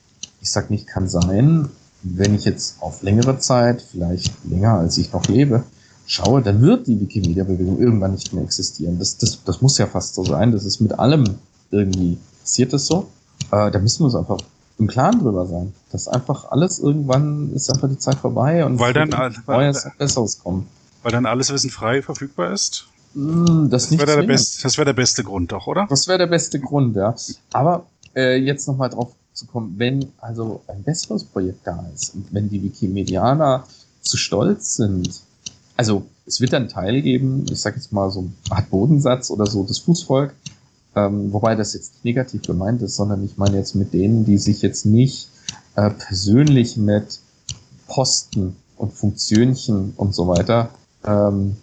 ich 0.43 0.51
sag 0.51 0.71
nicht, 0.71 0.87
kann 0.87 1.09
sein, 1.09 1.69
wenn 2.03 2.35
ich 2.35 2.45
jetzt 2.45 2.81
auf 2.81 3.03
längere 3.03 3.39
Zeit, 3.39 3.83
vielleicht 3.83 4.33
länger 4.45 4.79
als 4.79 4.99
ich 4.99 5.13
noch 5.13 5.27
lebe, 5.27 5.65
schaue, 6.07 6.43
dann 6.43 6.61
wird 6.61 6.87
die 6.87 7.01
Wikimedia-Bewegung 7.01 7.79
irgendwann 7.79 8.13
nicht 8.13 8.33
mehr 8.33 8.43
existieren. 8.43 8.99
Das, 8.99 9.19
das, 9.19 9.45
das 9.45 9.61
muss 9.61 9.79
ja 9.79 9.87
fast 9.87 10.15
so 10.15 10.25
sein. 10.25 10.53
Das 10.53 10.65
ist 10.65 10.81
mit 10.81 10.99
allem 10.99 11.25
irgendwie 11.71 12.19
passiert 12.41 12.73
das 12.73 12.87
so. 12.87 13.09
Äh, 13.53 13.71
da 13.71 13.79
müssen 13.79 14.01
wir 14.01 14.07
uns 14.07 14.17
einfach 14.17 14.39
im 14.79 14.87
Klaren 14.87 15.21
drüber 15.21 15.47
sein. 15.47 15.73
Dass 15.93 16.09
einfach 16.09 16.51
alles 16.51 16.79
irgendwann 16.79 17.53
ist 17.55 17.71
einfach 17.71 17.89
die 17.89 17.99
Zeit 17.99 18.17
vorbei 18.17 18.65
und 18.65 18.79
weil 18.79 18.93
dann 18.93 19.11
Neues, 19.47 19.89
Besseres 19.99 20.41
kommen. 20.41 20.67
Weil 21.03 21.13
dann 21.13 21.27
alles 21.27 21.53
Wissen 21.53 21.71
frei 21.71 22.03
verfügbar 22.03 22.53
ist? 22.53 22.87
Mm, 23.15 23.69
das 23.69 23.89
das 23.89 23.99
wäre 23.99 24.21
der, 24.21 24.27
best, 24.27 24.65
das 24.65 24.79
wär 24.79 24.85
der 24.85 24.93
beste 24.95 25.23
Grund 25.23 25.53
doch, 25.53 25.67
oder? 25.67 25.87
Das 25.89 26.09
wäre 26.09 26.19
der 26.19 26.27
beste 26.27 26.61
Grund, 26.61 26.97
ja. 26.97 27.15
Aber 27.53 27.87
äh, 28.15 28.37
jetzt 28.37 28.67
nochmal 28.67 28.91
drauf 28.91 29.13
zu 29.33 29.47
kommen, 29.47 29.75
wenn 29.79 30.09
also 30.19 30.61
ein 30.67 30.83
besseres 30.83 31.25
Projekt 31.25 31.67
da 31.67 31.87
ist 31.95 32.15
und 32.15 32.27
wenn 32.33 32.49
die 32.49 32.63
Wikimedianer 32.63 33.65
zu 34.01 34.17
stolz 34.17 34.77
sind, 34.77 35.21
also 35.77 36.05
es 36.27 36.41
wird 36.41 36.55
einen 36.55 36.69
Teil 36.69 37.03
geben, 37.03 37.47
ich 37.51 37.61
sag 37.61 37.77
jetzt 37.77 37.93
mal 37.93 38.11
so 38.11 38.21
eine 38.21 38.31
Art 38.51 38.71
Bodensatz 38.71 39.31
oder 39.31 39.47
so, 39.47 39.65
das 39.65 39.79
Fußvolk, 39.79 40.35
ähm, 40.97 41.33
wobei 41.33 41.55
das 41.55 41.75
jetzt 41.75 41.95
nicht 41.95 42.05
negativ 42.05 42.43
gemeint 42.43 42.83
ist, 42.83 42.97
sondern 42.97 43.25
ich 43.25 43.37
meine 43.37 43.57
jetzt 43.57 43.75
mit 43.75 43.93
denen, 43.93 44.25
die 44.25 44.39
sich 44.39 44.63
jetzt 44.63 44.85
nicht 44.87 45.29
äh, 45.77 45.91
persönlich 45.91 46.77
mit 46.77 47.21
Posten 47.87 48.57
und 48.77 48.93
Funktionchen 48.93 49.93
und 49.97 50.15
so 50.15 50.27
weiter 50.29 50.71
ähm, 51.05 51.57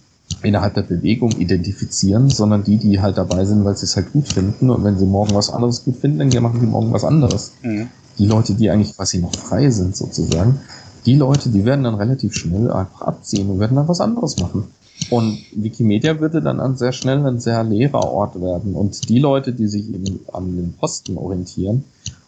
innerhalb 0.43 0.73
der 0.75 0.83
Bewegung 0.83 1.31
identifizieren, 1.31 2.29
sondern 2.29 2.63
die, 2.63 2.77
die 2.77 3.01
halt 3.01 3.17
dabei 3.17 3.45
sind, 3.45 3.65
weil 3.65 3.75
sie 3.75 3.85
es 3.85 3.95
halt 3.95 4.11
gut 4.11 4.27
finden. 4.27 4.69
Und 4.69 4.83
wenn 4.83 4.97
sie 4.97 5.05
morgen 5.05 5.33
was 5.35 5.49
anderes 5.49 5.83
gut 5.83 5.97
finden, 5.97 6.29
dann 6.29 6.43
machen 6.43 6.59
sie 6.59 6.67
morgen 6.67 6.91
was 6.93 7.03
anderes. 7.03 7.53
Mhm. 7.63 7.87
Die 8.17 8.25
Leute, 8.25 8.53
die 8.53 8.69
eigentlich 8.69 8.95
quasi 8.95 9.19
noch 9.19 9.33
frei 9.35 9.69
sind, 9.69 9.95
sozusagen, 9.95 10.59
die 11.05 11.15
Leute, 11.15 11.49
die 11.49 11.65
werden 11.65 11.83
dann 11.83 11.95
relativ 11.95 12.33
schnell 12.33 12.71
einfach 12.71 13.01
abziehen 13.01 13.49
und 13.49 13.59
werden 13.59 13.75
dann 13.75 13.87
was 13.87 14.01
anderes 14.01 14.37
machen. 14.37 14.65
Und 15.09 15.37
Wikimedia 15.55 16.19
würde 16.19 16.41
dann 16.41 16.59
an 16.59 16.75
sehr 16.75 16.91
schnell 16.91 17.25
ein 17.25 17.39
sehr 17.39 17.63
leerer 17.63 18.11
Ort 18.11 18.41
werden. 18.41 18.73
Und 18.73 19.07
die 19.09 19.19
Leute, 19.19 19.53
die 19.53 19.67
sich 19.67 19.87
eben 19.87 20.19
an 20.33 20.55
den 20.55 20.73
Posten 20.73 21.17
orientieren 21.17 21.85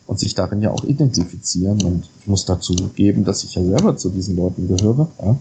und 0.07 0.19
sich 0.19 0.35
darin 0.35 0.61
ja 0.61 0.71
auch 0.71 0.83
identifizieren, 0.83 1.81
und 1.83 2.09
ich 2.21 2.27
muss 2.27 2.45
dazu 2.45 2.73
geben, 2.95 3.25
dass 3.25 3.43
ich 3.43 3.55
ja 3.55 3.63
selber 3.63 3.97
zu 3.97 4.09
diesen 4.09 4.37
Leuten 4.37 4.67
gehöre, 4.67 5.09
ja, 5.21 5.35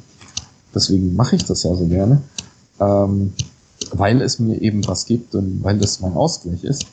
deswegen 0.75 1.15
mache 1.15 1.37
ich 1.37 1.45
das 1.45 1.63
ja 1.63 1.75
so 1.75 1.87
gerne, 1.87 2.23
ähm, 2.81 3.33
weil 3.93 4.23
es 4.23 4.39
mir 4.39 4.61
eben 4.61 4.87
was 4.87 5.07
gibt 5.07 5.35
und 5.35 5.63
weil 5.63 5.79
das 5.79 6.01
mein 6.01 6.15
Ausgleich 6.15 6.65
ist. 6.65 6.87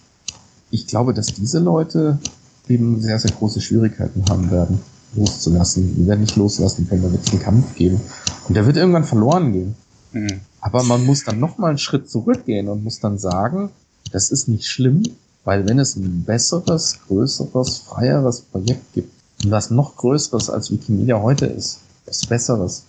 Ich 0.71 0.87
glaube, 0.87 1.13
dass 1.13 1.27
diese 1.27 1.59
Leute 1.59 2.19
eben 2.67 3.01
sehr, 3.01 3.19
sehr 3.19 3.31
große 3.31 3.61
Schwierigkeiten 3.61 4.23
haben 4.29 4.51
werden, 4.51 4.79
loszulassen. 5.15 5.95
Die 5.95 6.07
werden 6.07 6.21
nicht 6.21 6.35
loslassen 6.35 6.87
können, 6.87 7.03
da 7.03 7.11
wird 7.11 7.25
es 7.25 7.31
einen 7.31 7.41
Kampf 7.41 7.75
geben. 7.75 8.01
Und 8.47 8.55
der 8.55 8.65
wird 8.65 8.77
irgendwann 8.77 9.03
verloren 9.03 9.53
gehen. 9.53 9.75
Mhm. 10.11 10.41
Aber 10.61 10.83
man 10.83 11.05
muss 11.05 11.23
dann 11.23 11.39
nochmal 11.39 11.69
einen 11.69 11.77
Schritt 11.77 12.09
zurückgehen 12.09 12.67
und 12.69 12.83
muss 12.83 12.99
dann 12.99 13.17
sagen, 13.17 13.69
das 14.11 14.31
ist 14.31 14.47
nicht 14.47 14.67
schlimm, 14.67 15.03
weil 15.43 15.67
wenn 15.67 15.79
es 15.79 15.95
ein 15.95 16.23
besseres, 16.23 16.99
größeres, 17.07 17.79
freieres 17.79 18.41
Projekt 18.41 18.93
gibt, 18.93 19.11
und 19.43 19.51
was 19.51 19.69
noch 19.69 19.95
größeres 19.97 20.49
als 20.49 20.71
Wikimedia 20.71 21.21
heute 21.21 21.45
ist, 21.45 21.79
was 22.05 22.25
besseres, 22.25 22.83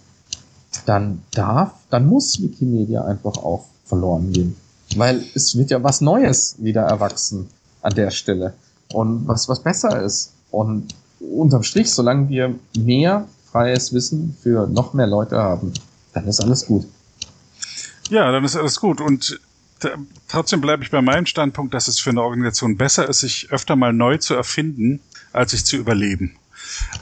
dann 0.85 1.23
darf, 1.33 1.73
dann 1.91 2.07
muss 2.07 2.41
Wikimedia 2.41 3.05
einfach 3.05 3.37
auch 3.39 3.67
verloren 3.85 4.33
gehen. 4.33 4.57
Weil 4.97 5.25
es 5.35 5.57
wird 5.57 5.71
ja 5.71 5.83
was 5.83 6.01
Neues 6.01 6.57
wieder 6.59 6.83
erwachsen 6.83 7.49
an 7.83 7.95
der 7.95 8.11
Stelle. 8.11 8.55
Und 8.93 9.27
was, 9.27 9.49
was 9.49 9.63
besser 9.63 10.03
ist. 10.03 10.33
Und 10.51 10.95
unterm 11.21 11.63
Strich, 11.63 11.91
solange 11.91 12.29
wir 12.29 12.55
mehr 12.77 13.27
freies 13.51 13.93
Wissen 13.93 14.37
für 14.43 14.67
noch 14.67 14.93
mehr 14.93 15.07
Leute 15.07 15.39
haben, 15.39 15.73
dann 16.13 16.27
ist 16.27 16.41
alles 16.41 16.67
gut. 16.67 16.87
Ja, 18.11 18.31
dann 18.31 18.45
ist 18.45 18.57
alles 18.57 18.79
gut. 18.79 19.01
Und 19.01 19.41
trotzdem 20.29 20.61
bleibe 20.61 20.83
ich 20.83 20.91
bei 20.91 21.03
meinem 21.03 21.27
Standpunkt, 21.27 21.75
dass 21.75 21.89
es 21.89 21.99
für 21.99 22.11
eine 22.11 22.23
Organisation 22.23 22.77
besser 22.77 23.09
ist, 23.09 23.21
sich 23.21 23.49
öfter 23.51 23.77
mal 23.77 23.93
neu 23.93 24.19
zu 24.19 24.35
erfinden, 24.35 25.01
als 25.33 25.51
sich 25.51 25.65
zu 25.65 25.77
überleben. 25.77 26.37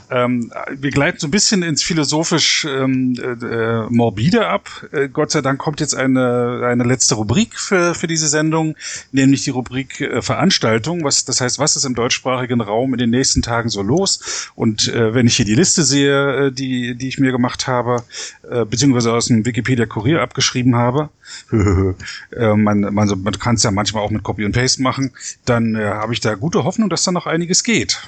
Ähm, 0.09 0.51
wir 0.69 0.91
gleiten 0.91 1.19
so 1.19 1.27
ein 1.27 1.31
bisschen 1.31 1.63
ins 1.63 1.83
philosophisch 1.83 2.65
ähm, 2.65 3.15
äh, 3.17 3.89
morbide 3.89 4.47
ab. 4.47 4.69
Äh, 4.91 5.09
Gott 5.09 5.31
sei 5.31 5.41
Dank 5.41 5.59
kommt 5.59 5.79
jetzt 5.79 5.95
eine, 5.95 6.61
eine 6.65 6.83
letzte 6.83 7.15
Rubrik 7.15 7.59
für, 7.59 7.95
für 7.95 8.07
diese 8.07 8.27
Sendung, 8.27 8.75
nämlich 9.11 9.43
die 9.43 9.49
Rubrik 9.49 10.01
äh, 10.01 10.21
Veranstaltung. 10.21 11.03
Was, 11.03 11.25
das 11.25 11.41
heißt, 11.41 11.59
was 11.59 11.75
ist 11.75 11.85
im 11.85 11.95
deutschsprachigen 11.95 12.61
Raum 12.61 12.93
in 12.93 12.99
den 12.99 13.09
nächsten 13.09 13.41
Tagen 13.41 13.69
so 13.69 13.81
los? 13.81 14.51
Und 14.55 14.87
äh, 14.87 15.13
wenn 15.13 15.27
ich 15.27 15.35
hier 15.35 15.45
die 15.45 15.55
Liste 15.55 15.83
sehe, 15.83 16.47
äh, 16.47 16.51
die, 16.51 16.95
die 16.95 17.07
ich 17.07 17.19
mir 17.19 17.31
gemacht 17.31 17.67
habe, 17.67 18.03
äh, 18.49 18.65
beziehungsweise 18.65 19.13
aus 19.13 19.27
dem 19.27 19.45
Wikipedia 19.45 19.85
Kurier 19.85 20.21
abgeschrieben 20.21 20.75
habe, 20.75 21.09
äh, 21.51 22.53
man, 22.53 22.81
man, 22.81 22.93
man 22.93 23.39
kann 23.39 23.55
es 23.55 23.63
ja 23.63 23.71
manchmal 23.71 24.03
auch 24.03 24.11
mit 24.11 24.23
Copy 24.23 24.45
und 24.45 24.51
Paste 24.51 24.81
machen, 24.81 25.11
dann 25.45 25.75
äh, 25.75 25.85
habe 25.85 26.13
ich 26.13 26.19
da 26.19 26.35
gute 26.35 26.63
Hoffnung, 26.63 26.89
dass 26.89 27.03
da 27.03 27.11
noch 27.11 27.25
einiges 27.25 27.63
geht. 27.63 28.01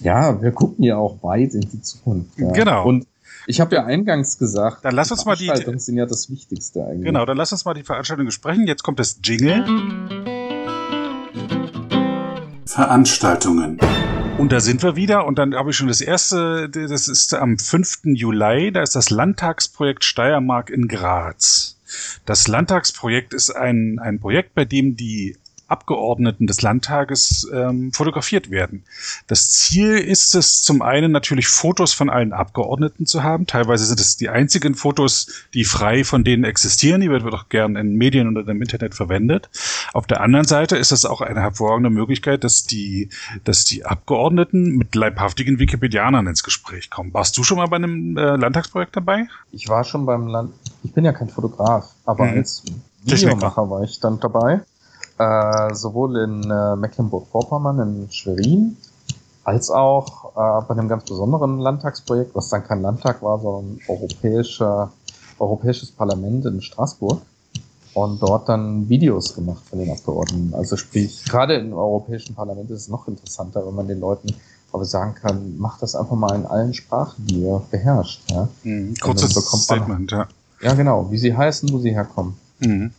Ja, 0.00 0.40
wir 0.42 0.52
gucken 0.52 0.84
ja 0.84 0.96
auch 0.96 1.22
weit 1.22 1.54
in 1.54 1.62
die 1.62 1.82
Zukunft. 1.82 2.38
Ja. 2.38 2.52
Genau. 2.52 2.86
Und 2.86 3.06
ich 3.46 3.60
habe 3.60 3.74
ja 3.76 3.84
eingangs 3.84 4.38
gesagt, 4.38 4.84
dann 4.84 4.94
lass 4.94 5.10
uns 5.10 5.24
mal 5.24 5.36
die 5.36 5.46
Veranstaltungen 5.46 5.78
sind 5.78 5.96
ja 5.96 6.06
das 6.06 6.30
Wichtigste 6.30 6.84
eigentlich. 6.84 7.04
Genau, 7.04 7.26
dann 7.26 7.36
lass 7.36 7.52
uns 7.52 7.64
mal 7.64 7.74
die 7.74 7.82
Veranstaltung 7.82 8.26
besprechen. 8.26 8.66
Jetzt 8.66 8.82
kommt 8.82 8.98
das 8.98 9.18
Jingle. 9.22 9.64
Veranstaltungen. 12.66 13.78
Und 14.38 14.50
da 14.50 14.60
sind 14.60 14.82
wir 14.82 14.96
wieder 14.96 15.26
und 15.26 15.38
dann 15.38 15.54
habe 15.54 15.70
ich 15.70 15.76
schon 15.76 15.86
das 15.86 16.00
erste, 16.00 16.68
das 16.68 17.06
ist 17.06 17.34
am 17.34 17.56
5. 17.56 18.00
Juli, 18.14 18.72
da 18.72 18.82
ist 18.82 18.96
das 18.96 19.10
Landtagsprojekt 19.10 20.04
Steiermark 20.04 20.70
in 20.70 20.88
Graz. 20.88 21.78
Das 22.24 22.48
Landtagsprojekt 22.48 23.32
ist 23.32 23.50
ein, 23.50 24.00
ein 24.00 24.18
Projekt, 24.18 24.54
bei 24.54 24.64
dem 24.64 24.96
die 24.96 25.36
Abgeordneten 25.66 26.46
des 26.46 26.60
Landtages 26.62 27.50
ähm, 27.52 27.92
fotografiert 27.92 28.50
werden. 28.50 28.84
Das 29.26 29.50
Ziel 29.50 29.96
ist 29.96 30.34
es 30.34 30.62
zum 30.62 30.82
einen 30.82 31.10
natürlich 31.10 31.48
Fotos 31.48 31.94
von 31.94 32.10
allen 32.10 32.32
Abgeordneten 32.32 33.06
zu 33.06 33.22
haben. 33.22 33.46
Teilweise 33.46 33.86
sind 33.86 33.98
es 33.98 34.16
die 34.16 34.28
einzigen 34.28 34.74
Fotos, 34.74 35.26
die 35.54 35.64
frei 35.64 36.04
von 36.04 36.22
denen 36.22 36.44
existieren. 36.44 37.00
Die 37.00 37.10
wird 37.10 37.24
auch 37.32 37.48
gern 37.48 37.76
in 37.76 37.96
Medien 37.96 38.36
oder 38.36 38.46
im 38.50 38.60
Internet 38.60 38.94
verwendet. 38.94 39.48
Auf 39.94 40.06
der 40.06 40.20
anderen 40.20 40.46
Seite 40.46 40.76
ist 40.76 40.92
es 40.92 41.06
auch 41.06 41.22
eine 41.22 41.40
hervorragende 41.40 41.90
Möglichkeit, 41.90 42.44
dass 42.44 42.64
die, 42.64 43.08
dass 43.44 43.64
die 43.64 43.86
Abgeordneten 43.86 44.76
mit 44.76 44.94
leibhaftigen 44.94 45.58
Wikipedianern 45.58 46.26
ins 46.26 46.42
Gespräch 46.42 46.90
kommen. 46.90 47.14
Warst 47.14 47.38
du 47.38 47.42
schon 47.42 47.56
mal 47.56 47.68
bei 47.68 47.76
einem 47.76 48.16
äh, 48.18 48.36
Landtagsprojekt 48.36 48.96
dabei? 48.96 49.28
Ich 49.50 49.68
war 49.68 49.84
schon 49.84 50.04
beim 50.04 50.26
Land. 50.26 50.52
Ich 50.82 50.92
bin 50.92 51.04
ja 51.04 51.12
kein 51.12 51.30
Fotograf, 51.30 51.88
aber 52.04 52.26
mhm. 52.26 52.38
als 52.38 52.62
Videomacher 53.04 53.70
war 53.70 53.82
ich 53.82 54.00
dann 54.00 54.20
dabei 54.20 54.60
äh, 55.18 55.74
sowohl 55.74 56.16
in 56.18 56.50
äh, 56.50 56.76
Mecklenburg-Vorpommern, 56.76 57.80
in 57.80 58.10
Schwerin, 58.10 58.76
als 59.44 59.70
auch 59.70 60.32
äh, 60.32 60.64
bei 60.66 60.70
einem 60.70 60.88
ganz 60.88 61.04
besonderen 61.04 61.58
Landtagsprojekt, 61.58 62.34
was 62.34 62.48
dann 62.48 62.64
kein 62.64 62.82
Landtag 62.82 63.22
war, 63.22 63.38
sondern 63.38 63.78
europäischer, 63.88 64.92
europäisches 65.38 65.92
Parlament 65.92 66.46
in 66.46 66.60
Straßburg 66.62 67.20
und 67.94 68.22
dort 68.22 68.48
dann 68.48 68.88
Videos 68.88 69.34
gemacht 69.34 69.62
von 69.68 69.78
den 69.78 69.90
Abgeordneten. 69.90 70.52
Also 70.54 70.76
sprich, 70.76 71.24
gerade 71.24 71.54
im 71.54 71.72
Europäischen 71.72 72.34
Parlament 72.34 72.70
ist 72.70 72.80
es 72.80 72.88
noch 72.88 73.06
interessanter, 73.06 73.66
wenn 73.66 73.74
man 73.74 73.88
den 73.88 74.00
Leuten 74.00 74.34
aber 74.72 74.84
sagen 74.84 75.14
kann, 75.14 75.56
macht 75.56 75.82
das 75.82 75.94
einfach 75.94 76.16
mal 76.16 76.34
in 76.34 76.46
allen 76.46 76.74
Sprachen, 76.74 77.24
die 77.26 77.42
ihr 77.42 77.62
beherrscht. 77.70 78.28
Ja? 78.30 78.48
Mhm, 78.64 78.94
kurzes 79.00 79.32
Statement, 79.32 80.10
ja. 80.10 80.26
Ja, 80.60 80.74
genau, 80.74 81.10
wie 81.10 81.18
sie 81.18 81.36
heißen, 81.36 81.70
wo 81.72 81.78
sie 81.78 81.90
herkommen. 81.90 82.36
Mhm. 82.58 82.92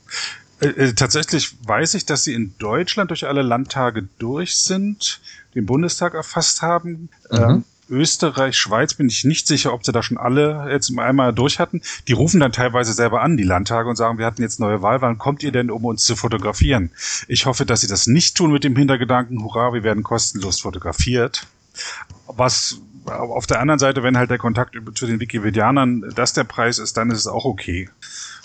Äh, 0.59 0.67
äh, 0.67 0.93
tatsächlich 0.93 1.55
weiß 1.65 1.93
ich, 1.95 2.05
dass 2.05 2.23
sie 2.23 2.33
in 2.33 2.55
Deutschland 2.57 3.09
durch 3.09 3.27
alle 3.27 3.41
Landtage 3.41 4.07
durch 4.19 4.57
sind, 4.57 5.19
den 5.53 5.65
Bundestag 5.65 6.13
erfasst 6.13 6.61
haben. 6.61 7.09
Mhm. 7.29 7.37
Ähm, 7.37 7.63
Österreich, 7.87 8.57
Schweiz 8.57 8.95
bin 8.95 9.07
ich 9.07 9.25
nicht 9.25 9.47
sicher, 9.47 9.73
ob 9.73 9.85
sie 9.85 9.91
da 9.91 10.01
schon 10.01 10.17
alle 10.17 10.67
jetzt 10.71 10.91
einmal 10.97 11.33
durch 11.33 11.59
hatten. 11.59 11.81
Die 12.07 12.13
rufen 12.13 12.39
dann 12.39 12.51
teilweise 12.51 12.93
selber 12.93 13.21
an, 13.21 13.37
die 13.37 13.43
Landtage, 13.43 13.87
und 13.87 13.95
sagen, 13.95 14.17
wir 14.17 14.25
hatten 14.25 14.41
jetzt 14.41 14.59
neue 14.59 14.81
Wahl, 14.81 15.01
wann 15.01 15.17
kommt 15.17 15.43
ihr 15.43 15.51
denn, 15.51 15.69
um 15.69 15.85
uns 15.85 16.03
zu 16.03 16.15
fotografieren? 16.15 16.91
Ich 17.27 17.45
hoffe, 17.45 17.65
dass 17.65 17.81
sie 17.81 17.87
das 17.87 18.07
nicht 18.07 18.35
tun 18.35 18.51
mit 18.51 18.63
dem 18.63 18.75
Hintergedanken, 18.75 19.43
hurra, 19.43 19.73
wir 19.73 19.83
werden 19.83 20.03
kostenlos 20.03 20.61
fotografiert. 20.61 21.45
Was 22.27 22.79
auf 23.05 23.45
der 23.45 23.59
anderen 23.59 23.77
Seite, 23.77 24.01
wenn 24.01 24.17
halt 24.17 24.31
der 24.31 24.39
Kontakt 24.39 24.75
zu 24.95 25.05
den 25.05 25.19
Wikipedianern 25.19 26.11
das 26.15 26.33
der 26.33 26.43
Preis 26.43 26.79
ist, 26.79 26.97
dann 26.97 27.11
ist 27.11 27.19
es 27.19 27.27
auch 27.27 27.45
okay. 27.45 27.89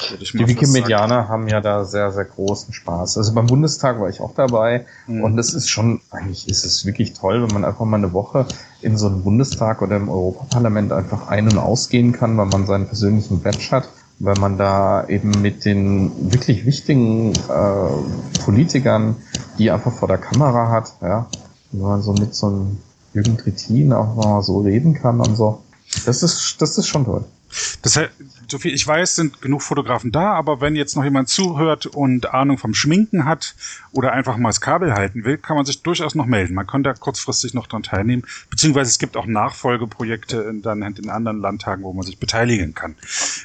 Die 0.08 0.48
Wikimedianer 0.48 1.28
haben 1.28 1.48
ja 1.48 1.60
da 1.60 1.84
sehr, 1.84 2.10
sehr 2.12 2.24
großen 2.24 2.72
Spaß. 2.72 3.18
Also 3.18 3.34
beim 3.34 3.46
Bundestag 3.46 4.00
war 4.00 4.08
ich 4.08 4.20
auch 4.20 4.34
dabei 4.34 4.86
mhm. 5.06 5.24
und 5.24 5.38
es 5.38 5.54
ist 5.54 5.68
schon, 5.68 6.00
eigentlich 6.10 6.48
ist 6.48 6.64
es 6.64 6.84
wirklich 6.86 7.12
toll, 7.12 7.42
wenn 7.42 7.52
man 7.54 7.64
einfach 7.64 7.84
mal 7.84 7.96
eine 7.96 8.12
Woche 8.12 8.46
in 8.80 8.96
so 8.96 9.06
einem 9.06 9.22
Bundestag 9.22 9.82
oder 9.82 9.96
im 9.96 10.08
Europaparlament 10.08 10.92
einfach 10.92 11.28
ein- 11.28 11.48
und 11.48 11.58
ausgehen 11.58 12.12
kann, 12.12 12.36
weil 12.36 12.46
man 12.46 12.66
seinen 12.66 12.86
persönlichen 12.86 13.42
Badge 13.42 13.70
hat, 13.70 13.88
weil 14.18 14.36
man 14.40 14.58
da 14.58 15.06
eben 15.08 15.30
mit 15.42 15.64
den 15.64 16.32
wirklich 16.32 16.64
wichtigen 16.66 17.32
äh, 17.32 18.40
Politikern, 18.44 19.16
die 19.58 19.70
einfach 19.70 19.92
vor 19.92 20.08
der 20.08 20.18
Kamera 20.18 20.70
hat, 20.70 20.94
ja, 21.02 21.26
wenn 21.72 21.82
man 21.82 22.02
so 22.02 22.12
mit 22.12 22.34
so 22.34 22.46
einem 22.46 22.78
Jürgen 23.12 23.36
Trittin 23.38 23.92
auch 23.92 24.14
mal 24.14 24.42
so 24.42 24.60
reden 24.60 24.94
kann 24.94 25.20
und 25.20 25.36
so. 25.36 25.62
Das 26.06 26.22
ist, 26.22 26.56
das 26.60 26.78
ist 26.78 26.86
schon 26.86 27.04
toll. 27.04 27.24
Das 27.82 27.96
heißt, 27.96 28.10
so 28.48 28.58
viel 28.58 28.74
ich 28.74 28.86
weiß, 28.86 29.16
sind 29.16 29.40
genug 29.42 29.62
Fotografen 29.62 30.12
da, 30.12 30.32
aber 30.32 30.60
wenn 30.60 30.76
jetzt 30.76 30.96
noch 30.96 31.04
jemand 31.04 31.28
zuhört 31.28 31.86
und 31.86 32.32
Ahnung 32.32 32.58
vom 32.58 32.74
Schminken 32.74 33.24
hat 33.24 33.54
oder 33.92 34.12
einfach 34.12 34.36
mal 34.36 34.48
das 34.48 34.60
Kabel 34.60 34.94
halten 34.94 35.24
will, 35.24 35.38
kann 35.38 35.56
man 35.56 35.66
sich 35.66 35.82
durchaus 35.82 36.14
noch 36.14 36.26
melden. 36.26 36.54
Man 36.54 36.66
kann 36.66 36.82
da 36.82 36.94
kurzfristig 36.94 37.54
noch 37.54 37.66
dran 37.66 37.82
teilnehmen, 37.82 38.24
beziehungsweise 38.50 38.88
es 38.88 38.98
gibt 38.98 39.16
auch 39.16 39.26
Nachfolgeprojekte 39.26 40.42
in, 40.42 40.62
dann 40.62 40.82
in 40.82 41.10
anderen 41.10 41.40
Landtagen, 41.40 41.82
wo 41.82 41.92
man 41.92 42.04
sich 42.04 42.18
beteiligen 42.18 42.74
kann. 42.74 42.96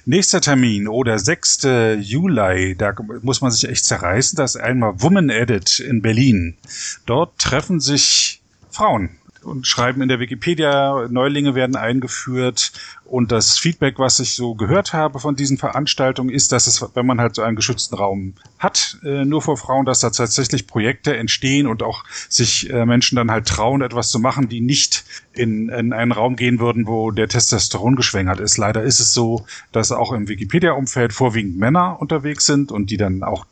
Nächster 0.06 0.42
Termin, 0.42 0.88
oder 0.88 1.20
6. 1.20 1.68
Juli, 2.00 2.76
da 2.76 2.94
muss 3.22 3.42
man 3.42 3.52
sich 3.52 3.68
echt 3.70 3.86
zerreißen, 3.86 4.36
das 4.38 4.56
ist 4.56 4.62
einmal 4.62 5.02
Woman 5.02 5.30
Edit 5.30 5.80
in 5.80 6.02
Berlin. 6.02 6.58
Dort 7.06 7.38
treffen 7.38 7.80
sich 7.80 8.42
Frauen 8.70 9.10
und 9.46 9.68
schreiben 9.68 10.02
in 10.02 10.10
der 10.10 10.20
Wikipedia, 10.20 11.08
Neulinge 11.10 11.56
werden 11.56 11.76
eingeführt 11.76 12.72
und 13.06 13.32
das 13.32 13.60
Feedback, 13.60 14.00
was 14.00 14.20
ich 14.20 14.34
so 14.34 14.56
gehört 14.56 14.92
habe 14.92 15.20
von 15.20 15.36
diesen 15.36 15.58
Veranstaltungen, 15.58 16.30
ist, 16.30 16.52
dass 16.52 16.66
es, 16.66 16.84
wenn 16.96 17.06
man 17.06 17.22
halt 17.22 17.36
so 17.36 17.44
einen 17.44 17.56
geschützten 17.56 17.96
Raum 17.96 18.34
hat, 18.58 18.98
äh, 19.04 19.26
nur 19.26 19.44
vor 19.44 19.58
Frauen, 19.58 19.86
dass 19.86 20.00
da 20.00 20.10
tatsächlich 20.10 20.66
Projekte 20.66 21.16
entstehen 21.16 21.68
und 21.68 21.84
auch 21.84 22.04
sich 22.30 22.70
äh, 22.72 22.86
Menschen 22.86 23.16
dann 23.16 23.30
halt 23.30 23.48
trauen, 23.48 23.82
etwas 23.82 24.10
zu 24.10 24.20
machen, 24.20 24.50
die 24.50 24.60
nicht 24.60 25.06
in, 25.34 25.70
in 25.70 25.94
einen 25.94 26.12
Raum 26.12 26.36
gehen 26.36 26.60
würden, 26.60 26.88
wo 26.88 27.12
der 27.12 27.28
Testosteron 27.28 27.96
geschwängert 27.96 28.40
ist. 28.40 28.58
Leider 28.58 28.82
ist 28.82 29.00
es 29.00 29.14
so, 29.14 29.46
dass 29.72 29.92
auch 29.92 30.12
im 30.12 30.28
Wikipedia-Umfeld 30.28 31.14
vorwiegend 31.14 31.58
Männer 31.58 32.02
unterwegs 32.02 32.46
sind 32.46 32.72
und 32.72 32.90
die 32.90 32.98
dann 32.98 33.24
auch 33.24 33.46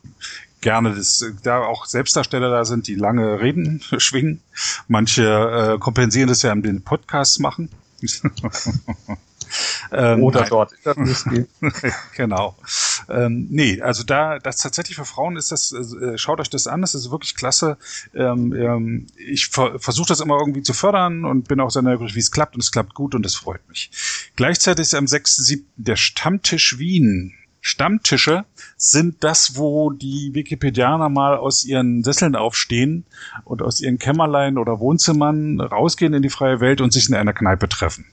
gerne, 0.64 0.95
dass 0.95 1.23
da 1.44 1.60
auch 1.60 1.85
Selbstdarsteller 1.85 2.49
da 2.49 2.65
sind, 2.65 2.88
die 2.88 2.95
lange 2.95 3.40
Reden 3.40 3.81
schwingen. 3.98 4.41
Manche 4.88 5.76
äh, 5.76 5.77
kompensieren 5.77 6.30
das 6.30 6.41
ja 6.41 6.52
in 6.52 6.64
den 6.64 6.81
Podcasts 6.81 7.38
machen. 7.38 7.69
ähm, 9.91 10.23
Oder 10.23 10.41
nein. 10.41 10.49
dort 10.49 10.73
genau. 12.15 12.57
Ähm, 13.07 13.48
nee, 13.49 13.81
also 13.81 14.03
da, 14.03 14.40
das 14.40 14.57
tatsächlich 14.57 14.98
für 14.98 15.06
Frauen 15.06 15.38
ist 15.38 15.52
das, 15.52 15.72
äh, 15.73 16.18
schaut 16.18 16.40
euch 16.40 16.49
das 16.49 16.68
an, 16.68 16.81
das 16.81 16.95
ist 16.95 17.11
wirklich 17.11 17.35
klasse. 17.35 17.77
Ähm, 18.14 18.53
ähm, 18.53 19.07
ich 19.15 19.48
ver 19.48 19.80
versuche 19.80 20.07
das 20.10 20.19
immer 20.19 20.38
irgendwie 20.40 20.64
zu 20.64 20.73
fördern 20.73 21.23
und 21.23 21.48
bin 21.48 21.60
auch 21.60 21.69
sehr 21.69 21.81
neugierig, 21.81 22.15
wie 22.15 22.19
es 22.19 22.31
klappt 22.31 22.56
und 22.56 22.61
es 22.61 22.72
klappt 22.72 22.94
gut 22.94 23.15
und 23.15 23.23
das 23.23 23.35
freut 23.35 23.68
mich. 23.69 23.91
Gleichzeitig 24.35 24.84
ist 24.84 24.95
am 24.95 25.06
6.7. 25.06 25.64
der 25.77 25.95
Stammtisch 25.95 26.77
Wien 26.77 27.34
Stammtische 27.65 28.44
sind 28.84 29.23
das, 29.23 29.55
wo 29.55 29.91
die 29.91 30.31
Wikipedianer 30.34 31.07
mal 31.07 31.38
aus 31.38 31.64
ihren 31.64 32.03
Sesseln 32.03 32.35
aufstehen 32.35 33.05
und 33.45 33.61
aus 33.61 33.80
ihren 33.80 33.97
Kämmerlein 33.97 34.57
oder 34.57 34.80
Wohnzimmern 34.80 35.61
rausgehen 35.61 36.14
in 36.14 36.22
die 36.22 36.30
freie 36.30 36.60
Welt 36.60 36.81
und 36.81 36.91
sich 36.91 37.07
in 37.07 37.15
einer 37.15 37.31
Kneipe 37.31 37.69
treffen. 37.69 38.05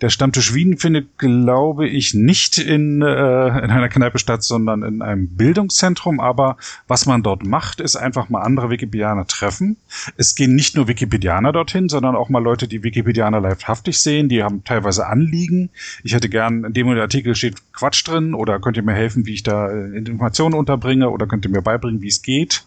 Der 0.00 0.08
Stammtisch 0.08 0.54
Wien 0.54 0.78
findet, 0.78 1.18
glaube 1.18 1.86
ich, 1.86 2.14
nicht 2.14 2.58
in, 2.58 3.02
äh, 3.02 3.48
in 3.48 3.70
einer 3.70 3.88
Kneipe 3.88 4.18
statt, 4.18 4.42
sondern 4.42 4.82
in 4.82 5.02
einem 5.02 5.28
Bildungszentrum. 5.28 6.18
Aber 6.20 6.56
was 6.88 7.06
man 7.06 7.22
dort 7.22 7.44
macht, 7.44 7.80
ist 7.80 7.96
einfach 7.96 8.30
mal 8.30 8.40
andere 8.40 8.70
Wikipedianer 8.70 9.26
treffen. 9.26 9.76
Es 10.16 10.34
gehen 10.34 10.54
nicht 10.54 10.76
nur 10.76 10.88
Wikipedianer 10.88 11.52
dorthin, 11.52 11.88
sondern 11.88 12.16
auch 12.16 12.30
mal 12.30 12.42
Leute, 12.42 12.68
die 12.68 12.82
Wikipedianer 12.82 13.40
leibhaftig 13.40 13.98
sehen. 13.98 14.28
Die 14.28 14.42
haben 14.42 14.64
teilweise 14.64 15.06
Anliegen. 15.06 15.70
Ich 16.02 16.14
hätte 16.14 16.30
gern, 16.30 16.64
in 16.64 16.72
dem 16.72 16.88
Artikel 16.88 17.34
steht 17.34 17.56
Quatsch 17.72 18.06
drin 18.08 18.34
oder 18.34 18.60
könnt 18.60 18.78
ihr 18.78 18.82
mir 18.82 18.94
helfen, 18.94 19.26
wie 19.26 19.34
ich 19.34 19.42
da 19.42 19.70
äh, 19.70 19.96
Informationen 19.96 20.54
unterbringe 20.54 21.10
oder 21.10 21.26
könnt 21.26 21.44
ihr 21.44 21.50
mir 21.50 21.62
beibringen, 21.62 22.00
wie 22.00 22.08
es 22.08 22.22
geht. 22.22 22.64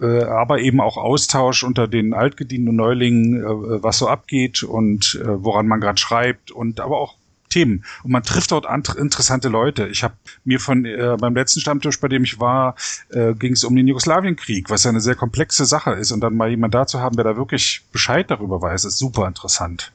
Äh, 0.00 0.22
aber 0.24 0.60
eben 0.60 0.80
auch 0.80 0.96
Austausch 0.96 1.64
unter 1.64 1.88
den 1.88 2.14
altgedienten 2.14 2.76
Neulingen, 2.76 3.42
äh, 3.42 3.82
was 3.82 3.98
so 3.98 4.06
abgeht 4.06 4.62
und 4.62 5.20
äh, 5.20 5.26
woran 5.26 5.66
man 5.66 5.80
gerade 5.80 5.98
schreibt 5.98 6.19
schreibt 6.20 6.50
und 6.50 6.80
aber 6.80 6.98
auch 6.98 7.14
Themen. 7.48 7.84
Und 8.04 8.12
man 8.12 8.22
trifft 8.22 8.52
dort 8.52 8.64
interessante 8.96 9.48
Leute. 9.48 9.88
Ich 9.88 10.04
habe 10.04 10.14
mir 10.44 10.60
von 10.60 10.84
äh, 10.84 11.16
beim 11.18 11.34
letzten 11.34 11.58
Stammtisch, 11.58 11.98
bei 11.98 12.06
dem 12.06 12.22
ich 12.22 12.38
war, 12.38 12.76
äh, 13.08 13.34
ging 13.34 13.54
es 13.54 13.64
um 13.64 13.74
den 13.74 13.88
Jugoslawienkrieg, 13.88 14.70
was 14.70 14.84
ja 14.84 14.90
eine 14.90 15.00
sehr 15.00 15.16
komplexe 15.16 15.64
Sache 15.64 15.90
ist. 15.94 16.12
Und 16.12 16.20
dann 16.20 16.36
mal 16.36 16.48
jemand 16.48 16.74
da 16.74 16.86
zu 16.86 17.00
haben, 17.00 17.16
der 17.16 17.24
da 17.24 17.36
wirklich 17.36 17.82
Bescheid 17.90 18.30
darüber 18.30 18.62
weiß, 18.62 18.84
ist 18.84 18.98
super 18.98 19.26
interessant. 19.26 19.90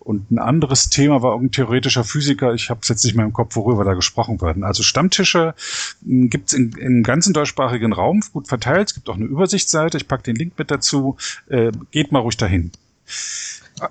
Und 0.00 0.32
ein 0.32 0.40
anderes 0.40 0.90
Thema 0.90 1.22
war 1.22 1.34
irgendein 1.34 1.52
theoretischer 1.52 2.02
Physiker. 2.02 2.54
Ich 2.54 2.70
habe 2.70 2.80
es 2.82 2.88
jetzt 2.88 3.04
nicht 3.04 3.14
mehr 3.14 3.24
im 3.24 3.32
Kopf, 3.32 3.54
worüber 3.54 3.84
da 3.84 3.94
gesprochen 3.94 4.40
werden. 4.40 4.64
Also 4.64 4.82
Stammtische 4.82 5.54
hm, 6.04 6.28
gibt 6.28 6.48
es 6.48 6.54
im 6.54 7.04
ganzen 7.04 7.32
deutschsprachigen 7.32 7.92
Raum 7.92 8.20
gut 8.32 8.48
verteilt. 8.48 8.88
Es 8.88 8.94
gibt 8.94 9.08
auch 9.08 9.16
eine 9.16 9.26
Übersichtsseite. 9.26 9.96
Ich 9.96 10.08
pack 10.08 10.24
den 10.24 10.34
Link 10.34 10.58
mit 10.58 10.72
dazu. 10.72 11.18
Äh, 11.48 11.70
geht 11.92 12.10
mal 12.10 12.18
ruhig 12.18 12.36
dahin. 12.36 12.72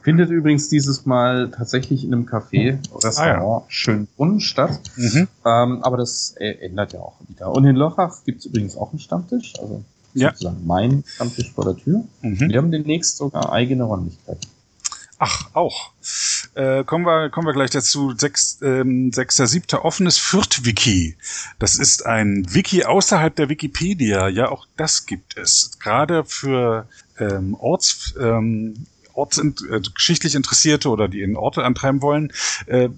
Findet 0.01 0.29
übrigens 0.31 0.67
dieses 0.69 1.05
Mal 1.05 1.51
tatsächlich 1.51 2.03
in 2.03 2.13
einem 2.13 2.25
Café, 2.25 2.79
Restaurant, 3.03 3.19
ah, 3.19 3.59
ja. 3.59 3.63
Schönbrunn 3.67 4.39
statt. 4.39 4.79
Mhm. 4.95 5.27
Ähm, 5.45 5.83
aber 5.83 5.97
das 5.97 6.35
äh, 6.39 6.53
ändert 6.65 6.93
ja 6.93 7.01
auch 7.01 7.19
wieder. 7.27 7.51
Und 7.51 7.65
in 7.65 7.75
Lochach 7.75 8.23
gibt 8.25 8.39
es 8.39 8.45
übrigens 8.47 8.75
auch 8.77 8.91
einen 8.91 8.99
Stammtisch, 8.99 9.53
also 9.59 9.83
ja. 10.15 10.31
sozusagen 10.31 10.65
mein 10.65 11.03
Stammtisch 11.05 11.51
vor 11.53 11.65
der 11.65 11.75
Tür. 11.75 12.03
Mhm. 12.21 12.49
Wir 12.49 12.57
haben 12.57 12.71
demnächst 12.71 13.17
sogar 13.17 13.51
eigene 13.51 13.83
Räumlichkeiten. 13.83 14.47
Ach, 15.17 15.49
auch. 15.53 15.91
Äh, 16.55 16.83
kommen, 16.83 17.05
wir, 17.05 17.29
kommen 17.29 17.47
wir 17.47 17.53
gleich 17.53 17.69
dazu. 17.69 18.13
Sechs, 18.17 18.59
ähm, 18.61 19.11
6.7. 19.11 19.77
offenes 19.77 20.17
Fürth-Wiki. 20.17 21.15
Das 21.59 21.77
ist 21.77 22.05
ein 22.05 22.45
Wiki 22.49 22.83
außerhalb 22.83 23.35
der 23.35 23.49
Wikipedia. 23.49 24.27
Ja, 24.27 24.49
auch 24.49 24.65
das 24.77 25.05
gibt 25.05 25.37
es. 25.37 25.77
Gerade 25.79 26.25
für 26.25 26.87
ähm, 27.19 27.55
Orts, 27.55 28.15
ähm, 28.19 28.87
Orts, 29.15 29.37
äh, 29.37 29.81
geschichtlich 29.93 30.35
Interessierte 30.35 30.89
oder 30.89 31.07
die 31.07 31.21
in 31.21 31.35
Orte 31.35 31.63
antreiben 31.63 32.01
wollen, 32.01 32.31
äh, 32.67 32.89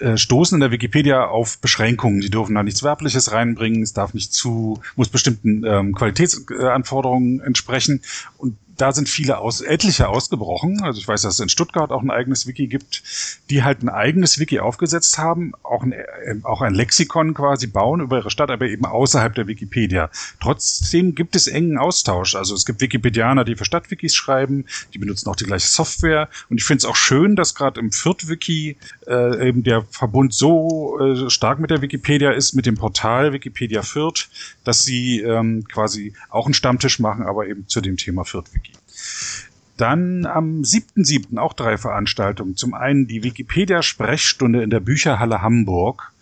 äh, 0.00 0.16
stoßen 0.16 0.56
in 0.56 0.60
der 0.60 0.70
Wikipedia 0.70 1.26
auf 1.26 1.58
Beschränkungen. 1.58 2.20
Die 2.20 2.30
dürfen 2.30 2.54
da 2.54 2.62
nichts 2.62 2.82
Werbliches 2.82 3.32
reinbringen, 3.32 3.82
es 3.82 3.92
darf 3.92 4.14
nicht 4.14 4.32
zu, 4.32 4.80
muss 4.94 5.08
bestimmten 5.08 5.64
ähm, 5.64 5.94
Qualitätsanforderungen 5.94 7.40
entsprechen. 7.40 8.02
Und 8.36 8.58
da 8.76 8.92
sind 8.92 9.08
viele 9.08 9.38
aus, 9.38 9.60
etliche 9.60 10.08
ausgebrochen. 10.08 10.82
Also 10.82 11.00
ich 11.00 11.08
weiß, 11.08 11.22
dass 11.22 11.34
es 11.34 11.40
in 11.40 11.48
Stuttgart 11.48 11.90
auch 11.90 12.02
ein 12.02 12.10
eigenes 12.10 12.46
Wiki 12.46 12.66
gibt, 12.66 13.02
die 13.50 13.62
halt 13.62 13.82
ein 13.82 13.88
eigenes 13.88 14.38
Wiki 14.38 14.60
aufgesetzt 14.60 15.18
haben, 15.18 15.52
auch 15.62 15.82
ein, 15.82 15.92
äh, 15.92 16.04
auch 16.42 16.60
ein 16.60 16.74
Lexikon 16.74 17.34
quasi 17.34 17.66
bauen 17.66 18.00
über 18.00 18.18
ihre 18.18 18.30
Stadt, 18.30 18.50
aber 18.50 18.66
eben 18.66 18.84
außerhalb 18.84 19.34
der 19.34 19.46
Wikipedia. 19.46 20.10
Trotzdem 20.40 21.14
gibt 21.14 21.36
es 21.36 21.46
engen 21.46 21.78
Austausch. 21.78 22.34
Also 22.34 22.54
es 22.54 22.66
gibt 22.66 22.80
Wikipedianer, 22.80 23.44
die 23.44 23.56
für 23.56 23.64
Stadtwikis 23.64 24.14
schreiben, 24.14 24.66
die 24.92 24.98
benutzen 24.98 25.28
auch 25.28 25.36
die 25.36 25.44
gleiche 25.44 25.68
Software. 25.68 26.28
Und 26.50 26.58
ich 26.58 26.64
finde 26.64 26.78
es 26.78 26.84
auch 26.84 26.96
schön, 26.96 27.36
dass 27.36 27.54
gerade 27.54 27.80
im 27.80 27.92
Fürth-Wiki 27.92 28.76
äh, 29.06 29.48
eben 29.48 29.62
der 29.62 29.82
Verbund 29.90 30.34
so 30.34 30.98
äh, 31.00 31.30
stark 31.30 31.58
mit 31.58 31.70
der 31.70 31.82
Wikipedia 31.82 32.30
ist, 32.32 32.52
mit 32.54 32.66
dem 32.66 32.76
Portal 32.76 33.32
Wikipedia 33.32 33.82
Fürth, 33.82 34.28
dass 34.64 34.84
sie 34.84 35.20
ähm, 35.20 35.64
quasi 35.68 36.12
auch 36.30 36.46
einen 36.46 36.54
Stammtisch 36.54 36.98
machen, 36.98 37.24
aber 37.24 37.46
eben 37.46 37.66
zu 37.68 37.80
dem 37.80 37.96
Thema 37.96 38.24
Fürth-Wiki. 38.24 38.65
Dann 39.76 40.24
am 40.24 40.62
7.7. 40.62 41.36
auch 41.38 41.52
drei 41.52 41.76
Veranstaltungen. 41.76 42.56
Zum 42.56 42.72
einen 42.72 43.06
die 43.06 43.22
Wikipedia-Sprechstunde 43.22 44.62
in 44.62 44.70
der 44.70 44.80
Bücherhalle 44.80 45.42
Hamburg. 45.42 46.12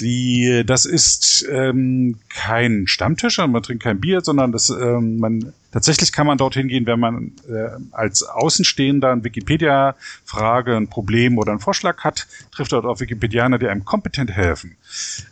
Die, 0.00 0.62
das 0.64 0.86
ist 0.86 1.46
ähm, 1.50 2.18
kein 2.30 2.86
Stammtisch, 2.86 3.36
man 3.36 3.62
trinkt 3.62 3.82
kein 3.82 4.00
Bier, 4.00 4.22
sondern 4.22 4.50
das, 4.50 4.70
ähm, 4.70 5.18
man 5.18 5.52
tatsächlich 5.72 6.10
kann 6.10 6.26
man 6.26 6.38
dorthin 6.38 6.68
gehen, 6.68 6.86
wenn 6.86 6.98
man 6.98 7.32
äh, 7.46 7.68
als 7.92 8.22
Außenstehender 8.22 9.10
eine 9.10 9.24
Wikipedia-Frage, 9.24 10.74
ein 10.74 10.88
Problem 10.88 11.36
oder 11.36 11.50
einen 11.50 11.60
Vorschlag 11.60 12.02
hat, 12.02 12.26
trifft 12.50 12.72
dort 12.72 12.86
auf 12.86 13.00
Wikipedianer, 13.00 13.58
die 13.58 13.68
einem 13.68 13.84
kompetent 13.84 14.30
helfen. 14.30 14.76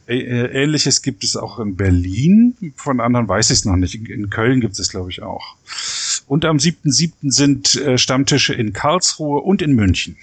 Äh, 0.06 0.18
Ähnliches 0.18 1.00
gibt 1.00 1.24
es 1.24 1.34
auch 1.34 1.58
in 1.58 1.76
Berlin. 1.76 2.74
Von 2.76 3.00
anderen 3.00 3.26
weiß 3.26 3.50
ich 3.50 3.60
es 3.60 3.64
noch 3.64 3.76
nicht. 3.76 3.94
In 3.94 4.28
Köln 4.28 4.60
gibt 4.60 4.78
es, 4.78 4.90
glaube 4.90 5.10
ich, 5.10 5.22
auch. 5.22 5.56
Und 6.26 6.44
am 6.44 6.56
7.7. 6.56 7.30
sind 7.30 7.74
äh, 7.76 7.98
Stammtische 7.98 8.54
in 8.54 8.72
Karlsruhe 8.72 9.40
und 9.40 9.62
in 9.62 9.72
München. 9.72 10.16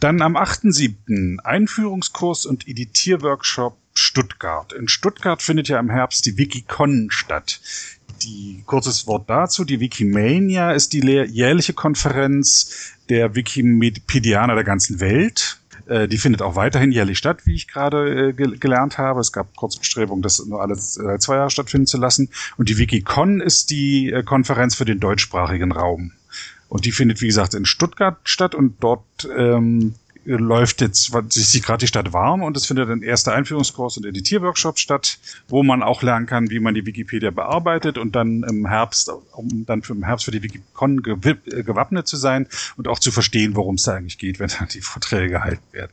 Dann 0.00 0.22
am 0.22 0.36
8.7. 0.36 1.38
Einführungskurs 1.40 2.46
und 2.46 2.68
Editierworkshop 2.68 3.76
Stuttgart. 3.94 4.72
In 4.72 4.88
Stuttgart 4.88 5.42
findet 5.42 5.68
ja 5.68 5.80
im 5.80 5.90
Herbst 5.90 6.24
die 6.26 6.38
Wikicon 6.38 7.08
statt. 7.10 7.60
Die 8.22 8.62
kurzes 8.66 9.06
Wort 9.06 9.28
dazu. 9.28 9.64
Die 9.64 9.80
Wikimania 9.80 10.72
ist 10.72 10.92
die 10.92 11.00
jährliche 11.00 11.72
Konferenz 11.72 12.94
der 13.08 13.34
Wikipedianer 13.34 14.54
der 14.54 14.64
ganzen 14.64 15.00
Welt. 15.00 15.57
Äh, 15.88 16.08
die 16.08 16.18
findet 16.18 16.42
auch 16.42 16.54
weiterhin 16.54 16.92
jährlich 16.92 17.18
statt, 17.18 17.40
wie 17.44 17.54
ich 17.54 17.66
gerade 17.66 18.28
äh, 18.28 18.32
gelernt 18.32 18.98
habe. 18.98 19.20
Es 19.20 19.32
gab 19.32 19.56
kurz 19.56 19.76
Bestrebungen, 19.76 20.22
das 20.22 20.44
nur 20.44 20.60
alle 20.60 20.74
äh, 20.74 21.18
zwei 21.18 21.36
Jahre 21.36 21.50
stattfinden 21.50 21.86
zu 21.86 21.98
lassen. 21.98 22.28
Und 22.56 22.68
die 22.68 22.78
Wikicon 22.78 23.40
ist 23.40 23.70
die 23.70 24.12
äh, 24.12 24.22
Konferenz 24.22 24.74
für 24.74 24.84
den 24.84 25.00
deutschsprachigen 25.00 25.72
Raum. 25.72 26.12
Und 26.68 26.84
die 26.84 26.92
findet, 26.92 27.22
wie 27.22 27.26
gesagt, 27.26 27.54
in 27.54 27.64
Stuttgart 27.64 28.18
statt 28.24 28.54
und 28.54 28.76
dort 28.80 29.26
ähm, 29.36 29.94
läuft 30.36 30.80
jetzt, 30.82 31.10
sich 31.30 31.48
sieht 31.48 31.64
gerade 31.64 31.80
die 31.80 31.86
Stadt 31.86 32.12
warm 32.12 32.42
und 32.42 32.56
es 32.56 32.66
findet 32.66 32.90
ein 32.90 33.02
erster 33.02 33.32
Einführungskurs 33.32 33.96
und 33.96 34.04
Editierworkshop 34.04 34.78
statt, 34.78 35.18
wo 35.48 35.62
man 35.62 35.82
auch 35.82 36.02
lernen 36.02 36.26
kann, 36.26 36.50
wie 36.50 36.60
man 36.60 36.74
die 36.74 36.84
Wikipedia 36.84 37.30
bearbeitet 37.30 37.96
und 37.96 38.14
dann 38.14 38.42
im 38.42 38.66
Herbst, 38.66 39.10
um 39.32 39.64
dann 39.64 39.82
für 39.82 39.94
im 39.94 40.04
Herbst 40.04 40.26
für 40.26 40.30
die 40.30 40.42
Wikicon 40.42 40.98
äh, 40.98 41.62
gewappnet 41.62 42.06
zu 42.06 42.16
sein 42.16 42.46
und 42.76 42.88
auch 42.88 42.98
zu 42.98 43.10
verstehen, 43.10 43.56
worum 43.56 43.76
es 43.76 43.84
da 43.84 43.94
eigentlich 43.94 44.18
geht, 44.18 44.38
wenn 44.38 44.48
dann 44.48 44.68
die 44.68 44.82
Vorträge 44.82 45.30
gehalten 45.30 45.64
werden. 45.72 45.92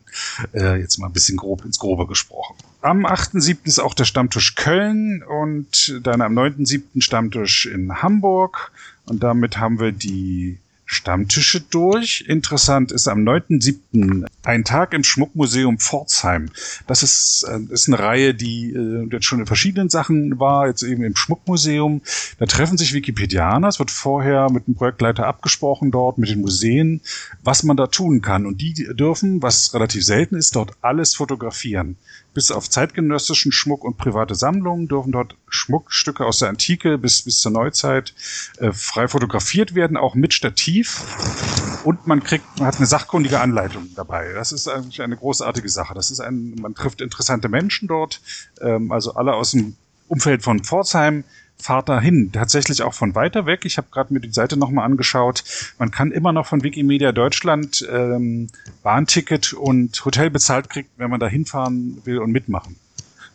Äh, 0.53 0.79
jetzt 0.79 0.97
mal 0.97 1.07
ein 1.07 1.13
bisschen 1.13 1.37
grob 1.37 1.63
ins 1.63 1.79
Grobe 1.79 2.05
gesprochen. 2.05 2.57
Am 2.81 3.05
8.7. 3.05 3.65
ist 3.65 3.79
auch 3.79 3.93
der 3.93 4.05
Stammtisch 4.05 4.55
Köln 4.55 5.23
und 5.23 6.01
dann 6.03 6.21
am 6.21 6.37
9.7. 6.37 7.01
Stammtisch 7.01 7.65
in 7.65 8.01
Hamburg 8.01 8.71
und 9.05 9.23
damit 9.23 9.57
haben 9.57 9.79
wir 9.79 9.91
die 9.91 10.59
Stammtische 10.85 11.61
durch. 11.61 12.25
Interessant 12.27 12.91
ist 12.91 13.07
am 13.07 13.19
9.7. 13.19 14.25
ein 14.43 14.63
Tag 14.63 14.93
im 14.93 15.03
Schmuckmuseum 15.03 15.79
Pforzheim. 15.79 16.49
Das 16.85 17.01
ist, 17.01 17.43
äh, 17.49 17.59
ist 17.73 17.87
eine 17.87 17.99
Reihe, 17.99 18.33
die 18.33 18.71
äh, 18.71 19.07
jetzt 19.11 19.25
schon 19.25 19.39
in 19.39 19.47
verschiedenen 19.47 19.89
Sachen 19.89 20.39
war, 20.39 20.67
jetzt 20.67 20.83
eben 20.83 21.03
im 21.03 21.15
Schmuckmuseum. 21.15 22.01
Da 22.37 22.45
treffen 22.45 22.77
sich 22.77 22.93
Wikipedianer. 22.93 23.67
Es 23.67 23.79
wird 23.79 23.89
vorher 23.91 24.51
mit 24.51 24.67
dem 24.67 24.75
Projektleiter 24.75 25.25
abgesprochen 25.25 25.89
dort, 25.89 26.19
mit 26.19 26.29
den 26.29 26.41
Museen, 26.41 27.01
was 27.43 27.63
man 27.63 27.77
da 27.77 27.87
tun 27.87 28.21
kann. 28.21 28.45
Und 28.45 28.61
die 28.61 28.73
dürfen, 28.73 29.41
was 29.41 29.73
relativ 29.73 30.05
selten 30.05 30.35
ist, 30.35 30.55
dort 30.55 30.73
alles 30.81 31.15
fotografieren 31.15 31.97
bis 32.35 32.51
auf 32.51 32.69
zeitgenössischen 32.69 33.51
Schmuck 33.51 33.83
und 33.83 33.97
private 33.97 34.35
Sammlungen 34.35 34.87
dürfen 34.87 35.13
dort 35.13 35.35
Schmuckstücke 35.47 36.25
aus 36.25 36.39
der 36.39 36.49
Antike 36.49 36.99
bis, 36.99 37.23
bis 37.23 37.39
zur 37.39 37.51
Neuzeit 37.51 38.13
äh, 38.59 38.71
frei 38.71 39.07
fotografiert 39.07 39.73
werden, 39.73 39.97
auch 39.97 40.13
mit 40.13 40.33
Stativ. 40.33 41.01
Und 41.85 42.05
man 42.07 42.21
kriegt, 42.23 42.45
man 42.59 42.67
hat 42.67 42.77
eine 42.77 42.85
sachkundige 42.85 43.39
Anleitung 43.39 43.87
dabei. 43.95 44.33
Das 44.33 44.51
ist 44.51 44.67
eigentlich 44.67 45.01
eine 45.01 45.15
großartige 45.15 45.69
Sache. 45.69 45.93
Das 45.93 46.11
ist 46.11 46.19
ein, 46.19 46.55
man 46.59 46.75
trifft 46.75 47.01
interessante 47.01 47.47
Menschen 47.47 47.87
dort, 47.87 48.21
ähm, 48.59 48.91
also 48.91 49.13
alle 49.15 49.33
aus 49.33 49.51
dem 49.51 49.77
Umfeld 50.07 50.43
von 50.43 50.63
Pforzheim, 50.63 51.23
fahrt 51.57 51.89
dahin. 51.89 52.31
Tatsächlich 52.31 52.83
auch 52.83 52.93
von 52.93 53.15
weiter 53.15 53.45
weg. 53.45 53.65
Ich 53.65 53.77
habe 53.77 53.87
gerade 53.91 54.13
mir 54.13 54.19
die 54.19 54.31
Seite 54.31 54.57
nochmal 54.57 54.85
angeschaut. 54.85 55.43
Man 55.79 55.91
kann 55.91 56.11
immer 56.11 56.31
noch 56.31 56.45
von 56.45 56.63
Wikimedia 56.63 57.11
Deutschland 57.11 57.87
ähm, 57.91 58.47
Bahnticket 58.83 59.53
und 59.53 60.03
Hotel 60.05 60.29
bezahlt 60.29 60.69
kriegen, 60.69 60.89
wenn 60.97 61.09
man 61.09 61.19
da 61.19 61.27
hinfahren 61.27 62.01
will 62.05 62.19
und 62.19 62.31
mitmachen. 62.31 62.75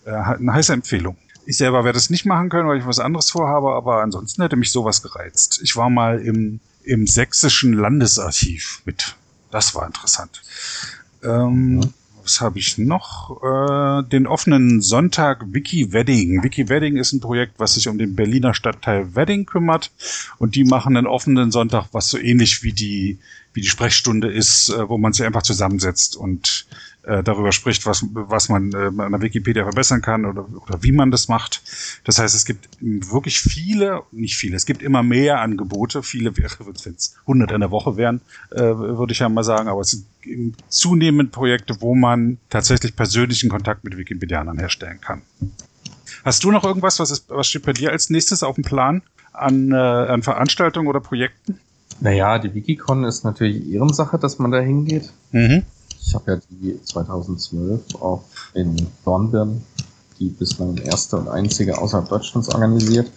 Äh, 0.04 0.12
eine 0.12 0.52
heiße 0.52 0.72
Empfehlung. 0.72 1.16
Ich 1.46 1.56
selber 1.56 1.84
werde 1.84 1.98
es 1.98 2.10
nicht 2.10 2.26
machen 2.26 2.48
können, 2.48 2.68
weil 2.68 2.78
ich 2.78 2.86
was 2.86 3.00
anderes 3.00 3.30
vorhabe, 3.30 3.72
aber 3.74 4.02
ansonsten 4.02 4.42
hätte 4.42 4.56
mich 4.56 4.70
sowas 4.70 5.02
gereizt. 5.02 5.60
Ich 5.62 5.76
war 5.76 5.90
mal 5.90 6.20
im, 6.20 6.60
im 6.84 7.06
sächsischen 7.06 7.72
Landesarchiv 7.72 8.82
mit. 8.84 9.16
Das 9.50 9.74
war 9.74 9.86
interessant. 9.86 10.42
Ähm, 11.24 11.80
ja 11.82 11.88
was 12.30 12.40
habe 12.40 12.60
ich 12.60 12.78
noch? 12.78 13.42
Äh, 13.42 14.08
den 14.08 14.28
offenen 14.28 14.80
Sonntag 14.80 15.52
Wiki 15.52 15.92
Wedding. 15.92 16.44
Wiki 16.44 16.68
Wedding 16.68 16.96
ist 16.96 17.12
ein 17.12 17.20
Projekt, 17.20 17.54
was 17.58 17.74
sich 17.74 17.88
um 17.88 17.98
den 17.98 18.14
Berliner 18.14 18.54
Stadtteil 18.54 19.16
Wedding 19.16 19.46
kümmert. 19.46 19.90
Und 20.38 20.54
die 20.54 20.62
machen 20.62 20.96
einen 20.96 21.08
offenen 21.08 21.50
Sonntag, 21.50 21.88
was 21.90 22.08
so 22.08 22.18
ähnlich 22.18 22.62
wie 22.62 22.72
die, 22.72 23.18
wie 23.52 23.62
die 23.62 23.68
Sprechstunde 23.68 24.30
ist, 24.30 24.68
äh, 24.68 24.88
wo 24.88 24.96
man 24.96 25.12
sich 25.12 25.26
einfach 25.26 25.42
zusammensetzt 25.42 26.16
und 26.16 26.66
äh, 27.02 27.22
darüber 27.22 27.52
spricht, 27.52 27.86
was, 27.86 28.04
was 28.12 28.48
man 28.48 28.72
äh, 28.72 29.02
an 29.02 29.12
der 29.12 29.22
Wikipedia 29.22 29.62
verbessern 29.62 30.02
kann 30.02 30.26
oder, 30.26 30.46
oder 30.48 30.82
wie 30.82 30.92
man 30.92 31.10
das 31.10 31.28
macht. 31.28 31.62
Das 32.04 32.18
heißt, 32.18 32.34
es 32.34 32.44
gibt 32.44 32.68
wirklich 32.80 33.40
viele, 33.40 34.02
nicht 34.12 34.36
viele, 34.36 34.56
es 34.56 34.66
gibt 34.66 34.82
immer 34.82 35.02
mehr 35.02 35.40
Angebote. 35.40 36.02
Viele, 36.02 36.36
wenn 36.36 36.44
es 36.44 37.16
100 37.22 37.52
in 37.52 37.60
der 37.60 37.70
Woche 37.70 37.96
wären, 37.96 38.20
äh, 38.50 38.60
würde 38.60 39.12
ich 39.12 39.20
ja 39.20 39.28
mal 39.28 39.44
sagen, 39.44 39.68
aber 39.68 39.80
es 39.80 39.90
sind 40.22 40.56
zunehmend 40.68 41.32
Projekte, 41.32 41.80
wo 41.80 41.94
man 41.94 42.38
tatsächlich 42.50 42.94
persönlichen 42.94 43.48
Kontakt 43.48 43.84
mit 43.84 43.96
Wikipedianern 43.96 44.58
herstellen 44.58 45.00
kann. 45.00 45.22
Hast 46.24 46.44
du 46.44 46.50
noch 46.50 46.64
irgendwas, 46.64 46.98
was, 46.98 47.10
ist, 47.10 47.30
was 47.30 47.46
steht 47.46 47.64
bei 47.64 47.72
dir 47.72 47.92
als 47.92 48.10
nächstes 48.10 48.42
auf 48.42 48.56
dem 48.56 48.64
Plan 48.64 49.02
an, 49.32 49.72
äh, 49.72 49.76
an 49.76 50.22
Veranstaltungen 50.22 50.88
oder 50.88 51.00
Projekten? 51.00 51.58
Naja, 52.00 52.38
die 52.38 52.54
Wikicon 52.54 53.04
ist 53.04 53.24
natürlich 53.24 53.70
Ehrensache, 53.72 54.18
dass 54.18 54.38
man 54.38 54.50
da 54.50 54.60
hingeht. 54.60 55.12
Mhm. 55.32 55.64
Ich 56.02 56.14
habe 56.14 56.32
ja 56.32 56.38
die 56.50 56.80
2012 56.82 57.96
auch 58.00 58.22
in 58.54 58.88
Dornbirn 59.04 59.62
die 60.18 60.28
bislang 60.28 60.76
erste 60.76 61.16
und 61.16 61.28
einzige 61.28 61.78
außerhalb 61.78 62.08
Deutschlands 62.08 62.48
organisiert. 62.50 63.10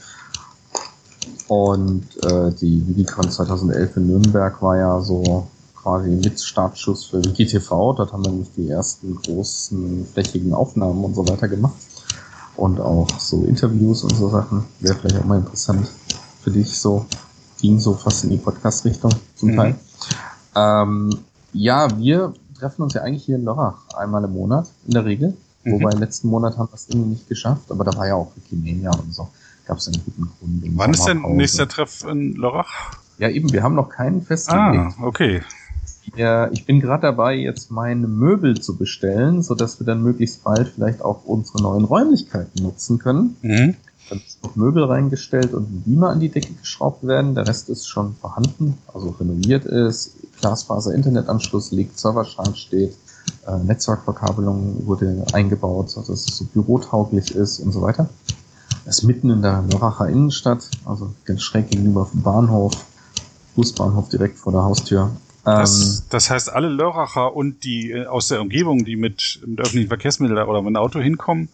Und 1.48 2.06
äh, 2.24 2.52
die 2.54 2.84
Wikicon 2.88 3.30
2011 3.30 3.98
in 3.98 4.08
Nürnberg 4.08 4.62
war 4.62 4.78
ja 4.78 5.02
so 5.02 5.48
quasi 5.76 6.10
mit 6.10 6.40
Startschuss 6.40 7.06
für 7.06 7.24
WikiTV. 7.24 7.70
Dort 7.98 8.14
haben 8.14 8.24
wir 8.24 8.32
nämlich 8.32 8.52
die 8.56 8.70
ersten 8.70 9.16
großen 9.16 10.08
flächigen 10.14 10.54
Aufnahmen 10.54 11.04
und 11.04 11.14
so 11.14 11.28
weiter 11.28 11.50
gemacht. 11.50 11.76
Und 12.56 12.80
auch 12.80 13.08
so 13.20 13.44
Interviews 13.44 14.04
und 14.04 14.16
so 14.16 14.30
Sachen. 14.30 14.64
Wäre 14.80 14.96
vielleicht 14.96 15.18
auch 15.20 15.26
mal 15.26 15.40
interessant 15.40 15.88
für 16.42 16.52
dich 16.52 16.80
so. 16.80 17.06
Ging 17.60 17.80
so 17.80 17.94
fast 17.94 18.24
in 18.24 18.30
die 18.30 18.38
Podcast-Richtung 18.38 19.12
zum 19.36 19.52
mhm. 19.52 19.56
Teil. 19.56 19.76
Ähm, 20.56 21.20
ja, 21.52 21.88
wir 21.98 22.34
treffen 22.64 22.84
uns 22.84 22.94
ja 22.94 23.02
eigentlich 23.02 23.26
hier 23.26 23.36
in 23.36 23.44
Lörrach 23.44 23.90
einmal 23.98 24.24
im 24.24 24.32
Monat, 24.32 24.70
in 24.86 24.94
der 24.94 25.04
Regel. 25.04 25.36
Mhm. 25.64 25.74
Wobei 25.74 25.92
letzten 25.92 26.30
Monat 26.30 26.58
haben 26.58 26.70
wir 26.70 26.76
es 26.76 26.88
irgendwie 26.88 27.10
nicht 27.10 27.28
geschafft, 27.28 27.70
aber 27.72 27.84
da 27.84 27.94
war 27.98 28.08
ja 28.08 28.16
auch 28.16 28.32
Wikimania 28.36 28.92
und 28.92 29.14
so. 29.14 29.28
Gab 29.66 29.78
es 29.78 29.88
einen 29.88 30.02
guten 30.04 30.32
Grund. 30.40 30.78
Wann 30.78 30.94
ist 30.94 31.06
denn 31.06 31.22
nächster 31.36 31.68
Treff 31.68 32.06
in 32.10 32.36
Lörrach? 32.36 32.98
Ja, 33.18 33.30
eben, 33.30 33.52
wir 33.52 33.64
haben 33.64 33.76
noch 33.76 33.90
keinen 33.90 34.22
festgelegt. 34.22 34.96
Ah, 34.98 35.06
okay. 35.06 35.42
Ja, 36.16 36.50
ich 36.52 36.66
bin 36.66 36.80
gerade 36.80 37.02
dabei, 37.02 37.36
jetzt 37.36 37.72
meine 37.72 38.08
Möbel 38.08 38.60
zu 38.60 38.78
bestellen, 38.78 39.42
so 39.42 39.56
dass 39.56 39.80
wir 39.80 39.86
dann 39.86 40.02
möglichst 40.02 40.44
bald 40.44 40.70
vielleicht 40.70 41.02
auch 41.02 41.26
unsere 41.26 41.62
neuen 41.62 41.86
Räumlichkeiten 41.86 42.64
nutzen 42.64 43.00
können. 43.00 43.36
Mhm. 43.42 43.76
Dann 44.10 44.20
ist 44.20 44.44
noch 44.44 44.56
Möbel 44.56 44.84
reingestellt 44.84 45.54
und 45.54 45.70
ein 45.72 45.82
Beamer 45.86 46.10
an 46.10 46.20
die 46.20 46.30
Decke 46.30 46.54
geschraubt 46.54 47.06
werden. 47.08 47.36
Der 47.36 47.48
Rest 47.48 47.70
ist 47.70 47.88
schon 47.88 48.16
vorhanden, 48.16 48.78
also 48.94 49.10
renoviert 49.12 49.66
ist, 49.66 50.16
Glasfaser-Internetanschluss 50.44 51.72
liegt, 51.72 51.98
Serverschrank 51.98 52.58
steht, 52.58 52.96
äh, 53.48 53.58
Netzwerkverkabelung 53.58 54.86
wurde 54.86 55.26
eingebaut, 55.32 55.90
so 55.90 56.02
dass 56.02 56.10
es 56.10 56.38
so 56.38 56.46
bürotauglich 56.46 57.34
ist 57.34 57.60
und 57.60 57.72
so 57.72 57.82
weiter. 57.82 58.10
Das 58.86 59.00
ist 59.00 59.04
mitten 59.04 59.30
in 59.30 59.42
der 59.42 59.64
Lörracher 59.72 60.10
Innenstadt, 60.10 60.70
also 60.86 61.14
ganz 61.24 61.42
schräg 61.42 61.70
gegenüber 61.70 62.06
vom 62.06 62.22
Bahnhof, 62.22 62.74
Busbahnhof 63.56 64.10
direkt 64.10 64.38
vor 64.38 64.52
der 64.52 64.64
Haustür. 64.64 65.12
Das, 65.46 66.00
ähm, 66.00 66.06
das 66.10 66.30
heißt, 66.30 66.52
alle 66.52 66.68
Lörracher 66.68 67.34
und 67.34 67.64
die 67.64 67.92
äh, 67.92 68.06
aus 68.06 68.28
der 68.28 68.42
Umgebung, 68.42 68.84
die 68.84 68.98
mit, 68.98 69.40
mit 69.46 69.62
öffentlichen 69.62 69.88
Verkehrsmitteln 69.88 70.38
oder 70.38 70.62
mit 70.62 70.70
dem 70.70 70.76
Auto 70.78 71.00
hinkommen, 71.00 71.50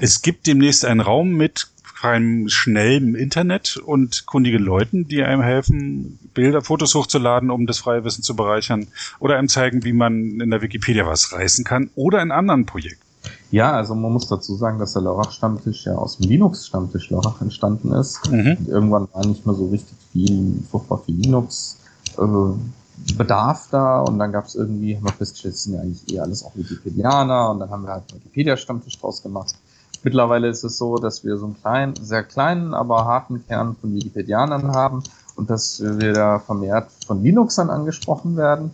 es 0.00 0.22
gibt 0.22 0.46
demnächst 0.46 0.84
einen 0.84 1.00
Raum 1.00 1.30
mit 1.32 1.68
freiem, 1.98 2.48
schnellem 2.48 3.16
Internet 3.16 3.76
und 3.76 4.24
kundigen 4.26 4.62
Leuten, 4.62 5.08
die 5.08 5.22
einem 5.24 5.42
helfen, 5.42 6.18
Bilder, 6.32 6.62
Fotos 6.62 6.94
hochzuladen, 6.94 7.50
um 7.50 7.66
das 7.66 7.78
freie 7.78 8.04
Wissen 8.04 8.22
zu 8.22 8.36
bereichern 8.36 8.86
oder 9.18 9.36
einem 9.36 9.48
zeigen, 9.48 9.82
wie 9.82 9.92
man 9.92 10.40
in 10.40 10.50
der 10.50 10.62
Wikipedia 10.62 11.06
was 11.06 11.32
reißen 11.32 11.64
kann 11.64 11.90
oder 11.96 12.22
in 12.22 12.30
anderen 12.30 12.66
Projekten. 12.66 13.02
Ja, 13.50 13.72
also 13.72 13.96
man 13.96 14.12
muss 14.12 14.28
dazu 14.28 14.54
sagen, 14.54 14.78
dass 14.78 14.92
der 14.92 15.02
Lörrach-Stammtisch 15.02 15.86
ja 15.86 15.96
aus 15.96 16.18
dem 16.18 16.28
Linux-Stammtisch 16.28 17.10
Lörrach 17.10 17.40
entstanden 17.40 17.92
ist. 17.92 18.30
Mhm. 18.30 18.56
Und 18.58 18.68
irgendwann 18.68 19.08
war 19.12 19.26
nicht 19.26 19.44
mehr 19.44 19.56
so 19.56 19.68
richtig 19.68 19.96
viel, 20.12 20.62
furchtbar 20.70 21.02
viel 21.04 21.16
Linux. 21.16 21.78
Äh, 22.16 22.24
Bedarf 23.16 23.68
da 23.70 24.00
und 24.00 24.18
dann 24.18 24.32
gab 24.32 24.46
es 24.46 24.54
irgendwie, 24.54 24.96
haben 24.96 25.04
wir 25.04 25.12
festgestellt, 25.12 25.54
es 25.54 25.64
sind 25.64 25.74
ja 25.74 25.80
eigentlich 25.80 26.12
eher 26.12 26.22
alles 26.22 26.44
auch 26.44 26.54
Wikipedianer 26.56 27.50
und 27.50 27.60
dann 27.60 27.70
haben 27.70 27.84
wir 27.84 27.92
halt 27.92 28.04
einen 28.10 28.20
Wikipedia-Stammtisch 28.20 28.98
draus 28.98 29.22
gemacht. 29.22 29.54
Mittlerweile 30.08 30.48
ist 30.48 30.64
es 30.64 30.78
so, 30.78 30.96
dass 30.96 31.22
wir 31.22 31.36
so 31.36 31.44
einen 31.44 31.60
kleinen, 31.60 31.94
sehr 32.00 32.22
kleinen, 32.22 32.72
aber 32.72 33.04
harten 33.04 33.44
Kern 33.46 33.76
von 33.78 33.94
Wikipedianern 33.94 34.72
haben 34.74 35.02
und 35.36 35.50
dass 35.50 35.82
wir 35.82 36.14
da 36.14 36.38
vermehrt 36.38 36.88
von 37.06 37.22
Linuxern 37.22 37.68
angesprochen 37.68 38.34
werden. 38.38 38.70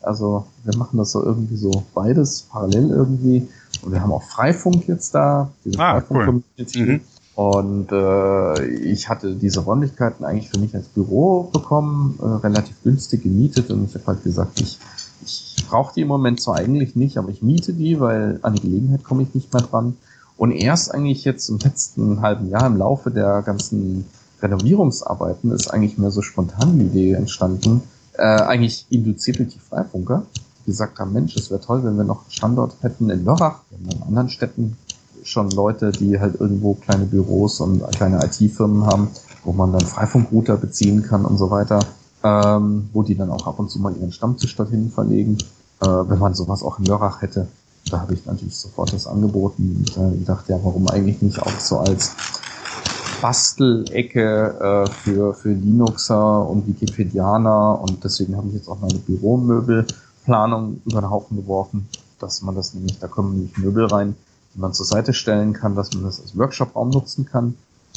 Also 0.00 0.44
wir 0.64 0.76
machen 0.76 0.96
das 0.96 1.12
so 1.12 1.22
irgendwie 1.22 1.54
so 1.54 1.84
beides 1.94 2.48
parallel 2.50 2.90
irgendwie. 2.90 3.48
Und 3.82 3.92
wir 3.92 4.02
haben 4.02 4.10
auch 4.10 4.24
Freifunk 4.24 4.88
jetzt 4.88 5.14
da, 5.14 5.50
diese 5.64 5.78
ah, 5.78 6.00
Freifunk-Community. 6.00 6.80
Cool. 6.80 6.86
Mhm. 6.86 7.00
Und 7.36 7.92
äh, 7.92 8.66
ich 8.66 9.08
hatte 9.08 9.36
diese 9.36 9.60
Räumlichkeiten 9.60 10.24
eigentlich 10.24 10.50
für 10.50 10.58
mich 10.58 10.74
als 10.74 10.88
Büro 10.88 11.44
bekommen, 11.44 12.18
äh, 12.20 12.24
relativ 12.24 12.82
günstig 12.82 13.22
gemietet 13.22 13.70
und 13.70 13.84
ich 13.84 13.94
habe 13.94 14.06
halt 14.08 14.24
gesagt, 14.24 14.60
ich, 14.60 14.80
ich 15.24 15.64
brauche 15.68 15.94
die 15.94 16.00
im 16.00 16.08
Moment 16.08 16.40
zwar 16.40 16.56
eigentlich 16.56 16.96
nicht, 16.96 17.18
aber 17.18 17.28
ich 17.28 17.40
miete 17.40 17.72
die, 17.72 18.00
weil 18.00 18.40
an 18.42 18.54
die 18.56 18.62
Gelegenheit 18.62 19.04
komme 19.04 19.22
ich 19.22 19.32
nicht 19.32 19.52
mehr 19.54 19.62
dran. 19.62 19.96
Und 20.36 20.52
erst 20.52 20.92
eigentlich 20.92 21.24
jetzt 21.24 21.48
im 21.48 21.58
letzten 21.58 22.20
halben 22.20 22.48
Jahr 22.48 22.66
im 22.66 22.76
Laufe 22.76 23.10
der 23.10 23.42
ganzen 23.42 24.06
Renovierungsarbeiten 24.40 25.52
ist 25.52 25.68
eigentlich 25.68 25.98
mehr 25.98 26.10
so 26.10 26.22
spontan 26.22 26.78
die 26.78 26.86
Idee 26.86 27.12
entstanden, 27.12 27.82
äh, 28.14 28.22
eigentlich 28.22 28.86
induziert 28.90 29.38
durch 29.38 29.50
die 29.50 29.58
Freifunker, 29.58 30.24
die 30.60 30.70
gesagt 30.70 30.98
haben, 30.98 31.12
Mensch, 31.12 31.36
es 31.36 31.50
wäre 31.50 31.60
toll, 31.60 31.84
wenn 31.84 31.96
wir 31.96 32.04
noch 32.04 32.22
einen 32.22 32.30
Standort 32.30 32.76
hätten 32.82 33.08
in 33.10 33.24
Lörrach, 33.24 33.60
in 33.70 34.02
anderen 34.02 34.28
Städten 34.28 34.76
schon 35.22 35.50
Leute, 35.50 35.92
die 35.92 36.18
halt 36.18 36.40
irgendwo 36.40 36.74
kleine 36.74 37.04
Büros 37.04 37.60
und 37.60 37.88
kleine 37.92 38.24
IT-Firmen 38.24 38.86
haben, 38.86 39.08
wo 39.44 39.52
man 39.52 39.72
dann 39.72 39.82
Freifunkrouter 39.82 40.56
beziehen 40.56 41.02
kann 41.02 41.24
und 41.24 41.38
so 41.38 41.50
weiter, 41.50 41.78
ähm, 42.24 42.88
wo 42.92 43.02
die 43.02 43.14
dann 43.14 43.30
auch 43.30 43.46
ab 43.46 43.58
und 43.58 43.70
zu 43.70 43.78
mal 43.78 43.94
ihren 43.96 44.12
Stammtisch 44.12 44.56
dorthin 44.56 44.90
verlegen. 44.90 45.38
äh, 45.82 45.86
wenn 45.86 46.18
man 46.18 46.34
sowas 46.34 46.62
auch 46.62 46.78
in 46.78 46.84
Lörrach 46.84 47.22
hätte. 47.22 47.48
Da 47.90 48.00
habe 48.00 48.14
ich 48.14 48.24
natürlich 48.24 48.56
sofort 48.56 48.92
das 48.92 49.06
angeboten 49.06 49.84
und 49.96 49.96
äh, 49.96 50.18
gedacht, 50.18 50.48
ja, 50.48 50.58
warum 50.62 50.88
eigentlich 50.88 51.20
nicht 51.20 51.40
auch 51.40 51.58
so 51.58 51.78
als 51.78 52.14
Bastelecke 53.20 54.86
äh, 54.88 54.90
für, 54.90 55.34
für 55.34 55.52
Linuxer 55.52 56.48
und 56.48 56.66
Wikipedianer? 56.66 57.80
Und 57.80 58.02
deswegen 58.02 58.36
habe 58.36 58.48
ich 58.48 58.54
jetzt 58.54 58.68
auch 58.68 58.80
meine 58.80 58.98
Büromöbelplanung 58.98 60.80
über 60.84 61.00
den 61.00 61.10
Haufen 61.10 61.36
geworfen, 61.36 61.88
dass 62.18 62.42
man 62.42 62.54
das 62.54 62.74
nämlich, 62.74 62.98
da 62.98 63.08
kommen 63.08 63.34
nämlich 63.34 63.58
Möbel 63.58 63.86
rein, 63.86 64.16
die 64.54 64.60
man 64.60 64.72
zur 64.72 64.86
Seite 64.86 65.12
stellen 65.12 65.52
kann, 65.52 65.74
dass 65.74 65.92
man 65.92 66.04
das 66.04 66.20
als 66.20 66.36
Workshop-Raum 66.36 66.90
nutzen 66.90 67.26
kann. 67.26 67.54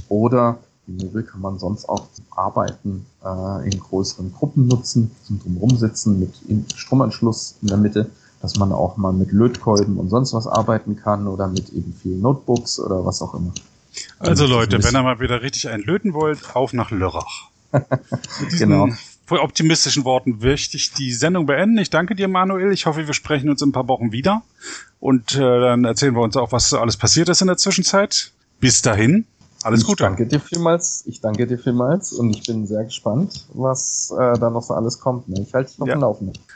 Oder 0.10 0.58
die 0.88 1.04
Möbel 1.04 1.24
kann 1.24 1.42
man 1.42 1.58
sonst 1.58 1.90
auch 1.90 2.06
zum 2.14 2.26
Arbeiten 2.32 3.06
äh, 3.24 3.66
in 3.66 3.80
größeren 3.80 4.32
Gruppen 4.34 4.68
nutzen, 4.68 5.12
zum 5.26 5.40
Drumrumsitzen 5.40 6.20
mit 6.20 6.34
Stromanschluss 6.76 7.56
in 7.62 7.70
der 7.70 7.78
Mitte, 7.78 8.10
dass 8.42 8.56
man 8.58 8.72
auch 8.72 8.98
mal 8.98 9.14
mit 9.14 9.32
Lötkolben 9.32 9.98
und 9.98 10.10
sonst 10.10 10.34
was 10.34 10.48
arbeiten 10.48 10.96
kann 10.96 11.28
oder 11.28 11.48
mit 11.48 11.70
eben 11.70 11.94
vielen 12.02 12.22
Notebooks 12.22 12.80
oder 12.80 13.06
was 13.06 13.22
auch 13.22 13.34
immer. 13.34 13.54
Also 14.20 14.46
Leute, 14.46 14.84
wenn 14.84 14.96
ihr 14.96 15.04
mal 15.04 15.20
wieder 15.20 15.42
richtig 15.42 15.70
einen 15.70 15.84
löten 15.84 16.14
wollt, 16.14 16.56
auf 16.56 16.74
nach 16.74 16.92
Lörrach. 16.92 17.50
Mit 17.72 18.52
diesen 18.52 18.70
Genau. 18.70 18.88
optimistischen 19.30 20.06
Worten 20.06 20.38
möchte 20.40 20.78
ich 20.78 20.94
die 20.94 21.12
Sendung 21.14 21.46
beenden. 21.46 21.78
Ich 21.78 21.90
danke 21.90 22.16
dir, 22.16 22.28
Manuel. 22.28 22.72
Ich 22.72 22.86
hoffe, 22.86 23.08
wir 23.08 23.14
sprechen 23.14 23.50
uns 23.50 23.62
in 23.62 23.70
ein 23.70 23.72
paar 23.74 23.88
Wochen 23.88 24.12
wieder. 24.12 24.44
Und 25.00 25.36
äh, 25.36 25.40
dann 25.40 25.84
erzählen 25.86 26.14
wir 26.16 26.22
uns 26.22 26.38
auch, 26.38 26.52
was 26.52 26.74
alles 26.74 26.98
passiert 26.98 27.30
ist 27.30 27.42
in 27.42 27.48
der 27.48 27.58
Zwischenzeit. 27.58 28.32
Bis 28.60 28.82
dahin, 28.82 29.26
alles 29.64 29.82
ich 29.82 29.88
Gute. 29.88 30.04
danke 30.04 30.26
dir 30.26 30.40
vielmals. 30.40 31.04
Ich 31.08 31.22
danke 31.22 31.48
dir 31.48 31.58
vielmals 31.60 32.14
und 32.14 32.30
ich 32.36 32.44
bin 32.46 32.66
sehr 32.68 32.84
gespannt, 32.86 33.46
was 33.54 34.14
äh, 34.18 34.38
da 34.40 34.50
noch 34.50 34.62
so 34.64 34.74
alles 34.74 35.00
kommt. 35.00 35.28
Ne? 35.30 35.42
Ich 35.46 35.54
halte 35.54 35.72
dich 35.72 35.82
auf 35.82 35.88
Ja. 35.88 35.96
dem 35.96 36.02
Laufenden. 36.02 36.38